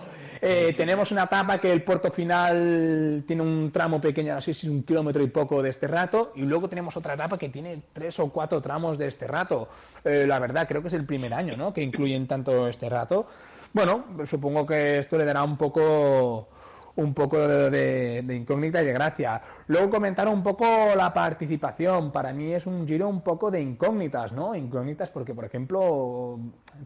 Eh, 0.44 0.74
tenemos 0.76 1.12
una 1.12 1.24
etapa 1.24 1.58
que 1.58 1.72
el 1.72 1.84
puerto 1.84 2.12
final 2.12 3.24
tiene 3.26 3.44
un 3.44 3.72
tramo 3.72 4.02
pequeño, 4.02 4.36
así 4.36 4.52
es 4.52 4.64
un 4.66 4.84
kilómetro 4.84 5.24
y 5.24 5.28
poco 5.28 5.62
de 5.62 5.70
este 5.70 5.88
rato, 5.88 6.34
y 6.36 6.42
luego 6.42 6.68
tenemos 6.68 6.98
otra 6.98 7.14
etapa 7.14 7.38
que 7.38 7.48
tiene 7.48 7.82
tres 7.94 8.20
o 8.20 8.30
cuatro 8.30 8.62
tramos 8.62 8.98
de 8.98 9.08
este 9.08 9.26
rato. 9.26 9.70
Eh, 10.04 10.26
la 10.28 10.40
verdad, 10.40 10.68
creo 10.68 10.82
que 10.82 10.90
es 10.90 10.96
el 10.96 11.06
primer 11.06 11.34
año, 11.34 11.56
¿no? 11.56 11.72
Que 11.72 11.82
incluyen 11.82 12.28
tanto 12.28 12.68
este 12.68 12.90
rato. 12.90 13.28
Bueno, 13.72 14.04
supongo 14.26 14.66
que 14.66 15.00
esto 15.00 15.18
le 15.18 15.24
dará 15.24 15.44
un 15.44 15.56
poco 15.56 16.50
un 16.96 17.14
poco 17.14 17.38
de, 17.38 18.24
incógnita 18.30 18.82
y 18.82 18.86
de 18.86 18.94
gracia. 18.94 19.42
Luego 19.72 19.90
comentar 19.90 20.28
un 20.28 20.44
poco 20.44 20.66
la 20.98 21.14
participación. 21.14 22.12
Para 22.12 22.34
mí 22.34 22.54
es 22.54 22.66
un 22.66 22.86
giro 22.86 23.08
un 23.08 23.22
poco 23.22 23.50
de 23.50 23.62
incógnitas, 23.62 24.34
¿no? 24.34 24.54
Incógnitas 24.54 25.10
porque, 25.10 25.34
por 25.34 25.46
ejemplo, 25.46 26.38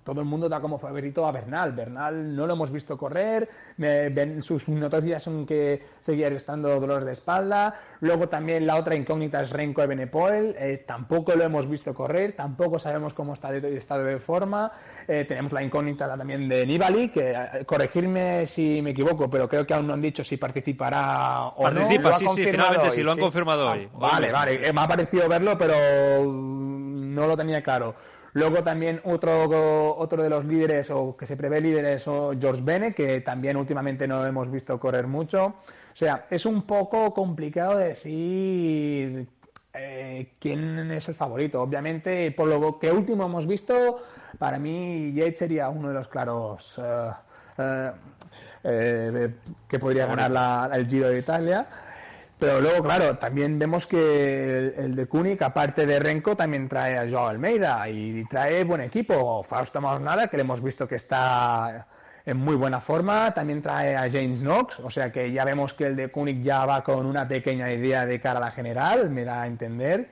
todo 0.04 0.22
el 0.22 0.28
mundo 0.28 0.48
da 0.48 0.62
como 0.62 0.78
favorito 0.78 1.26
a 1.26 1.32
Bernal. 1.32 1.72
Bernal 1.72 2.36
no 2.36 2.46
lo 2.46 2.54
hemos 2.54 2.70
visto 2.72 2.96
correr, 2.96 3.50
sus 4.42 4.70
noticias 4.70 5.24
son 5.24 5.48
que 5.48 5.84
seguía 6.00 6.28
estando 6.28 6.80
dolores 6.80 7.06
de 7.06 7.14
espalda. 7.14 7.74
Luego 8.02 8.30
también 8.30 8.68
la 8.68 8.76
otra 8.76 8.94
incógnita 8.94 9.42
es 9.42 9.50
Renko 9.50 9.82
de 9.82 9.88
Benepoel, 9.88 10.56
eh, 10.60 10.84
tampoco 10.86 11.34
lo 11.34 11.44
hemos 11.44 11.68
visto 11.68 11.92
correr, 11.96 12.34
tampoco 12.34 12.78
sabemos 12.78 13.16
cómo 13.16 13.34
está 13.34 13.52
de 13.52 13.76
estado 13.76 14.04
de 14.04 14.20
forma. 14.20 14.72
Eh, 15.08 15.26
tenemos 15.28 15.52
la 15.54 15.64
incógnita 15.64 16.16
también 16.16 16.48
de 16.48 16.66
Nibali, 16.68 17.10
que 17.10 17.32
eh, 17.32 17.66
corregirme 17.66 18.46
si 18.46 18.80
me 18.84 18.92
equivoco, 18.92 19.28
pero 19.28 19.50
creo 19.50 19.66
que 19.66 19.74
aún 19.74 19.88
no 19.88 19.94
han 19.94 20.02
dicho 20.02 20.24
si 20.24 20.38
participará 20.38 21.48
o 21.48 21.70
no. 21.70 21.82
Participa, 21.82 22.14
sí, 22.14 22.28
sí, 22.36 22.44
sí, 22.90 23.04
lo 23.04 23.12
han 23.12 23.20
confirmado 23.20 23.72
hoy. 23.72 23.90
Vale, 23.94 24.32
vale, 24.32 24.74
me 24.74 24.82
ha 24.82 24.88
parecido 24.88 25.28
verlo, 25.30 25.58
pero 25.58 25.76
no 26.26 27.28
lo 27.28 27.38
tenía 27.38 27.62
claro. 27.62 27.96
Luego 28.34 28.64
también 28.64 29.00
otro, 29.06 29.96
otro 29.98 30.22
de 30.22 30.30
los 30.30 30.44
líderes, 30.44 30.92
o 30.92 31.16
que 31.16 31.26
se 31.26 31.38
prevé 31.38 31.62
líderes, 31.62 32.06
o 32.08 32.34
George 32.38 32.62
Bennett, 32.62 32.94
que 32.94 33.22
también 33.22 33.56
últimamente 33.56 34.08
no 34.08 34.26
hemos 34.26 34.52
visto 34.52 34.78
correr 34.78 35.08
mucho. 35.08 35.46
O 35.46 35.98
sea, 35.98 36.26
es 36.30 36.46
un 36.46 36.64
poco 36.64 37.14
complicado 37.14 37.78
decir 37.78 39.26
eh, 39.74 40.34
quién 40.38 40.92
es 40.92 41.08
el 41.08 41.16
favorito. 41.16 41.62
Obviamente, 41.62 42.32
por 42.32 42.50
lo 42.50 42.78
que 42.78 42.92
último 42.92 43.26
hemos 43.26 43.48
visto, 43.48 44.02
para 44.38 44.60
mí 44.60 45.14
Yates 45.14 45.40
sería 45.40 45.70
uno 45.70 45.88
de 45.88 45.94
los 45.94 46.10
claros 46.10 46.82
eh, 47.58 47.92
eh, 48.64 49.36
que 49.68 49.80
podría 49.80 50.08
ganar 50.08 50.72
el 50.74 50.88
Giro 50.88 51.08
de 51.08 51.20
Italia. 51.20 51.68
Pero 52.38 52.60
luego, 52.60 52.84
claro, 52.84 53.18
también 53.18 53.58
vemos 53.58 53.88
que 53.88 54.74
el, 54.78 54.96
de 54.96 55.06
Kunik, 55.06 55.42
aparte 55.42 55.86
de 55.86 56.00
Renko, 56.00 56.36
también 56.36 56.68
trae 56.68 56.98
a 56.98 57.10
Joao 57.10 57.30
Almeida 57.30 57.88
y 57.90 58.26
trae 58.26 58.64
buen 58.66 58.82
equipo. 58.82 59.42
Fausto 59.44 59.80
Nada, 59.80 60.28
que 60.28 60.36
le 60.36 60.42
hemos 60.42 60.62
visto 60.62 60.88
que 60.88 60.96
está 60.96 61.88
en 62.26 62.38
muy 62.38 62.56
buena 62.56 62.82
forma. 62.82 63.34
También 63.34 63.62
trae 63.62 63.96
a 63.96 64.10
James 64.12 64.42
Knox, 64.42 64.80
o 64.82 64.90
sea 64.90 65.12
que 65.12 65.32
ya 65.32 65.46
vemos 65.46 65.74
que 65.74 65.86
el 65.86 65.96
de 65.96 66.10
Kunik 66.10 66.44
ya 66.44 66.66
va 66.66 66.84
con 66.84 67.06
una 67.06 67.26
pequeña 67.26 67.72
idea 67.72 68.06
de 68.06 68.20
cara 68.20 68.40
a 68.40 68.42
la 68.42 68.52
general, 68.52 69.10
me 69.10 69.24
da 69.24 69.44
a 69.44 69.48
entender. 69.48 70.10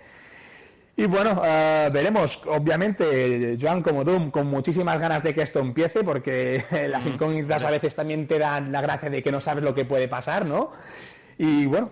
Y 0.96 1.08
bueno, 1.08 1.42
eh, 1.44 1.90
veremos. 1.92 2.42
Obviamente, 2.46 3.58
Joan, 3.60 3.82
como 3.82 4.06
tú, 4.06 4.32
con 4.32 4.48
muchísimas 4.48 5.00
ganas 5.00 5.24
de 5.24 5.34
que 5.34 5.42
esto 5.42 5.60
empiece, 5.60 6.04
porque 6.04 6.64
las 6.90 7.06
incógnitas 7.06 7.64
a 7.64 7.72
veces 7.72 7.96
también 7.96 8.28
te 8.28 8.40
dan 8.40 8.72
la 8.72 8.80
gracia 8.80 9.10
de 9.10 9.24
que 9.24 9.32
no 9.32 9.42
sabes 9.42 9.64
lo 9.64 9.74
que 9.74 9.86
puede 9.86 10.08
pasar, 10.08 10.46
¿no? 10.46 10.72
Y 11.38 11.66
bueno, 11.66 11.92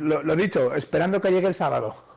lo, 0.00 0.22
lo 0.22 0.36
dicho, 0.36 0.74
esperando 0.74 1.20
que 1.20 1.30
llegue 1.30 1.48
el 1.48 1.54
sábado. 1.54 2.09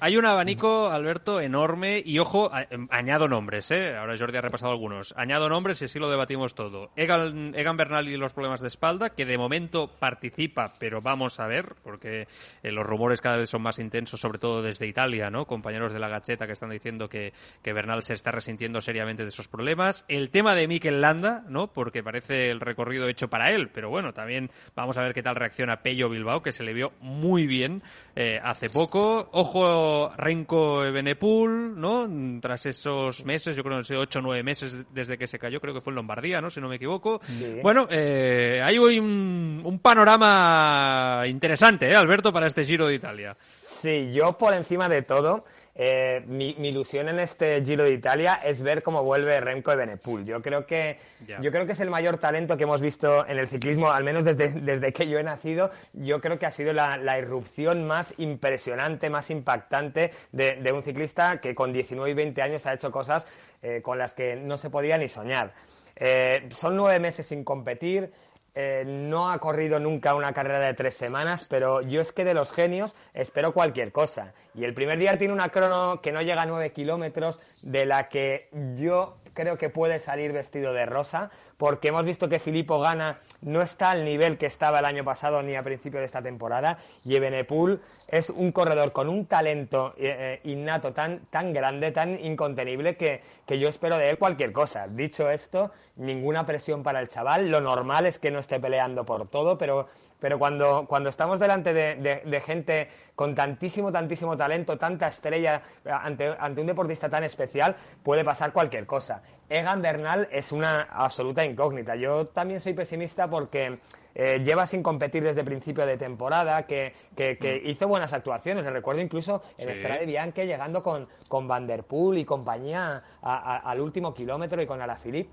Hay 0.00 0.16
un 0.16 0.26
abanico, 0.26 0.90
Alberto, 0.90 1.40
enorme 1.40 2.02
y 2.04 2.18
ojo, 2.18 2.50
em, 2.70 2.88
añado 2.90 3.28
nombres, 3.28 3.70
¿eh? 3.70 3.96
Ahora 3.96 4.16
Jordi 4.18 4.36
ha 4.36 4.40
repasado 4.40 4.72
algunos. 4.72 5.14
Añado 5.16 5.48
nombres 5.48 5.80
y 5.82 5.84
así 5.84 5.98
lo 5.98 6.10
debatimos 6.10 6.54
todo. 6.54 6.90
Egan, 6.96 7.54
Egan 7.54 7.76
Bernal 7.76 8.08
y 8.08 8.16
los 8.16 8.32
problemas 8.32 8.60
de 8.60 8.68
espalda, 8.68 9.10
que 9.10 9.24
de 9.24 9.38
momento 9.38 9.88
participa, 9.98 10.74
pero 10.78 11.00
vamos 11.00 11.38
a 11.38 11.46
ver, 11.46 11.76
porque 11.82 12.26
eh, 12.62 12.72
los 12.72 12.84
rumores 12.84 13.20
cada 13.20 13.36
vez 13.36 13.50
son 13.50 13.62
más 13.62 13.78
intensos, 13.78 14.20
sobre 14.20 14.38
todo 14.38 14.62
desde 14.62 14.86
Italia, 14.86 15.30
¿no? 15.30 15.46
Compañeros 15.46 15.92
de 15.92 16.00
la 16.00 16.08
Gacheta 16.08 16.46
que 16.46 16.52
están 16.52 16.70
diciendo 16.70 17.08
que, 17.08 17.32
que 17.62 17.72
Bernal 17.72 18.02
se 18.02 18.14
está 18.14 18.32
resintiendo 18.32 18.80
seriamente 18.80 19.22
de 19.22 19.28
esos 19.28 19.48
problemas. 19.48 20.04
El 20.08 20.30
tema 20.30 20.54
de 20.54 20.66
Mikel 20.66 21.00
Landa, 21.00 21.44
¿no? 21.48 21.68
Porque 21.72 22.02
parece 22.02 22.50
el 22.50 22.60
recorrido 22.60 23.08
hecho 23.08 23.28
para 23.28 23.50
él, 23.50 23.70
pero 23.70 23.90
bueno, 23.90 24.12
también 24.12 24.50
vamos 24.74 24.98
a 24.98 25.02
ver 25.02 25.14
qué 25.14 25.22
tal 25.22 25.36
reacciona 25.36 25.82
Pello 25.82 26.08
Bilbao, 26.08 26.42
que 26.42 26.52
se 26.52 26.64
le 26.64 26.72
vio 26.72 26.92
muy 27.00 27.46
bien 27.46 27.82
eh, 28.16 28.40
hace 28.42 28.68
poco. 28.70 29.28
Ojo 29.32 29.83
Renko 30.16 30.78
Benepul, 30.92 31.78
¿no? 31.80 32.08
Tras 32.40 32.66
esos 32.66 33.24
meses, 33.24 33.56
yo 33.56 33.62
creo 33.62 33.82
que 33.82 33.96
8 33.96 34.18
o 34.18 34.22
9 34.22 34.42
meses 34.42 34.86
desde 34.92 35.18
que 35.18 35.26
se 35.26 35.38
cayó, 35.38 35.60
creo 35.60 35.74
que 35.74 35.80
fue 35.80 35.90
en 35.92 35.96
Lombardía, 35.96 36.40
¿no? 36.40 36.50
Si 36.50 36.60
no 36.60 36.68
me 36.68 36.76
equivoco. 36.76 37.20
Bueno, 37.62 37.86
eh, 37.90 38.60
hay 38.62 38.78
hoy 38.78 38.98
un, 38.98 39.62
un, 39.64 39.78
panorama 39.78 41.22
interesante, 41.26 41.90
¿eh, 41.90 41.96
Alberto, 41.96 42.32
para 42.32 42.46
este 42.46 42.64
Giro 42.64 42.86
de 42.86 42.94
Italia? 42.94 43.34
Sí, 43.60 44.12
yo 44.12 44.38
por 44.38 44.54
encima 44.54 44.88
de 44.88 45.02
todo 45.02 45.44
eh, 45.76 46.22
mi, 46.26 46.50
ilusión 46.50 47.08
en 47.08 47.18
este 47.18 47.60
Giro 47.64 47.82
de 47.82 47.90
Italia 47.90 48.40
es 48.44 48.62
ver 48.62 48.82
cómo 48.82 49.02
vuelve 49.02 49.40
Remco 49.40 49.72
de 49.72 49.76
Benepul. 49.76 50.24
Yo 50.24 50.40
creo 50.40 50.66
que 50.66 50.98
yo 51.40 51.50
creo 51.50 51.66
que 51.66 51.72
es 51.72 51.80
el 51.80 51.90
mayor 51.90 52.18
talento 52.18 52.56
que 52.56 52.62
hemos 52.62 52.80
visto 52.80 53.26
en 53.26 53.38
el 53.38 53.48
ciclismo, 53.48 53.90
al 53.90 54.04
menos 54.04 54.24
desde, 54.24 54.48
desde 54.60 54.92
que 54.92 55.08
yo 55.08 55.18
he 55.18 55.24
nacido. 55.24 55.70
Yo 55.92 56.20
creo 56.20 56.38
que 56.38 56.46
ha 56.46 56.50
sido 56.52 56.72
la, 56.72 57.18
irrupción 57.18 57.86
más 57.86 58.14
impresionante, 58.18 59.10
más 59.10 59.30
impactante 59.30 60.12
de, 60.32 60.72
un 60.72 60.82
ciclista 60.82 61.40
que 61.40 61.54
con 61.54 61.72
19 61.72 62.10
y 62.10 62.14
20 62.14 62.42
años 62.42 62.66
ha 62.66 62.74
hecho 62.74 62.92
cosas 62.92 63.26
eh, 63.62 63.80
con 63.82 63.98
las 63.98 64.14
que 64.14 64.36
no 64.36 64.58
se 64.58 64.70
podía 64.70 64.96
ni 64.98 65.08
soñar. 65.08 65.54
Eh, 65.96 66.48
son 66.52 66.76
nueve 66.76 67.00
meses 67.00 67.26
sin 67.26 67.44
competir. 67.44 68.12
Eh, 68.56 68.84
no 68.86 69.32
ha 69.32 69.38
corrido 69.38 69.80
nunca 69.80 70.14
una 70.14 70.32
carrera 70.32 70.60
de 70.60 70.74
tres 70.74 70.94
semanas, 70.94 71.46
pero 71.50 71.80
yo 71.80 72.00
es 72.00 72.12
que 72.12 72.24
de 72.24 72.34
los 72.34 72.52
genios 72.52 72.94
espero 73.12 73.52
cualquier 73.52 73.90
cosa. 73.90 74.32
Y 74.54 74.62
el 74.62 74.74
primer 74.74 74.98
día 74.98 75.18
tiene 75.18 75.34
una 75.34 75.48
crono 75.48 76.00
que 76.00 76.12
no 76.12 76.22
llega 76.22 76.42
a 76.42 76.46
nueve 76.46 76.72
kilómetros, 76.72 77.40
de 77.62 77.84
la 77.84 78.08
que 78.08 78.48
yo 78.76 79.16
creo 79.34 79.58
que 79.58 79.68
puede 79.68 79.98
salir 79.98 80.32
vestido 80.32 80.72
de 80.72 80.86
rosa, 80.86 81.30
porque 81.58 81.88
hemos 81.88 82.04
visto 82.04 82.28
que 82.28 82.38
Filippo 82.38 82.80
Gana 82.80 83.18
no 83.42 83.60
está 83.60 83.90
al 83.90 84.04
nivel 84.04 84.38
que 84.38 84.46
estaba 84.46 84.78
el 84.78 84.84
año 84.84 85.04
pasado 85.04 85.42
ni 85.42 85.54
a 85.56 85.62
principio 85.62 86.00
de 86.00 86.06
esta 86.06 86.22
temporada, 86.22 86.78
y 87.04 87.16
Ebenepul 87.16 87.80
es 88.08 88.30
un 88.30 88.52
corredor 88.52 88.92
con 88.92 89.08
un 89.08 89.26
talento 89.26 89.94
eh, 89.96 90.40
eh, 90.44 90.50
innato 90.50 90.92
tan, 90.92 91.26
tan 91.26 91.52
grande, 91.52 91.90
tan 91.90 92.18
incontenible, 92.24 92.96
que, 92.96 93.22
que 93.46 93.58
yo 93.58 93.68
espero 93.68 93.98
de 93.98 94.10
él 94.10 94.18
cualquier 94.18 94.52
cosa. 94.52 94.86
Dicho 94.88 95.30
esto, 95.30 95.72
ninguna 95.96 96.46
presión 96.46 96.82
para 96.82 97.00
el 97.00 97.08
chaval, 97.08 97.50
lo 97.50 97.60
normal 97.60 98.06
es 98.06 98.18
que 98.18 98.30
no 98.30 98.38
esté 98.38 98.60
peleando 98.60 99.04
por 99.04 99.28
todo, 99.28 99.58
pero 99.58 99.88
pero 100.24 100.38
cuando, 100.38 100.86
cuando 100.88 101.10
estamos 101.10 101.38
delante 101.38 101.74
de, 101.74 102.42
gente 102.46 102.88
con 103.14 103.34
tantísimo, 103.34 103.92
tantísimo 103.92 104.38
talento, 104.38 104.78
tanta 104.78 105.06
estrella, 105.06 105.60
ante, 105.84 106.34
ante, 106.38 106.62
un 106.62 106.66
deportista 106.66 107.10
tan 107.10 107.24
especial, 107.24 107.76
puede 108.02 108.24
pasar 108.24 108.54
cualquier 108.54 108.86
cosa. 108.86 109.20
Egan 109.50 109.82
Bernal 109.82 110.26
es 110.32 110.50
una 110.50 110.80
absoluta 110.80 111.44
incógnita. 111.44 111.94
Yo 111.96 112.24
también 112.28 112.60
soy 112.60 112.72
pesimista 112.72 113.28
porque 113.28 113.80
eh, 114.14 114.40
lleva 114.42 114.64
sin 114.64 114.82
competir 114.82 115.22
desde 115.22 115.44
principio 115.44 115.84
de 115.84 115.98
temporada, 115.98 116.62
que, 116.62 116.94
que, 117.14 117.60
mm. 117.62 117.68
hizo 117.68 117.86
buenas 117.86 118.14
actuaciones. 118.14 118.64
recuerdo 118.64 119.02
incluso 119.02 119.42
en 119.58 119.74
sí. 119.74 119.82
de 119.82 120.06
Bianche 120.06 120.46
llegando 120.46 120.82
con, 120.82 121.06
con 121.28 121.46
Van 121.46 121.66
Der 121.66 121.84
Poel 121.84 122.16
y 122.16 122.24
compañía 122.24 123.02
al 123.20 123.78
último 123.78 124.14
kilómetro 124.14 124.62
y 124.62 124.66
con 124.66 124.80
Alaphilippe. 124.80 125.28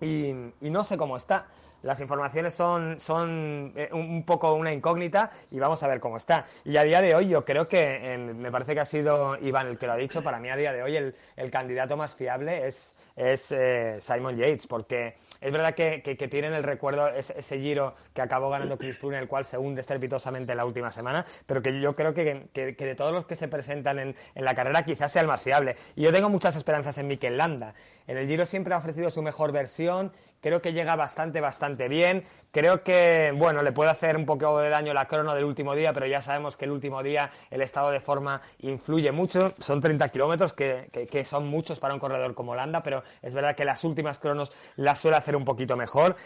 Y, 0.00 0.28
y 0.60 0.70
no 0.70 0.84
sé 0.84 0.96
cómo 0.96 1.16
está. 1.16 1.48
Las 1.82 2.00
informaciones 2.00 2.54
son, 2.54 3.00
son 3.00 3.72
eh, 3.76 3.88
un 3.92 4.24
poco 4.24 4.54
una 4.54 4.72
incógnita 4.72 5.30
y 5.50 5.58
vamos 5.58 5.82
a 5.82 5.88
ver 5.88 6.00
cómo 6.00 6.16
está. 6.16 6.46
Y 6.64 6.76
a 6.76 6.84
día 6.84 7.00
de 7.00 7.14
hoy 7.14 7.28
yo 7.28 7.44
creo 7.44 7.68
que, 7.68 8.18
me 8.34 8.50
parece 8.50 8.74
que 8.74 8.80
ha 8.80 8.84
sido 8.84 9.36
Iván 9.38 9.66
el 9.66 9.78
que 9.78 9.86
lo 9.86 9.92
ha 9.92 9.96
dicho, 9.96 10.22
para 10.22 10.38
mí 10.38 10.48
a 10.50 10.56
día 10.56 10.72
de 10.72 10.82
hoy 10.82 10.96
el, 10.96 11.14
el 11.36 11.50
candidato 11.50 11.96
más 11.96 12.14
fiable 12.14 12.66
es, 12.66 12.92
es 13.16 13.52
eh, 13.52 13.98
Simon 14.00 14.36
Yates, 14.36 14.66
porque 14.66 15.16
es 15.40 15.52
verdad 15.52 15.74
que, 15.74 16.02
que, 16.02 16.28
tienen 16.28 16.54
el 16.54 16.62
recuerdo 16.62 17.08
ese, 17.08 17.58
giro 17.58 17.94
que 18.14 18.22
acabó 18.22 18.48
ganando 18.50 18.78
Chris 18.78 18.96
Froome, 18.96 19.18
el 19.18 19.28
cual 19.28 19.44
se 19.44 19.58
hunde 19.58 19.80
estrepitosamente 19.80 20.52
en 20.52 20.58
la 20.58 20.64
última 20.64 20.90
semana, 20.90 21.26
pero 21.46 21.60
que 21.62 21.80
yo 21.80 21.96
creo 21.96 22.14
que, 22.14 22.48
que 22.52 22.74
de 22.74 22.94
todos 22.94 23.12
los 23.12 23.26
que 23.26 23.36
se 23.36 23.48
presentan 23.48 23.98
en, 23.98 24.16
en, 24.34 24.44
la 24.44 24.54
carrera 24.54 24.84
quizás 24.84 25.12
sea 25.12 25.22
el 25.22 25.28
más 25.28 25.42
fiable. 25.42 25.76
Y 25.96 26.02
yo 26.02 26.12
tengo 26.12 26.28
muchas 26.28 26.56
esperanzas 26.56 26.96
en 26.98 27.08
Mikel 27.08 27.36
Landa. 27.36 27.74
En 28.06 28.16
el 28.16 28.28
giro 28.28 28.46
siempre 28.46 28.74
ha 28.74 28.78
ofrecido 28.78 29.10
su 29.10 29.22
mejor 29.22 29.52
versión 29.52 30.12
creo 30.42 30.60
que 30.60 30.74
llega 30.74 30.96
bastante, 30.96 31.40
bastante 31.40 31.88
bien. 31.88 32.24
Creo 32.50 32.82
que, 32.82 33.32
bueno, 33.34 33.62
le 33.62 33.72
puede 33.72 33.90
hacer 33.90 34.16
un 34.16 34.26
poco 34.26 34.58
de 34.58 34.68
daño 34.68 34.92
la 34.92 35.06
crono 35.06 35.34
del 35.34 35.44
último 35.44 35.74
día, 35.74 35.94
pero 35.94 36.04
ya 36.06 36.20
sabemos 36.20 36.58
que 36.58 36.66
el 36.66 36.72
último 36.72 37.02
día 37.02 37.30
el 37.50 37.62
estado 37.62 37.90
de 37.90 38.00
forma 38.00 38.42
influye 38.58 39.10
mucho. 39.12 39.54
Son 39.60 39.80
30 39.80 40.08
kilómetros, 40.10 40.52
que, 40.52 40.90
que, 41.10 41.24
son 41.24 41.46
muchos 41.46 41.80
para 41.80 41.94
un 41.94 42.00
corredor 42.00 42.34
como 42.34 42.54
Landa, 42.54 42.82
pero 42.82 43.02
es 43.22 43.32
verdad 43.32 43.56
que 43.56 43.64
las 43.64 43.84
últimas 43.84 44.18
cronos 44.18 44.52
las 44.76 44.98
suele 44.98 45.16
hacer 45.16 45.36
un 45.36 45.46
poquito 45.46 45.76
mejor. 45.76 46.16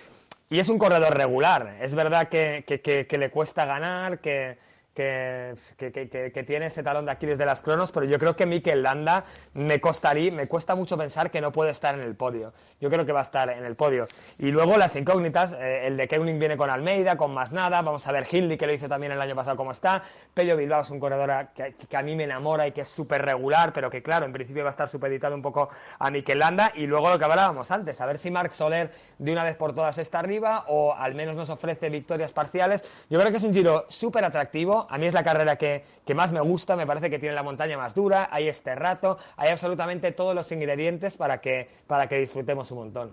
Y 0.48 0.59
es 0.59 0.68
un 0.68 0.78
corredor 0.78 1.14
regular. 1.16 1.76
Es 1.80 1.94
verdad 1.94 2.28
que, 2.28 2.64
que 2.66 3.18
le 3.18 3.30
cuesta 3.30 3.66
ganar, 3.66 4.18
que, 4.18 4.59
que, 4.97 5.55
que, 5.77 6.32
que, 6.32 6.43
tiene 6.43 6.66
ese 6.66 6.82
talón 6.82 7.05
de 7.05 7.12
Aquiles 7.12 7.36
de 7.36 7.44
las 7.44 7.60
cronos, 7.60 7.93
pero 7.93 8.06
yo 8.06 8.18
creo 8.18 8.35
que 8.35 8.47
Mikel 8.47 8.82
Landa 8.82 9.24
me 9.52 9.78
costaría, 9.78 10.32
me 10.32 10.48
cuesta 10.48 10.74
mucho 10.74 10.97
pensar 10.97 11.31
que 11.31 11.43
no 11.43 11.52
puede 11.52 11.70
estar 11.70 11.94
en 11.94 12.01
el 12.01 12.16
podio. 12.16 12.55
Yo 12.81 12.89
creo 12.89 13.05
que 13.05 13.12
va 13.12 13.20
a 13.20 13.23
estar 13.23 13.51
en 13.51 13.64
el 13.64 13.77
podio. 13.77 14.09
Y 14.39 14.47
luego 14.47 14.78
las 14.78 14.97
incógnitas, 14.97 15.52
eh, 15.52 15.86
el 15.86 15.98
de 15.98 16.09
Keuning 16.09 16.39
viene 16.39 16.56
con 16.56 16.70
Almeida, 16.70 17.18
con 17.18 17.35
más 17.35 17.52
nada, 17.52 17.82
vamos 17.82 18.06
a 18.06 18.12
ver 18.12 18.27
Hildy 18.31 18.56
que 18.56 18.66
lo 18.66 18.73
hizo 18.73 18.89
también 18.89 19.12
el 19.12 19.20
año 19.20 19.36
pasado 19.36 19.55
cómo 19.56 19.73
está, 19.73 20.02
Pello 20.32 20.56
Bilbao 20.56 20.81
es 20.81 20.90
un 20.90 20.98
corredor 20.98 21.48
que, 21.55 21.97
a 21.97 22.02
mí 22.02 22.16
me 22.16 22.24
enamora 22.24 22.66
y 22.66 22.73
que 22.73 22.81
es 22.81 22.89
súper 22.89 23.23
regular, 23.23 23.74
pero 23.74 23.90
que 23.90 24.02
claro, 24.02 24.24
en 24.24 24.32
principio 24.32 24.62
va 24.62 24.70
a 24.70 24.73
estar 24.73 24.89
supeditado 24.89 25.35
un 25.35 25.43
poco 25.43 25.68
a 25.98 26.10
Mikel 26.10 26.39
Landa, 26.39 26.73
y 26.74 26.86
luego 26.86 27.10
lo 27.10 27.18
que 27.18 27.24
hablábamos 27.27 27.70
antes, 27.70 28.01
a 28.01 28.06
ver 28.06 28.16
si 28.16 28.31
Marc 28.31 28.52
Soler 28.52 28.90
de 29.18 29.32
una 29.32 29.44
vez 29.44 29.56
por 29.56 29.74
todas 29.74 29.98
está 29.98 30.20
arriba 30.20 30.64
o 30.68 30.94
al 30.94 31.14
menos 31.14 31.36
nos 31.36 31.51
ofrece 31.51 31.90
victorias 31.90 32.32
parciales. 32.32 32.82
Yo 33.10 33.18
creo 33.18 33.31
que 33.31 33.39
es 33.39 33.44
un 33.44 33.52
giro 33.52 33.86
súper 33.89 34.24
atractivo, 34.24 34.85
a 34.88 34.98
mí 34.98 35.06
es 35.06 35.14
la 35.14 35.24
carrera 35.24 35.56
que, 35.56 35.84
más 36.14 36.32
me 36.32 36.40
gusta, 36.40 36.76
me 36.76 36.86
parece 36.86 37.10
que 37.10 37.18
tiene 37.18 37.34
la 37.34 37.42
montaña 37.42 37.76
más 37.76 37.94
dura, 37.94 38.28
hay 38.30 38.48
este 38.48 38.74
rato, 38.74 39.18
hay 39.36 39.50
absolutamente 39.50 40.12
todos 40.12 40.34
los 40.34 40.50
ingredientes 40.52 41.16
para 41.16 41.40
que, 41.40 41.68
para 41.86 42.08
que 42.08 42.18
disfrutemos 42.18 42.70
un 42.70 42.78
montón. 42.78 43.12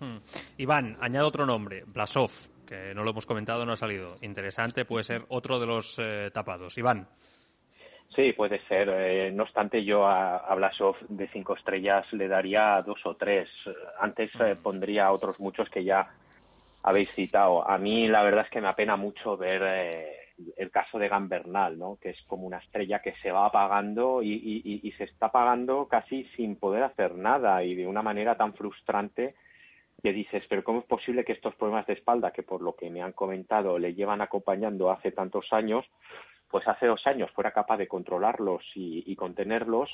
Hmm. 0.00 0.18
Iván, 0.56 0.96
añado 1.00 1.28
otro 1.28 1.44
nombre, 1.44 1.84
Blasov, 1.86 2.30
que 2.66 2.94
no 2.94 3.04
lo 3.04 3.10
hemos 3.10 3.26
comentado, 3.26 3.66
no 3.66 3.72
ha 3.72 3.76
salido. 3.76 4.16
Interesante, 4.22 4.84
puede 4.84 5.04
ser 5.04 5.22
otro 5.28 5.58
de 5.58 5.66
los 5.66 5.98
eh, 5.98 6.30
tapados. 6.32 6.78
Iván. 6.78 7.06
Sí, 8.16 8.32
puede 8.32 8.60
ser. 8.66 8.88
Eh, 8.88 9.30
no 9.30 9.44
obstante, 9.44 9.84
yo 9.84 10.06
a, 10.06 10.54
Blasov 10.54 10.96
de 11.08 11.28
cinco 11.28 11.54
estrellas 11.54 12.06
le 12.12 12.28
daría 12.28 12.82
dos 12.82 13.04
o 13.04 13.14
tres. 13.14 13.48
Antes 14.00 14.30
eh, 14.40 14.54
hmm. 14.54 14.62
pondría 14.62 15.12
otros 15.12 15.38
muchos 15.38 15.68
que 15.68 15.84
ya 15.84 16.08
habéis 16.82 17.10
citado. 17.14 17.68
A 17.68 17.76
mí 17.76 18.08
la 18.08 18.22
verdad 18.22 18.44
es 18.46 18.50
que 18.50 18.60
me 18.60 18.68
apena 18.68 18.96
mucho 18.96 19.36
ver 19.36 19.62
el 20.56 20.70
caso 20.70 20.98
de 20.98 21.08
Gambernal, 21.08 21.78
¿no? 21.78 21.98
que 22.00 22.10
es 22.10 22.22
como 22.26 22.46
una 22.46 22.58
estrella 22.58 23.00
que 23.00 23.14
se 23.22 23.30
va 23.30 23.46
apagando 23.46 24.22
y, 24.22 24.80
y, 24.82 24.92
se 24.92 25.04
está 25.04 25.26
apagando 25.26 25.86
casi 25.88 26.24
sin 26.36 26.56
poder 26.56 26.82
hacer 26.82 27.14
nada 27.14 27.62
y 27.64 27.74
de 27.74 27.86
una 27.86 28.02
manera 28.02 28.36
tan 28.36 28.54
frustrante 28.54 29.34
que 30.02 30.12
dices, 30.12 30.42
pero 30.48 30.64
¿cómo 30.64 30.80
es 30.80 30.86
posible 30.86 31.24
que 31.24 31.32
estos 31.32 31.54
problemas 31.54 31.86
de 31.86 31.92
espalda, 31.94 32.32
que 32.32 32.42
por 32.42 32.62
lo 32.62 32.74
que 32.74 32.90
me 32.90 33.02
han 33.02 33.12
comentado 33.12 33.78
le 33.78 33.94
llevan 33.94 34.20
acompañando 34.20 34.90
hace 34.90 35.12
tantos 35.12 35.52
años, 35.52 35.84
pues 36.48 36.66
hace 36.66 36.86
dos 36.86 37.06
años 37.06 37.30
fuera 37.32 37.52
capaz 37.52 37.76
de 37.76 37.86
controlarlos 37.88 38.62
y, 38.74 39.14
contenerlos 39.16 39.90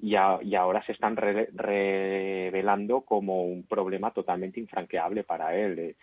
y, 0.00 0.16
ahora 0.16 0.84
se 0.84 0.92
están 0.92 1.16
revelando 1.16 3.02
como 3.02 3.44
un 3.44 3.66
problema 3.66 4.10
totalmente 4.10 4.58
infranqueable 4.60 5.22
para 5.24 5.54
él? 5.54 5.96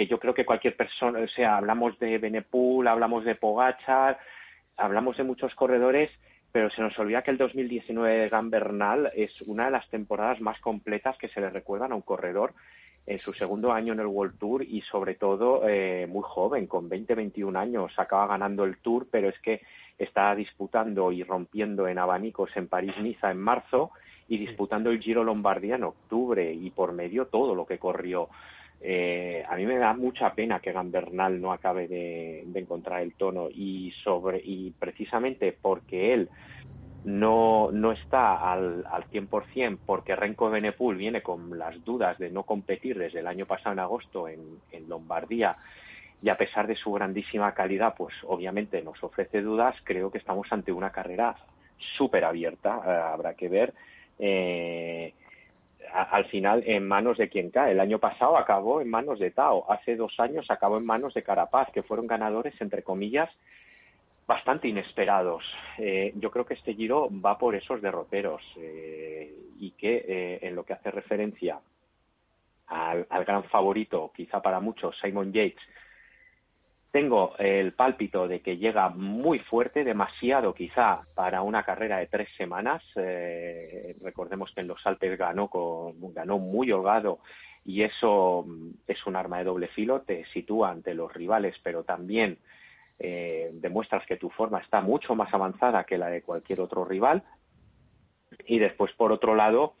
Que 0.00 0.06
yo 0.06 0.18
creo 0.18 0.32
que 0.32 0.46
cualquier 0.46 0.76
persona, 0.76 1.18
o 1.20 1.28
sea, 1.28 1.58
hablamos 1.58 1.98
de 1.98 2.16
Benepul, 2.16 2.88
hablamos 2.88 3.22
de 3.22 3.34
Pogachar, 3.34 4.18
hablamos 4.78 5.18
de 5.18 5.24
muchos 5.24 5.54
corredores, 5.54 6.08
pero 6.50 6.70
se 6.70 6.80
nos 6.80 6.98
olvida 6.98 7.20
que 7.20 7.30
el 7.30 7.36
2019 7.36 8.20
de 8.20 8.28
Gambernal 8.30 9.12
es 9.14 9.42
una 9.42 9.66
de 9.66 9.72
las 9.72 9.86
temporadas 9.90 10.40
más 10.40 10.58
completas 10.60 11.18
que 11.18 11.28
se 11.28 11.42
le 11.42 11.50
recuerdan 11.50 11.92
a 11.92 11.96
un 11.96 12.00
corredor 12.00 12.54
en 13.04 13.18
su 13.18 13.34
segundo 13.34 13.72
año 13.72 13.92
en 13.92 14.00
el 14.00 14.06
World 14.06 14.38
Tour 14.38 14.62
y 14.62 14.80
sobre 14.90 15.16
todo 15.16 15.68
eh, 15.68 16.06
muy 16.06 16.22
joven, 16.24 16.66
con 16.66 16.88
20, 16.88 17.14
21 17.14 17.58
años, 17.58 17.92
acaba 17.98 18.26
ganando 18.26 18.64
el 18.64 18.78
Tour, 18.78 19.06
pero 19.10 19.28
es 19.28 19.38
que 19.40 19.60
está 19.98 20.34
disputando 20.34 21.12
y 21.12 21.24
rompiendo 21.24 21.86
en 21.86 21.98
abanicos 21.98 22.48
en 22.56 22.68
París-Niza 22.68 23.30
en 23.30 23.38
marzo 23.38 23.90
y 24.28 24.38
disputando 24.38 24.88
el 24.88 25.02
Giro 25.02 25.24
Lombardía 25.24 25.74
en 25.74 25.84
octubre 25.84 26.54
y 26.54 26.70
por 26.70 26.94
medio 26.94 27.26
todo 27.26 27.54
lo 27.54 27.66
que 27.66 27.78
corrió. 27.78 28.30
Eh, 28.82 29.44
a 29.46 29.56
mí 29.56 29.66
me 29.66 29.76
da 29.76 29.92
mucha 29.92 30.32
pena 30.34 30.60
que 30.60 30.72
Gambernal 30.72 31.40
no 31.40 31.52
acabe 31.52 31.86
de, 31.86 32.44
encontrar 32.54 33.02
el 33.02 33.14
tono 33.14 33.48
y 33.50 33.92
sobre 34.02 34.40
y 34.42 34.70
precisamente 34.70 35.56
porque 35.60 36.14
él 36.14 36.30
no, 37.04 37.70
no 37.72 37.92
está 37.92 38.52
al, 38.52 38.84
al 38.90 39.04
100% 39.10 39.78
porque 39.84 40.16
Renko 40.16 40.48
Benepul 40.48 40.96
viene 40.96 41.22
con 41.22 41.58
las 41.58 41.84
dudas 41.84 42.18
de 42.18 42.30
no 42.30 42.44
competir 42.44 42.98
desde 42.98 43.20
el 43.20 43.26
año 43.26 43.44
pasado 43.44 43.72
en 43.74 43.80
agosto 43.80 44.28
en, 44.28 44.40
en 44.72 44.88
Lombardía 44.88 45.56
y 46.22 46.28
a 46.28 46.36
pesar 46.36 46.66
de 46.66 46.76
su 46.76 46.92
grandísima 46.92 47.52
calidad, 47.52 47.94
pues 47.96 48.14
obviamente 48.26 48.82
nos 48.82 49.02
ofrece 49.02 49.40
dudas, 49.40 49.74
creo 49.84 50.10
que 50.10 50.18
estamos 50.18 50.46
ante 50.50 50.72
una 50.72 50.90
carrera 50.90 51.34
súper 51.96 52.24
abierta, 52.24 52.80
eh, 52.86 52.90
habrá 52.90 53.34
que 53.34 53.48
ver. 53.48 53.72
Eh, 54.18 55.14
al 55.92 56.24
final 56.26 56.62
en 56.66 56.86
manos 56.86 57.18
de 57.18 57.28
quien 57.28 57.50
cae. 57.50 57.72
El 57.72 57.80
año 57.80 57.98
pasado 57.98 58.36
acabó 58.36 58.80
en 58.80 58.90
manos 58.90 59.18
de 59.18 59.30
Tao, 59.30 59.70
hace 59.70 59.96
dos 59.96 60.18
años 60.18 60.50
acabó 60.50 60.78
en 60.78 60.86
manos 60.86 61.14
de 61.14 61.22
Carapaz, 61.22 61.70
que 61.72 61.82
fueron 61.82 62.06
ganadores, 62.06 62.58
entre 62.60 62.82
comillas, 62.82 63.30
bastante 64.26 64.68
inesperados. 64.68 65.42
Eh, 65.76 66.12
yo 66.14 66.30
creo 66.30 66.46
que 66.46 66.54
este 66.54 66.74
giro 66.74 67.08
va 67.10 67.36
por 67.36 67.56
esos 67.56 67.82
derroteros 67.82 68.40
eh, 68.56 69.34
y 69.58 69.72
que 69.72 70.04
eh, 70.06 70.38
en 70.42 70.54
lo 70.54 70.64
que 70.64 70.72
hace 70.72 70.90
referencia 70.92 71.58
al, 72.68 73.06
gran 73.24 73.42
favorito, 73.44 74.12
quizá 74.14 74.40
para 74.40 74.60
muchos, 74.60 74.96
Simon 75.00 75.32
Yates, 75.32 75.60
tengo 76.90 77.36
el 77.38 77.72
pálpito 77.72 78.26
de 78.26 78.40
que 78.40 78.56
llega 78.56 78.88
muy 78.88 79.38
fuerte, 79.38 79.84
demasiado 79.84 80.54
quizá 80.54 81.02
para 81.14 81.42
una 81.42 81.62
carrera 81.62 81.98
de 81.98 82.06
tres 82.06 82.28
semanas. 82.36 82.82
recordemos 84.02 84.50
que 84.54 84.60
en 84.60 84.68
los 84.68 84.84
Alpes 84.86 85.16
ganó, 85.18 85.48
con, 85.48 85.94
ganó 86.12 86.38
muy 86.38 86.72
holgado 86.72 87.20
y 87.64 87.82
eso 87.82 88.46
es 88.86 89.06
un 89.06 89.16
arma 89.16 89.38
de 89.38 89.44
doble 89.44 89.68
filo, 89.68 90.00
te 90.00 90.24
sitúa 90.32 90.70
ante 90.70 90.94
los 90.94 91.12
rivales, 91.12 91.54
pero 91.62 91.84
también 91.84 92.38
eh, 92.98 93.50
demuestras 93.54 94.04
que 94.06 94.16
tu 94.16 94.30
forma 94.30 94.60
está 94.60 94.80
mucho 94.80 95.14
más 95.14 95.32
avanzada 95.32 95.84
que 95.84 95.98
la 95.98 96.08
de 96.08 96.22
cualquier 96.22 96.60
otro 96.60 96.84
rival. 96.84 97.22
Y 98.46 98.58
después, 98.58 98.92
por 98.92 99.12
otro 99.12 99.34
lado, 99.34 99.74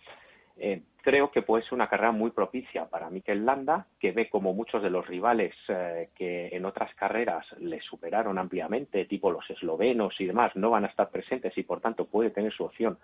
eh, 0.56 0.82
creo 1.02 1.30
que 1.30 1.42
puede 1.42 1.64
ser 1.64 1.74
una 1.74 1.88
carrera 1.88 2.12
muy 2.12 2.30
propicia 2.30 2.86
para 2.86 3.10
Mikel 3.10 3.44
Landa, 3.44 3.86
que 3.98 4.12
ve 4.12 4.28
como 4.28 4.54
muchos 4.54 4.82
de 4.82 4.90
los 4.90 5.06
rivales 5.06 5.54
eh, 5.68 6.08
que 6.14 6.48
en 6.48 6.64
otras 6.64 6.94
carreras 6.94 7.46
le 7.58 7.80
superaron 7.80 8.38
ampliamente, 8.38 9.04
tipo 9.04 9.30
los 9.30 9.48
eslovenos 9.50 10.20
y 10.20 10.26
demás, 10.26 10.54
no 10.56 10.70
van 10.70 10.84
a 10.84 10.88
estar 10.88 11.10
presentes 11.10 11.56
y 11.56 11.62
por 11.62 11.80
tanto 11.80 12.06
puede 12.06 12.30
tener 12.30 12.52
su 12.52 12.64
opción 12.64 12.98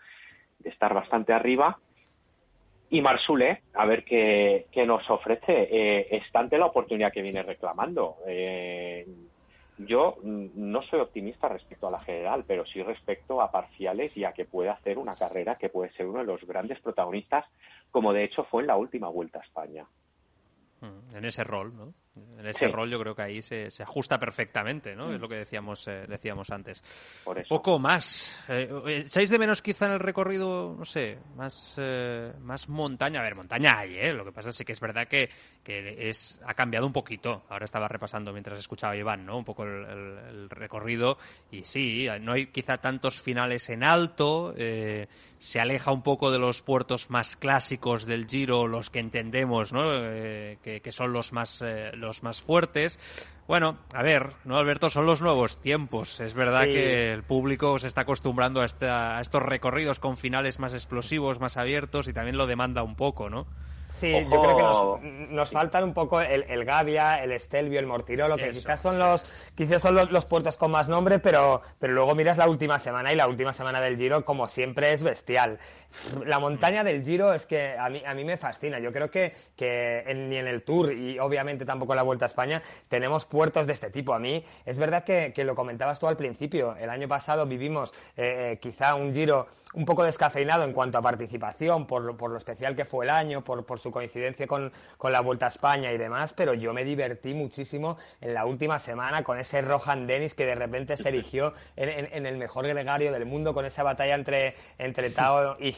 de 0.59 0.70
estar 0.70 0.94
bastante 0.94 1.32
arriba. 1.32 1.78
Y 2.89 3.01
Marsule, 3.01 3.62
a 3.74 3.85
ver 3.85 4.05
qué, 4.05 4.66
nos 4.86 5.09
ofrece. 5.10 5.68
Eh, 5.70 6.23
la 6.52 6.66
oportunidad 6.66 7.12
que 7.12 7.23
viene 7.23 7.43
reclamando. 7.43 8.18
Eh, 8.27 9.06
yo 9.78 10.16
mm, 10.23 10.47
no 10.55 10.82
soy 10.82 11.01
optimista 11.01 11.48
respecto 11.48 11.89
a 11.89 11.90
la 11.90 12.01
general, 12.01 12.44
pero 12.47 12.64
sí 12.64 12.82
respecto 12.82 13.43
a 13.43 13.51
parciales 13.51 14.16
y 14.16 14.24
a 14.24 14.32
que 14.32 14.44
puede 14.44 14.70
hacer 14.70 14.98
una 14.98 15.14
carrera 15.14 15.56
que 15.56 15.68
puede 15.68 15.90
ser 15.93 16.06
uno 16.06 16.20
de 16.20 16.27
los 16.27 16.44
grandes 16.47 16.81
protagonistas, 16.81 17.44
como 17.90 18.12
de 18.12 18.24
hecho 18.24 18.44
fue 18.44 18.62
en 18.62 18.68
la 18.68 18.76
última 18.76 19.08
Vuelta 19.08 19.38
a 19.38 19.42
España. 19.42 19.86
Mm, 20.80 21.16
en 21.16 21.24
ese 21.24 21.44
rol, 21.44 21.76
¿no? 21.76 21.94
En 22.38 22.47
ese 22.47 22.68
rol 22.68 22.90
yo 22.90 22.98
creo 23.01 23.14
que 23.14 23.22
ahí 23.22 23.43
se, 23.43 23.70
se 23.70 23.82
ajusta 23.82 24.18
perfectamente, 24.18 24.94
¿no? 24.94 25.10
Es 25.10 25.18
mm. 25.18 25.22
lo 25.22 25.28
que 25.28 25.36
decíamos 25.36 25.86
eh, 25.88 26.06
decíamos 26.09 26.51
antes. 26.51 26.82
Poco 27.48 27.78
más. 27.78 28.44
Eh, 28.48 29.05
¿Echáis 29.06 29.30
de 29.30 29.38
menos 29.38 29.62
quizá 29.62 29.86
en 29.86 29.93
el 29.93 30.01
recorrido, 30.01 30.74
no 30.78 30.84
sé, 30.84 31.18
más, 31.34 31.76
eh, 31.78 32.32
más 32.40 32.68
montaña? 32.68 33.20
A 33.20 33.22
ver, 33.22 33.34
montaña 33.34 33.78
hay, 33.78 33.97
¿eh? 33.97 34.12
Lo 34.12 34.24
que 34.24 34.32
pasa 34.32 34.51
es 34.51 34.62
que 34.64 34.72
es 34.72 34.80
verdad 34.80 35.09
que, 35.09 35.28
que 35.64 36.09
es, 36.09 36.38
ha 36.47 36.55
cambiado 36.55 36.86
un 36.86 36.93
poquito. 36.93 37.44
Ahora 37.48 37.64
estaba 37.64 37.88
repasando 37.88 38.32
mientras 38.32 38.59
escuchaba 38.59 38.93
a 38.93 38.97
Iván, 38.97 39.26
¿no? 39.26 39.38
Un 39.38 39.44
poco 39.44 39.64
el, 39.64 40.48
recorrido. 40.48 41.18
Y 41.51 41.64
sí, 41.64 42.06
no 42.20 42.32
hay 42.32 42.47
quizá 42.47 42.78
tantos 42.78 43.20
finales 43.20 43.68
en 43.70 43.82
alto. 43.82 44.55
Eh, 44.56 45.09
se 45.38 45.60
aleja 45.60 45.93
un 45.93 46.02
poco 46.02 46.30
de 46.30 46.38
los 46.38 46.62
puertos 46.62 47.10
más 47.10 47.36
clásicos 47.36 48.06
del 48.06 48.26
Giro, 48.26 48.66
los 48.66 48.90
que 48.90 49.01
entendemos, 49.01 49.72
¿no? 49.72 49.82
Eh, 49.93 50.59
que, 50.62 50.80
que, 50.80 50.93
son 50.93 51.12
los 51.12 51.32
más, 51.32 51.62
eh, 51.62 51.90
los 51.94 52.06
más 52.23 52.41
fuertes. 52.41 52.99
Bueno, 53.47 53.78
a 53.93 54.03
ver, 54.03 54.33
¿no, 54.45 54.59
Alberto? 54.59 54.91
Son 54.91 55.07
los 55.07 55.20
nuevos 55.20 55.59
tiempos. 55.59 56.20
Es 56.20 56.35
verdad 56.35 56.65
que 56.65 57.12
el 57.12 57.23
público 57.23 57.78
se 57.78 57.87
está 57.87 58.01
acostumbrando 58.01 58.61
a, 58.61 58.65
esta, 58.65 59.19
a 59.19 59.20
estos 59.20 59.43
recorridos 59.43 60.01
con 60.01 60.16
finales 60.16 60.59
más 60.59 60.74
explosivos, 60.74 61.39
más 61.39 61.57
abiertos 61.57 62.09
y 62.09 62.12
también 62.12 62.37
lo 62.37 62.47
demanda 62.47 62.83
un 62.83 62.97
poco, 62.97 63.31
¿no? 63.31 63.47
Sí, 63.89 64.12
yo 64.12 64.41
creo 64.43 64.99
que 65.01 65.09
nos, 65.31 65.51
faltan 65.51 65.85
un 65.85 65.95
poco 65.95 66.20
el, 66.20 66.45
el, 66.49 66.65
Gavia, 66.65 67.23
el 67.23 67.33
Estelvio, 67.33 67.78
el 67.81 67.87
Mortirolo, 67.87 68.37
que 68.37 68.51
quizás 68.51 68.81
son 68.81 68.99
los 68.99 69.24
quizás 69.55 69.81
son 69.81 69.95
los, 69.95 70.24
puertos 70.27 70.59
con 70.59 70.70
más 70.70 70.89
nombre, 70.89 71.19
pero, 71.19 71.62
pero 71.78 71.95
luego 71.95 72.15
miras 72.15 72.37
la 72.37 72.47
última 72.47 72.78
semana 72.78 73.12
y 73.12 73.16
la 73.16 73.27
última 73.27 73.55
semana 73.55 73.81
del 73.81 73.97
Giro, 73.97 74.24
como 74.24 74.49
siempre, 74.49 74.93
es 74.93 75.03
bestial. 75.03 75.59
La 76.24 76.39
montaña 76.39 76.85
del 76.85 77.05
Giro 77.05 77.32
es 77.32 77.47
que 77.47 77.77
a 77.78 77.89
mí, 77.89 78.02
a 78.06 78.14
mí 78.14 78.24
me 78.24 78.36
fascina. 78.36 78.78
Yo 78.78 78.93
creo 78.93 79.10
que, 79.10 79.35
que 79.56 80.05
ni 80.14 80.36
en 80.36 80.47
el 80.47 80.62
Tour 80.62 80.93
y 80.93 81.18
obviamente 81.18 81.64
tampoco 81.64 81.93
en 81.93 81.97
la 81.97 82.02
Vuelta 82.02 82.24
a 82.24 82.28
España 82.28 82.62
tenemos 82.89 83.24
puertos 83.24 83.66
de 83.66 83.73
este 83.73 83.90
tipo. 83.90 84.14
A 84.14 84.18
mí 84.18 84.44
es 84.64 84.78
verdad 84.78 85.05
que, 85.05 85.32
que 85.35 85.44
lo 85.44 85.55
comentabas 85.55 85.98
tú 85.98 86.06
al 86.06 86.16
principio. 86.16 86.77
El 86.77 86.90
año 86.90 87.09
pasado 87.09 87.47
vivimos 87.47 87.93
eh, 88.16 88.52
eh, 88.52 88.59
quizá 88.60 88.94
un 88.94 89.12
Giro 89.14 89.47
un 89.74 89.85
poco 89.85 90.05
descafeinado 90.05 90.64
en 90.64 90.73
cuanto 90.73 90.98
a 90.98 91.02
participación, 91.02 91.86
por 91.86 92.16
por 92.16 92.31
lo 92.31 92.39
especial 92.39 92.77
que 92.77 92.85
fue 92.85 93.05
el 93.05 93.10
año, 93.10 93.43
por, 93.43 93.66
por 93.66 93.81
su 93.81 93.90
coincidencia 93.90 94.47
con, 94.47 94.73
con, 94.97 95.12
la 95.12 95.20
Vuelta 95.20 95.47
a 95.47 95.48
España 95.48 95.93
y 95.93 95.98
demás, 95.98 96.32
pero 96.32 96.55
yo 96.55 96.73
me 96.73 96.85
divertí 96.85 97.35
muchísimo 97.35 97.98
en 98.20 98.32
la 98.32 98.47
última 98.47 98.78
semana 98.78 99.24
con 99.24 99.39
ese 99.39 99.60
Rohan 99.62 100.06
Dennis 100.06 100.35
que 100.35 100.47
de 100.47 100.55
repente 100.55 100.97
se 100.97 101.09
erigió 101.09 101.52
en, 101.77 102.09
en, 102.12 102.27
el 102.27 102.36
mejor 102.36 102.66
gregario 102.66 103.12
del 103.12 103.27
mundo, 103.27 103.55
con 103.55 103.66
esa 103.66 103.82
batalla 103.82 104.14
entre, 104.14 104.55
entre 104.78 105.10
Tao 105.10 105.56
y 105.59 105.73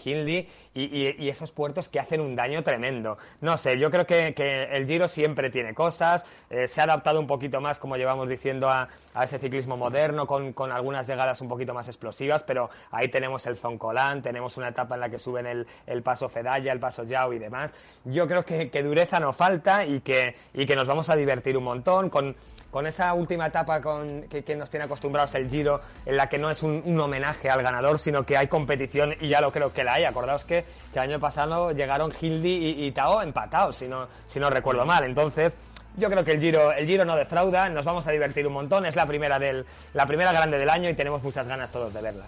Y, 0.75 1.29
esos 1.29 1.51
puertos 1.51 1.89
que 1.89 1.99
hacen 2.01 2.21
un 2.21 2.37
daño 2.37 2.63
tremendo. 2.63 3.19
No 3.41 3.59
sé, 3.59 3.79
yo 3.79 3.91
creo 3.91 4.07
que, 4.07 4.35
el 4.71 4.87
Giro 4.87 5.09
siempre 5.09 5.51
tiene 5.51 5.75
cosas, 5.75 6.25
eh, 6.51 6.69
se 6.69 6.81
ha 6.81 6.85
adaptado 6.85 7.21
un 7.21 7.27
poquito 7.27 7.61
más, 7.61 7.79
como 7.79 7.97
llevamos 7.97 8.29
diciendo, 8.29 8.71
a, 8.71 8.89
ese 9.23 9.39
ciclismo 9.39 9.77
moderno, 9.77 10.27
con, 10.27 10.53
con, 10.53 10.71
algunas 10.71 11.07
llegadas 11.07 11.41
un 11.41 11.49
poquito 11.49 11.75
más 11.75 11.89
explosivas, 11.89 12.43
pero 12.45 12.71
ahí 12.91 13.09
tenemos 13.09 13.47
el 13.47 13.57
Zoncolán, 13.57 14.23
tenemos 14.23 14.57
una 14.57 14.69
etapa 14.69 14.95
en 14.95 15.01
la 15.01 15.11
que 15.11 15.19
suben 15.19 15.47
el, 15.47 15.67
el 15.87 16.03
paso 16.03 16.29
Fedaya, 16.29 16.73
el 16.73 16.79
paso 16.79 17.05
Yao 17.05 17.33
y 17.33 17.39
demás. 17.39 17.75
Yo 18.05 18.29
creo 18.29 18.45
que, 18.45 18.71
que, 18.71 18.83
dureza 18.83 19.19
no 19.21 19.33
falta 19.33 19.85
y 19.85 20.01
que, 20.01 20.37
y 20.55 20.67
que 20.67 20.77
nos 20.77 20.87
vamos 20.87 21.11
a 21.11 21.17
divertir 21.17 21.57
un 21.57 21.65
montón 21.65 22.11
con, 22.11 22.37
con 22.71 22.87
esa 22.87 23.15
última 23.15 23.47
etapa 23.47 23.81
con, 23.81 24.23
que, 24.25 24.45
que, 24.45 24.55
nos 24.55 24.71
tiene 24.71 24.85
acostumbrados 24.85 25.35
el 25.35 25.49
Giro, 25.49 25.81
en 26.05 26.17
la 26.17 26.29
que 26.29 26.39
no 26.39 26.51
es 26.51 26.63
un, 26.63 26.83
un, 26.85 27.01
homenaje 27.01 27.49
al 27.49 27.63
ganador, 27.63 27.99
sino 27.99 28.25
que 28.25 28.37
hay 28.37 28.49
competición 28.49 29.15
y 29.21 29.29
ya 29.29 29.41
lo 29.41 29.53
creo 29.53 29.73
que 29.73 29.85
la 29.85 29.95
hay. 29.95 30.05
Acordaos 30.05 30.45
que, 30.45 30.65
que 30.93 30.99
el 30.99 31.11
año 31.11 31.21
pasado 31.21 31.73
llegaron 31.73 32.13
Hildy 32.13 32.49
y, 32.49 32.87
y 32.87 32.93
Tao 32.93 33.23
empatados, 33.23 33.77
si 33.77 33.89
no, 33.89 34.09
si 34.27 34.39
no 34.39 34.51
recuerdo 34.51 34.85
mal. 34.85 35.05
Entonces, 35.05 35.55
yo 35.97 36.11
creo 36.11 36.25
que 36.25 36.33
el 36.33 36.41
Giro, 36.41 36.73
el 36.73 36.87
Giro 36.87 37.05
no 37.05 37.17
defrauda, 37.17 37.69
nos 37.69 37.85
vamos 37.85 38.07
a 38.07 38.13
divertir 38.13 38.47
un 38.47 38.53
montón, 38.53 38.87
es 38.87 38.97
la 38.97 39.07
primera 39.07 39.39
del, 39.39 39.65
la 39.95 40.07
primera 40.07 40.33
grande 40.33 40.59
del 40.59 40.71
año 40.71 40.91
y 40.91 40.95
tenemos 40.95 41.23
muchas 41.23 41.47
ganas 41.49 41.71
todos 41.73 41.93
de 41.95 42.03
verla. 42.03 42.27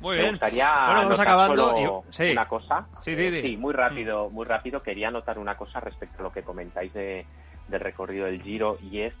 Muy 0.00 0.16
bien. 0.16 0.26
Me 0.26 0.30
gustaría 0.32 0.86
bueno, 0.86 1.02
vamos 1.02 1.20
acabando. 1.20 2.04
Sí. 2.10 2.32
Una 2.32 2.48
cosa. 2.48 2.86
Sí, 3.00 3.12
eh, 3.16 3.42
sí, 3.42 3.56
muy 3.56 3.74
rápido, 3.74 4.30
muy 4.30 4.46
rápido. 4.46 4.82
Quería 4.82 5.10
notar 5.10 5.38
una 5.38 5.56
cosa 5.56 5.78
respecto 5.78 6.20
a 6.20 6.22
lo 6.22 6.32
que 6.32 6.42
comentáis 6.42 6.92
de, 6.94 7.26
del 7.70 7.80
recorrido 7.80 8.26
del 8.26 8.42
Giro 8.42 8.78
y 8.82 9.00
es 9.00 9.14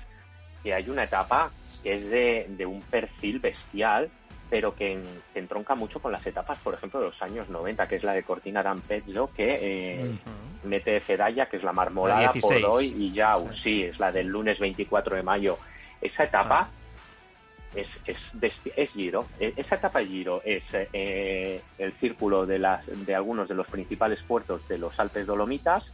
que 0.62 0.74
hay 0.74 0.88
una 0.88 1.04
etapa 1.04 1.50
que 1.82 1.94
es 1.96 2.10
de, 2.10 2.46
de 2.48 2.66
un 2.66 2.80
perfil 2.80 3.38
bestial, 3.38 4.10
pero 4.50 4.74
que, 4.74 5.00
entronca 5.34 5.74
mucho 5.74 6.00
con 6.00 6.12
las 6.12 6.26
etapas, 6.26 6.58
por 6.58 6.74
ejemplo, 6.74 7.00
de 7.00 7.06
los 7.06 7.22
años 7.22 7.48
90, 7.48 7.86
que 7.86 7.96
es 7.96 8.02
la 8.02 8.12
de 8.12 8.24
Cortina 8.24 8.62
d'Ampezzo, 8.62 9.30
que 9.32 9.58
eh, 9.62 10.18
mete 10.64 11.00
Fedaya, 11.00 11.46
que 11.46 11.56
es 11.56 11.62
la 11.62 11.72
marmolada 11.72 12.32
por 12.32 12.64
hoy, 12.64 12.94
y 12.96 13.12
ya, 13.12 13.36
sí, 13.62 13.84
es 13.84 13.98
la 13.98 14.10
del 14.10 14.26
lunes 14.26 14.58
24 14.58 15.16
de 15.16 15.22
mayo. 15.22 15.58
Esa 16.00 16.24
etapa 16.24 16.68
ah. 16.68 17.76
es, 17.76 17.86
es, 18.06 18.52
es, 18.76 18.90
Giro. 18.90 19.26
E, 19.38 19.54
esa 19.56 19.76
etapa 19.76 20.00
de 20.00 20.06
Giro 20.06 20.42
es 20.44 20.64
eh, 20.72 21.62
el 21.78 21.92
círculo 21.94 22.44
de, 22.44 22.58
las, 22.58 22.84
de 23.06 23.14
algunos 23.14 23.48
de 23.48 23.54
los 23.54 23.68
principales 23.68 24.20
puertos 24.22 24.66
de 24.68 24.78
los 24.78 24.98
Alpes 24.98 25.26
Dolomitas, 25.26 25.84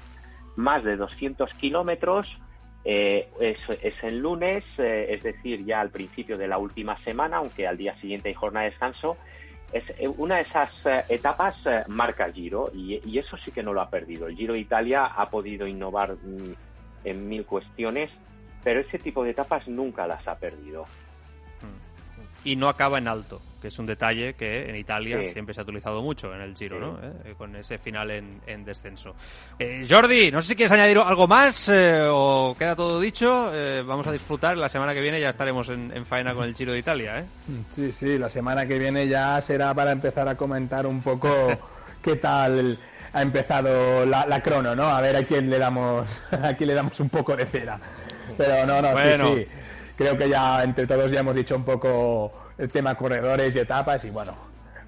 más 0.57 0.83
de 0.83 0.97
200 0.97 1.53
kilómetros, 1.55 2.27
eh, 2.89 3.29
es, 3.41 3.59
es, 3.83 3.95
el 4.05 4.21
lunes, 4.21 4.63
eh, 4.79 5.09
es 5.11 5.25
decir, 5.25 5.65
ya 5.65 5.81
al 5.81 5.91
principio 5.91 6.39
de 6.39 6.47
la 6.47 6.57
última 6.57 6.97
semana, 7.03 7.39
aunque 7.39 7.67
al 7.67 7.77
día 7.77 7.99
siguiente 8.01 8.29
hay 8.29 8.35
jornada 8.37 8.63
de 8.63 8.71
descanso, 8.71 9.17
es 9.73 9.83
eh, 9.99 10.07
una 10.07 10.37
de 10.37 10.43
esas 10.43 10.71
eh, 10.87 11.03
etapas 11.09 11.57
marca 11.89 12.31
Giro 12.33 12.71
y, 12.73 13.19
eso 13.19 13.37
sí 13.39 13.51
que 13.51 13.65
no 13.65 13.73
lo 13.73 13.81
ha 13.81 13.91
perdido. 13.91 14.29
El 14.29 14.37
Giro 14.37 14.55
de 14.55 14.61
Italia 14.61 15.07
ha 15.07 15.29
podido 15.31 15.67
innovar 15.67 16.15
mm, 16.15 16.53
en 17.03 17.29
mil 17.29 17.45
cuestiones, 17.45 18.09
pero 18.63 18.79
ese 18.79 19.01
tipo 19.01 19.25
de 19.25 19.31
etapas 19.31 19.67
nunca 19.67 20.07
las 20.07 20.27
ha 20.29 20.37
perdido. 20.37 20.85
Y 22.45 22.55
no 22.55 22.69
acaba 22.69 22.99
en 22.99 23.09
alto, 23.09 23.43
que 23.67 23.71
es 23.71 23.79
un 23.81 23.87
detalle 23.87 24.35
que 24.35 24.71
en 24.71 24.77
Italia 24.77 25.19
siempre 25.33 25.53
se 25.53 25.61
ha 25.61 25.65
utilizado 25.65 26.01
mucho 26.01 26.33
en 26.33 26.41
el 26.41 26.57
Giro, 26.57 26.79
¿no? 26.79 27.01
Con 27.37 27.57
ese 27.57 27.79
final 27.79 28.13
en, 28.13 28.65
descenso. 28.65 29.17
Jordi, 29.89 30.31
no 30.31 30.41
sé 30.41 30.49
si 30.49 30.55
quieres 30.55 30.71
añadir 30.71 30.99
algo 30.99 31.27
más 31.27 31.69
o 31.69 32.55
queda 32.57 32.77
todo 32.77 33.01
dicho. 33.01 33.51
vamos 33.85 34.07
a 34.07 34.13
disfrutar. 34.13 34.57
La 34.57 34.69
semana 34.69 34.95
que 34.95 35.01
viene 35.01 35.21
ya 35.21 35.31
estaremos 35.31 35.69
en, 35.69 35.91
en, 35.93 36.07
faena 36.07 36.33
con 36.33 36.45
el 36.45 36.55
Giro 36.55 36.73
de 36.73 36.79
Italia, 36.79 37.19
¿eh? 37.19 37.25
Sí, 37.69 37.93
sí, 37.93 38.19
la 38.19 38.31
semana 38.31 38.67
que 38.67 38.79
viene 38.79 39.09
ya 39.09 39.41
será 39.41 39.75
para 39.75 39.91
empezar 39.91 40.29
a 40.29 40.37
comentar 40.37 40.87
un 40.87 41.03
poco 41.03 41.29
qué 42.03 42.15
tal 42.15 42.79
ha 43.13 43.23
empezado 43.23 44.07
la, 44.07 44.41
crono, 44.43 44.77
¿no? 44.77 44.85
A 44.85 45.01
ver 45.01 45.17
a 45.17 45.25
quién 45.25 45.51
le 45.51 45.59
damos, 45.59 46.07
a 46.31 46.55
quién 46.55 46.69
le 46.69 46.75
damos 46.75 47.01
un 47.01 47.09
poco 47.09 47.35
de 47.35 47.47
cera. 47.47 47.81
Pero 48.37 48.65
no, 48.65 48.81
no, 48.81 48.97
sí, 48.97 49.09
sí. 49.19 49.49
Creo 49.97 50.17
que 50.17 50.29
ya 50.29 50.63
entre 50.63 50.87
todos 50.87 51.11
ya 51.11 51.21
hemos 51.21 51.35
dicho 51.35 51.57
un 51.57 51.65
poco 51.65 52.46
el 52.59 52.71
tema 52.71 52.95
corredores 52.95 53.55
y 53.55 53.59
etapas 53.59 54.05
y 54.05 54.11
bueno, 54.11 54.35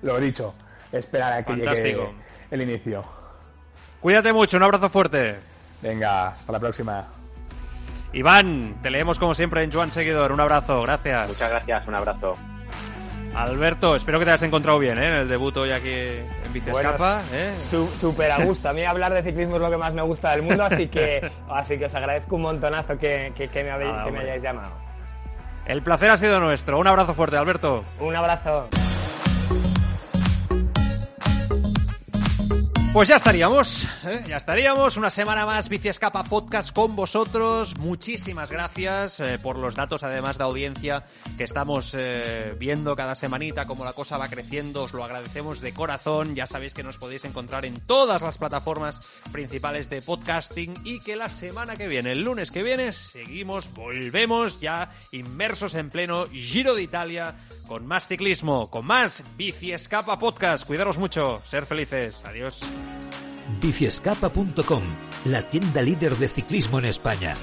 lo 0.02 0.18
dicho, 0.18 0.54
esperar 0.92 1.32
a 1.32 1.42
que 1.42 1.54
llegue 1.54 2.08
el 2.50 2.62
inicio. 2.62 3.02
Cuídate 4.00 4.32
mucho, 4.32 4.56
un 4.56 4.62
abrazo 4.62 4.88
fuerte. 4.88 5.36
Venga, 5.82 6.28
hasta 6.28 6.52
la 6.52 6.60
próxima. 6.60 7.06
Iván, 8.12 8.76
te 8.82 8.90
leemos 8.90 9.18
como 9.18 9.34
siempre 9.34 9.62
en 9.62 9.72
Joan 9.72 9.92
Seguidor. 9.92 10.32
Un 10.32 10.40
abrazo, 10.40 10.82
gracias. 10.82 11.28
Muchas 11.28 11.50
gracias, 11.50 11.86
un 11.86 11.94
abrazo. 11.94 12.34
Alberto, 13.34 13.94
espero 13.94 14.18
que 14.18 14.24
te 14.24 14.30
hayas 14.32 14.42
encontrado 14.42 14.78
bien 14.78 14.98
¿eh? 14.98 15.06
en 15.06 15.12
el 15.14 15.28
debut 15.28 15.56
hoy 15.58 15.70
aquí 15.70 15.90
en 15.92 16.52
Bicescapa. 16.52 17.22
¿eh? 17.32 17.54
Súper 17.56 18.30
a 18.30 18.44
gusto. 18.44 18.70
A 18.70 18.72
mí 18.72 18.84
hablar 18.84 19.12
de 19.12 19.22
ciclismo 19.22 19.56
es 19.56 19.62
lo 19.62 19.70
que 19.70 19.76
más 19.76 19.92
me 19.92 20.02
gusta 20.02 20.32
del 20.32 20.42
mundo, 20.42 20.64
así 20.64 20.88
que, 20.88 21.30
así 21.50 21.78
que 21.78 21.84
os 21.84 21.94
agradezco 21.94 22.36
un 22.36 22.42
montonazo 22.42 22.98
que, 22.98 23.32
me, 23.36 23.48
que 23.48 23.62
me 24.10 24.18
hayáis 24.20 24.42
llamado. 24.42 24.88
El 25.68 25.82
placer 25.82 26.10
ha 26.10 26.16
sido 26.16 26.40
nuestro. 26.40 26.78
Un 26.78 26.86
abrazo 26.86 27.12
fuerte, 27.12 27.36
Alberto. 27.36 27.84
Un 28.00 28.16
abrazo. 28.16 28.68
Pues 32.93 33.06
ya 33.06 33.16
estaríamos, 33.16 33.85
¿eh? 34.05 34.24
ya 34.27 34.39
estaríamos. 34.39 34.97
Una 34.97 35.10
semana 35.10 35.44
más 35.44 35.69
Bici 35.69 35.89
Escapa 35.89 36.24
Podcast 36.24 36.73
con 36.73 36.97
vosotros. 36.97 37.77
Muchísimas 37.77 38.51
gracias 38.51 39.20
eh, 39.20 39.39
por 39.39 39.59
los 39.59 39.74
datos, 39.74 40.02
además 40.02 40.39
de 40.39 40.44
audiencia, 40.44 41.05
que 41.36 41.44
estamos 41.44 41.94
eh, 41.97 42.55
viendo 42.59 42.97
cada 42.97 43.15
semanita, 43.15 43.66
como 43.66 43.85
la 43.85 43.93
cosa 43.93 44.16
va 44.16 44.28
creciendo. 44.28 44.85
Os 44.85 44.94
lo 44.94 45.05
agradecemos 45.05 45.60
de 45.60 45.74
corazón. 45.74 46.35
Ya 46.35 46.47
sabéis 46.47 46.73
que 46.73 46.82
nos 46.82 46.97
podéis 46.97 47.27
encontrar 47.27 47.66
en 47.66 47.78
todas 47.78 48.23
las 48.23 48.39
plataformas 48.39 49.01
principales 49.31 49.90
de 49.90 50.01
podcasting 50.01 50.74
y 50.85 50.98
que 51.01 51.15
la 51.15 51.28
semana 51.28 51.77
que 51.77 51.89
viene, 51.89 52.12
el 52.12 52.24
lunes 52.24 52.51
que 52.51 52.62
viene, 52.62 52.93
seguimos, 52.93 53.73
volvemos 53.74 54.60
ya 54.60 54.90
inmersos 55.12 55.74
en 55.74 55.90
pleno 55.90 56.27
Giro 56.27 56.74
de 56.74 56.82
Italia 56.82 57.35
con 57.69 57.86
más 57.86 58.09
ciclismo, 58.09 58.70
con 58.70 58.86
más 58.86 59.23
Bici 59.36 59.73
Escapa 59.73 60.19
Podcast. 60.19 60.66
Cuidaros 60.66 60.98
mucho, 60.98 61.40
ser 61.44 61.66
felices. 61.66 62.24
Adiós. 62.24 62.62
Biciescapa.com, 63.60 64.82
la 65.24 65.43
tienda 65.43 65.82
líder 65.82 66.16
de 66.16 66.28
ciclismo 66.28 66.78
en 66.78 66.86
España. 66.86 67.35